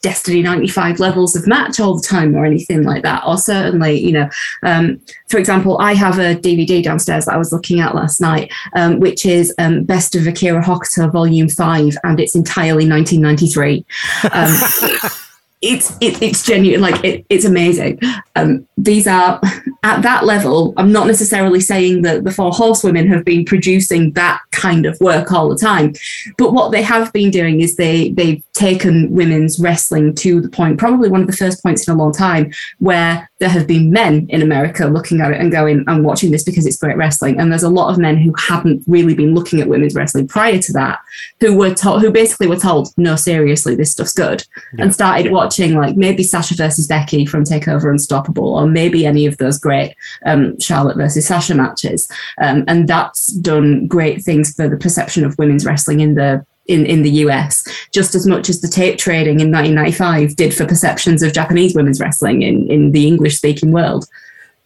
Destiny 0.00 0.42
95 0.42 1.00
levels 1.00 1.34
of 1.34 1.46
match 1.46 1.80
all 1.80 1.96
the 1.96 2.06
time 2.06 2.34
or 2.34 2.44
anything 2.44 2.84
like 2.84 3.02
that. 3.02 3.22
Or 3.26 3.36
certainly, 3.36 3.98
you 3.98 4.12
know, 4.12 4.28
um, 4.62 5.00
for 5.28 5.38
example, 5.38 5.78
I 5.78 5.94
have 5.94 6.18
a 6.18 6.34
DVD 6.34 6.82
downstairs 6.82 7.24
that 7.24 7.34
I 7.34 7.38
was 7.38 7.52
looking 7.52 7.80
at 7.80 7.94
last 7.94 8.20
night, 8.20 8.52
um, 8.74 9.00
which 9.00 9.26
is 9.26 9.54
um, 9.58 9.84
Best 9.84 10.14
of 10.14 10.26
Akira 10.26 10.62
Hokuto 10.62 11.10
Volume 11.12 11.48
5, 11.48 11.96
and 12.04 12.20
it's 12.20 12.34
entirely 12.34 12.88
1993. 12.88 13.84
Um, 14.32 15.10
it's 15.60 15.96
it, 16.00 16.22
it's 16.22 16.44
genuine 16.44 16.80
like 16.80 17.02
it, 17.04 17.26
it's 17.28 17.44
amazing 17.44 17.98
um, 18.36 18.66
these 18.76 19.08
are 19.08 19.40
at 19.82 20.02
that 20.02 20.24
level 20.24 20.72
i'm 20.76 20.92
not 20.92 21.06
necessarily 21.06 21.58
saying 21.58 22.02
that 22.02 22.22
the 22.22 22.30
four 22.30 22.52
horsewomen 22.52 23.08
have 23.08 23.24
been 23.24 23.44
producing 23.44 24.12
that 24.12 24.40
kind 24.52 24.86
of 24.86 24.98
work 25.00 25.32
all 25.32 25.48
the 25.48 25.56
time 25.56 25.92
but 26.36 26.52
what 26.52 26.70
they 26.70 26.82
have 26.82 27.12
been 27.12 27.30
doing 27.30 27.60
is 27.60 27.74
they 27.74 28.10
they've 28.10 28.42
taken 28.58 29.10
women's 29.10 29.58
wrestling 29.58 30.14
to 30.14 30.40
the 30.40 30.48
point 30.48 30.78
probably 30.78 31.08
one 31.08 31.20
of 31.20 31.26
the 31.26 31.32
first 31.32 31.62
points 31.62 31.86
in 31.86 31.94
a 31.94 31.96
long 31.96 32.12
time 32.12 32.52
where 32.78 33.30
there 33.38 33.48
have 33.48 33.66
been 33.66 33.90
men 33.90 34.26
in 34.28 34.42
america 34.42 34.86
looking 34.86 35.20
at 35.20 35.30
it 35.30 35.40
and 35.40 35.52
going 35.52 35.84
i'm 35.86 36.02
watching 36.02 36.30
this 36.30 36.44
because 36.44 36.66
it's 36.66 36.78
great 36.78 36.96
wrestling. 36.96 37.38
And 37.38 37.50
there's 37.50 37.62
a 37.62 37.68
lot 37.68 37.90
of 37.90 37.98
men 37.98 38.16
who 38.16 38.34
haven't 38.38 38.82
really 38.86 39.14
been 39.14 39.34
looking 39.34 39.60
at 39.60 39.68
women's 39.68 39.94
wrestling 39.94 40.28
prior 40.28 40.58
to 40.58 40.72
that 40.72 40.98
who 41.40 41.56
were 41.56 41.74
told 41.74 42.02
who 42.02 42.10
basically 42.10 42.46
were 42.46 42.56
told 42.56 42.88
no 42.96 43.16
seriously 43.16 43.74
this 43.74 43.92
stuff's 43.92 44.12
good 44.12 44.44
yeah. 44.74 44.84
and 44.84 44.94
started 44.94 45.30
watching 45.30 45.48
watching 45.48 45.76
like 45.76 45.96
maybe 45.96 46.22
Sasha 46.22 46.54
versus 46.54 46.86
Becky 46.86 47.24
from 47.24 47.44
Takeover 47.44 47.90
Unstoppable, 47.90 48.56
or 48.56 48.66
maybe 48.66 49.06
any 49.06 49.26
of 49.26 49.36
those 49.38 49.58
great 49.58 49.94
um, 50.26 50.58
Charlotte 50.60 50.96
versus 50.96 51.26
Sasha 51.26 51.54
matches, 51.54 52.08
um, 52.40 52.64
and 52.68 52.88
that's 52.88 53.28
done 53.28 53.86
great 53.86 54.22
things 54.22 54.54
for 54.54 54.68
the 54.68 54.76
perception 54.76 55.24
of 55.24 55.38
women's 55.38 55.64
wrestling 55.64 56.00
in 56.00 56.14
the 56.14 56.44
in, 56.68 56.86
in 56.86 57.02
the 57.02 57.10
US, 57.10 57.64
just 57.92 58.14
as 58.14 58.26
much 58.26 58.48
as 58.48 58.60
the 58.60 58.68
tape 58.68 58.98
trading 58.98 59.40
in 59.40 59.50
1995 59.50 60.36
did 60.36 60.54
for 60.54 60.66
perceptions 60.66 61.22
of 61.22 61.32
Japanese 61.32 61.74
women's 61.74 62.00
wrestling 62.00 62.42
in, 62.42 62.70
in 62.70 62.92
the 62.92 63.06
English 63.06 63.36
speaking 63.36 63.72
world. 63.72 64.06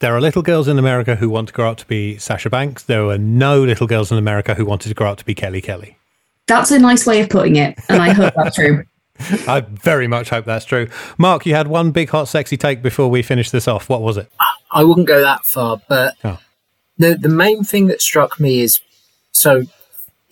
There 0.01 0.15
are 0.15 0.21
little 0.21 0.43
girls 0.43 0.67
in 0.67 0.79
America 0.79 1.15
who 1.15 1.31
want 1.31 1.49
to 1.49 1.55
grow 1.55 1.71
up 1.71 1.79
to 1.79 1.87
be 1.87 2.19
Sasha 2.19 2.51
Banks. 2.51 2.83
There 2.83 3.07
are 3.07 3.19
no 3.19 3.63
little 3.63 3.87
girls 3.87 4.11
in 4.11 4.19
America 4.19 4.55
who 4.55 4.67
wanted 4.67 4.89
to 4.89 4.95
grow 4.95 5.13
up 5.13 5.19
to 5.19 5.25
be 5.25 5.35
Kelly 5.35 5.61
Kelly. 5.61 5.97
That's 6.49 6.73
a 6.73 6.79
nice 6.79 7.07
way 7.07 7.21
of 7.21 7.29
putting 7.29 7.55
it, 7.55 7.79
and 7.89 8.03
I 8.03 8.11
hope 8.13 8.35
that's 8.37 8.57
true. 8.57 8.85
I 9.47 9.61
very 9.61 10.09
much 10.09 10.31
hope 10.31 10.45
that's 10.45 10.65
true. 10.65 10.89
Mark, 11.19 11.47
you 11.47 11.55
had 11.55 11.69
one 11.69 11.93
big, 11.93 12.11
hot, 12.11 12.27
sexy 12.27 12.57
take 12.57 12.83
before 12.83 13.09
we 13.09 13.23
finish 13.23 13.51
this 13.51 13.69
off. 13.69 13.89
What 13.89 14.03
was 14.03 14.17
it? 14.17 14.29
I 14.73 14.83
wouldn't 14.83 15.07
go 15.07 15.21
that 15.21 15.45
far, 15.45 15.81
but 15.89 16.17
oh. 16.25 16.41
the 16.99 17.15
the 17.15 17.29
main 17.29 17.63
thing 17.63 17.87
that 17.87 18.03
struck 18.03 18.41
me 18.41 18.61
is 18.63 18.81
so 19.31 19.63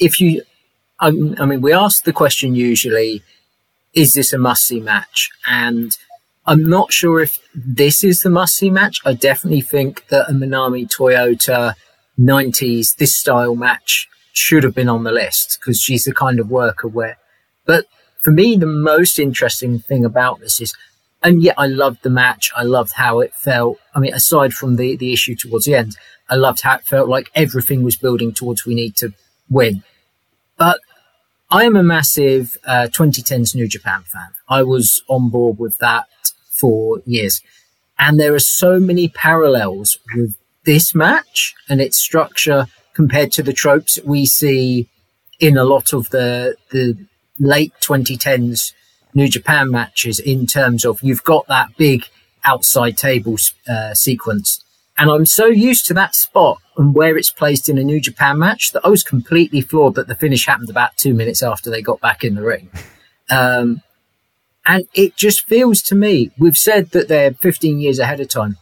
if 0.01 0.21
you, 0.21 0.43
I, 1.01 1.11
mean, 1.11 1.61
we 1.61 1.73
ask 1.73 2.05
the 2.05 2.13
question 2.13 2.55
usually, 2.55 3.23
is 3.95 4.13
this 4.13 4.33
a 4.33 4.39
must 4.39 4.67
see 4.67 4.81
match? 4.81 5.31
And 5.47 5.97
I'm 6.47 6.69
not 6.69 6.93
sure 6.93 7.21
if 7.21 7.39
this 7.55 8.05
is 8.05 8.21
the 8.21 8.31
must 8.31 8.57
see 8.57 8.71
match. 8.71 9.01
I 9.05 9.15
definitely 9.15 9.63
think 9.63 10.07
that 10.09 10.29
a 10.29 10.33
Manami 10.33 10.89
Toyota 10.89 11.75
90s, 12.19 12.97
this 12.97 13.17
style 13.17 13.57
match 13.57 14.09
should 14.33 14.63
have 14.63 14.75
been 14.75 14.89
on 14.89 15.05
the 15.05 15.13
list 15.13 15.59
because 15.61 15.81
she's 15.81 16.05
the 16.05 16.15
kind 16.15 16.39
of 16.39 16.51
worker 16.51 16.87
where, 16.87 17.19
but 17.65 17.87
for 18.21 18.31
me, 18.31 18.57
the 18.57 18.67
most 18.67 19.19
interesting 19.19 19.79
thing 19.79 20.05
about 20.05 20.41
this 20.41 20.61
is, 20.61 20.75
and 21.23 21.43
yet 21.43 21.55
I 21.59 21.67
loved 21.67 22.03
the 22.03 22.11
match. 22.11 22.51
I 22.55 22.63
loved 22.63 22.93
how 22.93 23.21
it 23.21 23.35
felt. 23.35 23.79
I 23.95 24.01
mean, 24.01 24.15
aside 24.15 24.53
from 24.53 24.77
the, 24.77 24.97
the 24.97 25.13
issue 25.13 25.35
towards 25.35 25.65
the 25.65 25.75
end, 25.75 25.97
I 26.29 26.37
loved 26.37 26.61
how 26.63 26.77
it 26.77 26.85
felt 26.85 27.09
like 27.09 27.31
everything 27.35 27.83
was 27.83 27.97
building 27.97 28.33
towards 28.33 28.65
we 28.65 28.75
need 28.75 28.97
to 28.97 29.13
win. 29.49 29.83
But 30.57 30.81
I 31.53 31.65
am 31.65 31.75
a 31.75 31.83
massive 31.83 32.57
uh, 32.65 32.87
2010s 32.93 33.57
New 33.57 33.67
Japan 33.67 34.03
fan. 34.05 34.29
I 34.49 34.63
was 34.63 35.03
on 35.09 35.31
board 35.31 35.59
with 35.59 35.79
that 35.79 36.07
for 36.49 37.03
years. 37.05 37.41
And 37.99 38.21
there 38.21 38.35
are 38.35 38.39
so 38.39 38.79
many 38.79 39.09
parallels 39.09 39.99
with 40.15 40.37
this 40.65 40.95
match 40.95 41.55
and 41.69 41.81
its 41.81 41.97
structure 41.97 42.67
compared 42.95 43.33
to 43.33 43.43
the 43.43 43.53
tropes 43.53 43.99
we 44.05 44.27
see 44.27 44.89
in 45.41 45.57
a 45.57 45.65
lot 45.65 45.93
of 45.93 46.09
the, 46.11 46.55
the 46.71 46.97
late 47.41 47.73
2010s 47.81 48.73
New 49.13 49.29
Japan 49.29 49.73
matches 49.73 50.21
in 50.21 50.47
terms 50.47 50.85
of 50.85 51.03
you've 51.03 51.25
got 51.25 51.49
that 51.49 51.77
big 51.77 52.05
outside 52.45 52.97
table 52.97 53.37
uh, 53.69 53.93
sequence. 53.93 54.63
And 55.01 55.11
I'm 55.11 55.25
so 55.25 55.47
used 55.47 55.87
to 55.87 55.95
that 55.95 56.15
spot 56.15 56.59
and 56.77 56.95
where 56.95 57.17
it's 57.17 57.31
placed 57.31 57.71
in 57.71 57.79
a 57.79 57.83
New 57.83 58.01
Japan 58.01 58.39
match 58.39 58.73
that 58.73 58.85
I 58.85 58.89
was 58.89 59.03
completely 59.03 59.63
floored 59.63 59.95
that 59.95 60.09
the 60.09 60.15
finish 60.15 60.45
happened 60.45 60.69
about 60.69 60.99
two 60.99 61.15
minutes 61.15 61.43
after 61.43 61.71
they 61.71 61.81
got 61.81 62.01
back 62.01 62.23
in 62.23 62.37
the 62.37 62.43
ring. 62.43 62.71
Um, 63.33 63.83
and 64.67 64.89
it 64.93 65.15
just 65.15 65.43
feels 65.47 65.83
to 65.83 65.95
me, 65.95 66.33
we've 66.37 66.59
said 66.59 66.91
that 66.91 67.07
they're 67.07 67.33
15 67.33 67.79
years 67.79 68.01
ahead 68.01 68.19
of 68.19 68.29
time. 68.29 68.57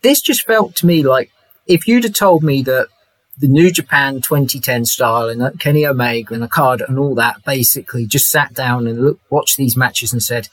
This 0.00 0.22
just 0.22 0.46
felt 0.46 0.74
to 0.76 0.86
me 0.86 1.02
like 1.02 1.30
if 1.66 1.86
you'd 1.86 2.04
have 2.04 2.14
told 2.14 2.42
me 2.42 2.62
that 2.62 2.88
the 3.36 3.46
New 3.46 3.70
Japan 3.70 4.22
2010 4.22 4.86
style 4.86 5.28
and 5.28 5.60
Kenny 5.60 5.86
Omega 5.86 6.32
and 6.32 6.42
Okada 6.42 6.88
and 6.88 6.98
all 6.98 7.14
that 7.16 7.44
basically 7.44 8.06
just 8.06 8.30
sat 8.30 8.54
down 8.54 8.86
and 8.86 9.04
looked, 9.04 9.30
watched 9.30 9.58
these 9.58 9.76
matches 9.76 10.14
and 10.14 10.22
said, 10.22 10.48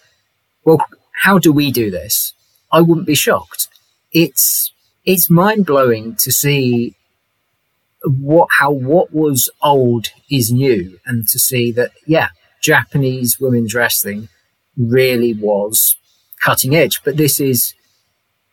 well, 0.65 0.85
how 1.23 1.39
do 1.39 1.53
we 1.53 1.71
do 1.71 1.89
this? 1.89 2.33
I 2.71 2.81
wouldn't 2.81 3.07
be 3.07 3.15
shocked. 3.15 3.69
It's, 4.11 4.73
it's 5.05 5.29
mind 5.29 5.65
blowing 5.65 6.15
to 6.15 6.31
see 6.31 6.95
what, 8.03 8.47
how 8.59 8.71
what 8.71 9.13
was 9.13 9.49
old 9.61 10.07
is 10.29 10.51
new 10.51 10.99
and 11.05 11.27
to 11.27 11.39
see 11.39 11.71
that, 11.71 11.91
yeah, 12.05 12.29
Japanese 12.61 13.39
women's 13.39 13.73
wrestling 13.73 14.29
really 14.77 15.33
was 15.33 15.95
cutting 16.41 16.75
edge, 16.75 17.01
but 17.03 17.17
this 17.17 17.39
is, 17.39 17.73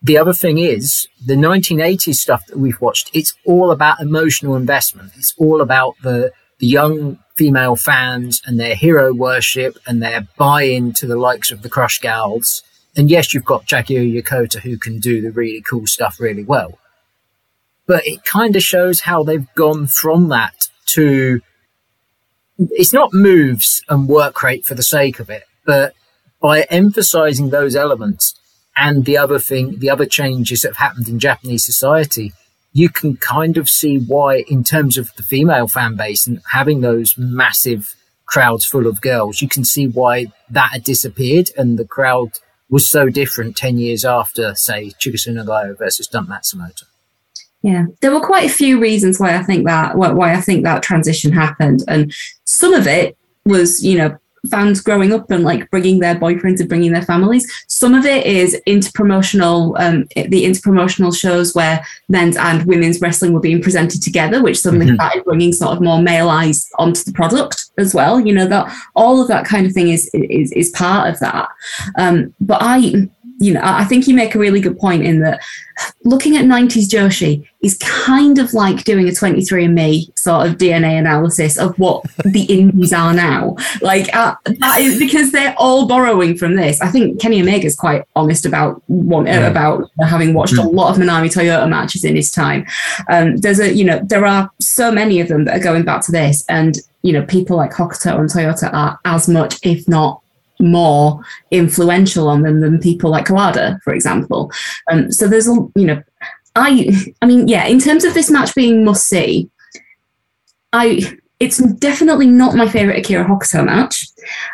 the 0.03 0.19
other 0.19 0.33
thing 0.33 0.59
is 0.59 1.07
the 1.25 1.35
1980s 1.35 2.17
stuff 2.17 2.47
that 2.47 2.59
we've 2.59 2.81
watched. 2.81 3.11
It's 3.15 3.35
all 3.47 3.71
about 3.71 4.01
emotional 4.01 4.57
investment. 4.57 5.13
It's 5.17 5.35
all 5.39 5.61
about 5.61 5.95
the 6.03 6.33
the 6.63 6.69
young 6.69 7.19
female 7.35 7.75
fans 7.75 8.41
and 8.47 8.59
their 8.59 8.77
hero 8.77 9.13
worship 9.13 9.77
and 9.85 10.01
their 10.01 10.29
buy-in 10.37 10.93
to 10.93 11.09
the 11.09 11.17
likes 11.17 11.51
of 11.51 11.63
the 11.63 11.69
Crush 11.69 11.99
Gals. 11.99 12.63
And 12.97 13.11
yes, 13.11 13.33
you've 13.33 13.45
got 13.45 13.65
Jaguar 13.65 14.03
Yokota 14.03 14.61
who 14.61 14.77
can 14.77 14.99
do 14.99 15.21
the 15.21 15.31
really 15.31 15.63
cool 15.63 15.87
stuff 15.87 16.21
really 16.21 16.45
well. 16.45 16.79
But 17.87 18.07
it 18.07 18.25
kind 18.25 18.55
of 18.55 18.63
shows 18.63 19.01
how 19.01 19.23
they've 19.23 19.53
gone 19.55 19.87
from 19.87 20.29
that 20.29 20.69
to 20.87 21.41
it's 22.59 22.93
not 22.93 23.13
moves 23.13 23.83
and 23.89 24.09
work 24.09 24.43
rate 24.43 24.65
for 24.65 24.75
the 24.75 24.83
sake 24.83 25.19
of 25.19 25.31
it, 25.31 25.45
but 25.65 25.95
by 26.41 26.63
emphasizing 26.63 27.51
those 27.51 27.75
elements 27.75 28.35
and 28.77 29.05
the 29.05 29.17
other 29.17 29.39
thing, 29.39 29.79
the 29.79 29.91
other 29.91 30.07
changes 30.07 30.63
that 30.63 30.71
have 30.71 30.77
happened 30.77 31.09
in 31.09 31.19
Japanese 31.19 31.65
society, 31.65 32.33
you 32.73 32.89
can 32.89 33.17
kind 33.17 33.57
of 33.57 33.69
see 33.69 33.99
why, 33.99 34.45
in 34.49 34.65
terms 34.65 34.97
of 34.97 35.15
the 35.17 35.23
female 35.23 35.69
fan 35.69 35.97
base 35.97 36.27
and 36.27 36.41
having 36.53 36.81
those 36.81 37.17
massive 37.19 37.95
crowds 38.27 38.65
full 38.65 38.87
of 38.87 39.01
girls, 39.01 39.43
you 39.43 39.49
can 39.49 39.65
see 39.65 39.87
why 39.87 40.27
that 40.49 40.73
had 40.73 40.85
disappeared 40.85 41.51
and 41.57 41.79
the 41.79 41.85
crowd 41.85 42.39
was 42.73 42.89
so 42.89 43.11
different 43.11 43.55
10 43.55 43.77
years 43.77 44.05
after, 44.05 44.55
say, 44.55 44.93
Chigusa 44.99 45.29
Nagayo 45.29 45.77
versus 45.79 46.07
Dump 46.09 46.31
Matsumoto. 46.31 46.85
Yeah, 47.61 47.85
there 48.01 48.13
were 48.13 48.27
quite 48.27 48.51
a 48.51 48.53
few 48.53 48.81
reasons 48.81 49.21
why 49.21 49.37
I 49.37 49.43
think 49.45 49.67
that 49.67 49.97
why 49.97 50.35
I 50.35 50.41
think 50.41 50.65
that 50.65 50.83
transition 50.83 51.31
happened, 51.31 51.85
and 51.87 52.13
some 52.45 52.75
of 52.75 52.89
it 52.89 53.17
was, 53.45 53.85
you 53.85 53.97
know, 53.97 54.19
fans 54.51 54.81
growing 54.81 55.13
up 55.13 55.31
and 55.31 55.45
like 55.45 55.71
bringing 55.71 56.01
their 56.01 56.17
boyfriends 56.17 56.59
and 56.59 56.69
bringing 56.69 56.93
their 56.93 57.03
families. 57.03 57.47
Some 57.69 57.95
of 57.95 58.05
it 58.05 58.27
is 58.27 58.61
interpromotional, 58.67 59.79
um, 59.79 60.07
the 60.17 60.45
interpromotional 60.45 61.17
shows 61.17 61.55
where 61.55 61.87
men's 62.09 62.37
and 62.37 62.65
women's 62.65 63.01
wrestling 63.01 63.33
were 63.33 63.39
being 63.39 63.63
presented 63.63 64.03
together, 64.03 64.43
which 64.43 64.59
suddenly 64.59 64.87
mm-hmm. 64.87 64.97
started 64.97 65.25
bringing 65.25 65.53
sort 65.53 65.77
of 65.77 65.81
more 65.81 66.03
male 66.03 66.31
eyes 66.31 66.69
onto 66.79 67.05
the 67.05 67.13
product 67.13 67.62
as 67.79 67.95
well. 67.95 68.21
You 68.21 68.35
know 68.35 68.47
that 68.47 68.75
all 68.95 69.21
of 69.21 69.29
that 69.29 69.45
kind 69.45 69.67
of 69.67 69.73
thing 69.73 69.89
is 69.89 70.11
is 70.15 70.53
is 70.53 70.71
part 70.71 71.09
of 71.09 71.19
that. 71.21 71.49
Um, 71.99 72.35
but 72.41 72.59
I 72.61 73.09
you 73.43 73.53
know, 73.53 73.61
I 73.63 73.85
think 73.85 74.07
you 74.07 74.15
make 74.15 74.35
a 74.35 74.39
really 74.39 74.61
good 74.61 74.79
point 74.79 75.05
in 75.05 75.21
that 75.21 75.41
looking 76.05 76.37
at 76.37 76.45
90s 76.45 76.87
Joshi 76.87 77.47
is 77.61 77.77
kind 77.79 78.39
of 78.39 78.55
like 78.55 78.85
doing 78.85 79.09
a 79.09 79.11
23andMe 79.11 80.17
sort 80.17 80.47
of 80.47 80.59
DNA 80.59 80.99
analysis 80.99 81.59
of 81.59 81.77
what 81.79 82.05
the 82.25 82.43
indies 82.49 82.93
are 82.93 83.13
now. 83.13 83.57
Like, 83.81 84.15
uh, 84.15 84.37
that 84.45 84.81
is 84.81 84.99
because 84.99 85.33
they're 85.33 85.55
all 85.59 85.87
borrowing 85.89 86.37
from 86.37 86.55
this. 86.55 86.81
I 86.81 86.89
think 86.89 87.21
Kenny 87.21 87.41
Omega 87.41 87.67
is 87.67 87.75
quite 87.75 88.05
honest 88.15 88.47
about 88.47 88.83
one, 88.87 89.27
yeah. 89.27 89.49
about 89.49 89.91
having 90.01 90.35
watched 90.35 90.55
mm-hmm. 90.55 90.69
a 90.69 90.71
lot 90.71 90.97
of 90.97 91.03
Manami 91.03 91.33
Toyota 91.33 91.69
matches 91.69 92.05
in 92.05 92.15
his 92.15 92.31
time. 92.31 92.65
Um, 93.09 93.39
there's 93.39 93.59
a, 93.59 93.73
you 93.73 93.85
know, 93.85 94.01
there 94.05 94.25
are 94.25 94.51
so 94.61 94.93
many 94.93 95.21
of 95.21 95.27
them 95.27 95.47
that 95.47 95.57
are 95.57 95.65
going 95.65 95.85
back 95.85 96.03
to 96.03 96.13
this, 96.13 96.45
and 96.49 96.79
you 97.03 97.13
know, 97.13 97.25
people 97.27 97.57
like 97.57 97.73
Hokuto 97.73 98.19
and 98.19 98.29
Toyota 98.29 98.73
are 98.73 98.99
as 99.05 99.29
much, 99.29 99.59
if 99.63 99.87
not 99.89 100.23
more 100.61 101.21
influential 101.51 102.29
on 102.29 102.43
them 102.43 102.61
than 102.61 102.79
people 102.79 103.11
like 103.11 103.27
Kawada, 103.27 103.83
for 103.83 103.93
example. 103.93 104.51
Um, 104.91 105.11
so 105.11 105.27
there's 105.27 105.49
a, 105.49 105.55
you 105.75 105.87
know, 105.87 106.03
I, 106.55 106.91
I 107.21 107.27
mean, 107.27 107.49
yeah, 107.49 107.67
in 107.67 107.81
terms 107.81 108.05
of 108.05 108.15
this 108.15 108.31
match 108.31 108.55
being 108.55 108.85
must 108.85 109.09
see, 109.09 109.51
I, 110.73 111.19
it's 111.41 111.59
definitely 111.59 112.29
not 112.29 112.55
my 112.55 112.69
favorite 112.69 112.99
Akira 112.99 113.25
Hokuto 113.25 113.65
match. 113.65 114.07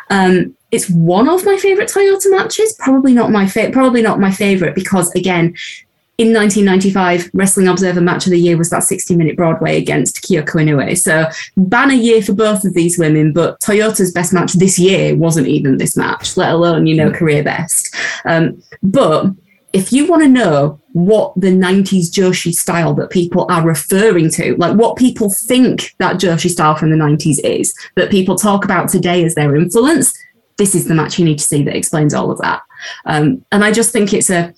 Um, 0.09 0.55
it's 0.71 0.89
one 0.89 1.29
of 1.29 1.45
my 1.45 1.57
favorite 1.57 1.89
Toyota 1.89 2.31
matches. 2.31 2.75
Probably 2.79 3.13
not 3.13 3.31
my 3.31 3.47
favorite. 3.47 3.73
Probably 3.73 4.01
not 4.01 4.19
my 4.19 4.31
favorite 4.31 4.75
because 4.75 5.11
again, 5.13 5.55
in 6.19 6.33
1995, 6.33 7.31
Wrestling 7.33 7.69
Observer 7.69 8.01
Match 8.01 8.25
of 8.25 8.31
the 8.31 8.39
Year 8.39 8.57
was 8.57 8.69
that 8.71 8.83
60 8.83 9.15
minute 9.15 9.37
Broadway 9.37 9.77
against 9.77 10.21
Kyoko 10.21 10.61
Inoue. 10.61 10.97
So, 10.97 11.29
banner 11.55 11.93
year 11.93 12.21
for 12.21 12.33
both 12.33 12.65
of 12.65 12.73
these 12.73 12.99
women, 12.99 13.31
but 13.31 13.57
Toyota's 13.61 14.11
best 14.11 14.33
match 14.33 14.51
this 14.51 14.77
year 14.77 15.15
wasn't 15.15 15.47
even 15.47 15.77
this 15.77 15.95
match, 15.95 16.35
let 16.35 16.51
alone, 16.51 16.87
you 16.87 16.95
know, 16.95 17.09
career 17.09 17.41
best. 17.41 17.95
Um, 18.25 18.61
but 18.83 19.27
if 19.71 19.93
you 19.93 20.07
want 20.07 20.23
to 20.23 20.27
know 20.27 20.81
what 20.91 21.39
the 21.39 21.51
90s 21.51 22.11
Joshi 22.11 22.53
style 22.53 22.93
that 22.95 23.11
people 23.11 23.45
are 23.49 23.65
referring 23.65 24.29
to, 24.31 24.57
like 24.57 24.75
what 24.75 24.97
people 24.97 25.29
think 25.29 25.95
that 25.99 26.17
Joshi 26.17 26.49
style 26.49 26.75
from 26.75 26.89
the 26.89 26.97
90s 26.97 27.39
is, 27.45 27.73
that 27.95 28.11
people 28.11 28.35
talk 28.35 28.65
about 28.65 28.89
today 28.89 29.23
as 29.23 29.35
their 29.35 29.55
influence, 29.55 30.13
this 30.57 30.75
is 30.75 30.85
the 30.85 30.95
match 30.95 31.17
you 31.17 31.23
need 31.23 31.37
to 31.37 31.45
see 31.45 31.63
that 31.63 31.77
explains 31.77 32.13
all 32.13 32.29
of 32.29 32.39
that. 32.39 32.61
Um, 33.05 33.45
and 33.53 33.63
I 33.63 33.71
just 33.71 33.93
think 33.93 34.13
it's 34.13 34.29
a 34.29 34.53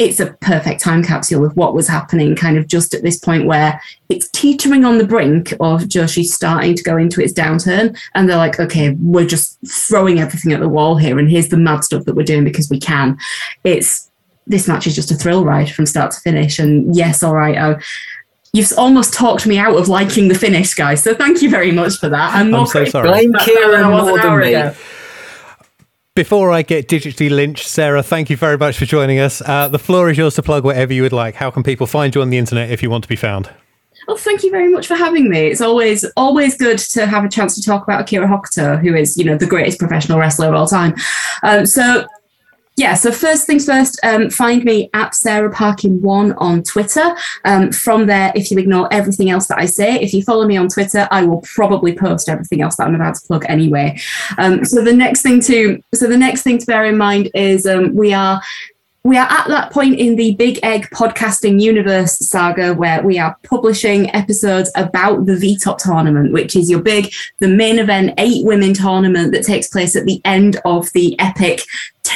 it's 0.00 0.18
a 0.18 0.32
perfect 0.40 0.80
time 0.80 1.04
capsule 1.04 1.44
of 1.44 1.54
what 1.58 1.74
was 1.74 1.86
happening 1.86 2.34
kind 2.34 2.56
of 2.56 2.66
just 2.66 2.94
at 2.94 3.02
this 3.02 3.18
point 3.18 3.44
where 3.44 3.78
it's 4.08 4.30
teetering 4.30 4.82
on 4.86 4.96
the 4.96 5.06
brink 5.06 5.52
of 5.60 5.82
Joshi 5.82 6.24
starting 6.24 6.74
to 6.74 6.82
go 6.82 6.96
into 6.96 7.20
its 7.20 7.34
downturn. 7.34 7.96
And 8.14 8.26
they're 8.26 8.38
like, 8.38 8.58
okay, 8.58 8.96
we're 8.98 9.26
just 9.26 9.58
throwing 9.68 10.18
everything 10.18 10.52
at 10.52 10.60
the 10.60 10.70
wall 10.70 10.96
here. 10.96 11.18
And 11.18 11.30
here's 11.30 11.50
the 11.50 11.58
mad 11.58 11.84
stuff 11.84 12.06
that 12.06 12.16
we're 12.16 12.24
doing 12.24 12.44
because 12.44 12.70
we 12.70 12.80
can. 12.80 13.18
It's 13.62 14.10
this 14.46 14.66
match 14.66 14.86
is 14.86 14.94
just 14.94 15.10
a 15.10 15.14
thrill 15.14 15.44
ride 15.44 15.70
from 15.70 15.84
start 15.84 16.12
to 16.12 16.20
finish. 16.20 16.58
And 16.58 16.96
yes, 16.96 17.22
all 17.22 17.34
right. 17.34 17.58
Uh, 17.58 17.78
you've 18.54 18.72
almost 18.78 19.12
talked 19.12 19.46
me 19.46 19.58
out 19.58 19.76
of 19.76 19.88
liking 19.88 20.28
the 20.28 20.34
finish, 20.34 20.72
guys. 20.72 21.02
So 21.02 21.14
thank 21.14 21.42
you 21.42 21.50
very 21.50 21.72
much 21.72 21.98
for 21.98 22.08
that. 22.08 22.34
I'm, 22.34 22.54
I'm 22.54 22.66
so 22.66 22.86
sorry. 22.86 23.06
Blame 23.06 23.34
Kieran 23.34 23.90
more 23.90 24.18
than 24.18 24.38
me. 24.38 24.54
Ago. 24.54 24.74
Before 26.20 26.52
I 26.52 26.60
get 26.60 26.86
digitally 26.86 27.30
lynched, 27.30 27.66
Sarah, 27.66 28.02
thank 28.02 28.28
you 28.28 28.36
very 28.36 28.58
much 28.58 28.76
for 28.76 28.84
joining 28.84 29.18
us. 29.18 29.40
Uh, 29.40 29.68
the 29.68 29.78
floor 29.78 30.10
is 30.10 30.18
yours 30.18 30.34
to 30.34 30.42
plug 30.42 30.64
whatever 30.64 30.92
you 30.92 31.00
would 31.00 31.14
like. 31.14 31.34
How 31.34 31.50
can 31.50 31.62
people 31.62 31.86
find 31.86 32.14
you 32.14 32.20
on 32.20 32.28
the 32.28 32.36
internet 32.36 32.70
if 32.70 32.82
you 32.82 32.90
want 32.90 33.04
to 33.04 33.08
be 33.08 33.16
found? 33.16 33.48
Oh, 34.06 34.18
thank 34.18 34.42
you 34.42 34.50
very 34.50 34.68
much 34.68 34.86
for 34.86 34.96
having 34.96 35.30
me. 35.30 35.46
It's 35.46 35.62
always 35.62 36.04
always 36.18 36.58
good 36.58 36.76
to 36.76 37.06
have 37.06 37.24
a 37.24 37.28
chance 37.30 37.54
to 37.54 37.62
talk 37.62 37.84
about 37.84 38.02
Akira 38.02 38.28
Hokuto, 38.28 38.78
who 38.78 38.94
is 38.94 39.16
you 39.16 39.24
know 39.24 39.38
the 39.38 39.46
greatest 39.46 39.78
professional 39.78 40.18
wrestler 40.18 40.48
of 40.48 40.54
all 40.54 40.66
time. 40.66 40.94
Um, 41.42 41.64
so 41.64 42.04
yeah, 42.80 42.94
so 42.94 43.12
first 43.12 43.46
things 43.46 43.66
first, 43.66 44.00
um, 44.02 44.30
find 44.30 44.64
me 44.64 44.88
at 44.94 45.14
Sarah 45.14 45.50
Parkin 45.50 46.00
one 46.00 46.32
on 46.38 46.62
Twitter. 46.62 47.14
Um, 47.44 47.72
from 47.72 48.06
there, 48.06 48.32
if 48.34 48.50
you 48.50 48.56
ignore 48.56 48.88
everything 48.90 49.28
else 49.28 49.48
that 49.48 49.58
I 49.58 49.66
say, 49.66 50.00
if 50.00 50.14
you 50.14 50.22
follow 50.22 50.46
me 50.46 50.56
on 50.56 50.68
Twitter, 50.68 51.06
I 51.10 51.24
will 51.24 51.42
probably 51.42 51.94
post 51.94 52.30
everything 52.30 52.62
else 52.62 52.76
that 52.76 52.86
I'm 52.86 52.94
about 52.94 53.16
to 53.16 53.26
plug 53.26 53.44
anyway. 53.50 53.98
Um, 54.38 54.64
so 54.64 54.82
the 54.82 54.94
next 54.94 55.20
thing 55.20 55.40
to 55.42 55.82
so 55.94 56.06
the 56.06 56.16
next 56.16 56.40
thing 56.40 56.56
to 56.56 56.64
bear 56.64 56.86
in 56.86 56.96
mind 56.96 57.28
is 57.34 57.66
um, 57.66 57.94
we 57.94 58.14
are 58.14 58.40
we 59.02 59.16
are 59.16 59.26
at 59.30 59.48
that 59.48 59.72
point 59.72 59.98
in 59.98 60.16
the 60.16 60.34
Big 60.34 60.58
Egg 60.62 60.88
podcasting 60.90 61.60
universe 61.60 62.18
saga 62.18 62.74
where 62.74 63.02
we 63.02 63.18
are 63.18 63.36
publishing 63.44 64.14
episodes 64.14 64.70
about 64.74 65.24
the 65.24 65.36
VTOP 65.36 65.78
tournament, 65.78 66.32
which 66.32 66.54
is 66.54 66.70
your 66.70 66.82
big, 66.82 67.10
the 67.38 67.48
main 67.48 67.78
event, 67.78 68.12
eight 68.18 68.44
women 68.44 68.74
tournament 68.74 69.32
that 69.32 69.44
takes 69.44 69.68
place 69.68 69.96
at 69.96 70.04
the 70.04 70.20
end 70.24 70.60
of 70.66 70.92
the 70.92 71.18
epic 71.18 71.62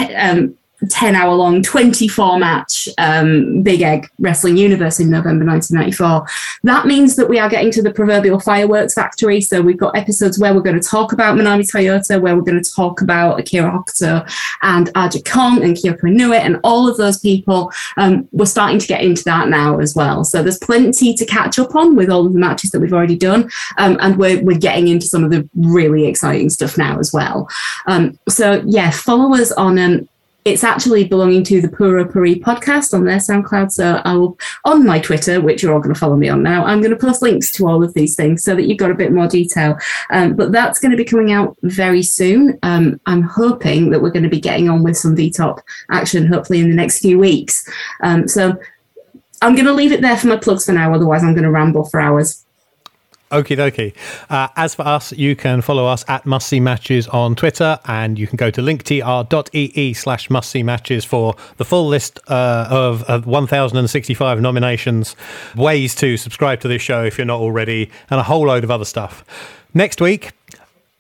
um, 0.01 0.57
10 0.89 1.15
hour 1.15 1.35
long 1.35 1.63
24 1.63 2.39
match 2.39 2.89
um, 2.99 3.63
Big 3.63 3.83
Egg 3.83 4.09
Wrestling 4.19 4.57
Universe 4.57 5.01
in 5.01 5.11
November 5.11 5.45
1994. 5.45 6.27
That 6.65 6.87
means 6.87 7.17
that 7.17 7.29
we 7.29 7.39
are 7.39 7.49
getting 7.49 7.71
to 7.73 7.83
the 7.83 7.93
proverbial 7.93 8.41
fireworks 8.41 8.95
factory. 8.95 9.41
So 9.41 9.61
we've 9.61 9.79
got 9.79 9.97
episodes 9.97 10.39
where 10.39 10.55
we're 10.55 10.61
going 10.61 10.81
to 10.81 10.89
talk 10.89 11.13
about 11.13 11.37
Manami 11.37 11.71
Toyota, 11.71 12.21
where 12.21 12.37
we're 12.37 12.43
going 12.43 12.63
to 12.63 12.71
talk 12.71 13.01
about 13.01 13.39
Akira 13.39 13.71
Hokuto 13.71 14.29
and 14.63 14.91
Aja 14.95 15.23
Kong 15.23 15.63
and 15.63 15.77
Kyoko 15.77 16.03
Inoue 16.03 16.39
and 16.39 16.59
all 16.65 16.89
of 16.89 16.97
those 16.97 17.19
people. 17.19 17.73
Um, 17.97 18.29
we're 18.33 18.47
starting 18.47 18.79
to 18.79 18.87
get 18.87 19.03
into 19.03 19.25
that 19.25 19.49
now 19.49 19.79
as 19.79 19.95
well. 19.95 20.25
So 20.25 20.43
there's 20.43 20.59
plenty 20.59 21.15
to 21.15 21.27
catch 21.27 21.59
up 21.59 21.75
on 21.75 21.97
with 21.97 22.11
all 22.11 22.27
of 22.27 22.33
the 22.33 22.39
matches 22.39 22.71
that 22.71 22.81
we've 22.81 22.93
already 22.93 23.17
done. 23.17 23.51
Um, 23.79 23.97
and 24.01 24.17
we're, 24.17 24.43
we're 24.43 24.59
getting 24.59 24.89
into 24.89 25.07
some 25.07 25.25
of 25.25 25.31
the 25.31 25.49
really 25.55 26.07
exciting 26.07 26.51
stuff 26.51 26.79
now 26.79 26.99
as 26.99 27.13
well. 27.13 27.49
Um, 27.87 28.19
so 28.29 28.63
yeah, 28.67 28.91
follow 28.91 29.35
us 29.35 29.53
on 29.53 29.79
um, 29.79 30.09
it's 30.45 30.63
actually 30.63 31.05
belonging 31.05 31.43
to 31.45 31.63
the 31.63 31.69
Pura 31.69 32.07
Puri 32.07 32.37
podcast 32.37 32.93
on 32.93 33.05
their 33.05 33.17
SoundCloud. 33.17 33.73
So 33.73 34.03
I 34.05 34.15
will, 34.15 34.39
on 34.67 34.85
my 34.85 34.99
Twitter, 34.99 35.41
which 35.41 35.63
you're 35.63 35.73
all 35.73 35.81
going 35.81 35.95
to 35.95 35.99
follow 35.99 36.17
me 36.17 36.29
on 36.29 36.43
now, 36.43 36.65
I'm 36.67 36.81
going 36.81 36.91
to 36.91 36.99
post 36.99 37.23
links 37.23 37.51
to 37.53 37.67
all 37.67 37.83
of 37.83 37.95
these 37.95 38.15
things 38.15 38.45
so 38.45 38.55
that 38.55 38.65
you've 38.65 38.79
got 38.79 38.91
a 38.91 38.95
bit 38.95 39.13
more 39.13 39.27
detail. 39.27 39.79
Um, 40.11 40.37
but 40.37 40.53
that's 40.53 40.79
going 40.79 40.91
to 40.91 40.99
be 40.99 41.05
coming 41.05 41.33
out 41.33 41.57
very 41.63 42.03
soon. 42.03 42.59
Um, 42.63 43.01
I'm 43.07 43.23
hoping 43.23 43.89
that 43.91 44.03
we're 44.03 44.11
going 44.11 44.25
to 44.25 44.29
be 44.29 44.41
getting 44.41 44.69
on 44.69 44.83
with 44.83 44.99
some 44.99 45.17
VTOP 45.17 45.61
action, 45.91 46.27
hopefully 46.27 46.61
in 46.61 46.69
the 46.69 46.77
next 46.77 46.99
few 46.99 47.19
weeks. 47.19 47.67
Um, 48.03 48.29
so 48.29 48.59
I'm 49.41 49.55
going 49.55 49.67
to 49.67 49.73
leave 49.73 49.93
it 49.93 50.03
there 50.03 50.17
for 50.17 50.27
my 50.27 50.37
plugs 50.37 50.67
for 50.67 50.73
now. 50.73 50.93
Otherwise, 50.93 51.25
I'm 51.25 51.33
going 51.33 51.45
to 51.45 51.51
ramble 51.51 51.87
for 51.87 52.01
hours. 52.01 52.45
Okie 53.35 53.57
dokie. 53.57 53.93
Uh, 54.31 54.47
as 54.55 54.77
for 54.77 54.83
us, 54.83 55.11
you 55.13 55.35
can 55.35 55.61
follow 55.61 55.87
us 55.87 56.05
at 56.07 56.25
Must 56.25 56.47
See 56.47 56.61
Matches 56.61 57.09
on 57.09 57.35
Twitter, 57.35 57.81
and 57.87 58.17
you 58.17 58.29
can 58.29 58.37
go 58.37 58.49
to 58.49 58.61
linktr.ee 58.61 59.93
slash 59.95 60.31
Must 60.31 60.49
See 60.49 60.63
Matches 60.63 61.05
for 61.05 61.35
the 61.57 61.65
full 61.65 61.89
list 61.89 62.21
uh, 62.29 62.69
of, 62.71 63.03
of 63.05 63.27
1,065 63.27 64.41
nominations, 64.41 65.17
ways 65.57 65.97
to 65.97 66.17
subscribe 66.17 66.61
to 66.61 66.69
this 66.69 66.81
show 66.81 67.03
if 67.03 67.19
you're 67.19 67.25
not 67.25 67.41
already, 67.41 67.91
and 68.09 68.21
a 68.21 68.23
whole 68.23 68.47
load 68.47 68.63
of 68.63 68.71
other 68.71 68.85
stuff. 68.85 69.25
Next 69.75 70.01
week, 70.01 70.31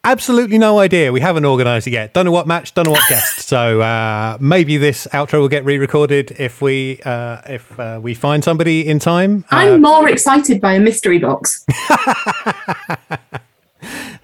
absolutely 0.04 0.58
no 0.58 0.78
idea. 0.78 1.12
We 1.12 1.20
haven't 1.20 1.44
organised 1.44 1.86
it 1.86 1.92
yet. 1.92 2.12
Don't 2.12 2.24
know 2.24 2.30
what 2.30 2.46
match. 2.46 2.74
Don't 2.74 2.86
know 2.86 2.92
what 2.92 3.08
guest. 3.08 3.48
So 3.48 3.80
uh, 3.80 4.38
maybe 4.40 4.76
this 4.76 5.06
outro 5.12 5.40
will 5.40 5.48
get 5.48 5.64
re-recorded 5.64 6.36
if 6.38 6.62
we 6.62 7.00
uh, 7.04 7.40
if 7.46 7.78
uh, 7.78 8.00
we 8.02 8.14
find 8.14 8.44
somebody 8.44 8.86
in 8.86 8.98
time. 8.98 9.44
I'm 9.50 9.74
uh, 9.74 9.78
more 9.78 10.08
excited 10.08 10.60
by 10.60 10.74
a 10.74 10.80
mystery 10.80 11.18
box. 11.18 11.64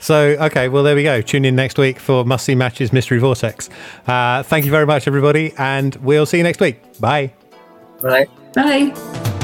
So, 0.01 0.31
okay, 0.31 0.69
well, 0.69 0.83
there 0.83 0.97
we 0.97 1.03
go. 1.03 1.21
Tune 1.21 1.45
in 1.45 1.55
next 1.55 1.77
week 1.77 1.99
for 1.99 2.25
Must 2.25 2.45
See 2.45 2.55
Matches 2.55 2.91
Mystery 2.91 3.19
Vortex. 3.19 3.69
Uh, 4.07 4.43
thank 4.43 4.65
you 4.65 4.71
very 4.71 4.87
much, 4.87 5.07
everybody, 5.07 5.53
and 5.59 5.95
we'll 5.97 6.27
see 6.27 6.39
you 6.39 6.43
next 6.43 6.59
week. 6.59 6.81
Bye. 6.99 7.33
Right. 8.01 8.29
Bye. 8.55 9.37